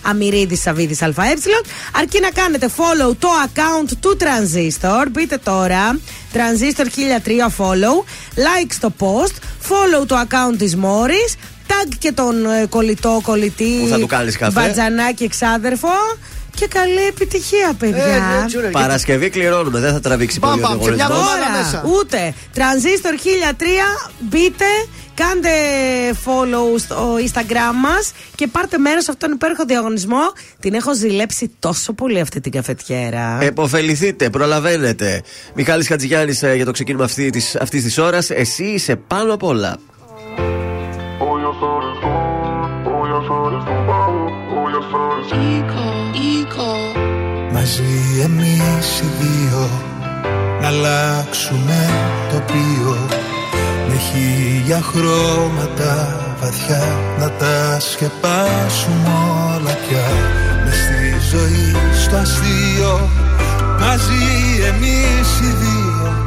Αμυρίδης 0.01 0.61
Σαββίδη 0.61 0.97
ΑΕ. 1.01 1.33
Αρκεί 1.91 2.19
να 2.19 2.29
κάνετε 2.29 2.69
follow 2.77 3.15
το 3.19 3.27
account 3.45 3.89
του 3.99 4.17
Transistor. 4.19 5.05
Μπείτε 5.11 5.37
τώρα. 5.37 5.99
Transistor 6.33 6.85
1003 6.85 7.49
follow. 7.57 8.03
Like 8.35 8.71
στο 8.71 8.93
post. 8.99 9.35
Follow 9.69 10.07
το 10.07 10.15
account 10.19 10.57
της 10.57 10.75
Μόρις. 10.75 11.35
Tag 11.67 11.91
και 11.99 12.11
τον 12.11 12.45
ε, 12.45 12.65
κολλητό 12.69 13.19
κολλητή. 13.23 13.77
Που 13.81 13.87
θα 13.87 13.99
του 13.99 14.07
κάνεις 14.07 14.37
καφέ. 14.37 14.59
Μπατζανάκι 14.61 15.23
εξάδερφο. 15.23 15.89
Και 16.55 16.67
καλή 16.67 17.05
επιτυχία, 17.07 17.73
παιδιά. 17.79 18.03
Ε, 18.05 18.59
ναι, 18.61 18.69
Παρασκευή 18.69 19.29
κληρώνουμε, 19.29 19.79
δεν 19.79 19.93
θα 19.93 19.99
τραβήξει 19.99 20.39
πολύ 20.39 20.53
ο 20.53 20.61
Μπαμπαμ, 20.61 20.79
και 20.79 20.85
μια 20.85 20.95
διαγωνισμός. 20.95 21.33
εβδομάδα 21.33 21.57
μέσα. 21.57 21.83
Ούτε. 21.97 22.33
Transistor 22.55 23.13
1003, 23.13 24.09
μπείτε, 24.19 24.65
κάντε 25.21 25.49
follow 26.25 26.79
στο 26.79 27.15
Instagram 27.25 27.75
μας 27.81 28.11
και 28.35 28.47
πάρτε 28.47 28.77
μέρος 28.77 29.03
σε 29.03 29.11
αυτόν 29.11 29.29
τον 29.29 29.37
υπέροχο 29.37 29.65
διαγωνισμό. 29.65 30.21
Την 30.59 30.73
έχω 30.73 30.95
ζηλέψει 30.95 31.51
τόσο 31.59 31.93
πολύ 31.93 32.19
αυτή 32.19 32.39
την 32.39 32.51
καφετιέρα. 32.51 33.37
Εποφεληθείτε, 33.41 34.29
προλαβαίνετε. 34.29 35.21
Μιχάλης 35.53 35.87
Χατζηγιάννης 35.87 36.43
ε, 36.43 36.55
για 36.55 36.65
το 36.65 36.71
ξεκίνημα 36.71 37.03
αυτή 37.03 37.29
της, 37.29 37.55
αυτής 37.55 37.83
της 37.83 37.97
ώρας. 37.97 38.29
Εσύ 38.29 38.63
είσαι 38.63 38.95
πάνω 38.95 39.33
απ' 39.33 39.43
όλα. 39.43 39.77
Μαζί 47.51 48.21
εμείς 48.23 48.99
οι 48.99 49.05
δύο 49.19 49.69
Να 50.61 50.67
αλλάξουμε 50.67 51.89
τοπίο 52.31 53.16
Με 53.97 54.03
χίλια 54.03 54.81
χρώματα 54.81 56.19
βαθιά 56.41 56.97
Να 57.19 57.31
τα 57.31 57.79
σκεπάσουμε 57.79 59.11
όλα 59.55 59.77
πια. 59.87 60.07
Μες 60.65 60.75
στη 60.75 61.37
ζωή 61.37 61.75
στο 62.03 62.15
αστείο 62.15 63.09
Μαζί 63.79 64.61
εμείς 64.67 65.39
οι 65.41 65.55
δύο. 65.61 66.23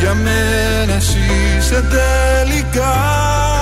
Για 0.00 0.14
μένα 0.14 0.94
εσύ 0.94 1.58
είσαι 1.58 1.84
τελικά 1.90 3.53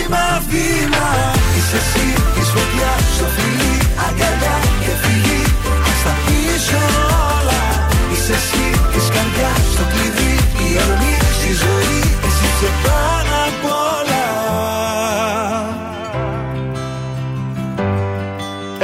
βήμα 0.00 0.42
βήμα. 0.50 1.08
Είσαι 1.56 1.76
εσύ 1.82 2.06
της 2.34 2.48
φωτιάς 2.54 3.02
στο 3.16 3.26
φιλί. 3.34 3.74
Αγκαλιά 4.06 4.56
και 4.82 4.92
φυγή 5.02 5.42
Ας 5.90 5.98
τα 6.04 6.14
πίσω 6.24 6.80
όλα. 7.36 7.62
Είσαι 8.12 8.32
εσύ 8.40 8.64
της 8.92 9.06
καρδιάς 9.14 9.62
στο 9.72 9.84
κλειδί. 9.92 10.34
Η 10.64 10.68
ορμή 10.84 11.14
στη 11.38 11.50
ζωή. 11.62 12.00
Εσύ 12.26 12.44
είσαι 12.50 12.70
πάνω 12.84 13.34
απ' 13.48 13.66
όλα. 13.94 14.26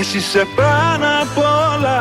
Εσύ 0.00 0.16
είσαι 0.16 0.46
πάνω 0.56 1.06
απ' 1.22 1.38
όλα. 1.72 1.98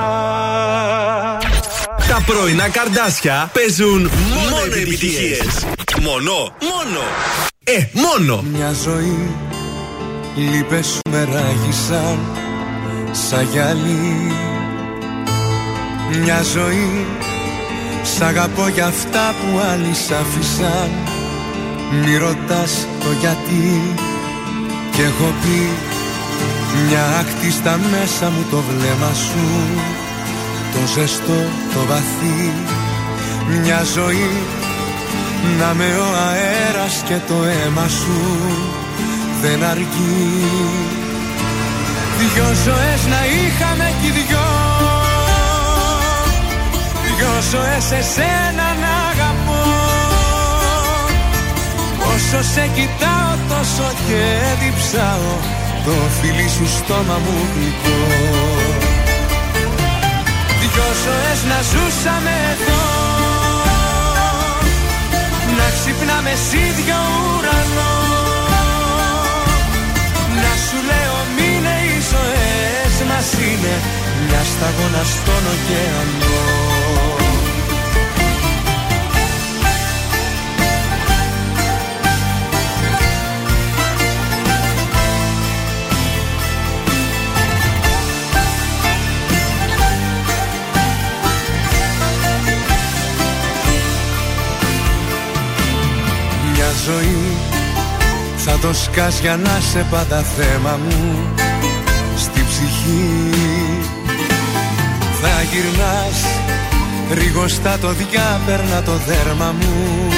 Τα 2.08 2.24
πρωινά 2.26 2.70
καρδάσια 2.70 3.52
παίζουν 3.54 4.12
μόνο 4.50 4.66
επιτυχίες. 4.82 5.66
Μόνο, 6.02 6.34
μόνο. 6.72 7.02
Ε, 7.68 7.86
μόνο. 7.94 8.42
Μια 8.42 8.72
ζωή 8.84 9.36
λύπες 10.36 10.86
σου 10.88 11.00
με 11.10 11.24
ράγισαν 11.24 12.20
σαν 13.12 13.48
γυαλί. 13.52 14.32
Μια 16.24 16.42
ζωή 16.42 17.06
σ' 18.04 18.22
αγαπώ 18.22 18.68
για 18.68 18.86
αυτά 18.86 19.36
που 19.40 19.60
άλλοι 19.72 19.94
σ' 19.94 20.12
άφησαν. 20.12 20.90
Μη 21.92 22.18
ρωτάς 22.18 22.88
το 23.00 23.12
γιατί. 23.20 23.94
Κι 24.92 25.02
έχω 25.02 25.34
πει 25.42 25.70
μια 26.88 27.06
άκτη 27.20 27.52
στα 27.52 27.80
μέσα 27.92 28.30
μου 28.30 28.46
το 28.52 28.58
βλέμμα 28.70 29.14
σου. 29.14 29.46
Το 30.74 30.88
ζεστό, 30.94 31.42
το 31.74 31.80
βαθύ. 31.88 32.52
Μια 33.62 33.84
ζωή 33.84 34.32
να 35.60 35.74
με 35.74 35.90
ο 35.98 36.10
αέρας 36.28 37.04
και 37.08 37.18
το 37.28 37.34
αίμα 37.44 37.88
σου 37.88 38.20
δεν 39.42 39.64
αρκεί. 39.64 40.26
Δυο 42.20 42.50
ζωές 42.66 43.02
να 43.14 43.22
είχαμε 43.26 43.94
κι 44.02 44.08
οι 44.08 44.12
δυο. 44.18 44.48
Δυο 47.06 47.36
ζωές 47.52 47.88
εσένα 48.00 48.68
να 48.84 48.94
αγαπώ. 49.12 49.64
Όσο 52.14 52.42
σε 52.54 52.70
κοιτάω 52.76 53.34
τόσο 53.50 53.88
και 54.08 54.22
διψάω. 54.60 55.32
Το 55.86 55.96
φιλί 56.22 56.50
σου 56.56 56.68
στόμα 56.78 57.18
μου 57.24 57.38
γλυκό. 57.54 58.00
Δυο 60.60 60.90
ζωές 61.04 61.40
να 61.50 61.60
ζούσαμε 61.72 62.34
εδώ 62.52 62.95
να 66.04 66.36
σ' 66.46 66.54
ίδιο 66.54 66.98
ουρανό. 67.22 67.94
Να 70.42 70.54
σου 70.66 70.78
λέω 70.90 71.18
μήνε 71.36 71.76
οι 71.88 72.00
ζωές 72.12 72.96
μας 73.10 73.30
είναι 73.34 73.74
μια 74.28 74.44
σταγόνα 74.52 75.04
στον 75.04 75.44
ωκεανό. 75.54 76.55
Ζωή. 96.86 97.38
Θα 98.38 98.58
το 98.62 98.74
σκάς 98.74 99.20
για 99.20 99.36
να 99.38 99.60
σε 99.72 99.86
πάντα 99.92 100.24
θέμα 100.38 100.80
μου 100.84 101.34
Στη 102.18 102.44
ψυχή. 102.50 103.30
Θα 105.22 105.42
γυρνάς 105.52 106.20
Ρίγοστα 107.12 107.78
το 107.78 107.88
διάπερνα 107.88 108.84
το 108.84 108.92
δέρμα 109.08 109.56
μου. 109.60 110.10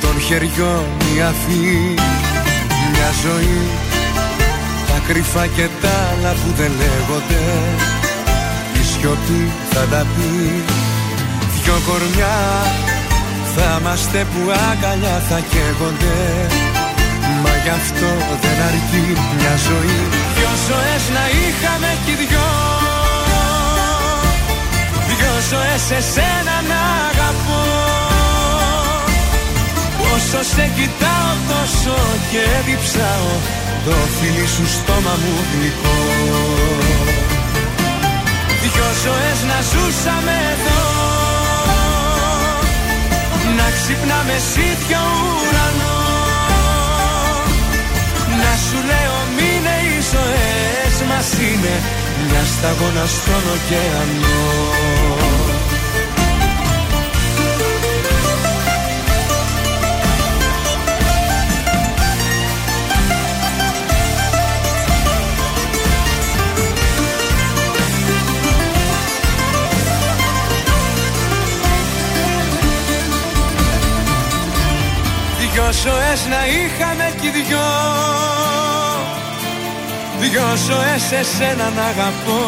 Των 0.00 0.20
χεριών 0.20 0.84
η 1.16 1.20
αφή. 1.20 1.94
Μια 2.92 3.10
ζωή 3.22 3.60
Τα 4.86 5.02
κρυφά 5.06 5.46
και 5.46 5.68
τα 5.80 5.88
άλλα 5.88 6.32
που 6.32 6.52
δεν 6.56 6.70
λέγονται. 6.80 7.42
Η 8.80 8.84
σιωπή 8.84 9.50
θα 9.70 9.80
τα 9.80 10.06
πει. 10.14 10.62
Δυο 11.62 11.74
κορμιά 11.86 12.38
θα 13.54 13.78
είμαστε 13.80 14.26
που 14.30 14.40
αγκαλιά 14.70 15.16
θα 15.28 15.38
καίγονται. 15.50 16.18
Μα 17.42 17.54
γι' 17.62 17.74
αυτό 17.80 18.10
δεν 18.42 18.56
αρκεί 18.68 19.04
μια 19.36 19.54
ζωή. 19.68 20.00
Δυο 20.36 20.52
ζωές 20.68 21.04
να 21.16 21.24
είχαμε 21.40 21.90
κι 22.04 22.14
δυο. 22.20 22.50
Δυο 25.08 25.34
ζωές 25.50 25.84
εσένα 25.98 26.56
να 26.70 26.80
αγαπώ. 27.08 27.62
Όσο 30.12 30.40
σε 30.52 30.64
κοιτάω 30.76 31.32
τόσο 31.50 31.96
και 32.30 32.44
διψάω. 32.66 33.32
Το 33.84 33.96
φίλι 34.16 34.46
σου 34.54 34.66
στόμα 34.76 35.14
μου 35.22 35.34
γλυκό. 35.50 35.96
Δυο 38.62 38.88
ζωές 39.04 39.38
να 39.50 39.58
ζούσαμε 39.70 40.34
εδώ 40.52 41.21
να 43.58 43.66
ξυπνάμε 43.76 44.36
σίδιο 44.52 45.04
ουρανό. 45.36 45.96
Να 48.40 48.52
σου 48.64 48.78
λέω 48.90 49.16
μείνε 49.36 49.76
οι 49.86 49.98
ζωές 50.12 50.96
μας 51.08 51.28
είναι 51.46 51.74
Μια 52.26 52.44
σταγόνα 52.54 53.06
στον 53.06 53.42
ωκεανό 53.54 55.51
Δυο 75.52 75.72
ζωές 75.84 76.26
να 76.32 76.46
είχαμε 76.46 77.14
κι 77.20 77.30
δυο. 77.30 77.70
Δυο 80.20 80.48
ζωές 80.68 81.12
εσένα 81.20 81.70
να 81.76 81.82
αγαπώ. 81.82 82.42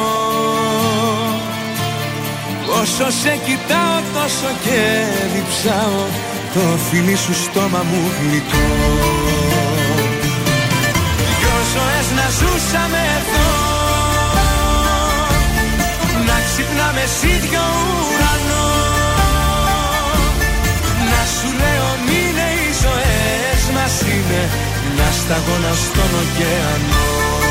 Όσο 2.80 3.10
σε 3.20 3.36
κοιτάω 3.44 3.96
τόσο 4.14 4.50
και 4.64 4.80
διψάω. 5.34 6.02
Το 6.54 6.60
φιλί 6.90 7.16
σου 7.16 7.34
στόμα 7.34 7.82
μου 7.90 8.10
γλυκό. 8.20 8.66
Δυο 11.38 11.56
ζωές 11.74 12.06
να 12.18 12.26
ζούσαμε 12.38 13.00
εδώ. 13.18 13.48
Να 16.26 16.36
ξυπνάμε 16.46 17.04
σίδιο 17.18 17.64
ουρανό 18.08 18.83
σταγόνα 25.24 25.72
στον 25.74 26.10
ωκεανό 26.22 27.43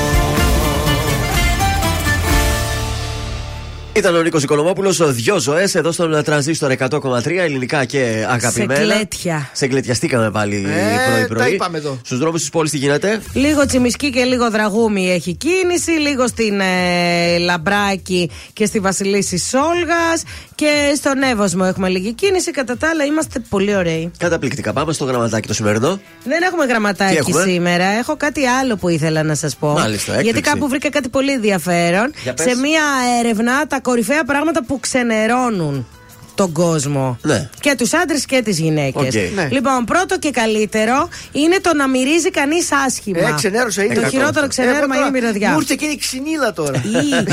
Ήταν 3.95 4.15
ο 4.15 4.22
Νίκος 4.22 4.44
Οικονομόπουλος, 4.44 5.14
δυο 5.14 5.40
ζωές 5.40 5.76
εδώ 5.76 5.91
στον 5.91 6.24
τρανζίστορ 6.24 6.72
100,3 6.72 7.38
ελληνικά 7.38 7.86
και 7.86 8.26
αγαπημένα. 8.30 8.76
Σε 8.76 8.94
κλέτια. 8.94 9.49
Σε 9.53 9.68
κλετιαστήκαμε 9.68 10.32
πάλι 10.32 10.56
Ε, 10.56 11.10
πρωί-πρωί. 11.11 11.38
τα 11.38 11.48
είπαμε 11.48 11.78
εδώ. 11.78 11.98
Στους 12.06 12.18
δρόμους 12.18 12.40
της 12.40 12.49
πόλης 12.49 12.72
τι 12.72 12.78
γίνεται; 12.78 13.22
Λίγο 13.34 13.65
τσιμισκή 13.65 14.10
και 14.10 14.24
λίγο 14.24 14.52
δραγούμι 14.52 15.11
έχει 15.11 15.34
κίνηση, 15.34 15.91
λίγο 15.91 16.28
στην 16.28 16.60
ε, 16.60 17.38
Λαμπράκη 17.38 18.30
και 18.53 18.65
στη 18.65 18.80
Βασιλίση 18.80 19.38
Σόλγας 19.38 20.24
και 20.56 20.94
στον 20.95 21.22
Εύωσμο 21.22 21.64
έχουμε 21.68 21.90
λίγη 21.90 22.14
κίνηση. 22.14 22.52
Κατά 22.52 22.78
τα 22.78 22.90
άλλα 22.90 23.03
είμαστε 23.06 23.40
πολύ 23.49 23.76
ωραίοι. 23.76 24.11
Καταπληκτικά. 24.18 24.74
Πάμε 24.74 24.94
στο 24.94 25.06
γραμματάκι 25.06 25.48
το 25.48 25.53
σημερινό. 25.53 25.99
Δεν 26.24 26.41
έχουμε 26.41 26.64
Τι 26.65 26.70
γραμματάκι 26.70 27.15
έχουμε; 27.18 27.41
σήμερα. 27.41 27.86
Έχω 27.86 28.15
κάτι 28.18 28.45
άλλο 28.45 28.76
που 28.76 28.90
ήθελα 28.90 29.24
να 29.24 29.36
σας 29.36 29.56
πω. 29.56 29.68
Μάλιστα, 29.72 30.11
έκπληξη. 30.14 30.24
Γιατί 30.40 30.41
κάπου 30.49 30.68
βρήκα 30.68 30.90
κάτι 30.90 31.10
πολύ 31.10 31.32
ενδιαφέρον. 31.32 32.14
Για 32.24 32.34
πες. 32.34 32.49
Σε 32.49 32.56
μία 32.60 32.84
έρευνα 33.20 33.68
τα 33.68 33.80
κορυφαία 33.84 34.23
πράγματα 34.23 34.64
που 34.65 34.80
ξενερώνουν 34.80 35.88
τον 36.35 36.51
κόσμο. 36.51 37.18
Ναι. 37.22 37.49
Και 37.60 37.76
τους 37.77 37.93
άντρες 37.93 38.26
και 38.26 38.41
τις 38.41 38.60
γυναίκες. 38.60 39.15
Οκ. 39.15 39.35
Ναι. 39.35 39.47
Λοιπόν, 39.51 39.85
πρώτο 39.85 40.19
και 40.19 40.31
καλύτερο 40.31 41.10
είναι 41.31 41.57
το 41.61 41.73
να 41.76 41.88
μυρίζει 41.89 42.30
κανείς 42.31 42.69
άσχημα. 42.85 43.27
Ε, 43.27 43.34
ξενέρωσα, 43.35 43.84
είναι. 43.84 43.93
Το 43.93 44.07
χειρότερο 44.10 44.47
ξενέρωμα 44.47 44.95
είναι 44.97 45.07
η 45.07 45.11
μυρωδιά. 45.11 45.49
Μου 45.51 45.60
ήρθε 45.60 45.73
εκείνη 45.73 45.91
η 45.91 45.97
ξυνήλα 45.97 46.53
τώρα. 46.53 46.77
Ή 46.85 47.23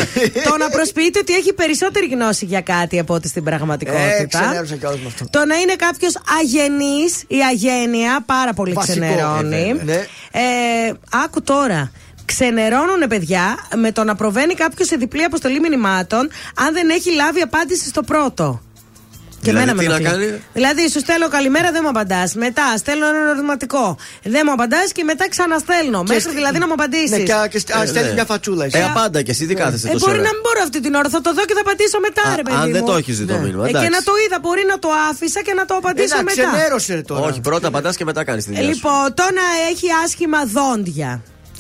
το 0.49 0.57
να 0.59 0.69
προσποιείται 0.69 1.19
ότι 1.19 1.35
έχει 1.35 1.53
περισσότερη 1.53 2.07
γνώση 2.07 2.45
για 2.45 2.61
κάτι 2.61 2.99
από 2.99 3.15
ό,τι 3.15 3.29
στην 3.29 3.43
Ε, 3.47 3.51
πραγματικότητα. 3.51 4.27
ξενέρωσα 4.39 4.77
κιόλα 4.77 4.97
με 4.97 5.07
αυτό. 5.07 5.25
Το 5.31 5.45
να 5.45 5.55
είναι 5.57 5.75
κάποιος 5.77 6.15
αγενής, 6.41 7.23
η 7.27 7.37
αγένεια 7.51 8.23
πάρα 8.27 8.53
πολύ 8.53 8.73
Βασικό, 8.73 9.01
ξενερώνει. 9.07 9.57
ε, 9.57 9.75
βέβαια. 9.75 9.85
Ναι. 9.95 10.07
Ε, 10.33 10.93
άκου 11.25 11.43
τώρα. 11.43 11.91
Ξενερώνουν 12.35 13.03
παιδιά 13.09 13.45
με 13.77 13.93
το 13.93 14.05
να 14.05 14.15
προβαίνει 14.15 14.55
κάποιος 14.55 14.89
σε 14.89 14.97
διπλή 14.97 15.25
αποστολή 15.25 15.61
μηνυμάτων 15.61 16.31
αν 16.55 16.73
δεν 16.73 16.89
έχει 16.91 17.11
λάβει 17.15 17.41
απάντηση 17.41 17.89
στο 17.89 18.03
πρώτο. 18.03 18.61
Και 19.43 19.51
Δηλαδή, 19.51 19.71
εμένα 19.71 19.77
με 19.77 19.83
τι 19.83 19.89
να 19.89 19.97
ενοχλεί. 20.11 20.27
κάνει; 20.29 20.43
Δηλαδή, 20.59 20.83
σου 20.91 20.99
στέλνω 21.05 21.29
καλημέρα, 21.29 21.69
δεν 21.75 21.81
μου 21.85 21.89
απαντάς. 21.95 22.35
Μετά 22.35 22.67
στέλνω 22.77 23.07
ένα 23.09 23.19
ερωτηματικό. 23.27 23.97
Δεν 24.35 24.43
μου 24.47 24.53
απαντάς 24.53 24.93
και 24.97 25.05
μετά 25.05 25.29
ξαναστέλνω. 25.29 26.03
Μέχρι 26.03 26.23
σ- 26.31 26.35
δηλαδή 26.39 26.59
να 26.59 26.67
μου 26.67 26.73
απαντήσεις. 26.73 27.11
Ναι, 27.11 27.19
και, 27.19 27.35
και 27.51 27.59
στέλνεις 27.59 27.93
ναι. 27.93 28.13
μια 28.13 28.25
φατσούλα 28.25 28.65
εσύ. 28.65 28.79
Ε, 28.79 28.85
απάντα 28.85 29.23
και 29.23 29.31
εσύ 29.31 29.47
τι 29.47 29.55
κάθεσαι 29.55 29.89
Ε, 29.89 29.93
τόσο 29.93 30.07
μπορεί 30.07 30.19
ώρα. 30.19 30.27
να 30.29 30.33
μην 30.35 30.43
μπορώ 30.45 30.61
αυτή 30.63 30.81
την 30.81 30.95
ώρα. 30.95 31.09
Θα 31.09 31.21
το 31.21 31.31
δω 31.35 31.43
και 31.49 31.55
θα 31.55 31.63
απαντήσω 31.67 31.99
μετά, 32.07 32.23
Α, 32.33 32.37
ρε 32.37 32.43
παιδί. 32.43 32.57
αν 32.63 32.71
δεν 32.73 32.81
μου. 32.85 32.91
το 32.91 32.95
έχεις 33.01 33.19
δει 33.19 33.25
το 33.25 33.33
Ναι. 33.33 33.39
μήνυμα, 33.45 33.63
Ε, 33.65 33.71
και 33.71 33.77
εντάξει. 33.77 33.91
να 33.97 34.03
το 34.09 34.13
είδα, 34.27 34.39
μπορεί 34.45 34.63
να 34.73 34.79
το 34.79 34.89
άφησα 35.11 35.41
και 35.47 35.55
να 35.61 35.65
το 35.69 35.75
απαντήσω 35.81 36.15
Ένα 36.15 36.23
μετά. 36.31 36.43
ξενέρωσε 36.49 36.95
ρε 36.95 37.03
τώρα. 37.03 37.21
Όχι, 37.29 37.41
πρώτα 37.41 37.67
απαντάς 37.69 37.97
και 37.97 38.05
μετά 38.05 38.25
κάνεις 38.25 38.45
την 38.45 38.53
Ε, 38.55 38.57
δουλειά. 38.57 38.75
σου. 38.75 38.81
λοιπόν, 38.83 39.15
το 39.15 39.27
να 39.39 39.47
έχει 39.71 39.87
άσχημα 40.05 40.41
δόντια. 40.57 41.11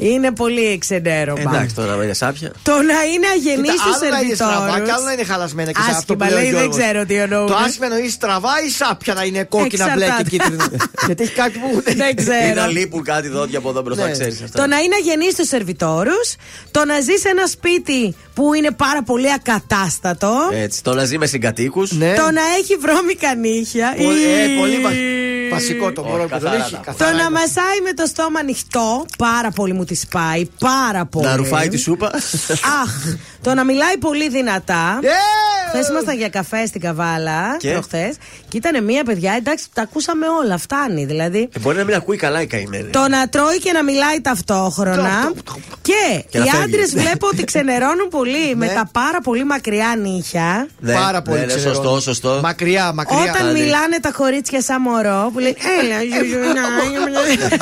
Είναι 0.02 0.30
πολύ 0.32 0.78
ξενέρωμα. 0.78 1.40
Εντάξει, 1.40 1.74
τώρα 1.74 1.94
να 1.96 2.02
είναι 2.04 2.12
σάπια. 2.14 2.50
Το 2.62 2.72
να 2.72 2.78
είναι 3.12 3.26
αγενής 3.34 3.70
Κοίτα, 3.70 3.82
στους 3.82 3.96
άλλο 4.02 4.10
να 4.14 4.20
είναι 4.20 4.34
στραβά 4.34 4.56
και 4.56 4.62
άλλο 4.70 4.74
σερβιτόρου. 4.76 5.04
να 5.04 5.12
είναι 5.12 5.24
χαλασμένα 5.24 5.72
και 5.72 5.80
σε 5.82 5.90
αυτό 5.96 6.16
που 6.16 6.24
Άσχημα, 6.24 6.40
λέει 6.40 6.48
ο 6.48 6.52
λέει, 6.52 6.60
δεν 6.60 6.70
Γιώργος. 6.70 6.76
ξέρω 6.84 7.04
τι 7.06 7.14
εννοούν. 7.14 7.46
Το 7.46 7.54
άσχημα 7.66 7.86
εννοεί 7.86 8.08
στραβά 8.10 8.54
ή 8.66 8.70
σάπια 8.70 9.14
να 9.14 9.22
είναι 9.24 9.42
κόκκινα, 9.44 9.84
μπλε 9.94 10.04
και 10.04 10.10
Εξαρτάται. 10.10 10.30
κίτρινα. 10.30 10.66
Γιατί 11.06 11.22
έχει 11.22 11.32
κάτι 11.42 11.58
που 11.58 11.82
Δεν 11.82 12.10
Ή 12.10 12.14
ξέρω. 12.14 12.54
να 12.60 12.66
λείπουν 12.66 13.02
κάτι 13.04 13.28
δόντια 13.28 13.58
από 13.58 13.68
εδώ 13.70 13.82
μπροστά, 13.82 14.04
Ναι. 14.06 14.12
ξέρεις 14.12 14.38
Το 14.38 14.44
αυτά. 14.44 14.66
να 14.66 14.78
είναι 14.78 14.94
αγενής 15.00 15.32
στους 15.32 15.48
σερβιτόρου. 15.48 16.18
Το 16.70 16.84
να 16.84 17.00
ζει 17.00 17.16
σε 17.22 17.28
ένα 17.28 17.46
σπίτι 17.46 18.14
που 18.34 18.54
είναι 18.54 18.70
πάρα 18.70 19.02
πολύ 19.02 19.32
ακατάστατο. 19.32 20.32
Έτσι, 20.52 20.82
το 20.82 20.94
να 20.94 21.04
ζει 21.04 21.18
με 21.18 21.26
συγκατοίκους. 21.26 21.92
Ναι. 21.92 22.12
Το 22.14 22.22
να 22.30 22.42
έχει 22.58 22.76
βρώμικα 22.76 23.34
νύχια. 23.34 23.94
Πολύ- 23.96 24.24
ε, 24.24 24.52
Ή- 24.52 24.58
πολύ 24.58 24.78
βα- 24.78 24.90
βασικό 25.50 25.92
το 25.92 26.02
μόνο 26.02 26.22
που 26.22 26.28
δεν 26.28 26.38
καθαρά 26.40 26.54
έχει. 26.62 26.70
τα. 26.72 26.76
Το 26.76 26.82
καθαρά 26.84 27.10
να 27.12 27.20
είναι. 27.20 27.30
μασάει 27.30 27.80
με 27.84 27.92
το 27.92 28.06
στόμα 28.06 28.38
ανοιχτό, 28.40 29.06
πάρα 29.18 29.50
πολύ 29.50 29.72
μου 29.72 29.84
τη 29.90 29.96
σπάει. 29.96 30.46
Πάρα 30.58 31.06
πολύ. 31.06 31.26
Να 31.26 31.36
ρουφάει 31.36 31.68
τη 31.68 31.76
σούπα. 31.76 32.10
Αχ, 32.82 33.16
το 33.42 33.54
να 33.54 33.64
μιλάει 33.64 33.96
πολύ 33.98 34.28
δυνατά. 34.28 34.98
Ε, 35.02 35.08
Χθες 35.72 35.88
ήμασταν 35.88 36.16
για 36.16 36.28
καφέ 36.28 36.66
στην 36.66 36.80
Καβάλα, 36.80 37.56
Και; 37.58 37.70
προχθές, 37.70 38.16
και 38.48 38.56
ήταν 38.56 38.84
μία 38.84 39.04
παιδιά, 39.04 39.32
εντάξει, 39.38 39.64
τα 39.72 39.82
ακούσαμε 39.82 40.26
όλα, 40.42 40.58
φτάνει 40.58 41.04
δηλαδή. 41.04 41.48
Ε, 41.56 41.58
Μπορεί 41.58 41.76
να 41.76 41.84
μην 41.84 41.94
ακούει 41.94 42.16
καλά 42.16 42.40
η 42.40 42.46
καημένη. 42.46 42.90
Το 42.90 43.08
να 43.08 43.28
τρώει 43.28 43.58
και 43.58 43.72
να 43.72 43.82
μιλάει 43.84 44.20
ταυτόχρονα. 44.20 45.32
Και, 45.82 46.24
Και 46.30 46.38
να 46.38 46.44
οι 46.44 46.48
φεύγει. 46.48 46.64
άντρες 46.64 46.90
βλέπω 46.94 47.26
ότι 47.26 47.44
ξενερώνουν 47.44 48.08
πολύ 48.10 48.54
με 48.56 48.66
Ναι. 48.66 48.72
τα 48.72 48.88
πάρα 48.92 49.20
πολύ 49.20 49.44
μακριά 49.44 49.94
νύχια. 50.02 50.68
Ναι, 50.80 50.94
Πάρα 50.94 51.22
πολύ 51.22 51.38
ναι, 51.38 51.44
ναι, 51.46 51.52
ξενερώνει. 51.54 51.76
σωστό, 51.84 52.00
σωστό. 52.00 52.40
Μακριά, 52.42 52.92
μακριά. 52.92 53.22
Όταν 53.22 53.46
ναι. 53.46 53.52
μιλάνε 53.60 53.98
τα 54.00 54.10
κορίτσια 54.12 54.62
σαν 54.62 54.80
μωρό, 54.80 55.22
που 55.24 55.32
που 55.32 55.38
λέει 55.38 55.56
Έλα, 55.80 55.96
ζουζουνάκι. 56.22 57.54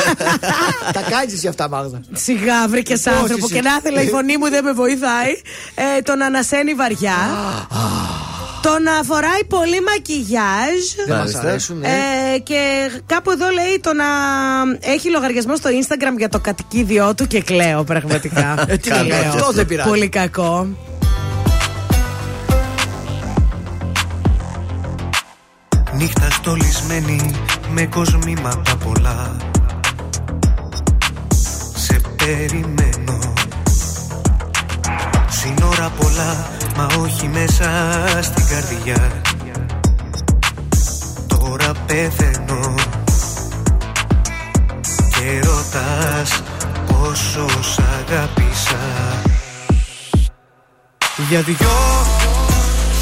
Τα 0.92 1.00
κάνεις 1.10 1.32
εσύ 1.32 1.48
αυτά, 1.48 1.68
Μάγδα. 1.68 2.00
Σιγά 2.12 2.68
βρήκες 2.68 3.06
Όχι, 3.06 3.08
άνθρωπο 3.16 3.44
εσύ. 3.44 3.54
και 3.54 3.60
να 3.62 3.70
ήθελα 3.78 4.02
η 4.02 4.08
φωνή 4.08 4.36
μου 4.36 4.48
δεν 4.50 4.64
με 4.64 4.72
βοηθάει. 4.72 5.32
Ε, 5.80 6.00
τον 6.02 6.22
ανασένει 6.22 6.74
βαριά. 6.74 7.16
Τον 8.62 8.86
αφοράει 9.00 9.44
πολύ 9.48 9.80
μακιγιάζ. 9.80 10.80
Δεν 11.06 11.08
μας 11.08 11.18
Μάλιστα. 11.18 11.40
αρέσουν, 11.40 11.78
ναι. 11.78 11.88
Ε, 12.34 12.38
και 12.38 12.90
κάπου 13.06 13.30
εδώ 13.30 13.48
λέει 13.48 13.80
το 13.80 13.92
να 13.92 14.04
έχει 14.92 15.10
λογαριασμό 15.10 15.56
στο 15.56 15.70
Instagram 15.70 16.16
για 16.18 16.28
το 16.28 16.38
κατοικίδιό 16.40 17.14
του 17.14 17.26
και 17.26 17.42
κλαίω 17.42 17.84
πραγματικά. 17.84 18.54
Ε, 18.68 18.76
τι 18.76 18.88
να 18.88 18.96
Κλαίω. 18.96 19.18
λέω, 19.18 19.28
αυτό 19.32 19.52
δεν 19.52 19.66
πειράζει. 19.66 19.88
Πολύ 19.88 20.08
κακό. 20.08 20.66
Νύχτα 25.92 26.30
στολισμένη 26.30 27.30
με 27.70 27.86
κοσμήματα 27.86 28.76
πολλά 28.84 29.36
Σε 31.74 32.00
περιμένω 32.16 33.27
Σύνορα 35.48 35.90
πολλά 36.00 36.46
μα 36.76 36.86
όχι 37.02 37.28
μέσα 37.28 37.70
στην 38.22 38.44
καρδιά. 38.46 39.22
Τώρα 41.26 41.72
πεθαίνω 41.86 42.74
Και 45.10 45.40
ρωτάς 45.42 46.42
πόσο 46.86 47.46
σ' 47.62 47.78
αγάπησα 47.78 48.78
Για 51.28 51.40
δυο 51.40 51.78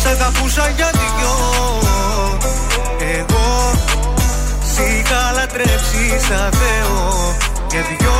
Σ' 0.03 0.07
αγαπούσα 0.07 0.69
για 0.69 0.91
δυο. 0.93 1.35
Εγώ 3.19 3.73
Σ' 4.75 4.79
είχα 4.79 5.33
λατρέψει 5.33 6.27
σαν 6.29 6.53
Θεό. 6.53 7.37
Για 7.71 7.81
δυο 7.81 8.15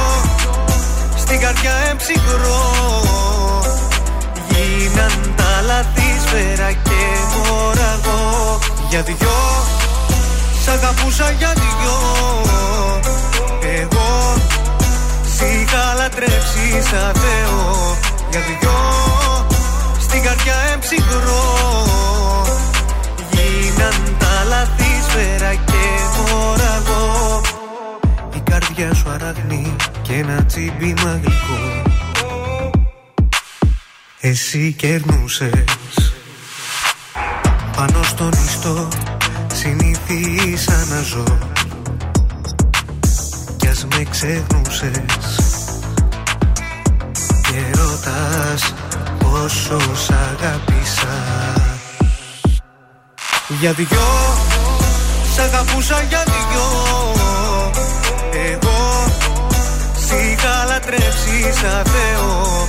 Στην 1.17 1.41
καρδιά 1.41 1.73
εμψυχρό 1.91 3.07
Γίναν 4.57 5.35
τα 5.37 5.63
λάθη 5.67 6.09
σφαίρα 6.27 6.73
και 6.73 7.01
μωραγό 7.33 8.59
Για 8.89 9.03
δυο. 9.03 9.39
Σ' 10.65 10.69
αγαπούσα 10.69 11.31
για 11.31 11.53
δυο. 11.55 11.97
Εγώ 13.81 14.35
Σ' 15.35 15.41
είχα 15.41 15.95
λατρέψει 15.99 16.67
σαν 16.91 17.13
Θεό. 17.15 17.97
Για 18.31 18.41
δυο. 18.41 18.77
Στην 20.17 20.29
καρδιά 20.29 20.55
εμψυχρό 20.73 21.45
Γίναν 23.31 24.17
τα 24.19 24.45
λάθη 24.49 25.03
σφαίρα 25.09 25.55
και 25.55 25.85
μωραγό 26.17 27.41
Η 28.35 28.41
καρδιά 28.51 28.95
σου 28.95 29.11
αραγνή 29.11 29.77
και 30.03 30.13
ένα 30.15 30.45
τσίμπημα 30.45 31.21
γλυκό 31.23 31.86
Εσύ 34.21 34.73
κερνούσες. 34.73 36.13
Πάνω 37.77 38.03
στον 38.03 38.33
ιστό 38.47 38.89
συνήθισα 39.55 40.85
να 40.89 41.03
ζω. 41.03 41.39
Κι 43.57 43.67
ας 43.69 43.87
με 43.91 44.05
ξεχνούσες. 44.11 45.37
Και 47.43 47.79
ρωτάς 47.79 48.75
πόσο 49.19 49.79
σ' 49.95 50.11
αγάπησα 50.11 51.17
Για 53.61 53.73
δυο 53.73 53.87
Σ' 55.35 55.39
αγαπούσα 55.39 56.03
για 56.03 56.23
δυο. 56.25 56.67
Εγώ 58.51 59.07
Σ' 60.07 60.11
είχα 60.11 60.65
λατρέψει 60.65 61.53
σαν 61.61 61.85
Θεό 61.85 62.69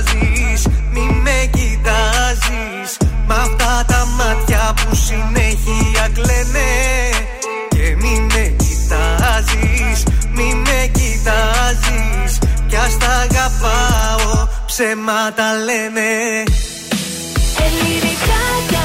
μη 0.00 0.12
με 0.12 0.50
κοιτάζεις, 0.52 0.66
μη 0.92 1.20
με 1.22 1.50
κοιτάζεις. 1.52 2.96
Μ' 3.26 3.32
αυτά 3.32 3.84
τα 3.86 4.06
μάτια 4.16 4.74
που 4.76 4.94
συνέχεια 4.94 6.08
κλαίνε 6.14 6.70
Και 7.68 7.96
μη 7.96 8.26
με 8.32 8.54
κοιτάζεις, 8.56 10.02
μη 10.34 10.54
με 10.54 10.90
κοιτάζεις. 10.92 12.38
Κι 12.68 12.76
ας 12.76 12.96
τα 12.98 13.06
αγαπάω, 13.06 14.48
ψέματα 14.66 15.54
λένε. 15.64 16.10
Ελληνικά 17.64 18.42
και 18.68 18.76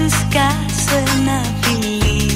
σου 0.00 0.08
σκάσω 0.08 0.96
ένα 1.16 1.40
φιλί 1.60 2.34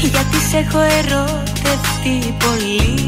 Γιατί 0.00 0.38
σε 0.50 0.56
έχω 0.56 0.78
ερωτευτεί 0.78 2.34
πολύ. 2.38 3.04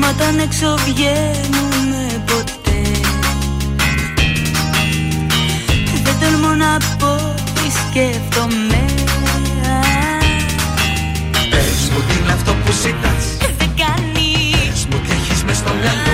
Μα 0.00 0.08
όταν 0.08 0.38
έξω 0.38 0.76
βγαίνουμε 0.86 2.22
ποτέ. 2.26 2.80
Δεν 6.02 6.14
τολμώ 6.20 6.54
να 6.54 6.76
πω 6.98 7.34
τι 7.54 7.70
σκέφτομαι. 7.70 8.84
Πες 11.50 11.90
μου 11.92 12.00
τι 12.08 12.18
είναι 12.22 12.32
αυτό 12.32 12.52
που 12.52 12.72
ζητάς. 12.72 13.24
Δεν 13.58 13.70
κάνει. 13.76 14.50
Πες 14.68 14.86
μου 14.90 15.00
τι 15.06 15.12
έχεις 15.12 15.44
μες 15.44 15.56
στο 15.56 15.70
μυαλό 15.80 16.07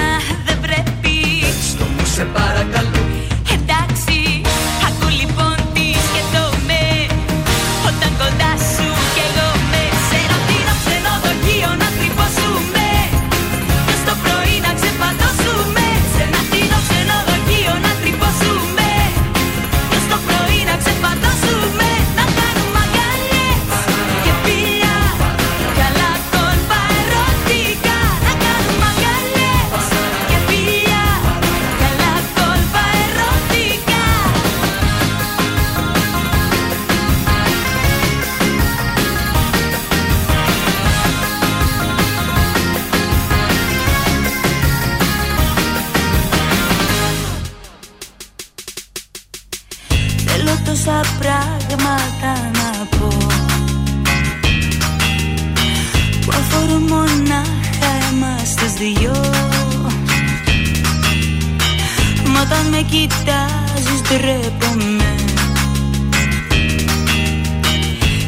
κοιτάζεις 62.94 64.00
ντρέπομαι. 64.02 65.14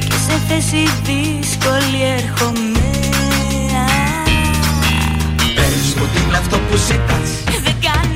Και 0.09 0.19
σε 0.27 0.41
θέση 0.49 0.83
δύσκολη 1.05 2.03
έρχομαι. 2.17 2.91
Πες 5.55 5.95
μου 5.97 6.07
τι 6.13 6.21
είναι 6.27 6.37
αυτό 6.37 6.57
που 6.57 6.77
ζητάς. 6.77 7.31
Δεν 7.65 7.77
κάνει, 7.87 8.16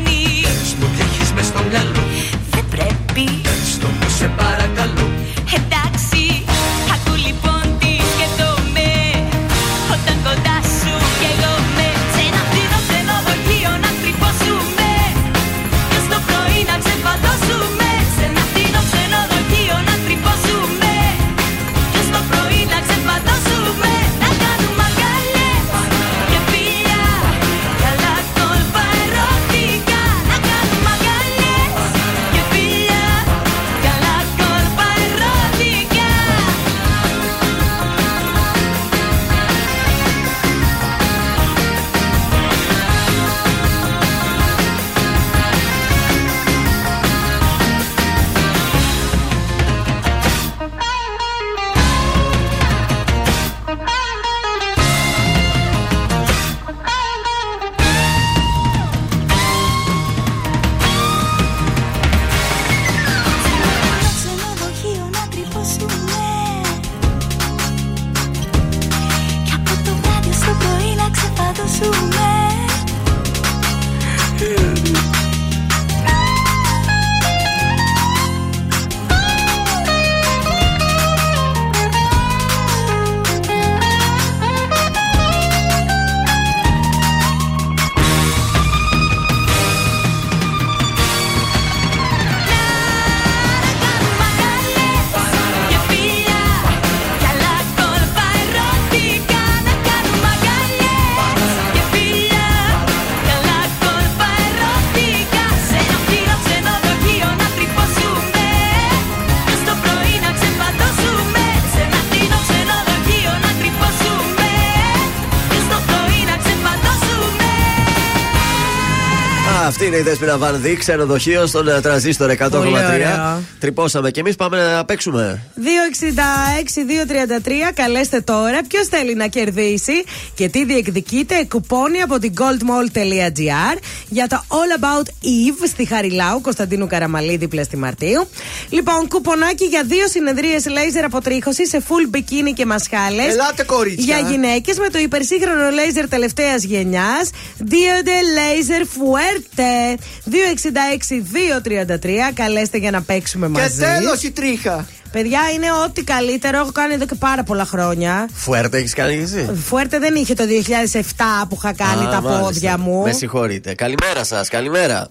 είναι 119.91 119.99
η 119.99 120.03
Δέσποινα 120.03 120.39
Βανδί, 120.39 120.77
ξενοδοχείο 120.77 121.47
στον 121.47 121.69
ε, 121.69 121.81
τραζίστορ 121.81 122.31
100,3. 122.39 122.53
ωραίο. 122.53 123.43
Τρυπώσαμε 123.59 124.11
και 124.11 124.21
εμείς 124.21 124.37
πάμε 124.37 124.75
να 124.75 124.85
παίξουμε. 124.85 125.43
266-233, 125.57 127.51
καλέστε 127.75 128.21
τώρα. 128.21 128.61
Ποιος 128.69 128.87
θέλει 128.87 129.15
να 129.15 129.27
κερδίσει 129.27 129.93
και 130.35 130.49
τι 130.49 130.65
διεκδικείτε, 130.65 131.47
κουπόνι 131.49 132.01
από 132.01 132.19
την 132.19 132.33
goldmall.gr 132.37 133.79
για 134.11 134.27
το 134.27 134.45
All 134.49 134.83
About 134.83 135.07
Eve 135.07 135.69
στη 135.69 135.85
Χαριλάου, 135.85 136.41
Κωνσταντίνου 136.41 136.87
Καραμαλή, 136.87 137.37
δίπλα 137.37 137.63
στη 137.63 137.77
Μαρτίου. 137.77 138.29
Λοιπόν, 138.69 139.09
κουπονάκι 139.09 139.65
για 139.65 139.83
δύο 139.85 140.09
συνεδρίες 140.09 140.67
λέιζερ 140.67 141.05
αποτρίχωση 141.05 141.67
σε 141.67 141.83
full 141.89 142.17
bikini 142.17 142.53
και 142.55 142.67
μασχάλες. 142.67 143.33
Ελάτε, 143.33 143.65
κορίτσια. 143.65 144.19
Για 144.19 144.29
γυναίκες 144.31 144.79
με 144.79 144.89
το 144.89 144.99
υπερσύγχρονο 144.99 145.71
λέιζερ 145.71 146.09
τελευταίας 146.09 146.63
γενιάς. 146.65 147.31
Diode 147.59 148.19
Laser 148.37 148.83
Fuerte. 148.83 149.99
266-233. 150.31 152.33
Καλέστε 152.35 152.79
για 152.79 152.91
να 152.91 153.03
παίξουμε 153.03 153.47
Και 153.47 153.53
μαζί. 153.61 153.79
τέλος 153.79 154.23
η 154.23 154.31
τρίχα. 154.31 154.87
Παιδιά, 155.13 155.41
είναι 155.55 155.67
ό,τι 155.85 156.05
καλύτερο. 156.05 156.59
Έχω 156.59 156.73
κάνει 156.73 156.95
εδώ 156.95 157.07
και 157.07 157.15
πάρα 157.15 157.43
πολλά 157.43 157.65
χρόνια. 157.65 158.29
Φουέρτε 158.33 158.79
έχεις 158.79 158.95
κάνει 158.95 159.17
και 159.17 159.23
εσύ; 159.23 159.51
Φουέρτε 159.65 159.99
δεν 159.99 160.15
είχε 160.15 160.35
το 160.35 160.45
2007 160.45 161.01
που 161.49 161.55
είχα 161.59 161.73
κάνει 161.73 162.07
Α, 162.07 162.11
τα 162.11 162.21
μάλιστα. 162.21 162.45
πόδια 162.45 162.79
μου. 162.79 163.03
Με 163.03 163.13
συγχωρείτε. 163.13 163.75
Καλημέρα 163.75 164.25
σας, 164.25 164.49
καλημέρα. 164.49 165.11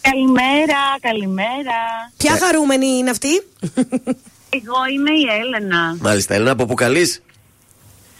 Καλημέρα, 0.00 0.80
καλημέρα. 1.00 1.78
Ποια 2.16 2.38
χαρούμενη 2.42 2.86
είναι 2.86 3.10
αυτή, 3.10 3.28
Εγώ 4.48 4.78
είμαι 4.94 5.10
η 5.10 5.40
Έλενα 5.40 5.96
Μάλιστα, 6.00 6.34
Έλενα, 6.34 6.50
από 6.50 6.64
που 6.66 6.74
καλείς; 6.74 7.22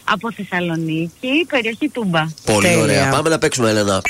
Από 0.05 0.33
Θεσσαλονίκη, 0.33 1.47
περιοχή 1.49 1.89
Τούμπα. 1.89 2.27
Πολύ 2.45 2.66
Τέλεια. 2.66 2.83
ωραία. 2.83 3.09
Πάμε 3.09 3.29
να 3.29 3.39
παίξουμε, 3.39 3.70
Έλενα. 3.70 4.01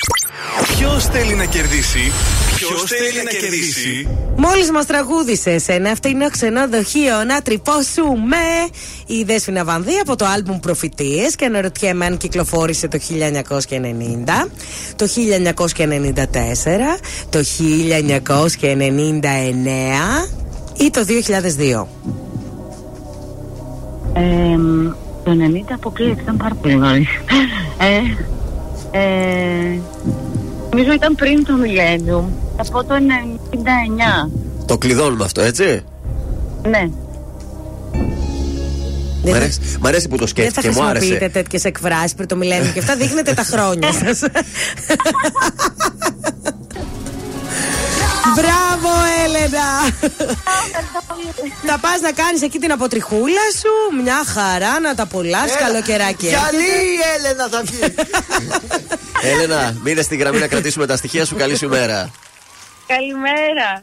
Ποιος 0.78 1.04
θέλει 1.04 1.34
να 1.34 1.44
κερδίσει; 1.44 2.12
Ποιος 2.56 2.82
θέλει 2.86 3.22
να 3.24 3.30
κερδίσει; 3.30 4.08
Μόλις 4.36 4.70
μας 4.70 4.86
τραγούδισες 4.86 5.62
σε 5.62 5.72
ένα 5.72 5.94
φτηνό 5.94 6.30
ξενοδοχείο 6.30 7.24
να 7.24 7.42
τρυπώσουμε. 7.42 8.36
Η 9.06 9.22
Δέσποινα 9.22 9.64
Βανδύ 9.64 9.98
από 10.00 10.16
το 10.16 10.24
άλμπουμ 10.24 10.60
Προφητείες 10.60 11.36
και 11.36 11.44
αναρωτιέμαι 11.44 12.06
αν 12.06 12.16
κυκλοφόρησε 12.16 12.88
το 12.88 12.98
1990, 12.98 14.48
το 14.96 15.06
1994, 15.06 16.98
το 17.30 17.38
1999 17.38 17.42
ή 20.76 20.90
το 20.90 21.04
2002. 21.04 21.86
Ε, 24.14 24.56
το 25.24 25.30
90 25.30 25.72
αποκλείεται, 25.72 26.20
ήταν 26.22 26.36
πάρα 26.36 26.54
πολύ 26.54 26.74
νωρίς. 26.74 27.08
Ε, 27.78 28.98
ε, 28.98 29.78
νομίζω 30.70 30.92
ήταν 30.92 31.14
πριν 31.14 31.44
το 31.44 31.52
Millennium. 31.62 32.24
Θα 32.56 32.72
πω 32.72 32.84
το 32.84 32.94
99. 34.26 34.30
Το 34.66 34.78
κλειδώνουμε 34.78 35.24
αυτό, 35.24 35.40
έτσι; 35.40 35.82
Ναι. 36.68 36.88
Μ' 39.24 39.34
αρέσει, 39.34 39.58
μ' 39.80 39.86
αρέσει 39.86 40.08
που 40.08 40.16
το 40.16 40.24
Δεν 40.34 40.34
θα 40.34 40.60
σκέφτηκε, 40.60 40.68
μου 40.68 40.74
χρησιμοποιείτε 40.88 41.24
άρεσε. 41.24 41.28
τέτοιες 41.42 41.64
εκφράσεις 41.64 42.14
πριν 42.14 42.28
το 42.28 42.36
μιλένιο 42.36 42.70
και 42.72 42.78
αυτά 42.78 42.96
δείχνετε 42.96 43.32
τα 43.34 43.42
χρόνια 43.42 43.92
σας. 44.02 44.20
Μπράβο, 48.34 48.90
Έλενα! 49.24 49.66
Θα 51.66 51.78
πας 51.78 52.00
να 52.00 52.12
κάνεις 52.12 52.42
εκεί 52.42 52.58
την 52.58 52.72
αποτριχούλα 52.72 53.44
σου, 53.60 54.02
μια 54.02 54.24
χαρά 54.26 54.80
να 54.80 54.94
τα 54.94 55.02
απολαύσει. 55.02 55.56
Καλοκαιράκι. 55.58 56.26
Γυαλί 56.26 56.56
έρχεται. 56.56 56.82
η 56.82 56.98
Έλενα 57.18 57.48
θα 57.48 57.62
βγει. 57.64 57.94
Έλενα, 59.22 59.74
μείνε 59.82 60.02
στη 60.02 60.16
γραμμή 60.16 60.38
να 60.38 60.46
κρατήσουμε 60.46 60.86
τα 60.86 60.96
στοιχεία 60.96 61.24
σου. 61.24 61.36
Καλή 61.36 61.56
σου 61.56 61.68
μέρα. 61.68 62.10
Καλημέρα. 62.86 63.82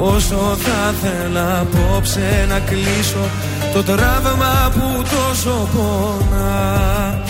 Όσο 0.00 0.56
θα 0.64 0.94
θέλα 1.02 1.58
απόψε 1.60 2.46
να 2.48 2.58
κλείσω 2.58 3.24
Το 3.72 3.82
τραύμα 3.82 4.72
που 4.74 5.02
τόσο 5.02 5.68
πονά. 5.74 7.20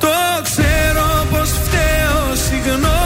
Το 0.00 0.42
ξέρω 0.42 1.26
πως 1.30 1.48
φταίω 1.50 2.34
Συγγνώμη 2.34 3.05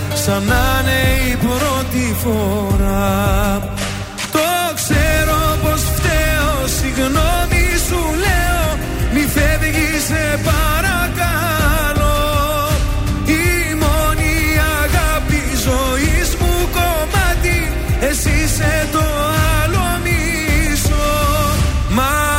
είναι 0.21 0.31
Σαν 0.31 0.43
να 0.43 0.79
είναι 0.81 1.31
η 1.31 1.35
πρώτη 1.35 2.15
φορά. 2.23 3.61
Το 4.31 4.73
ξέρω 4.75 5.57
πως 5.63 5.81
φταίω 5.95 6.67
Συγγνώμη 6.79 7.65
σου 7.87 8.01
λέω 8.23 8.77
Μη 9.13 9.19
φεύγεις 9.19 10.03
σε 10.07 10.39
παρακαλώ. 10.43 12.19
Η 13.25 13.73
μόνη 13.73 14.33
αγάπη 14.83 15.41
ζωής 15.65 16.35
μου 16.39 16.69
κομμάτι 16.71 17.73
Εσύ 17.99 18.29
είσαι 18.43 18.87
το 18.91 19.03
άλλο 19.63 19.99
μισό. 20.03 21.11
Μα 21.89 22.31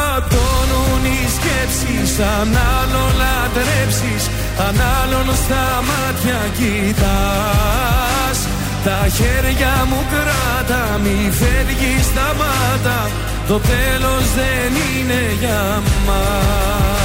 σαν 2.16 2.56
άλλο 2.78 3.04
λατρέψεις 3.20 4.41
Αν 4.58 4.76
άλλον 5.02 5.34
στα 5.44 5.82
μάτια 5.88 6.40
κοιτάς 6.58 8.38
Τα 8.84 9.08
χέρια 9.08 9.86
μου 9.88 10.04
κράτα 10.10 10.98
μη 11.02 11.30
φεύγεις 11.30 12.04
σταμάτα. 12.04 13.10
Το 13.48 13.58
τέλος 13.58 14.24
δεν 14.34 14.72
είναι 14.96 15.36
για 15.40 15.82
μας 16.06 17.01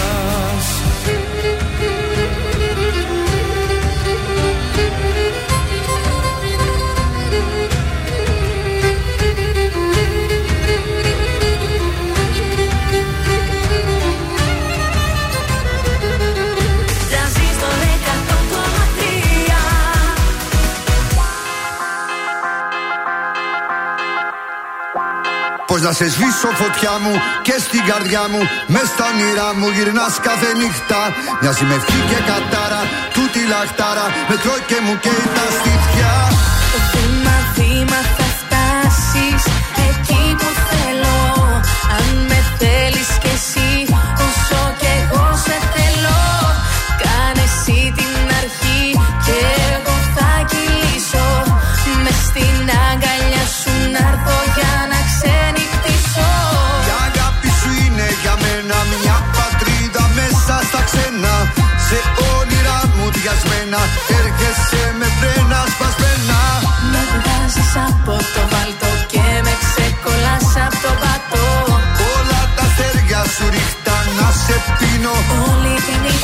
να 25.87 25.93
σε 25.93 26.09
σβήσω 26.09 26.49
φωτιά 26.61 26.93
μου 27.03 27.13
και 27.41 27.55
στην 27.65 27.83
καρδιά 27.89 28.23
μου 28.31 28.41
μες 28.73 28.87
στα 28.93 29.05
όνειρά 29.11 29.49
μου 29.59 29.67
γυρνάς 29.75 30.15
κάθε 30.27 30.49
νύχτα. 30.59 31.01
Μοιάζει 31.41 31.63
με 31.69 31.75
ευχή 31.79 31.99
και 32.09 32.19
κατάρα 32.29 32.81
τούτη 33.15 33.41
λαχτάρα 33.51 34.05
Με 34.29 34.35
τρώει 34.43 34.61
και 34.69 34.77
μου 34.85 34.93
καίει 35.03 35.25
τα 35.37 35.45
στήθια. 35.57 36.11
Βήμα, 36.93 37.35
βήμα 37.55 38.26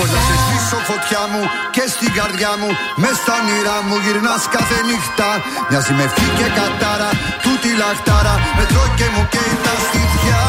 τη 0.04 0.12
νύχτα 0.12 0.12
Πώς 0.12 0.12
να 0.12 0.22
σε 0.28 0.36
σβήσω 0.44 0.80
φωτιά 0.90 1.22
μου 1.32 1.42
και 1.76 1.84
στην 1.94 2.12
καρδιά 2.18 2.52
μου 2.60 2.70
μες 3.02 3.16
στα 3.22 3.34
όνειρά 3.42 3.78
μου 3.88 3.96
γυρνάς 4.04 4.44
κάθε 4.56 4.78
νύχτα. 4.90 5.30
Μοιάζει 5.70 5.94
με 5.98 6.04
ευχή 6.08 6.28
και 6.38 6.48
κατάρα 6.58 7.10
τούτη 7.44 7.70
λαχτάρα 7.82 8.36
Με 8.58 8.64
τρώει 8.70 8.92
και 9.00 9.08
μου 9.14 9.24
καίει 9.34 9.54
τα 9.66 9.74
στήθια. 9.86 10.40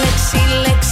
Λέξη, 0.00 0.40
λέξη 0.64 0.83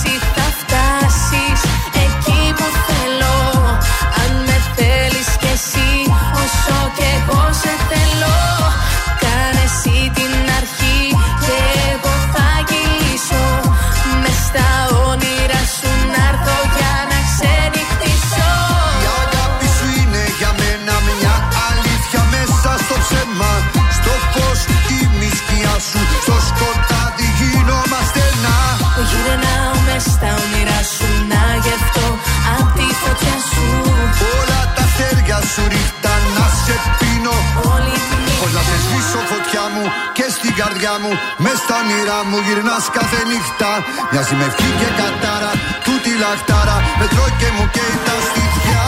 μου 39.75 39.85
και 40.17 40.27
στην 40.37 40.53
καρδιά 40.61 40.95
μου 41.03 41.13
μες 41.45 41.59
στα 41.65 41.75
όνειρά 41.83 42.19
μου 42.29 42.39
γυρνάς 42.47 42.85
κάθε 42.97 43.21
νύχτα. 43.31 43.71
Μοιάζει 44.11 44.35
με 44.41 44.45
ευχή 44.51 44.71
και 44.81 44.89
κατάρα 45.01 45.53
τούτη 45.87 46.13
λαχτάρα 46.23 46.77
Με 46.99 47.07
τρώει 47.13 47.33
και 47.41 47.49
μου 47.57 47.65
καίει 47.75 47.97
τα 48.07 48.17
στήθια. 48.29 48.83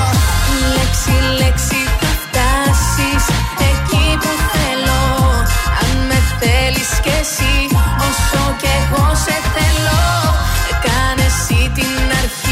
Λέξη, 0.75 1.17
λέξη 1.41 1.81
θα 2.01 2.13
φτάσεις 2.23 3.25
εκεί 3.71 4.07
που 4.23 4.33
θέλω. 4.53 5.03
Αν 5.83 5.97
με 6.09 6.19
θέλεις 6.41 6.91
κι 7.05 7.15
εσύ 7.21 7.55
όσο 8.09 8.43
κι 8.61 8.71
εγώ 8.81 9.05
σε 9.25 9.37
θέλω. 9.55 10.03
Κάνε 10.87 11.27
εσύ 11.31 11.61
την 11.77 12.05
αρχή 12.23 12.44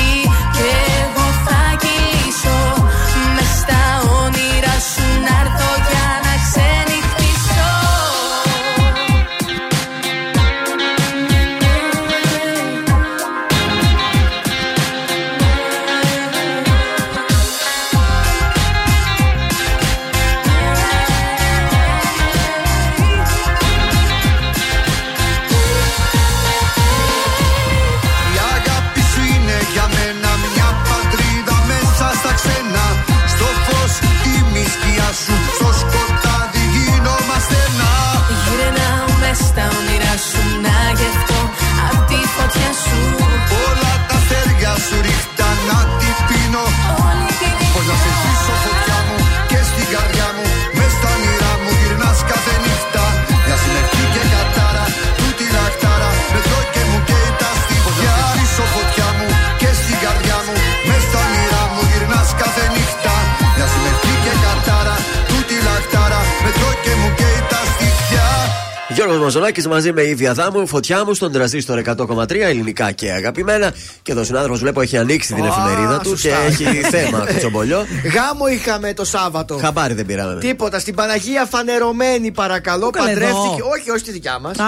Μαζονάκη 69.35 69.69
μαζί 69.69 69.93
με 69.93 70.03
Ήβια 70.03 70.33
Δάμου, 70.35 70.67
φωτιά 70.67 71.05
μου 71.05 71.15
στον 71.15 71.33
τραζίστορ 71.33 71.83
100,3 71.87 72.31
ελληνικά 72.41 72.93
και 72.93 73.11
αγαπημένα. 73.13 73.73
Και 74.03 74.13
εδώ 74.13 74.21
ο 74.21 74.25
συνάδελφος 74.25 74.59
βλέπω 74.61 74.81
έχει 74.81 74.97
ανοίξει 74.97 75.35
την 75.35 75.45
Α, 75.45 75.47
εφημερίδα 75.47 75.99
του 75.99 76.09
σωστά. 76.09 76.29
και 76.59 76.65
έχει 76.65 76.81
θέμα 76.81 77.19
κουτσομπολιό. 77.33 77.87
Γάμο 78.15 78.47
είχαμε 78.47 78.95
το 78.95 79.05
Σάββατο. 79.05 79.57
Χαμπάρι 79.59 79.95
δεν 79.95 80.07
πήραμε. 80.07 80.41
Τίποτα. 80.41 80.79
Στην 80.79 80.95
Παναγία 80.95 81.45
φανερωμένη, 81.45 82.31
παρακαλώ. 82.33 82.91
καλέ, 82.91 83.07
Παντρεύτηκε. 83.09 83.39
εδώ. 83.39 83.69
Όχι, 83.79 83.91
όχι 83.91 83.99
στη 83.99 84.11
δικιά 84.13 84.39
μας. 84.39 84.59
Α. 84.59 84.65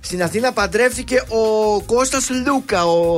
Στην 0.00 0.22
Αθήνα 0.22 0.52
παντρεύτηκε 0.52 1.22
ο 1.28 1.80
Κώστας 1.80 2.28
Λούκα. 2.46 2.84
Ο, 2.84 3.16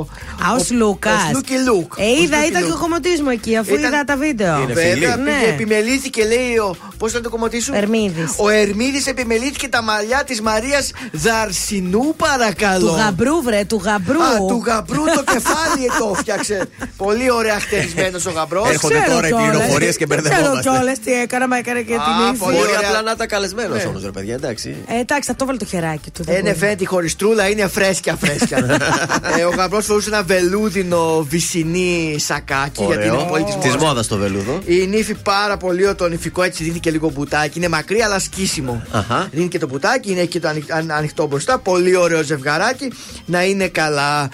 Α, 0.49 0.53
ο 0.53 0.65
Λούκας. 0.75 1.12
Ο 1.12 1.29
Σλούκι 1.31 1.55
Λουκ. 1.67 1.93
Ε, 1.97 2.03
Ο 2.03 2.07
είδα, 2.23 2.37
Σλούκι 2.37 2.49
ήταν 2.49 2.62
και 2.62 2.69
Λουκ. 2.69 2.77
ο 2.77 2.81
κομματή 2.81 3.23
μου 3.23 3.31
εκεί, 3.31 3.57
αφού 3.57 3.75
Ήταν- 3.75 3.93
είδα 3.93 4.05
τα 4.05 4.17
βίντεο. 4.17 4.57
Είναι 4.62 4.73
Βέβαια, 4.73 4.93
φίλοι. 4.93 5.05
πήγε, 5.05 5.17
Ναι. 5.17 5.33
επιμελήθηκε, 5.49 6.25
λέει 6.25 6.57
ο. 6.57 6.77
Πώς 6.99 7.12
θα 7.12 7.20
το 7.20 7.31
κομματί 7.31 7.61
σου, 7.61 7.73
Ερμίδης. 7.75 8.35
Ο 8.37 8.49
Ερμίδης 8.49 9.07
επιμελήθηκε 9.07 9.69
τα 9.69 9.83
μαλλιά 9.83 10.25
της 10.27 10.41
Μαρίας 10.41 10.90
Δαρσινού, 11.12 12.15
παρακαλώ. 12.17 12.86
Του 12.89 12.94
γαμπρού, 12.97 13.43
βρε, 13.43 13.65
του 13.65 13.81
γαμπρού. 13.85 14.23
Α, 14.23 14.36
του 14.49 14.62
γαμπρού 14.67 15.05
το 15.05 15.23
κεφάλι 15.33 15.86
το 15.99 16.15
φτιάξε. 16.15 16.69
Πολύ 16.97 17.31
ωραία 17.31 17.60
χτενισμένο 17.60 18.19
ο 18.28 18.31
γαμπρός. 18.31 18.69
Έρχονται 18.69 18.94
Ξέρω 19.01 19.15
τώρα 19.15 19.27
οι 19.28 19.31
κιόλας. 19.31 19.49
πληροφορίες 19.51 19.97
και 19.97 20.07
Ξέρω 20.07 20.23
μπερδευόμαστε. 20.23 20.70
κιόλας 20.70 20.99
τι 20.99 21.12
έκανα, 21.12 21.49
μα 21.49 21.57
έκανε 21.57 21.81
και 21.81 21.94
Α, 21.94 21.97
την 21.97 22.39
πολύ 22.39 22.55
ύφη. 22.55 22.59
Μπορεί 22.60 22.77
ωραία. 22.77 22.89
απλά 22.89 23.02
να 23.02 23.10
ήταν 23.10 23.27
καλεσμένος 23.27 23.77
Ναι. 23.83 23.89
όμως, 23.89 24.02
ρε 24.05 24.10
παιδιά, 24.10 24.35
εντάξει. 24.35 24.77
Ε, 24.86 24.99
εντάξει, 25.01 25.28
θα 25.31 25.36
το 25.36 25.47
βάλει 25.47 25.59
το 25.59 25.65
χεράκι 25.65 26.10
του. 26.10 26.23
δεν 26.25 26.35
Ε, 26.35 26.39
ναι, 26.39 26.43
μπορεί. 26.49 26.59
φαίνεται 26.59 26.83
η 26.83 26.86
χωριστρούλα 26.86 27.49
είναι 27.49 27.69
φρέσκια 27.69 28.17
φρέσκια. 28.20 28.59
ε, 29.39 29.44
ο 29.44 29.51
γαμπρός 29.57 29.85
φορούσε 29.86 30.09
ένα 30.09 30.23
βελούδινο 30.23 31.27
βυσινή 31.28 32.17
σακάκι 32.19 32.85
γιατί 32.85 33.07
είναι 33.07 33.27
πολύ 33.28 33.44
της 33.44 33.55
Της 33.60 33.77
μόδας 33.77 34.07
το 34.07 34.17
βελούδο. 34.17 34.60
Η 34.65 34.86
νύφη 34.86 35.15
πάρα 35.15 35.57
πολύ 35.57 35.83
ωραίο, 35.83 35.94
το 35.94 36.09
νηφικό 36.09 36.43
έτσι 36.43 36.65
δίνει 36.65 36.78
και 36.78 36.91
λίγο 36.91 37.10
μπουτάκι. 37.10 37.59
Είναι 37.59 37.69
μακρύ 37.69 38.02
αλλά 38.02 38.19
σκίσιμο. 38.19 38.83
Αχα. 38.93 39.28
Δίνει 39.33 39.49
και 39.49 39.59
το 39.59 39.67
μπουτάκι, 39.67 40.10
είναι 40.10 40.20
έχει 40.20 40.28
και 40.28 40.41
το 40.41 40.49
ανοιχ- 40.49 40.73
αν- 40.73 40.80
ανοιχτό 40.91 41.26
μπροστά. 41.26 41.59
Πολύ 41.59 41.97
ωραίο 41.97 42.23
ζευγαράκι. 42.23 42.92
Να 43.26 43.44
είναι 43.44 43.68
καλά. 43.68 44.28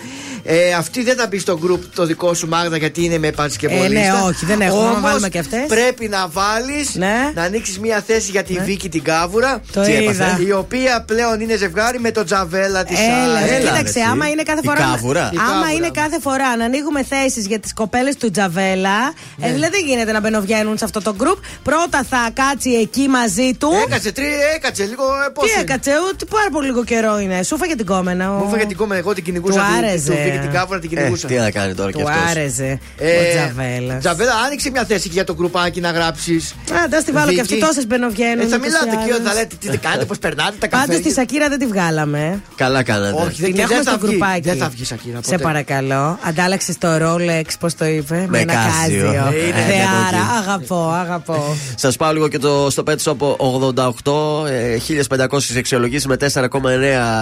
Ε, 0.49 0.73
αυτή 0.75 1.02
δεν 1.02 1.16
θα 1.16 1.26
μπει 1.26 1.39
στο 1.39 1.58
group 1.65 1.78
το 1.94 2.05
δικό 2.07 2.34
σου 2.34 2.49
Μάγδα 2.49 2.76
γιατί 2.76 3.05
είναι 3.05 3.18
με 3.18 3.31
παρασκευολίστα. 3.31 3.99
Ε, 3.99 4.12
ναι, 4.12 4.23
όχι, 4.26 4.47
δεν 4.47 4.60
έχουμε, 4.60 4.83
να 4.83 4.89
Όμως, 4.89 5.00
βάλουμε 5.00 5.28
και 5.28 5.39
αυτές. 5.39 5.66
Πρέπει 5.68 6.08
να 6.08 6.28
βάλεις 6.28 6.94
Ναι. 6.94 7.33
να 7.34 7.42
ανοίξεις 7.42 7.78
μία 7.78 8.02
θέση 8.07 8.31
για 8.31 8.42
τη 8.42 8.58
Βίκη 8.58 8.89
την 8.89 9.02
Κάβουρα. 9.02 9.60
Το 9.73 9.83
Τι 9.83 9.92
είδα. 9.92 10.02
έπαθε; 10.25 10.42
Η 10.42 10.52
οποία 10.52 11.05
πλέον 11.07 11.41
είναι 11.41 11.57
ζευγάρι 11.57 12.00
με 12.00 12.10
τον 12.10 12.25
Τζαβέλα 12.25 12.84
της 12.84 12.99
Έλα, 12.99 13.39
Σάρα. 13.41 13.58
κοίταξε, 13.58 14.00
άμα 14.10 14.28
είναι 14.28 14.42
κάθε 14.42 14.60
Η 14.62 14.66
φορά. 14.66 14.78
κάβουρα. 14.81 15.31
Η 15.34 15.36
Άμα 15.39 15.50
κάβουρα. 15.52 15.73
είναι 15.73 15.91
κάθε 15.91 16.20
φορά 16.20 16.57
να 16.57 16.65
ανοίγουμε 16.65 17.05
θέσεις 17.05 17.47
για 17.47 17.58
τις 17.60 17.73
κοπέλες 17.75 18.16
του 18.16 18.31
Τζαβέλα, 18.31 18.99
Ναι. 19.36 19.47
ε, 19.47 19.52
δηλαδή 19.52 19.73
δεν 19.76 19.84
γίνεται 19.86 20.12
να 20.12 20.20
μπαινοβγαίνουν 20.20 20.78
σε 20.78 20.84
αυτό 20.84 21.02
το 21.02 21.15
group. 21.20 21.39
Πρώτα 21.62 22.05
θα 22.10 22.31
κάτσει 22.34 22.70
εκεί 22.70 23.08
μαζί 23.08 23.55
του. 23.58 23.68
Έκατσε, 23.86 24.12
τρί, 24.12 24.26
έκατσε 24.57 24.84
λίγο. 24.84 25.05
Ε, 25.26 25.31
πώς 25.34 25.44
Τι 25.44 25.50
είναι; 25.52 25.60
έκατσε, 25.60 25.91
ούτε 26.12 26.25
πάρα 26.39 26.51
πολύ 26.53 26.67
λίγο 26.67 26.85
καιρό 26.85 27.19
είναι. 27.19 27.43
Σου 27.43 27.57
φάγε 27.57 27.75
την 27.75 27.87
κόμενα. 27.87 28.25
ο- 28.33 28.39
Μου 28.39 28.45
έφαγε 28.49 28.67
την 28.67 28.77
κόμμα, 28.77 28.97
εγώ 28.97 29.13
την 29.15 29.25
κυνηγούσα. 29.25 29.59
Του 29.61 29.65
την- 29.67 29.85
άρεσε. 29.85 30.11
Του 30.11 30.19
Βίκη 30.25 30.39
την 30.39 30.51
Κάβουρα 30.51 30.79
την 30.79 30.91
Ε, 30.93 30.95
κυνηγούσα. 30.95 31.27
τι 31.27 31.35
να 31.35 31.51
κάνει 31.51 31.75
τώρα 31.75 31.91
κι 31.93 31.99
Του 32.03 32.09
αυτός. 32.09 32.31
άρεσε. 32.31 32.79
Ε, 32.99 33.19
ο 33.19 33.23
Τζαβέλας. 33.35 33.99
Τζαβέλα, 34.01 34.33
άνοιξε 34.47 34.71
μια 34.71 34.85
θέση 34.85 35.09
για 35.09 35.25
το 35.25 35.35
γκρουπάκι 35.35 35.81
να 35.81 35.91
γράψεις. 35.91 36.55
Α, 36.73 36.89
τα 36.91 37.01
στη 37.01 37.13
βάλω 37.13 37.33
και 37.33 37.41
αυτή 37.41 37.59
τόσες 37.59 37.87
μπαινοβγαίνουν. 37.87 38.41
Ε, 38.41 38.47
θα 38.47 38.57
ούτως 38.57 38.59
μιλάτε 38.67 38.87
ή 38.97 38.99
εκεί, 39.03 39.13
άλλως. 39.13 39.29
θα 39.29 39.35
λέτε 39.35 39.55
τι 39.61 39.79
κάνετε, 39.79 40.05
πώς 40.05 40.19
περνάτε 40.19 40.57
τα 40.59 40.69
Πάντως 40.69 40.97
τη 40.97 41.03
καφέ. 41.03 41.15
Σακύρα 41.15 41.49
δεν 41.49 41.59
τη 41.59 41.67
βγάλαμε. 41.67 42.43
Καλά 42.57 42.83
κάνατε. 42.83 43.13
Όχι, 43.23 43.41
δεν, 43.41 43.45
Την 43.45 43.55
δεν 43.55 43.65
έχουμε 43.65 43.83
θα 43.83 43.91
στο 43.91 43.99
βγει. 43.99 44.07
γκρουπάκι. 44.07 44.41
Δεν 44.41 44.57
θα 44.57 44.69
βγει 44.69 44.85
Σακύρα. 44.85 45.19
Σε 45.23 45.39
παρακαλώ. 45.39 46.19
Αντάλλαξες 46.23 46.79
το 46.79 46.89
Rolex, 47.03 47.45
πώς 47.61 47.75
το 47.75 47.85
είπε. 47.85 48.27
Με 48.29 48.39
ένα 48.39 48.53
κάζιο. 48.55 49.05
κάζιο. 49.05 49.41
Ε, 49.41 49.47
είναι 49.47 49.65
Θεάρα, 49.69 50.07
από 50.09 50.17
εκεί. 50.17 50.49
αγαπώ, 50.49 50.91
αγαπώ. 50.91 51.57
Σας 51.75 51.97
πάω 51.97 52.13
λίγο 52.13 52.29
και 52.29 52.39
το, 52.39 52.71
στο 52.71 52.83
Pet 52.87 52.97
Shop 53.05 53.37
88. 53.37 54.47
ε, 54.49 54.79
1500 54.79 55.57
αξιολογήσει 55.59 56.09
με 56.09 56.17
4,9 56.33 56.49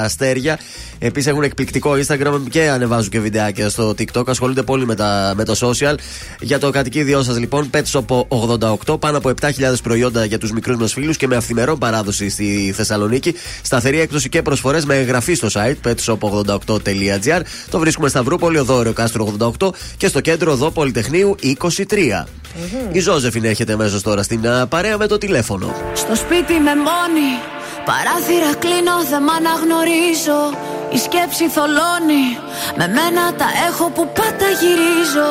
αστέρια. 0.02 0.58
Επίσης 0.98 1.30
έχουν 1.30 1.42
εκπληκτικό 1.42 1.92
Instagram 1.92 2.40
και 2.50 2.68
ανεβάζουν 2.68 3.10
και 3.10 3.20
βιντεάκια 3.20 3.68
στο 3.68 3.94
TikTok. 3.98 4.28
Ασχολούνται 4.28 4.62
πολύ 4.62 4.86
με, 4.86 4.94
τα, 4.94 5.32
με 5.36 5.44
το 5.44 5.54
social. 5.60 5.94
Για 6.40 6.58
το 6.58 6.70
κατοικίδιό 6.70 7.22
σας 7.22 7.38
λοιπόν, 7.38 7.70
Pet 7.74 7.82
Shop 7.92 8.26
88. 8.86 9.00
Πάνω 9.00 9.16
από 9.18 9.32
7.000 9.40 9.50
προϊόντα 9.82 10.24
για 10.24 10.38
τους 10.38 10.52
μικρούς 10.52 10.76
μας 10.76 10.92
φίλους 10.92 11.16
και 11.16 11.26
με 11.26 11.36
αυθημερών 11.36 11.78
παράδοση 11.78 12.28
στη 12.28 12.72
Θεσσαλονίκη. 12.76 13.34
Σταθερή 13.62 14.00
έκπτωση 14.00 14.28
και 14.28 14.42
προσφορές 14.42 14.84
με 14.84 14.94
εγγραφή 14.94 15.34
στο 15.34 15.48
site 15.52 15.88
petshop88.gr. 15.88 17.40
Το 17.70 17.78
βρίσκουμε 17.78 18.08
στα 18.08 18.22
Βρούπολη, 18.22 18.58
οδό 18.58 18.92
Κάστρο 18.92 19.34
88 19.58 19.68
και 19.96 20.06
στο 20.06 20.20
κέντρο 20.20 20.52
οδό 20.52 20.70
Πολυτεχνείου 20.70 21.36
23. 21.58 22.24
Η 22.92 23.00
Ζώζεφιν 23.00 23.44
έρχεται 23.44 23.72
αμέσω 23.72 24.02
τώρα 24.02 24.22
στην 24.22 24.48
α, 24.48 24.66
παρέα 24.66 24.98
με 24.98 25.06
το 25.06 25.18
τηλέφωνο. 25.18 25.74
Στο 25.94 26.14
σπίτι 26.14 26.52
με 26.52 26.74
μόνη 26.74 27.63
Παράθυρα 27.84 28.54
κλείνω, 28.54 28.96
δεν 29.10 29.22
μ' 29.22 29.30
αναγνωρίζω. 29.30 30.40
Η 30.94 30.98
σκέψη 30.98 31.48
θολώνει. 31.48 32.26
Με 32.76 32.86
μένα 32.88 33.34
τα 33.34 33.48
έχω 33.68 33.90
που 33.90 34.08
πάντα 34.18 34.48
γυρίζω 34.60 35.30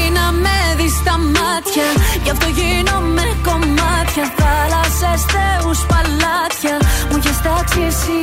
στα 1.01 1.15
μάτια. 1.35 1.87
Γι' 2.23 2.31
αυτό 2.35 2.47
γίνομαι 2.59 3.25
κομμάτια. 3.47 4.25
Θάλασσες, 4.39 5.21
θεούς, 5.33 5.79
παλάτια. 5.91 6.75
Μου 7.09 7.17
έχεις 7.19 7.37
τάξει 7.45 7.81
εσύ. 7.91 8.21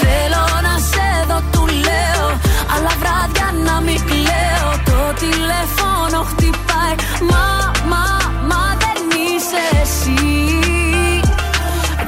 Θέλω 0.00 0.44
να 0.66 0.74
σε 0.90 1.08
δω, 1.28 1.38
του 1.52 1.64
λέω. 1.86 2.26
Αλλά 2.72 2.92
βράδια 3.00 3.48
να 3.66 3.76
μην 3.86 4.00
κλαίω. 4.08 4.70
Το 4.90 5.00
τηλέφωνο 5.22 6.18
χτυπάει. 6.30 6.94
Μα, 7.30 7.46
μα, 7.90 8.04
μα 8.50 8.64
δεν 8.82 8.98
είσαι 9.24 9.62
εσύ. 9.82 10.20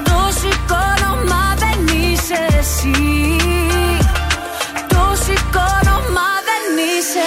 Το 0.09 0.19
σηκώνω, 0.39 1.11
μα 1.31 1.45
δεν 1.63 1.79
είσαι 1.97 2.41
εσύ. 2.61 3.01
Το 4.93 5.03
σηκώνω, 5.25 5.97
μα 6.17 6.29
δεν 6.49 6.65
είσαι 6.91 7.27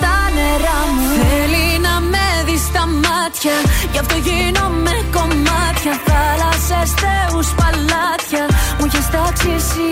μάτια. 3.31 3.57
Γι' 3.91 3.99
αυτό 4.03 4.15
γίνομαι 4.27 4.95
κομμάτια. 5.15 5.93
Θάλασσες, 6.07 6.89
θεούς, 7.01 7.49
παλάτια. 7.59 8.45
Μου 8.77 8.85
έχεις 8.87 9.07
τάξει 9.13 9.49
εσύ. 9.59 9.91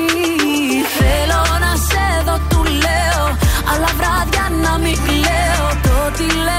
Θέλω 0.97 1.41
να 1.65 1.73
σε 1.87 2.05
δω, 2.25 2.37
του 2.49 2.61
λέω. 2.83 3.25
Αλλά 3.71 3.89
βράδια 3.97 4.45
να 4.63 4.73
μην 4.83 4.97
κλαίω. 5.05 5.67
Το 5.87 5.97
τηλέφωνο 6.19 6.58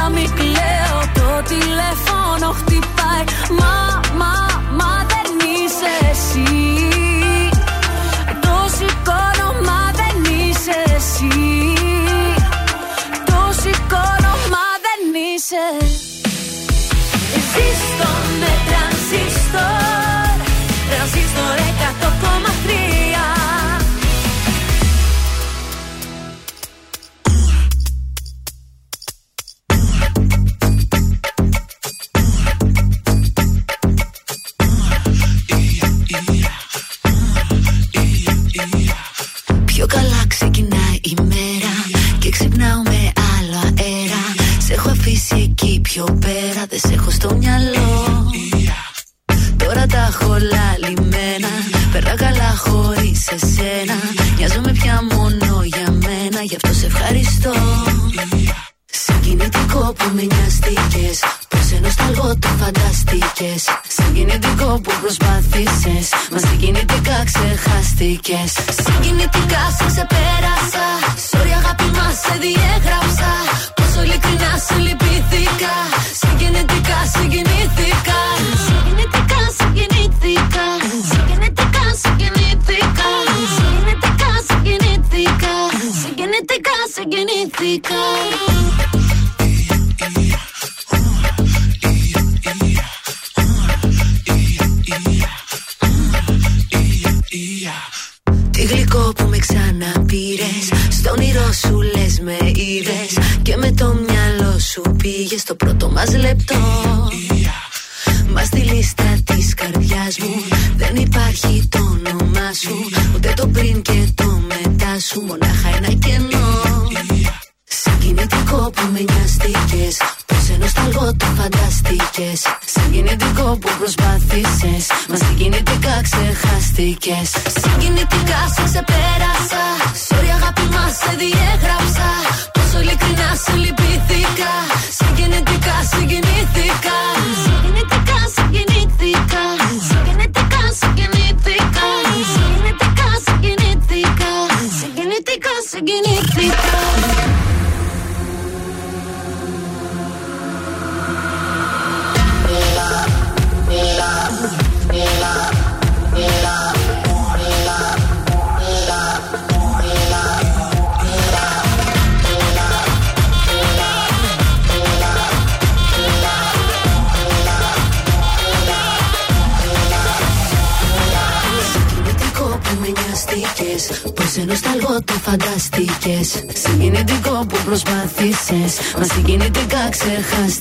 να 0.00 0.08
μην 0.10 0.30
κλαίω 0.34 0.98
Το 1.14 1.42
τηλέφωνο 1.48 2.48
χτυπάει. 2.58 3.24
Μα, 3.58 3.74
μα, 3.78 4.00
μα 4.00 4.09
ξεχάστηκε. 68.18 68.82
Συγκινητικά 68.82 69.70
σε 69.78 69.86
ξεπέρασα. 69.86 70.29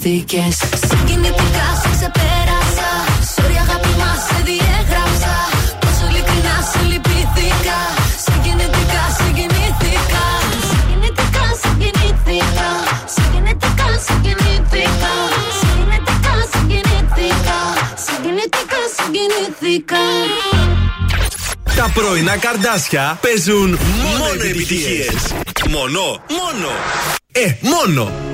Ξεχάστηκες 0.09 0.57
Συγκινητικά 0.89 1.67
σε 1.81 1.89
ξεπέρασα. 1.95 2.89
Sorry 3.33 3.57
αγάπη 3.65 3.93
μας 4.01 4.19
σε 4.27 4.37
διέγραψα. 4.47 5.35
Πόσο 5.81 6.03
ειλικρινά 6.09 6.55
σε 6.71 6.81
λυπήθηκα 6.89 7.79
Συγκινητικά 8.25 9.03
συγκινήθηκα 9.17 10.25
Συγκινητικά 10.69 11.45
συγκινήθηκα 11.61 12.69
Συγκινητικά 13.15 13.87
συγκινήθηκα 14.05 15.13
Συγκινητικά 15.59 16.33
συγκινήθηκα 16.51 17.59
Συγκινητικά 18.05 18.81
συγκινήθηκα. 18.97 20.03
Τα 21.75 21.91
πρωινά 21.93 22.37
καρδάσια 22.37 23.19
παίζουν 23.21 23.69
μόνο, 24.01 24.17
μόνο 24.17 24.43
επιτυχίες. 24.43 25.21
Μόνο, 25.69 26.01
μόνο. 26.39 26.69
Ε, 27.31 27.45
μόνο. 27.61 28.28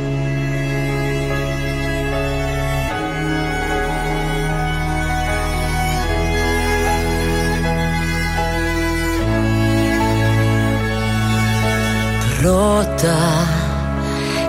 Ρώτα 12.46 13.48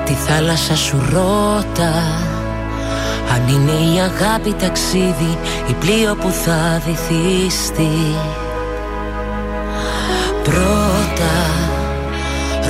τη 0.04 0.12
θάλασσα 0.12 0.76
σου 0.76 0.96
ρώτα. 1.12 1.92
Αν 3.34 3.48
είναι 3.48 3.94
η 3.94 4.00
αγάπη 4.00 4.52
ταξίδι 4.52 5.38
ή 5.68 5.72
πλοίο 5.80 6.14
που 6.14 6.30
θα 6.30 6.82
βυθιστεί 6.86 8.16
Πρώτα 10.42 11.34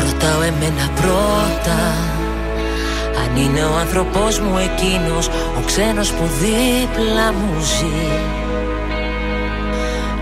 ρωτάω 0.05 0.43
εμένα 0.43 0.91
πρώτα. 1.01 1.81
Αν 3.25 3.37
είναι 3.37 3.65
ο 3.65 3.77
άνθρωπός 3.79 4.39
μου 4.39 4.59
εκείνος 4.59 5.27
ο 5.29 5.63
ξένος 5.67 6.13
που 6.13 6.25
δίπλα 6.41 7.33
μου 7.33 7.61
ζει. 7.61 8.09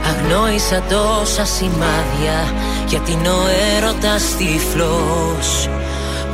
Αγνόησα 0.09 0.83
τόσα 0.89 1.45
σημάδια 1.45 2.53
γιατί 2.95 3.13
είναι 3.13 3.29
ο 3.29 3.45
έρωτας 3.77 4.25
τυφλός 4.39 5.49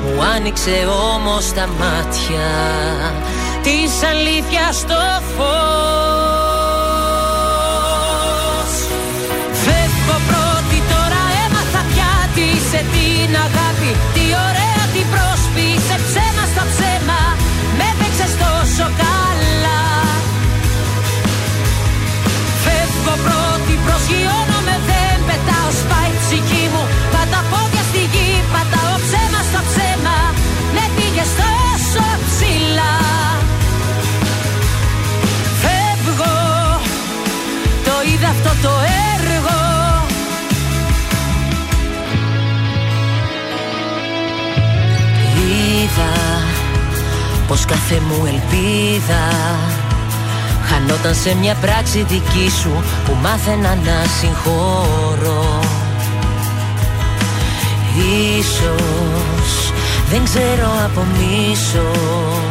Μου 0.03 0.23
άνοιξε 0.35 0.77
όμως 1.15 1.53
τα 1.53 1.67
μάτια 1.81 2.51
της 3.63 3.93
αλήθειας 4.11 4.77
στο 4.77 5.01
φως. 5.35 5.53
Φεύγω 9.65 10.17
πρώτη 10.31 10.79
τώρα 10.93 11.23
έμαθα 11.45 11.83
πια 11.91 12.15
τι 12.35 12.49
σε 12.71 12.81
την 12.93 13.31
αγάπη 13.47 13.91
Τι 14.15 14.25
ωραία 14.47 14.85
την 14.95 15.07
πρόσπισε 15.13 15.97
ψέμα 16.07 16.45
στα 16.53 16.65
ψέμα 16.71 17.23
Με 17.79 17.89
παίξες 17.99 18.33
τόσο 18.45 18.87
καλά. 19.03 19.83
Φεύγω 22.65 23.15
πρώτη 23.27 23.75
προσγειώνομαι 23.87 24.40
αυτό 38.47 38.69
το 38.69 38.75
έργο. 39.19 39.59
Είδα 45.37 46.43
πως 47.49 47.65
κάθε 47.65 48.01
μου 48.09 48.27
ελπίδα 48.27 49.25
Χανόταν 50.69 51.15
σε 51.15 51.35
μια 51.35 51.55
πράξη 51.55 52.03
δική 52.03 52.51
σου 52.61 52.83
που 53.05 53.17
μάθαινα 53.23 53.75
να 53.75 54.05
συγχωρώ. 54.21 55.61
Ίσως 58.39 59.73
δεν 60.11 60.25
ξέρω 60.25 60.71
από 60.85 61.07
μίσος 61.19 62.50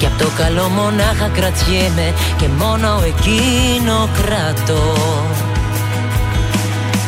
Κι 0.00 0.06
απ' 0.06 0.18
το 0.18 0.28
καλό 0.36 0.68
μονάχα 0.68 1.28
κρατιέμαι 1.28 2.14
και 2.36 2.48
μόνο 2.58 3.02
εκείνο 3.06 4.08
κρατώ. 4.22 4.96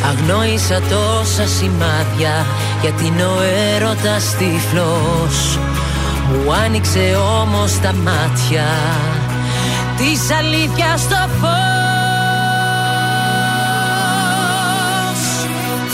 Αγνόησα 0.09 0.81
τόσα 0.81 1.47
σημάδια 1.47 2.47
γιατί 2.81 3.07
είναι 3.07 3.25
ο 3.25 3.39
έρωτας 3.75 4.37
τυφλός. 4.39 5.59
Μου 6.29 6.53
άνοιξε 6.65 7.17
όμως 7.41 7.81
τα 7.81 7.93
μάτια 7.93 8.67
της 9.97 10.31
αλήθειας 10.39 11.01
στο 11.01 11.29
φως. 11.41 11.53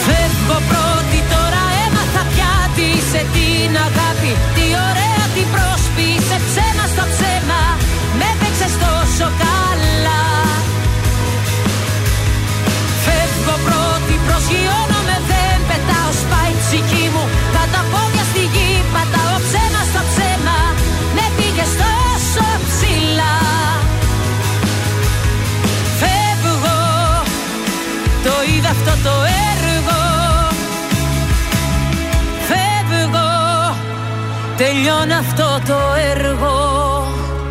Φεύγω 0.05 0.59
πρώτη 0.71 1.19
τώρα 1.33 1.63
έμαθα 1.87 2.23
πια 2.35 2.55
τι 2.75 2.89
σε 3.11 3.25
την 3.33 3.77
αγάπη 3.77 4.08
Ισιώνομαι 14.51 15.17
δεν 15.31 15.59
πετάω 15.69 16.11
σπάει 16.21 16.55
ψυχή 16.63 17.07
μου. 17.15 17.25
Τα 17.55 17.63
τα 17.73 17.83
πόδια 17.91 18.25
στη 18.31 18.43
γη 18.55 18.71
πατάω 18.95 19.37
ψέμα 19.45 19.83
στο 19.91 20.01
ψέμα. 20.11 20.59
Ναι 21.17 21.27
πήγες 21.37 21.73
τόσο 21.83 22.47
ψηλά. 22.67 23.37
Φεύγω 26.01 26.81
Το 28.27 28.35
είδα 28.49 28.71
αυτό 28.77 28.93
το 29.07 29.15
έργο. 29.51 30.01
Φεύγω 32.49 33.31
Τελειώνω 34.57 35.15
αυτό 35.25 35.49
το 35.69 35.79
έργο 36.13 36.98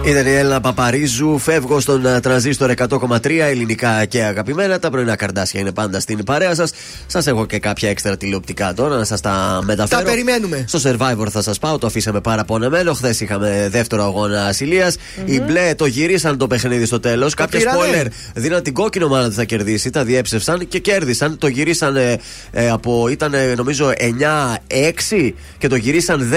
η 0.07 0.09
Έλληνα 0.09 0.61
Παπαρίζου. 0.61 1.37
Φεύγω 1.37 1.79
στον 1.79 2.05
ε, 2.05 2.19
τρανζίστορ 2.19 2.71
100,3 2.89 3.29
ελληνικά 3.29 4.05
και 4.05 4.23
αγαπημένα. 4.23 4.79
Τα 4.79 4.89
πρωινά 4.89 5.15
καρδάσια 5.15 5.59
είναι 5.59 5.71
πάντα 5.71 5.99
στην 5.99 6.23
παρέα 6.23 6.55
σας. 6.55 6.71
Σας 7.07 7.27
έχω 7.27 7.45
και 7.45 7.59
κάποια 7.59 7.89
έξτρα 7.89 8.17
τηλεοπτικά 8.17 8.73
τώρα 8.73 8.97
να 8.97 9.03
σας 9.03 9.21
τα 9.21 9.61
μεταφέρω. 9.63 10.01
Τα 10.01 10.09
περιμένουμε. 10.09 10.65
Στο 10.67 10.79
survivor 10.83 11.27
θα 11.29 11.41
σας 11.41 11.59
πάω. 11.59 11.77
Το 11.77 11.87
αφήσαμε 11.87 12.21
πάρα 12.21 12.45
πονεμένο. 12.45 12.93
Χθες 12.93 13.19
είχαμε 13.19 13.67
δεύτερο 13.71 14.03
αγώνα 14.03 14.45
ασυλίας. 14.45 14.95
Οι 15.25 15.41
μπλε 15.41 15.73
το 15.75 15.85
γυρίσαν 15.85 16.37
το 16.37 16.47
παιχνίδι 16.47 16.85
στο 16.85 16.99
τέλος. 16.99 17.33
Κάποια 17.33 17.59
πήρανε. 17.59 18.03
spoiler 18.03 18.07
δίναν 18.33 18.63
την 18.63 18.73
κόκκινο 18.73 19.07
μάλλον 19.07 19.25
ότι 19.25 19.35
θα 19.35 19.43
κερδίσει. 19.43 19.89
Τα 19.89 20.03
διέψευσαν 20.03 20.67
και 20.67 20.79
κέρδισαν. 20.79 21.37
Το 21.37 21.47
γυρίσαν 21.47 21.95
ε, 21.95 22.19
ε, 22.51 22.69
από. 22.69 23.07
ήταν 23.07 23.33
ε, 23.33 23.53
νομίζω 23.55 23.91
9-6 25.09 25.31
και 25.57 25.67
το 25.67 25.75
γυρίσαν 25.75 26.33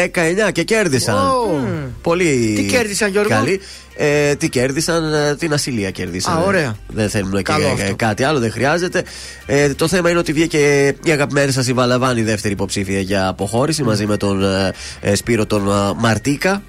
19 0.46 0.52
και 0.52 0.62
κέρδισαν. 0.62 1.14
Wow. 1.14 1.88
Πολύ. 2.02 2.52
Τι 2.56 2.62
κέρδισαν, 2.62 3.10
Γιώργο; 3.10 3.28
Καλή. 3.28 3.59
Ε, 3.96 4.34
τι 4.34 4.48
κέρδισαν, 4.48 5.14
ε, 5.14 5.36
την 5.36 5.52
ασυλία 5.52 5.90
κέρδισαν. 5.90 6.36
Α, 6.36 6.40
ωραία. 6.40 6.76
Δεν 6.88 7.08
θέλουν 7.10 7.32
και 7.32 7.42
Καλό 7.42 7.66
ε, 7.66 7.70
αυτό. 7.72 7.96
κάτι 7.96 8.24
άλλο, 8.24 8.38
δεν 8.38 8.50
χρειάζεται. 8.50 9.02
Ε, 9.46 9.74
το 9.74 9.88
θέμα 9.88 10.10
είναι 10.10 10.18
ότι 10.18 10.32
βγήκε 10.32 10.94
η 11.02 11.10
αγαπημένη 11.10 11.52
σας 11.52 11.68
η 11.68 11.72
Βαλαβάνη, 11.72 12.20
η 12.20 12.24
δεύτερη 12.24 12.54
υποψήφια 12.54 13.00
για 13.00 13.28
αποχώρηση, 13.28 13.82
μαζί 13.82 14.06
με 14.06 14.16
τον 14.16 14.44
ε, 14.44 14.72
ε, 15.00 15.14
Σπύρο 15.14 15.46
τον 15.46 15.68
ε, 15.68 15.92
Μαρτίκα. 15.96 16.62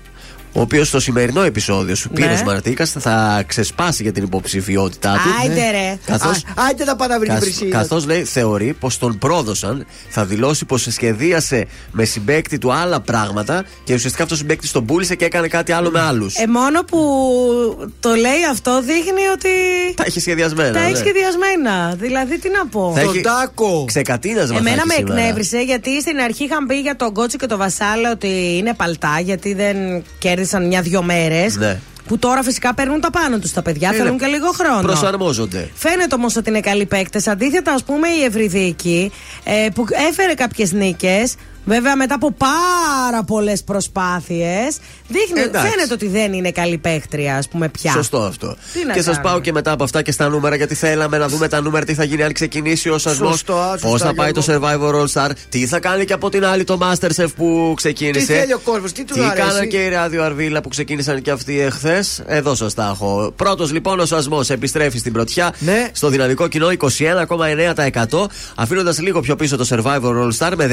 Ο 0.53 0.61
οποίος 0.61 0.88
στο 0.88 0.99
σημερινό 0.99 1.41
επεισόδιο 1.41 1.95
σου, 1.95 2.09
Ναι. 2.11 2.19
Πύρος 2.25 2.43
Μαρτίκα, 2.43 2.85
θα 2.85 3.43
ξεσπάσει 3.47 4.03
για 4.03 4.11
την 4.11 4.23
υποψηφιότητά 4.23 5.13
του. 5.23 5.30
Άιντε 5.41 5.71
ρε. 5.71 5.97
Καθώς, 6.05 6.38
Α, 6.38 6.41
Άιντε 6.55 6.83
να 6.83 6.95
πάει 6.95 7.07
να 7.07 7.19
βρει 7.19 7.27
την 7.30 7.39
Πρυσίλα. 7.39 7.77
Καθώς 7.77 8.05
λέει, 8.05 8.23
θεωρεί 8.23 8.75
πως 8.80 8.97
τον 8.97 9.17
πρόδωσαν, 9.17 9.85
θα 10.09 10.25
δηλώσει 10.25 10.65
πως 10.65 10.88
σχεδίασε 10.89 11.67
με 11.91 12.05
συμπέκτη 12.05 12.57
του 12.57 12.73
άλλα 12.73 13.01
πράγματα 13.01 13.63
και 13.83 13.93
ουσιαστικά 13.93 14.23
αυτός 14.23 14.38
ο 14.38 14.41
συμπέκτης 14.41 14.71
τον 14.71 14.85
πούλησε 14.85 15.15
και 15.15 15.25
έκανε 15.25 15.47
κάτι 15.47 15.71
άλλο 15.71 15.91
με 15.91 15.99
άλλους. 16.01 16.35
Ε, 16.35 16.47
μόνο 16.47 16.83
που 16.83 16.99
το 17.99 18.09
λέει 18.09 18.45
αυτό 18.51 18.81
δείχνει 18.81 19.27
ότι. 19.33 19.49
Τα 19.95 20.03
έχει 20.07 20.19
σχεδιασμένα. 20.19 20.71
Τα 20.73 20.80
έχει 20.80 20.91
ναι. 20.91 20.97
σχεδιασμένα. 20.97 21.95
Δηλαδή, 21.99 22.39
τι 22.39 22.49
να 22.49 22.67
πω. 22.67 22.91
Θα 22.95 23.01
έχει 23.01 23.21
Ξεκατίνασμα. 23.85 24.53
θα 24.53 24.59
Εμένα 24.59 24.75
έχει 24.75 24.88
με 24.88 24.93
σήμερα. 24.93 25.17
εκνεύρισε 25.19 25.59
γιατί 25.61 26.01
στην 26.01 26.19
αρχή 26.19 26.43
είχαν 26.43 26.65
πει 26.65 26.75
για 26.75 26.95
τον 26.95 27.13
Κότσι 27.13 27.38
και 27.38 27.45
τον 27.45 27.57
Βασάλα 27.57 28.11
ότι 28.11 28.57
είναι 28.57 28.73
παλτά 28.73 29.19
γιατί 29.19 29.53
δεν 29.53 30.03
κέρδισαν 30.42 30.68
μια-δυο 30.68 31.02
μέρες. 31.03 31.56
Ναι. 31.56 31.80
Που 32.08 32.18
τώρα 32.20 32.44
φυσικά 32.44 32.74
παίρνουν 32.74 33.02
τα 33.02 33.10
πάνω 33.10 33.40
τους 33.40 33.52
τα 33.52 33.61
παιδιά, 33.61 33.88
Είναι. 33.88 33.98
θέλουν 33.98 34.18
και 34.18 34.26
λίγο 34.26 34.52
χρόνο. 34.52 34.82
Προσαρμόζονται. 34.82 35.70
Φαίνεται 35.76 36.16
όμως 36.16 36.36
ότι 36.36 36.50
είναι 36.50 36.60
καλοί 36.60 36.86
παίκτες. 36.86 37.28
Αντίθετα, 37.28 37.74
ας 37.74 37.84
πούμε, 37.84 38.08
η 38.08 38.24
Ευρυδίκη 38.24 39.11
ε, 39.44 39.68
που 39.74 39.86
έφερε 40.10 40.34
κάποιες 40.34 40.72
νίκες. 40.72 41.36
Βέβαια, 41.65 41.95
μετά 41.95 42.15
από 42.15 42.31
πάρα 42.31 43.23
πολλές 43.23 43.64
προσπάθειες, 43.64 44.77
δείχνει, 45.07 45.41
Εντάξει. 45.41 45.69
φαίνεται 45.69 45.93
ότι 45.93 46.07
δεν 46.07 46.33
είναι 46.33 46.51
καλή 46.51 46.77
παίκτρια, 46.77 47.38
ας 47.38 47.48
πούμε, 47.48 47.69
πια. 47.69 47.91
Σωστό 47.91 48.17
αυτό. 48.17 48.56
Τι 48.73 48.85
να 48.85 48.93
Και 48.93 49.01
σας 49.01 49.15
κάνουμε; 49.15 49.31
πάω 49.31 49.40
και 49.40 49.51
μετά 49.51 49.72
από 49.72 49.83
αυτά 49.83 50.01
και 50.01 50.11
στα 50.11 50.30
νούμερα, 50.30 50.56
γιατί 50.56 50.75
θέλαμε 50.75 51.17
να 51.17 51.27
δούμε 51.27 51.48
τα 51.48 51.61
νούμερα, 51.61 51.85
τι 51.85 51.93
θα 51.93 52.03
γίνει 52.03 52.23
αν 52.23 52.33
ξεκινήσει 52.33 52.90
ο 52.90 52.98
σασμό. 52.98 53.30
Σωστό, 53.30 53.67
σωστά, 53.72 53.88
Πώς 53.88 54.01
θα 54.01 54.14
πάει 54.14 54.31
το 54.31 54.43
Survivor 54.48 54.93
All 54.93 55.07
Star, 55.14 55.30
τι 55.49 55.67
θα 55.67 55.80
κάνει 55.80 56.06
και 56.06 56.14
από 56.14 56.30
την 56.30 56.45
άλλη 56.45 56.64
το 56.64 56.80
Masterchef 56.81 57.27
που 57.35 57.73
ξεκίνησε. 57.75 58.25
Τι 58.25 58.33
θέλει 58.33 58.53
ο 58.53 58.59
κόσμος, 58.64 58.91
τι 58.91 59.03
τους 59.03 59.17
Τι 59.17 59.23
αρέσει; 59.23 59.48
κάναν 59.48 59.67
και 59.67 59.77
οι 59.77 59.90
Ράδιο 59.90 60.23
Αρβίλα 60.23 60.61
που 60.61 60.69
ξεκίνησαν 60.69 61.22
και 61.22 61.31
αυτοί 61.31 61.59
εχθές. 61.59 62.23
Εδώ 62.25 62.56
σας 62.56 62.73
τα 62.73 62.90
έχω. 62.93 63.33
Πρώτος 63.35 63.72
λοιπόν 63.72 63.99
ο 63.99 64.06
σασμό 64.06 64.40
επιστρέφει 64.48 64.98
στην 64.98 65.14
πρωτιά. 65.14 65.53
Ναι. 65.59 65.90
Στο 65.91 66.09
δυναμικό 66.09 66.48
κοινό 66.48 66.67
21,9%. 66.67 68.25
Αφήνοντας 68.56 68.99
λίγο 68.99 69.19
πιο 69.19 69.35
πίσω 69.35 69.57
το 69.57 69.67
Survivor 69.69 70.01
All 70.01 70.31
Star 70.38 70.51
με 70.56 70.67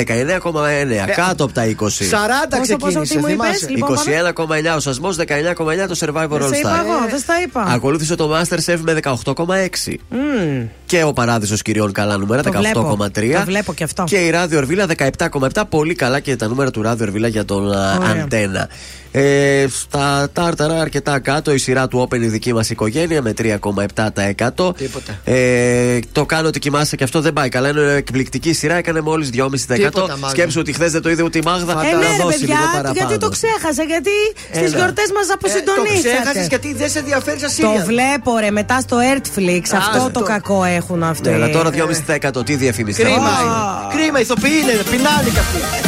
19,9%. 0.85 1.13
κάτω 1.17 1.45
από 1.45 1.53
τα 1.53 1.65
20. 1.65 1.71
40 1.71 2.61
ξεκίνησε, 2.63 3.01
τι 3.01 3.19
μου 3.19 3.27
είπες, 3.29 3.59
θυμάσαι; 3.59 3.69
λοιπόν, 3.71 3.97
πάμε. 4.45 4.71
21,9 4.73 4.77
ο 4.77 4.81
σασμός, 4.81 5.17
19,9 5.17 5.89
το 5.89 5.97
Survivor 5.99 6.29
Δεν 6.29 6.43
All 6.43 6.47
στα 6.47 6.57
είπα 6.59 6.81
Star. 6.81 6.85
εγώ, 6.85 7.09
δεν 7.11 7.19
στα 7.19 7.41
είπα. 7.43 7.63
Ακολούθησε 7.63 8.15
το 8.15 8.31
Masterchef 8.37 8.79
με 8.81 8.93
18,6. 8.93 9.95
Μμμ. 10.09 10.67
Και 10.87 11.03
ο 11.03 11.13
Παράδεισος 11.13 11.63
Κυριών 11.63 11.93
καλά 11.93 12.17
νούμερα, 12.17 12.43
Το 12.43 12.51
18,3. 12.51 12.61
βλέπω. 12.61 13.39
Το 13.39 13.45
βλέπω 13.45 13.75
και 13.75 13.85
αυτό. 13.85 14.05
Και 14.07 14.17
η 14.17 14.31
Ράδιο 14.31 14.59
Ορβίλα 14.59 14.87
17,7. 14.87 15.63
Πολύ 15.69 15.95
καλά 15.95 16.21
και 16.21 16.37
τα 16.37 16.49
νούμερα 16.49 16.71
του 16.71 16.83
Ράδιο 16.83 17.07
Ορβίλα 17.07 17.29
για 17.29 17.45
τον 17.45 17.73
α, 17.73 17.97
Ωραία. 18.01 18.23
Αντένα. 18.23 18.69
Ε, 19.13 19.67
στα 19.71 20.29
τάρταρα 20.33 20.81
αρκετά 20.81 21.19
κάτω 21.19 21.53
η 21.53 21.59
σειρά 21.59 21.89
του 21.89 22.09
Open 22.09 22.21
η 22.21 22.27
δική 22.27 22.53
μας 22.53 22.71
οικογένεια 22.71 23.23
με 23.23 23.33
3,7%. 23.39 24.75
Τίποτα. 24.77 25.19
Ε, 25.25 25.99
το 26.13 26.27
κάνω 26.27 26.49
ότι 26.49 26.59
κοιμάσαι 26.59 26.97
και 26.97 27.05
αυτό 27.05 27.21
δεν 27.21 27.33
πάει 27.33 27.49
καλά. 27.49 27.69
Είναι 27.69 27.93
εκπληκτική 27.93 28.53
σειρά, 28.53 28.75
έκανε 28.75 29.01
μόλις 29.01 29.31
2,5%. 29.35 29.75
Τίποτα, 29.75 30.07
Μάγδα. 30.09 30.29
Σκέψου 30.29 30.61
ότι 30.61 30.68
χθες 30.73 30.93
δεν 30.93 31.03
το 31.03 31.11
είδε 31.11 31.23
ούτε 31.23 31.39
η 31.39 31.43
Μάγδα. 31.45 31.73
Ε, 31.73 31.75
να 31.93 31.99
ναι, 31.99 32.07
ρε 32.07 32.23
δώσει 32.23 32.39
παιδιά, 32.39 32.55
λίγο 32.55 32.67
παραπάνω. 32.73 32.93
γιατί 32.95 33.19
το 33.19 33.29
ξέχασα, 33.29 33.83
γιατί 33.83 34.11
στις 34.53 34.59
Έλα. 34.73 34.77
γιορτές 34.77 35.09
μας 35.15 35.25
Ε, 35.25 35.27
το 35.29 35.35
αποσυντονίσατε. 35.35 36.09
ξέχασες 36.09 36.47
γιατί 36.47 36.75
δεν 36.75 36.89
σε 36.91 36.99
ενδιαφέρει 36.99 37.39
σαν 37.39 37.49
Το 37.49 37.55
Σύρια. 37.55 37.85
βλέπω 37.85 38.39
ρε 38.39 38.51
μετά 38.51 38.81
στο 38.81 38.97
Earthflix. 39.11 39.63
Αυτό 39.83 39.99
Άστο. 39.99 40.11
το 40.11 40.21
κακό 40.23 40.65
έχουν 40.65 41.03
αυτοί. 41.03 41.29
Ναι, 41.29 41.35
αλλά 41.35 41.49
τώρα 41.51 41.71
2,5% 41.71 42.45
τι 42.45 42.55
διαφήμιση. 42.55 43.03
Κρίμα 43.03 43.15
θα 43.17 43.43
είναι. 43.43 43.51
βάλει. 43.51 44.03
Κρίμα, 44.03 44.21
ηθοποιοί 44.21 44.53
είναι, 44.63 44.73
πεινάνε 44.91 45.29
κι 45.33 45.39
αυτοί. 45.39 45.88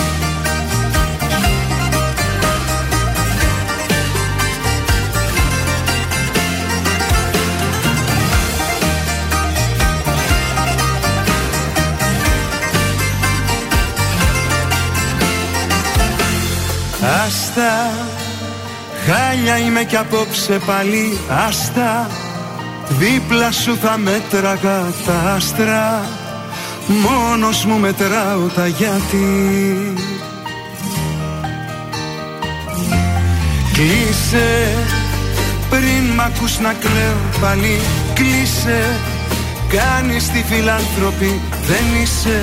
Άστα, 17.10 17.90
χάλια 19.06 19.58
είμαι 19.58 19.84
κι 19.84 19.96
απόψε 19.96 20.60
πάλι 20.66 21.18
Άστα, 21.48 22.10
δίπλα 22.88 23.52
σου 23.52 23.78
θα 23.82 23.98
μέτραγα 23.98 24.92
τα 25.06 25.32
άστρα 25.36 26.04
Μόνος 26.86 27.64
μου 27.64 27.78
μετράω 27.78 28.46
τα 28.54 28.66
γιατί 28.66 29.26
Κλείσε, 33.72 34.68
πριν 35.70 36.14
μ' 36.14 36.20
ακούς 36.20 36.58
να 36.58 36.72
κλαίω 36.72 37.20
πάλι 37.40 37.80
Κλείσε, 38.14 38.96
κάνεις 39.68 40.30
τη 40.30 40.42
φιλάνθρωπη 40.42 41.40
δεν 41.66 42.02
είσαι 42.02 42.42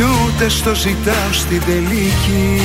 κι 0.00 0.06
ούτε 0.06 0.48
στο 0.48 0.74
ζητάω 0.74 1.32
στην 1.32 1.62
τελική. 1.66 2.60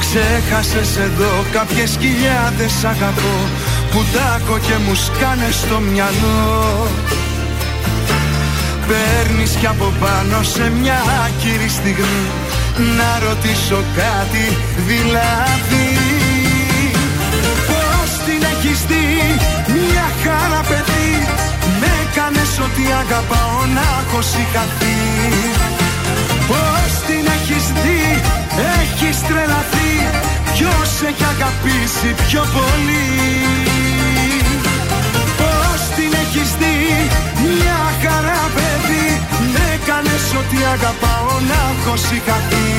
Ξέχασες 0.00 0.96
εδώ 0.96 1.44
κάποιες 1.52 1.96
χιλιάδες 2.00 2.84
αγαπώ 2.84 3.36
Που 3.90 4.04
τάκω 4.12 4.58
και 4.58 4.76
μου 4.86 4.94
σκάνε 4.94 5.48
στο 5.50 5.78
μυαλό. 5.78 6.86
Παίρνεις 8.88 9.50
κι 9.50 9.66
από 9.66 9.92
πάνω 10.00 10.42
σε 10.42 10.72
μια 10.80 11.00
άκυρη 11.24 11.68
στιγμή 11.68 12.26
Να 12.96 13.28
ρωτήσω 13.28 13.84
κάτι 13.96 14.44
δηλαδή. 14.88 15.88
Πώς 17.68 18.10
την 18.26 18.42
έχεις 18.52 18.84
δει 18.84 19.06
μια 19.72 20.06
χαρά 20.22 20.60
παιδί; 20.68 21.49
Με 22.10 22.16
έκανες 22.16 22.52
ότι 22.66 22.84
αγαπάω 23.02 23.58
να 23.76 23.84
έχω 24.00 24.20
συγχαθεί. 24.32 25.00
Πώς 26.50 26.90
την 27.06 27.24
έχεις 27.36 27.64
δει 27.82 28.02
έχεις 28.80 29.16
τρελαθεί. 29.28 29.92
Ποιος 30.54 30.90
έχει 31.08 31.24
αγαπήσει 31.34 32.10
πιο 32.26 32.42
πολύ. 32.56 33.08
Πώς 35.40 35.80
την 35.96 36.10
έχεις 36.22 36.50
δει 36.60 36.78
μια 37.46 37.80
χαρά 38.02 38.42
παιδί. 38.56 39.08
Με 39.52 39.62
έκανες 39.74 40.26
ότι 40.40 40.58
αγαπάω 40.74 41.32
να 41.50 41.60
έχω 41.72 41.94
συγχαθεί. 42.06 42.70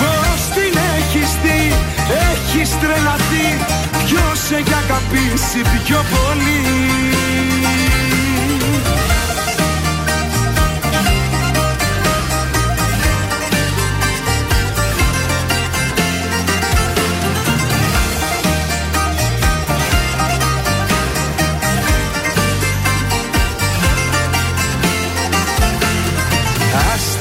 Πώς 0.00 0.38
την 0.56 0.74
έχεις 0.96 1.30
δει 1.42 1.62
έχεις 2.30 2.70
τρελαθεί. 2.80 3.48
Ποιος 4.06 4.40
έχει 4.58 4.74
αγαπήσει 4.84 5.60
πιο 5.84 6.00
πολύ 6.12 7.55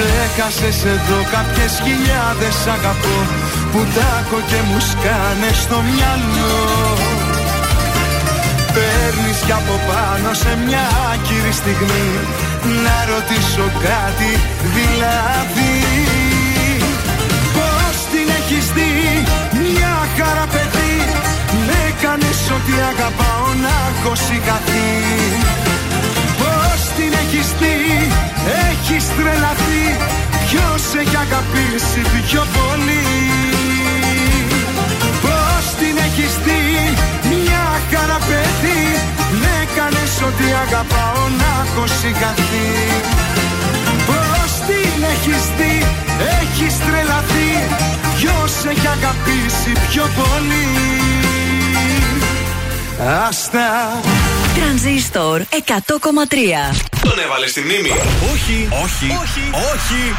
Ξέχασες 0.00 0.84
εδώ 0.84 1.18
κάποιες 1.34 1.72
χιλιάδες 1.84 2.56
αγαπώ 2.76 3.18
Που 3.72 3.80
τάκω 3.96 4.38
και 4.50 4.60
μου 4.68 4.80
σκάνε 4.90 5.50
στο 5.62 5.78
μυαλό. 5.88 6.58
Παίρνεις 8.74 9.38
κι 9.46 9.54
από 9.60 9.74
πάνω 9.88 10.30
σε 10.42 10.52
μια 10.66 10.84
άκυρη 11.12 11.52
στιγμή 11.60 12.08
Να 12.84 12.96
ρωτήσω 13.12 13.66
κάτι 13.88 14.30
δηλαδή. 14.76 15.74
Πώς 17.56 17.94
την 18.12 18.26
έχεις 18.38 18.66
δει 18.76 18.92
μια 19.64 19.94
χαρά 20.16 20.46
παιδί 20.52 20.96
Με 21.66 21.76
έκανες 21.88 22.40
ότι 22.56 22.74
αγαπάω 22.92 23.48
να 23.64 23.74
έχω 23.90 24.12
συγχαθεί. 24.26 24.88
Πώς 25.40 25.64
την 25.64 25.69
έχεις 27.32 27.52
δει 27.60 28.10
έχεις 28.68 29.04
τρελαθεί 29.16 29.84
Ποιος 30.46 30.82
έχει 31.00 31.16
αγαπήσει 31.16 32.00
πιο 32.26 32.42
πολύ; 32.56 33.06
Πώς 35.22 35.64
την 35.78 35.96
έχεις 36.06 36.32
δει 36.44 36.62
μια 37.30 37.64
χαρά 37.90 38.18
παιδί 38.28 38.82
Με 39.40 39.50
έκανες 39.62 40.14
ότι 40.28 40.46
αγαπάω 40.64 41.22
να 41.40 41.50
έχω 41.64 41.84
συγχαθεί 42.00 42.68
Πώς 44.08 44.50
την 44.66 44.98
έχεις 45.14 45.44
δει 45.58 45.74
έχεις 46.40 46.74
τρελαθεί 46.86 47.50
Ποιος 48.16 48.52
έχει 48.70 48.86
αγαπήσει 48.96 49.72
πιο 49.90 50.04
πολύ; 50.18 50.68
Άστα. 53.28 53.68
Τρανζίστορ 54.56 55.40
100,3. 55.40 56.89
Τον 57.02 57.18
έβαλε 57.18 57.46
στη 57.46 57.60
μνήμη. 57.60 57.90
Όχι, 58.32 58.68
όχι, 58.84 59.06
όχι, 59.22 59.50
όχι. 59.74 60.14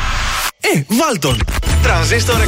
Ε, 0.62 0.84
βάλ 0.88 1.20
τον. 1.20 1.44
Τρανζίστορ 1.84 2.36
100,3. 2.36 2.42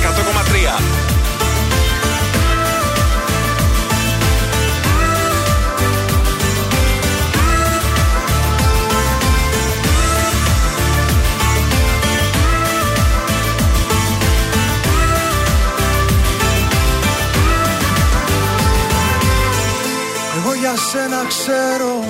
Εγώ 20.38 20.54
για 20.54 20.76
σένα 20.92 21.26
ξέρω 21.28 22.04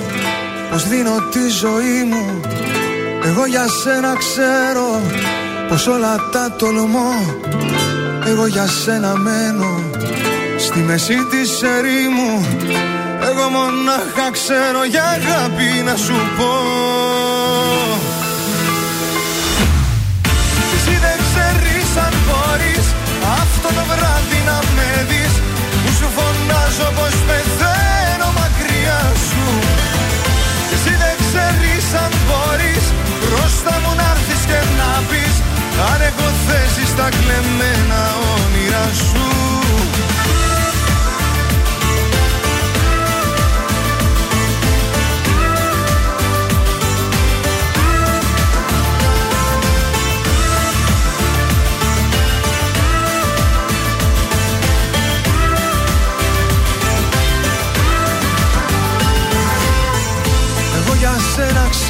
πως 0.74 0.88
δίνω 0.88 1.16
τη 1.30 1.48
ζωή 1.48 2.02
μου. 2.10 2.40
Εγώ 3.24 3.46
για 3.46 3.66
σένα 3.82 4.12
ξέρω 4.16 5.00
πως 5.68 5.86
όλα 5.86 6.14
τα 6.32 6.52
τολμώ. 6.58 7.12
Εγώ 8.26 8.46
για 8.46 8.66
σένα 8.66 9.16
μένω 9.16 9.90
στη 10.58 10.78
μέση 10.78 11.16
της 11.30 11.62
ερήμου. 11.62 12.46
Εγώ 13.30 13.48
μονάχα 13.48 14.30
ξέρω 14.32 14.84
για 14.84 15.04
αγάπη 15.04 15.82
να 15.84 15.96
σου 15.96 16.16
πω. 16.36 16.52
Κι 20.68 20.76
Εσύ 20.76 20.94
δεν 21.04 21.18
ξέρεις 21.26 21.88
αν 22.06 22.14
μπορείς 22.26 22.86
αυτό 23.40 23.68
το 23.76 23.84
βράδυ 23.90 24.40
να 24.46 24.58
με 24.76 25.06
δεις. 25.08 25.34
Που 25.82 25.90
σου 25.98 26.08
φωνάζω 26.16 26.88
πως 26.96 27.14
πεθαίνω 27.26 27.73
μπορείς. 32.26 32.84
Μπροστά 33.22 33.74
μου 33.82 33.92
να 34.00 34.06
έρθεις 34.14 34.42
και 34.50 34.60
να 34.80 34.90
πεις 35.08 35.34
Αν 35.90 36.00
έχω 36.08 36.28
θέση 36.46 36.84
στα 36.92 37.08
κλεμμένα 37.18 38.00
όνειρα 38.34 38.86
σου 39.06 39.24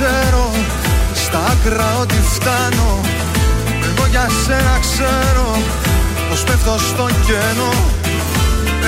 ξέρω 0.04 0.50
Στα 1.14 1.40
άκρα 1.52 1.98
ότι 2.00 2.18
φτάνω. 2.34 3.00
Εγώ 3.88 4.06
για 4.10 4.26
σένα 4.44 4.78
ξέρω 4.80 5.48
Πως 6.28 6.44
πέφτω 6.44 6.78
στο 6.78 7.06
κενό. 7.26 7.74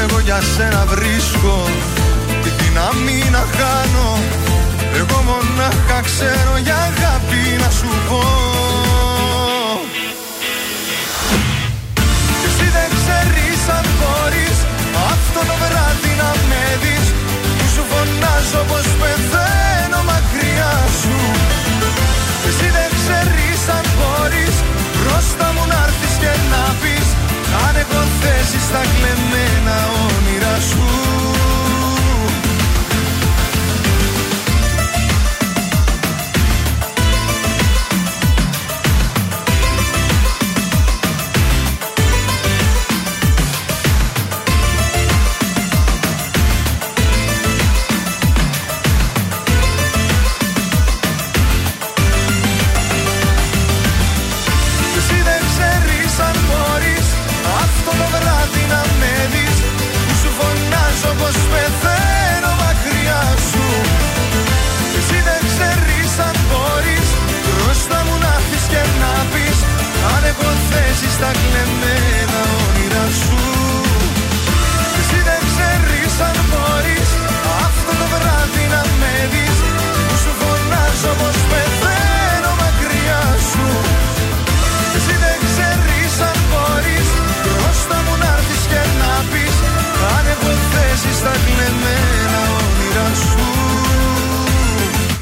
Εγώ 0.02 0.18
για 0.20 0.40
σένα 0.56 0.84
βρίσκω 0.86 1.68
Τη 2.42 2.50
δύναμη 2.58 3.18
να 3.30 3.42
χάνω. 3.56 4.08
Εγώ 5.00 5.18
μονάχα 5.28 6.00
ξέρω 6.08 6.54
για 6.62 6.76
αγάπη 6.90 7.42
να 7.62 7.70
σου 7.78 7.90
πω. 8.08 8.22
Κι 12.40 12.46
εσύ 12.50 12.66
δεν 12.76 12.88
ξέρεις 12.98 13.60
αν 13.76 13.86
μπορείς 13.98 14.58
Αυτό 15.12 15.40
το 15.48 15.56
βράδυ 15.62 16.12
να 16.20 16.30
με 16.48 16.62
δεις. 16.82 17.06
Που 17.56 17.64
σου 17.74 17.82
φωνάζω 17.90 18.60
πως 18.70 18.86
πεθαίνω 19.00 19.65
έχω 28.46 28.56
θέση 28.58 28.64
στα 28.64 28.80
κλεμμένα 28.80 29.76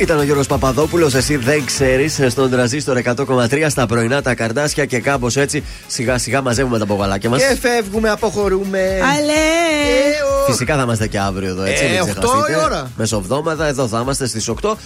Ήταν 0.04 0.18
ο 0.18 0.22
Γιώργος 0.22 0.46
Παπαδόπουλος, 0.46 1.14
εσύ 1.14 1.36
δεν 1.36 1.64
ξέρεις, 1.64 2.20
στον 2.28 2.50
τραζίστορ 2.50 2.96
100,3 3.04 3.66
στα 3.68 3.86
πρωινά 3.86 4.22
τα 4.22 4.34
καρδάσια 4.34 4.84
και 4.84 4.98
κάπως 5.00 5.36
έτσι 5.36 5.64
σιγά 5.86 6.18
σιγά 6.18 6.42
μαζεύουμε 6.42 6.78
τα 6.78 6.84
μπογαλάκια 6.84 7.30
μας. 7.30 7.42
Και 7.42 7.56
φεύγουμε, 7.60 8.10
αποχωρούμε. 8.10 8.78
Αλέ! 8.78 10.46
Φυσικά 10.46 10.76
θα 10.76 10.82
είμαστε 10.82 11.06
και 11.06 11.18
αύριο 11.18 11.48
εδώ, 11.48 11.62
έτσι. 11.62 11.84
Ε, 11.84 11.88
μην 11.88 12.00
8 12.00 12.04
ξεχαστείτε. 12.04 12.52
η 12.52 12.64
ώρα. 12.64 12.90
Μεσοβδόμαδα, 12.96 13.66
εδώ 13.66 13.88
θα 13.88 14.00
είμαστε 14.02 14.26
στις 14.26 14.48
8. 14.48 14.76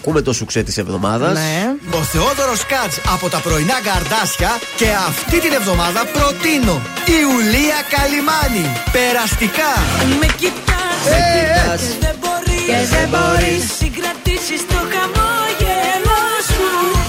Ακούμε 0.00 0.20
το 0.20 0.32
σουξέ 0.32 0.62
της 0.62 0.78
εβδομάδας. 0.78 1.32
Ναι. 1.32 1.74
Ο 1.98 2.02
Θεόδωρος 2.02 2.66
Κάτς 2.66 2.98
από 3.14 3.28
τα 3.28 3.38
πρωινά 3.38 3.78
καρδάσια 3.84 4.50
και 4.76 4.86
αυτή 5.08 5.40
την 5.40 5.52
εβδομάδα 5.52 6.00
προτείνω 6.12 6.80
η 7.06 7.18
Ουλία 7.36 7.78
Καλιμάνη. 7.94 8.66
Περαστικά. 8.92 9.72
Με 10.20 10.26
κοιτάς 10.40 11.02
Ε, 11.06 11.72
ε. 11.72 11.76
και 11.76 11.84
δεν 12.00 12.14
μπορείς 12.20 12.29
και 12.68 12.78
δεν 12.92 13.06
μπορείς. 13.12 13.62
Συγκρατήσεις 13.82 14.62
το 14.72 14.80
χαμόγελο 14.92 16.20
σου. 16.50 16.68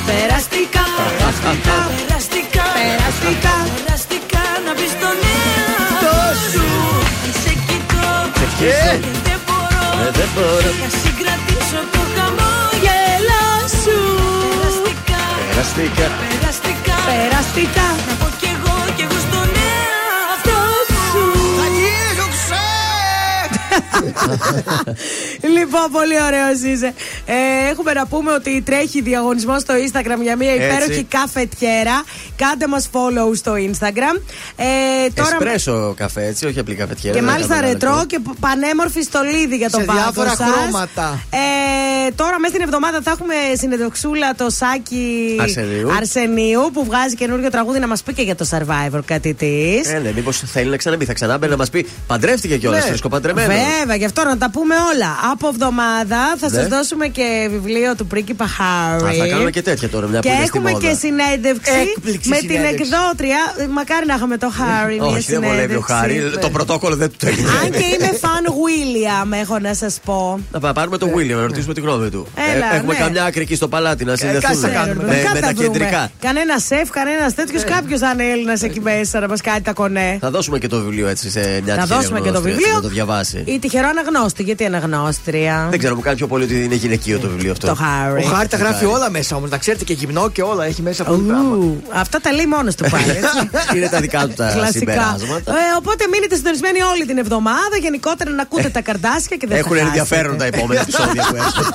Περαστικά. 0.10 0.86
Περαστικά. 1.00 1.78
Περαστικά. 1.98 2.66
Περαστικά. 2.80 3.56
Περαστικά 3.76 4.44
να 4.66 4.72
πεις 4.78 4.94
τον 5.02 5.18
εαυτό 5.36 6.18
σου. 6.52 6.68
Σε 7.44 7.54
κοιτώ 7.68 8.10
Και 8.60 8.74
ε, 8.90 9.00
δεν 9.28 9.40
μπορώ. 9.46 9.86
Ε, 10.06 10.10
δεν 10.20 10.30
μπορώ. 10.36 10.72
Να 10.82 10.90
συγκρατήσω 11.04 11.80
το 11.94 12.02
χαμόγελο 12.16 13.46
σου. 13.84 14.00
Περαστικά. 14.52 15.24
Περαστικά. 15.50 16.08
Περαστικά. 16.32 16.96
Περαστικά. 17.10 17.88
Να 18.08 18.14
πω 18.20 18.28
κι 18.42 18.50
εγώ 18.56 18.76
κι 18.96 19.04
εγώ 19.08 19.20
στον 19.28 19.50
εαυτό 19.70 20.60
σου. 21.10 21.24
Θα 21.60 21.68
γύρω 21.78 22.26
λοιπόν, 25.56 25.86
πολύ 25.92 26.16
ωραίος 26.28 26.60
είσαι. 26.74 26.94
Ε, 27.26 27.70
έχουμε 27.72 27.94
να 27.94 28.06
πούμε 28.08 28.32
ότι 28.32 28.62
τρέχει 28.62 29.02
διαγωνισμό 29.02 29.60
στο 29.60 29.74
Instagram 29.74 30.22
για 30.22 30.36
μια 30.36 30.52
Έτσι. 30.52 30.66
υπέροχη 30.66 31.04
καφετιέρα. 31.04 32.04
Κάντε 32.36 32.68
μας 32.68 32.90
follow 32.92 33.36
στο 33.36 33.54
Instagram. 33.54 34.22
Ε, 34.56 35.10
τώρα... 35.14 35.30
Εσπρέσο 35.40 35.94
καφέ, 35.98 36.26
έτσι, 36.26 36.46
όχι 36.46 36.60
απλή 36.60 36.76
καφετιέρα. 36.76 37.18
Και 37.18 37.24
δεν 37.24 37.32
μάλιστα 37.32 37.54
κάνουμε 37.54 37.72
ρετρό 37.72 37.90
λεπτό. 37.90 38.06
και 38.06 38.20
πανέμορφη 38.40 39.02
στολίδι 39.02 39.56
για 39.56 39.70
τον 39.70 39.80
Σε 39.80 39.86
πάγκο 39.86 40.00
διάφορα 40.02 40.36
σας. 40.36 40.48
χρώματα. 40.52 41.24
Ε, 41.30 42.12
τώρα 42.16 42.40
μέσα 42.40 42.54
στην 42.54 42.66
εβδομάδα 42.66 43.00
θα 43.04 43.12
έχουμε 43.12 43.34
συνεντοξούλα 43.58 44.36
το 44.36 44.50
Σάκη 44.50 45.38
Αρσενίου. 45.42 45.92
Αρσενίου 45.98 46.70
που 46.74 46.86
βγάζει 46.86 47.16
καινούριο 47.16 47.50
τραγούδι 47.50 47.80
να 47.80 47.88
μας 47.88 48.04
πει 48.04 48.14
και 48.14 48.22
για 48.22 48.36
το 48.36 48.46
Survivor 48.52 49.00
κάτι 49.06 49.34
της. 49.34 49.90
Ε, 49.94 50.00
ναι, 50.04 50.12
μήπως 50.12 50.38
θέλει 50.46 50.70
να 50.70 50.78
ξαναμπεί. 50.78 51.06
Θα 51.06 51.14
ξανάμπει 51.14 51.48
να 51.48 51.58
μας 51.58 51.70
πει 51.70 51.88
παντρεύτηκε 52.08 52.58
κιόλας. 52.58 52.82
Ναι. 52.84 52.88
Φρεσκοπαντρεμένο. 52.88 53.54
Βέβαια, 53.82 53.96
γι' 53.96 54.06
αυτό 54.06 54.24
να 54.24 54.38
τα 54.38 54.50
πούμε 54.50 54.76
όλα. 54.94 55.12
Από 55.32 55.48
εβδομάδα 55.48 56.20
θα 56.40 56.50
Ναι. 56.50 56.56
σας 56.58 56.68
δώσουμε 56.68 57.08
και 57.08 57.48
βιβλίο 57.52 57.96
του 57.96 58.08
πρίγκιπα 58.08 58.48
Χάρη. 58.48 59.04
Α, 59.04 59.24
θα 59.24 59.28
κάνουμε 59.28 59.50
και 59.50 59.62
τέτοια 59.62 59.90
τώρα, 59.90 60.08
μια 60.08 60.20
Και 60.20 60.28
που 60.30 60.36
είναι 60.36 60.46
στη 60.46 60.58
έχουμε 60.58 60.72
μόδα. 60.72 60.88
και 60.88 60.94
συνέντευξη 60.96 61.72
Έκπληξη 61.96 62.30
με 62.30 62.38
την 62.38 62.50
συνέντευξη. 62.50 62.84
εκδότρια. 62.92 63.40
Μακάρι 63.78 64.06
να 64.06 64.14
είχαμε 64.16 64.38
το 64.38 64.50
Χάρη. 64.60 64.96
μια 64.96 65.04
Όχι, 65.06 65.32
δεν 65.32 65.42
βολεύει 65.42 65.76
ο 65.76 65.84
συνέντευξη. 65.88 65.94
Χάρη. 65.94 66.38
Το 66.42 66.50
πρωτόκολλο 66.50 66.96
δεν 66.96 67.10
του 67.18 67.26
έγινε. 67.28 67.50
Αν 67.64 67.72
και 67.72 67.86
είμαι 67.94 68.12
φαν 68.24 68.44
William, 68.62 69.30
έχω 69.42 69.60
να 69.60 69.74
σας 69.74 70.00
πω. 70.06 70.40
Να 70.52 70.60
πα- 70.60 70.74
πάρουμε 70.74 70.98
τον 70.98 71.10
William 71.16 71.36
να 71.42 71.42
ρωτήσουμε 71.42 71.74
τη 71.74 71.82
γνώμη 71.82 72.10
του. 72.10 72.28
Έλα, 72.56 72.74
Ε, 72.74 72.76
Έχουμε 72.78 72.94
ναι. 72.94 73.00
καμιά 73.00 73.24
άκρη 73.24 73.42
εκεί 73.42 73.56
στο 73.56 73.68
παλάτι 73.68 74.06
να 74.06 74.16
συνδεθούμε. 74.16 74.54
κάτσε 74.54 74.68
να 74.68 74.74
κάνουμε. 74.74 75.04
Με, 75.04 75.16
Κάτι 75.16 75.34
με 75.34 75.40
θα 75.40 75.48
τα 75.48 75.54
βρούμε. 75.54 75.78
κεντρικά. 75.78 76.12
Κανένα 76.22 76.58
σεφ, 76.60 76.90
κανένας 76.90 77.34
τέτοιος, 77.36 77.64
κάποιος 77.64 78.00
θα 78.00 78.12
είναι 78.14 78.24
Έλληνας 78.32 78.62
εκεί 78.64 78.80
μέσα 78.80 79.20
να 79.20 79.28
μας 79.28 79.42
κάνει 79.42 79.62
τα 79.62 79.74
κονέ. 79.74 80.18
Θα 80.22 80.30
δώσουμε 80.32 80.58
και 80.60 80.68
το 80.68 80.80
βιβλίο 80.80 81.08
έτσι 81.08 81.30
σε 81.30 81.40
μια 81.40 81.76
Θα 81.76 81.82
τυχερή 81.82 81.88
δώσουμε 82.00 82.20
και 82.20 82.26
το 82.26 82.30
γνώστρια, 82.32 82.54
έτσι, 82.54 82.64
βιβλίο. 82.64 82.76
Να 82.76 82.82
το 82.82 82.88
διαβάσει. 82.88 83.42
Ή 83.46 83.60
τυχερό 83.72 83.90
αναγνώστη, 83.90 84.44
γιατί 84.44 84.66
αναγνώστρια; 84.66 85.68
Δεν 85.70 85.80
ξέρω, 85.80 85.96
μου 85.96 86.02
κάνει 86.02 86.18
πιο 86.18 86.28
πολύ 86.28 86.44
ότι 86.44 86.64
είναι 86.64 86.76
γυναικείο 86.76 87.20
το 87.20 87.28
βιβλίο 87.30 87.52
αυτό. 87.52 87.68
Το 87.68 87.76
Χάρη. 87.76 88.24
Ο 88.24 88.28
Χάρη 88.28 88.48
τα 88.48 88.58
γράφει 88.58 88.86
όλα 88.86 89.10
μέσα 89.10 89.36
όμως. 89.36 89.50
Να 89.50 89.58
ξέρετε 89.58 89.84
και 89.84 89.94
γυμνό 89.94 90.30
και 90.30 90.42
όλα. 90.42 90.66
Έχει 90.66 90.82
μέσα 90.82 91.04
πολύ 91.04 91.22
πράγμα. 91.24 91.56
Ου, 91.56 91.84
Αυτά 91.94 92.20
τα 92.20 92.32
λέει 92.34 92.46
μόνος 92.46 92.76
του 92.76 92.86
πάλι. 92.90 93.10
έτσι. 93.10 93.50
Είναι 93.76 93.88
τα 93.90 94.00
δικά 94.00 94.28
του 94.28 94.34
τα 94.34 94.52
Κλασικά. 94.54 94.72
συμπεράσματα. 94.72 95.52
Ε, 95.52 95.56
οπότε 95.78 96.08
μείνετε 96.12 96.36
συντονισμένοι 96.36 96.82
όλη 96.82 97.06
την 97.06 97.18
εβδομάδα. 97.18 97.76
Γενικότερα 97.82 98.30
να 98.32 98.42
ακούτε 98.42 98.70
τα 98.70 98.82
καρδάσια 98.82 99.38
και 99.38 99.48
δεν 99.48 99.58
Έχουν 99.58 99.78
θα 99.78 99.84
χάσετε. 99.84 100.00
ενδιαφέρον 100.00 100.38
τα 100.38 100.46
επόμενα 100.46 100.82
επεισόδια 100.82 101.24
που 101.30 101.36
έρχονται. 101.36 101.70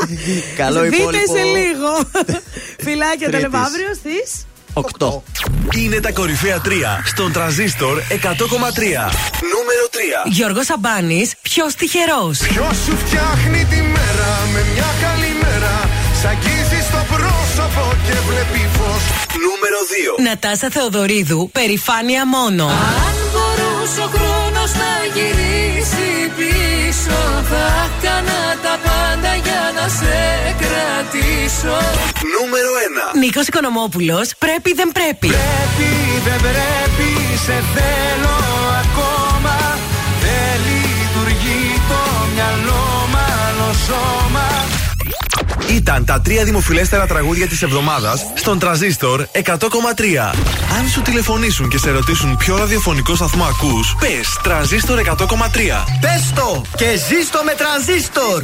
Καλό 0.62 0.80
Δείτε 0.80 0.96
υπόλοιπο. 0.96 1.36
σε 1.36 1.42
λίγο. 1.42 1.90
Φιλάκια, 2.84 3.26
τα 3.30 3.32
Τρίτης. 3.32 3.40
λέμε 3.52 3.58
αύριο 3.66 3.90
στις. 3.94 4.46
8. 4.74 5.22
Είναι 5.76 6.00
τα 6.00 6.12
κορυφαία 6.12 6.60
3 6.64 6.68
στον 7.04 7.32
τραζίστορ 7.32 7.98
100,3. 8.08 8.14
Νούμερο 9.52 9.84
3. 9.90 10.30
Γιώργος 10.30 10.64
Σαμπάνης, 10.66 11.32
ποιος 11.42 11.74
τυχερός; 11.74 12.38
Ποιος 12.38 12.76
σου 12.86 12.96
φτιάχνει 13.04 13.64
τη 13.64 13.76
μέρα 13.76 14.30
με 14.52 14.60
μια 14.72 14.90
καλή 15.02 15.32
μέρα. 15.42 15.74
Σ' 16.20 16.24
αγγίζει 16.24 16.80
στο 16.88 17.00
πρόσωπο 17.12 17.84
και 18.06 18.16
βλέπει 18.28 18.68
φως. 18.76 19.02
Νούμερο 19.46 19.78
2. 20.18 20.22
Νατάσα 20.22 20.68
Θεοδωρίδου, 20.70 21.50
περηφάνεια 21.52 22.26
μόνο. 22.26 22.64
Αν 22.66 23.16
μπορούσε 23.32 24.00
ο 24.06 24.08
χρόνος 24.14 24.70
να 24.82 24.92
γυρίσει 25.14 26.08
πίσω 26.36 27.20
Θα 27.50 27.64
έκανα 27.84 28.40
τα 28.64 28.74
πάντα 28.84 29.32
για 29.44 29.62
να 29.76 29.88
σε 29.98 30.16
κρατήσω 30.62 31.76
Νούμερο 32.44 32.70
1. 33.14 33.18
Νίκος 33.18 33.46
Οικονομόπουλος, 33.46 34.30
πρέπει 34.38 34.72
δεν 34.74 34.92
πρέπει. 34.92 35.26
Πρέπει, 35.26 35.90
δεν 36.24 36.40
πρέπει, 36.40 37.10
σε 37.44 37.56
θέλω 37.74 38.36
ακόμα 38.84 39.78
Δεν 40.24 40.60
λειτουργεί 40.66 41.80
το 41.88 42.00
μυαλό 42.34 43.08
μα 43.12 43.24
άλλο 43.46 43.72
σώμα 43.86 44.48
Ήταν 45.68 46.04
τα 46.04 46.20
τρία 46.20 46.44
δημοφιλέστερα 46.44 47.06
τραγούδια 47.06 47.46
της 47.46 47.62
εβδομάδας 47.62 48.26
στον 48.34 48.58
τραζίστορ 48.58 49.26
100,3. 49.32 49.48
Αν 50.78 50.88
σου 50.92 51.02
τηλεφωνήσουν 51.02 51.68
και 51.68 51.78
σε 51.78 51.90
ρωτήσουν 51.90 52.36
ποιο 52.36 52.56
ραδιοφωνικό 52.56 53.14
σταθμό 53.14 53.44
ακούς, 53.44 53.94
πες 54.00 54.38
τραζίστορ 54.42 54.98
100,3. 54.98 55.84
Πες 56.00 56.32
το 56.34 56.62
και 56.76 56.96
ζήστο 57.08 57.40
με 57.44 57.54
τρανζίστορ. 57.54 58.42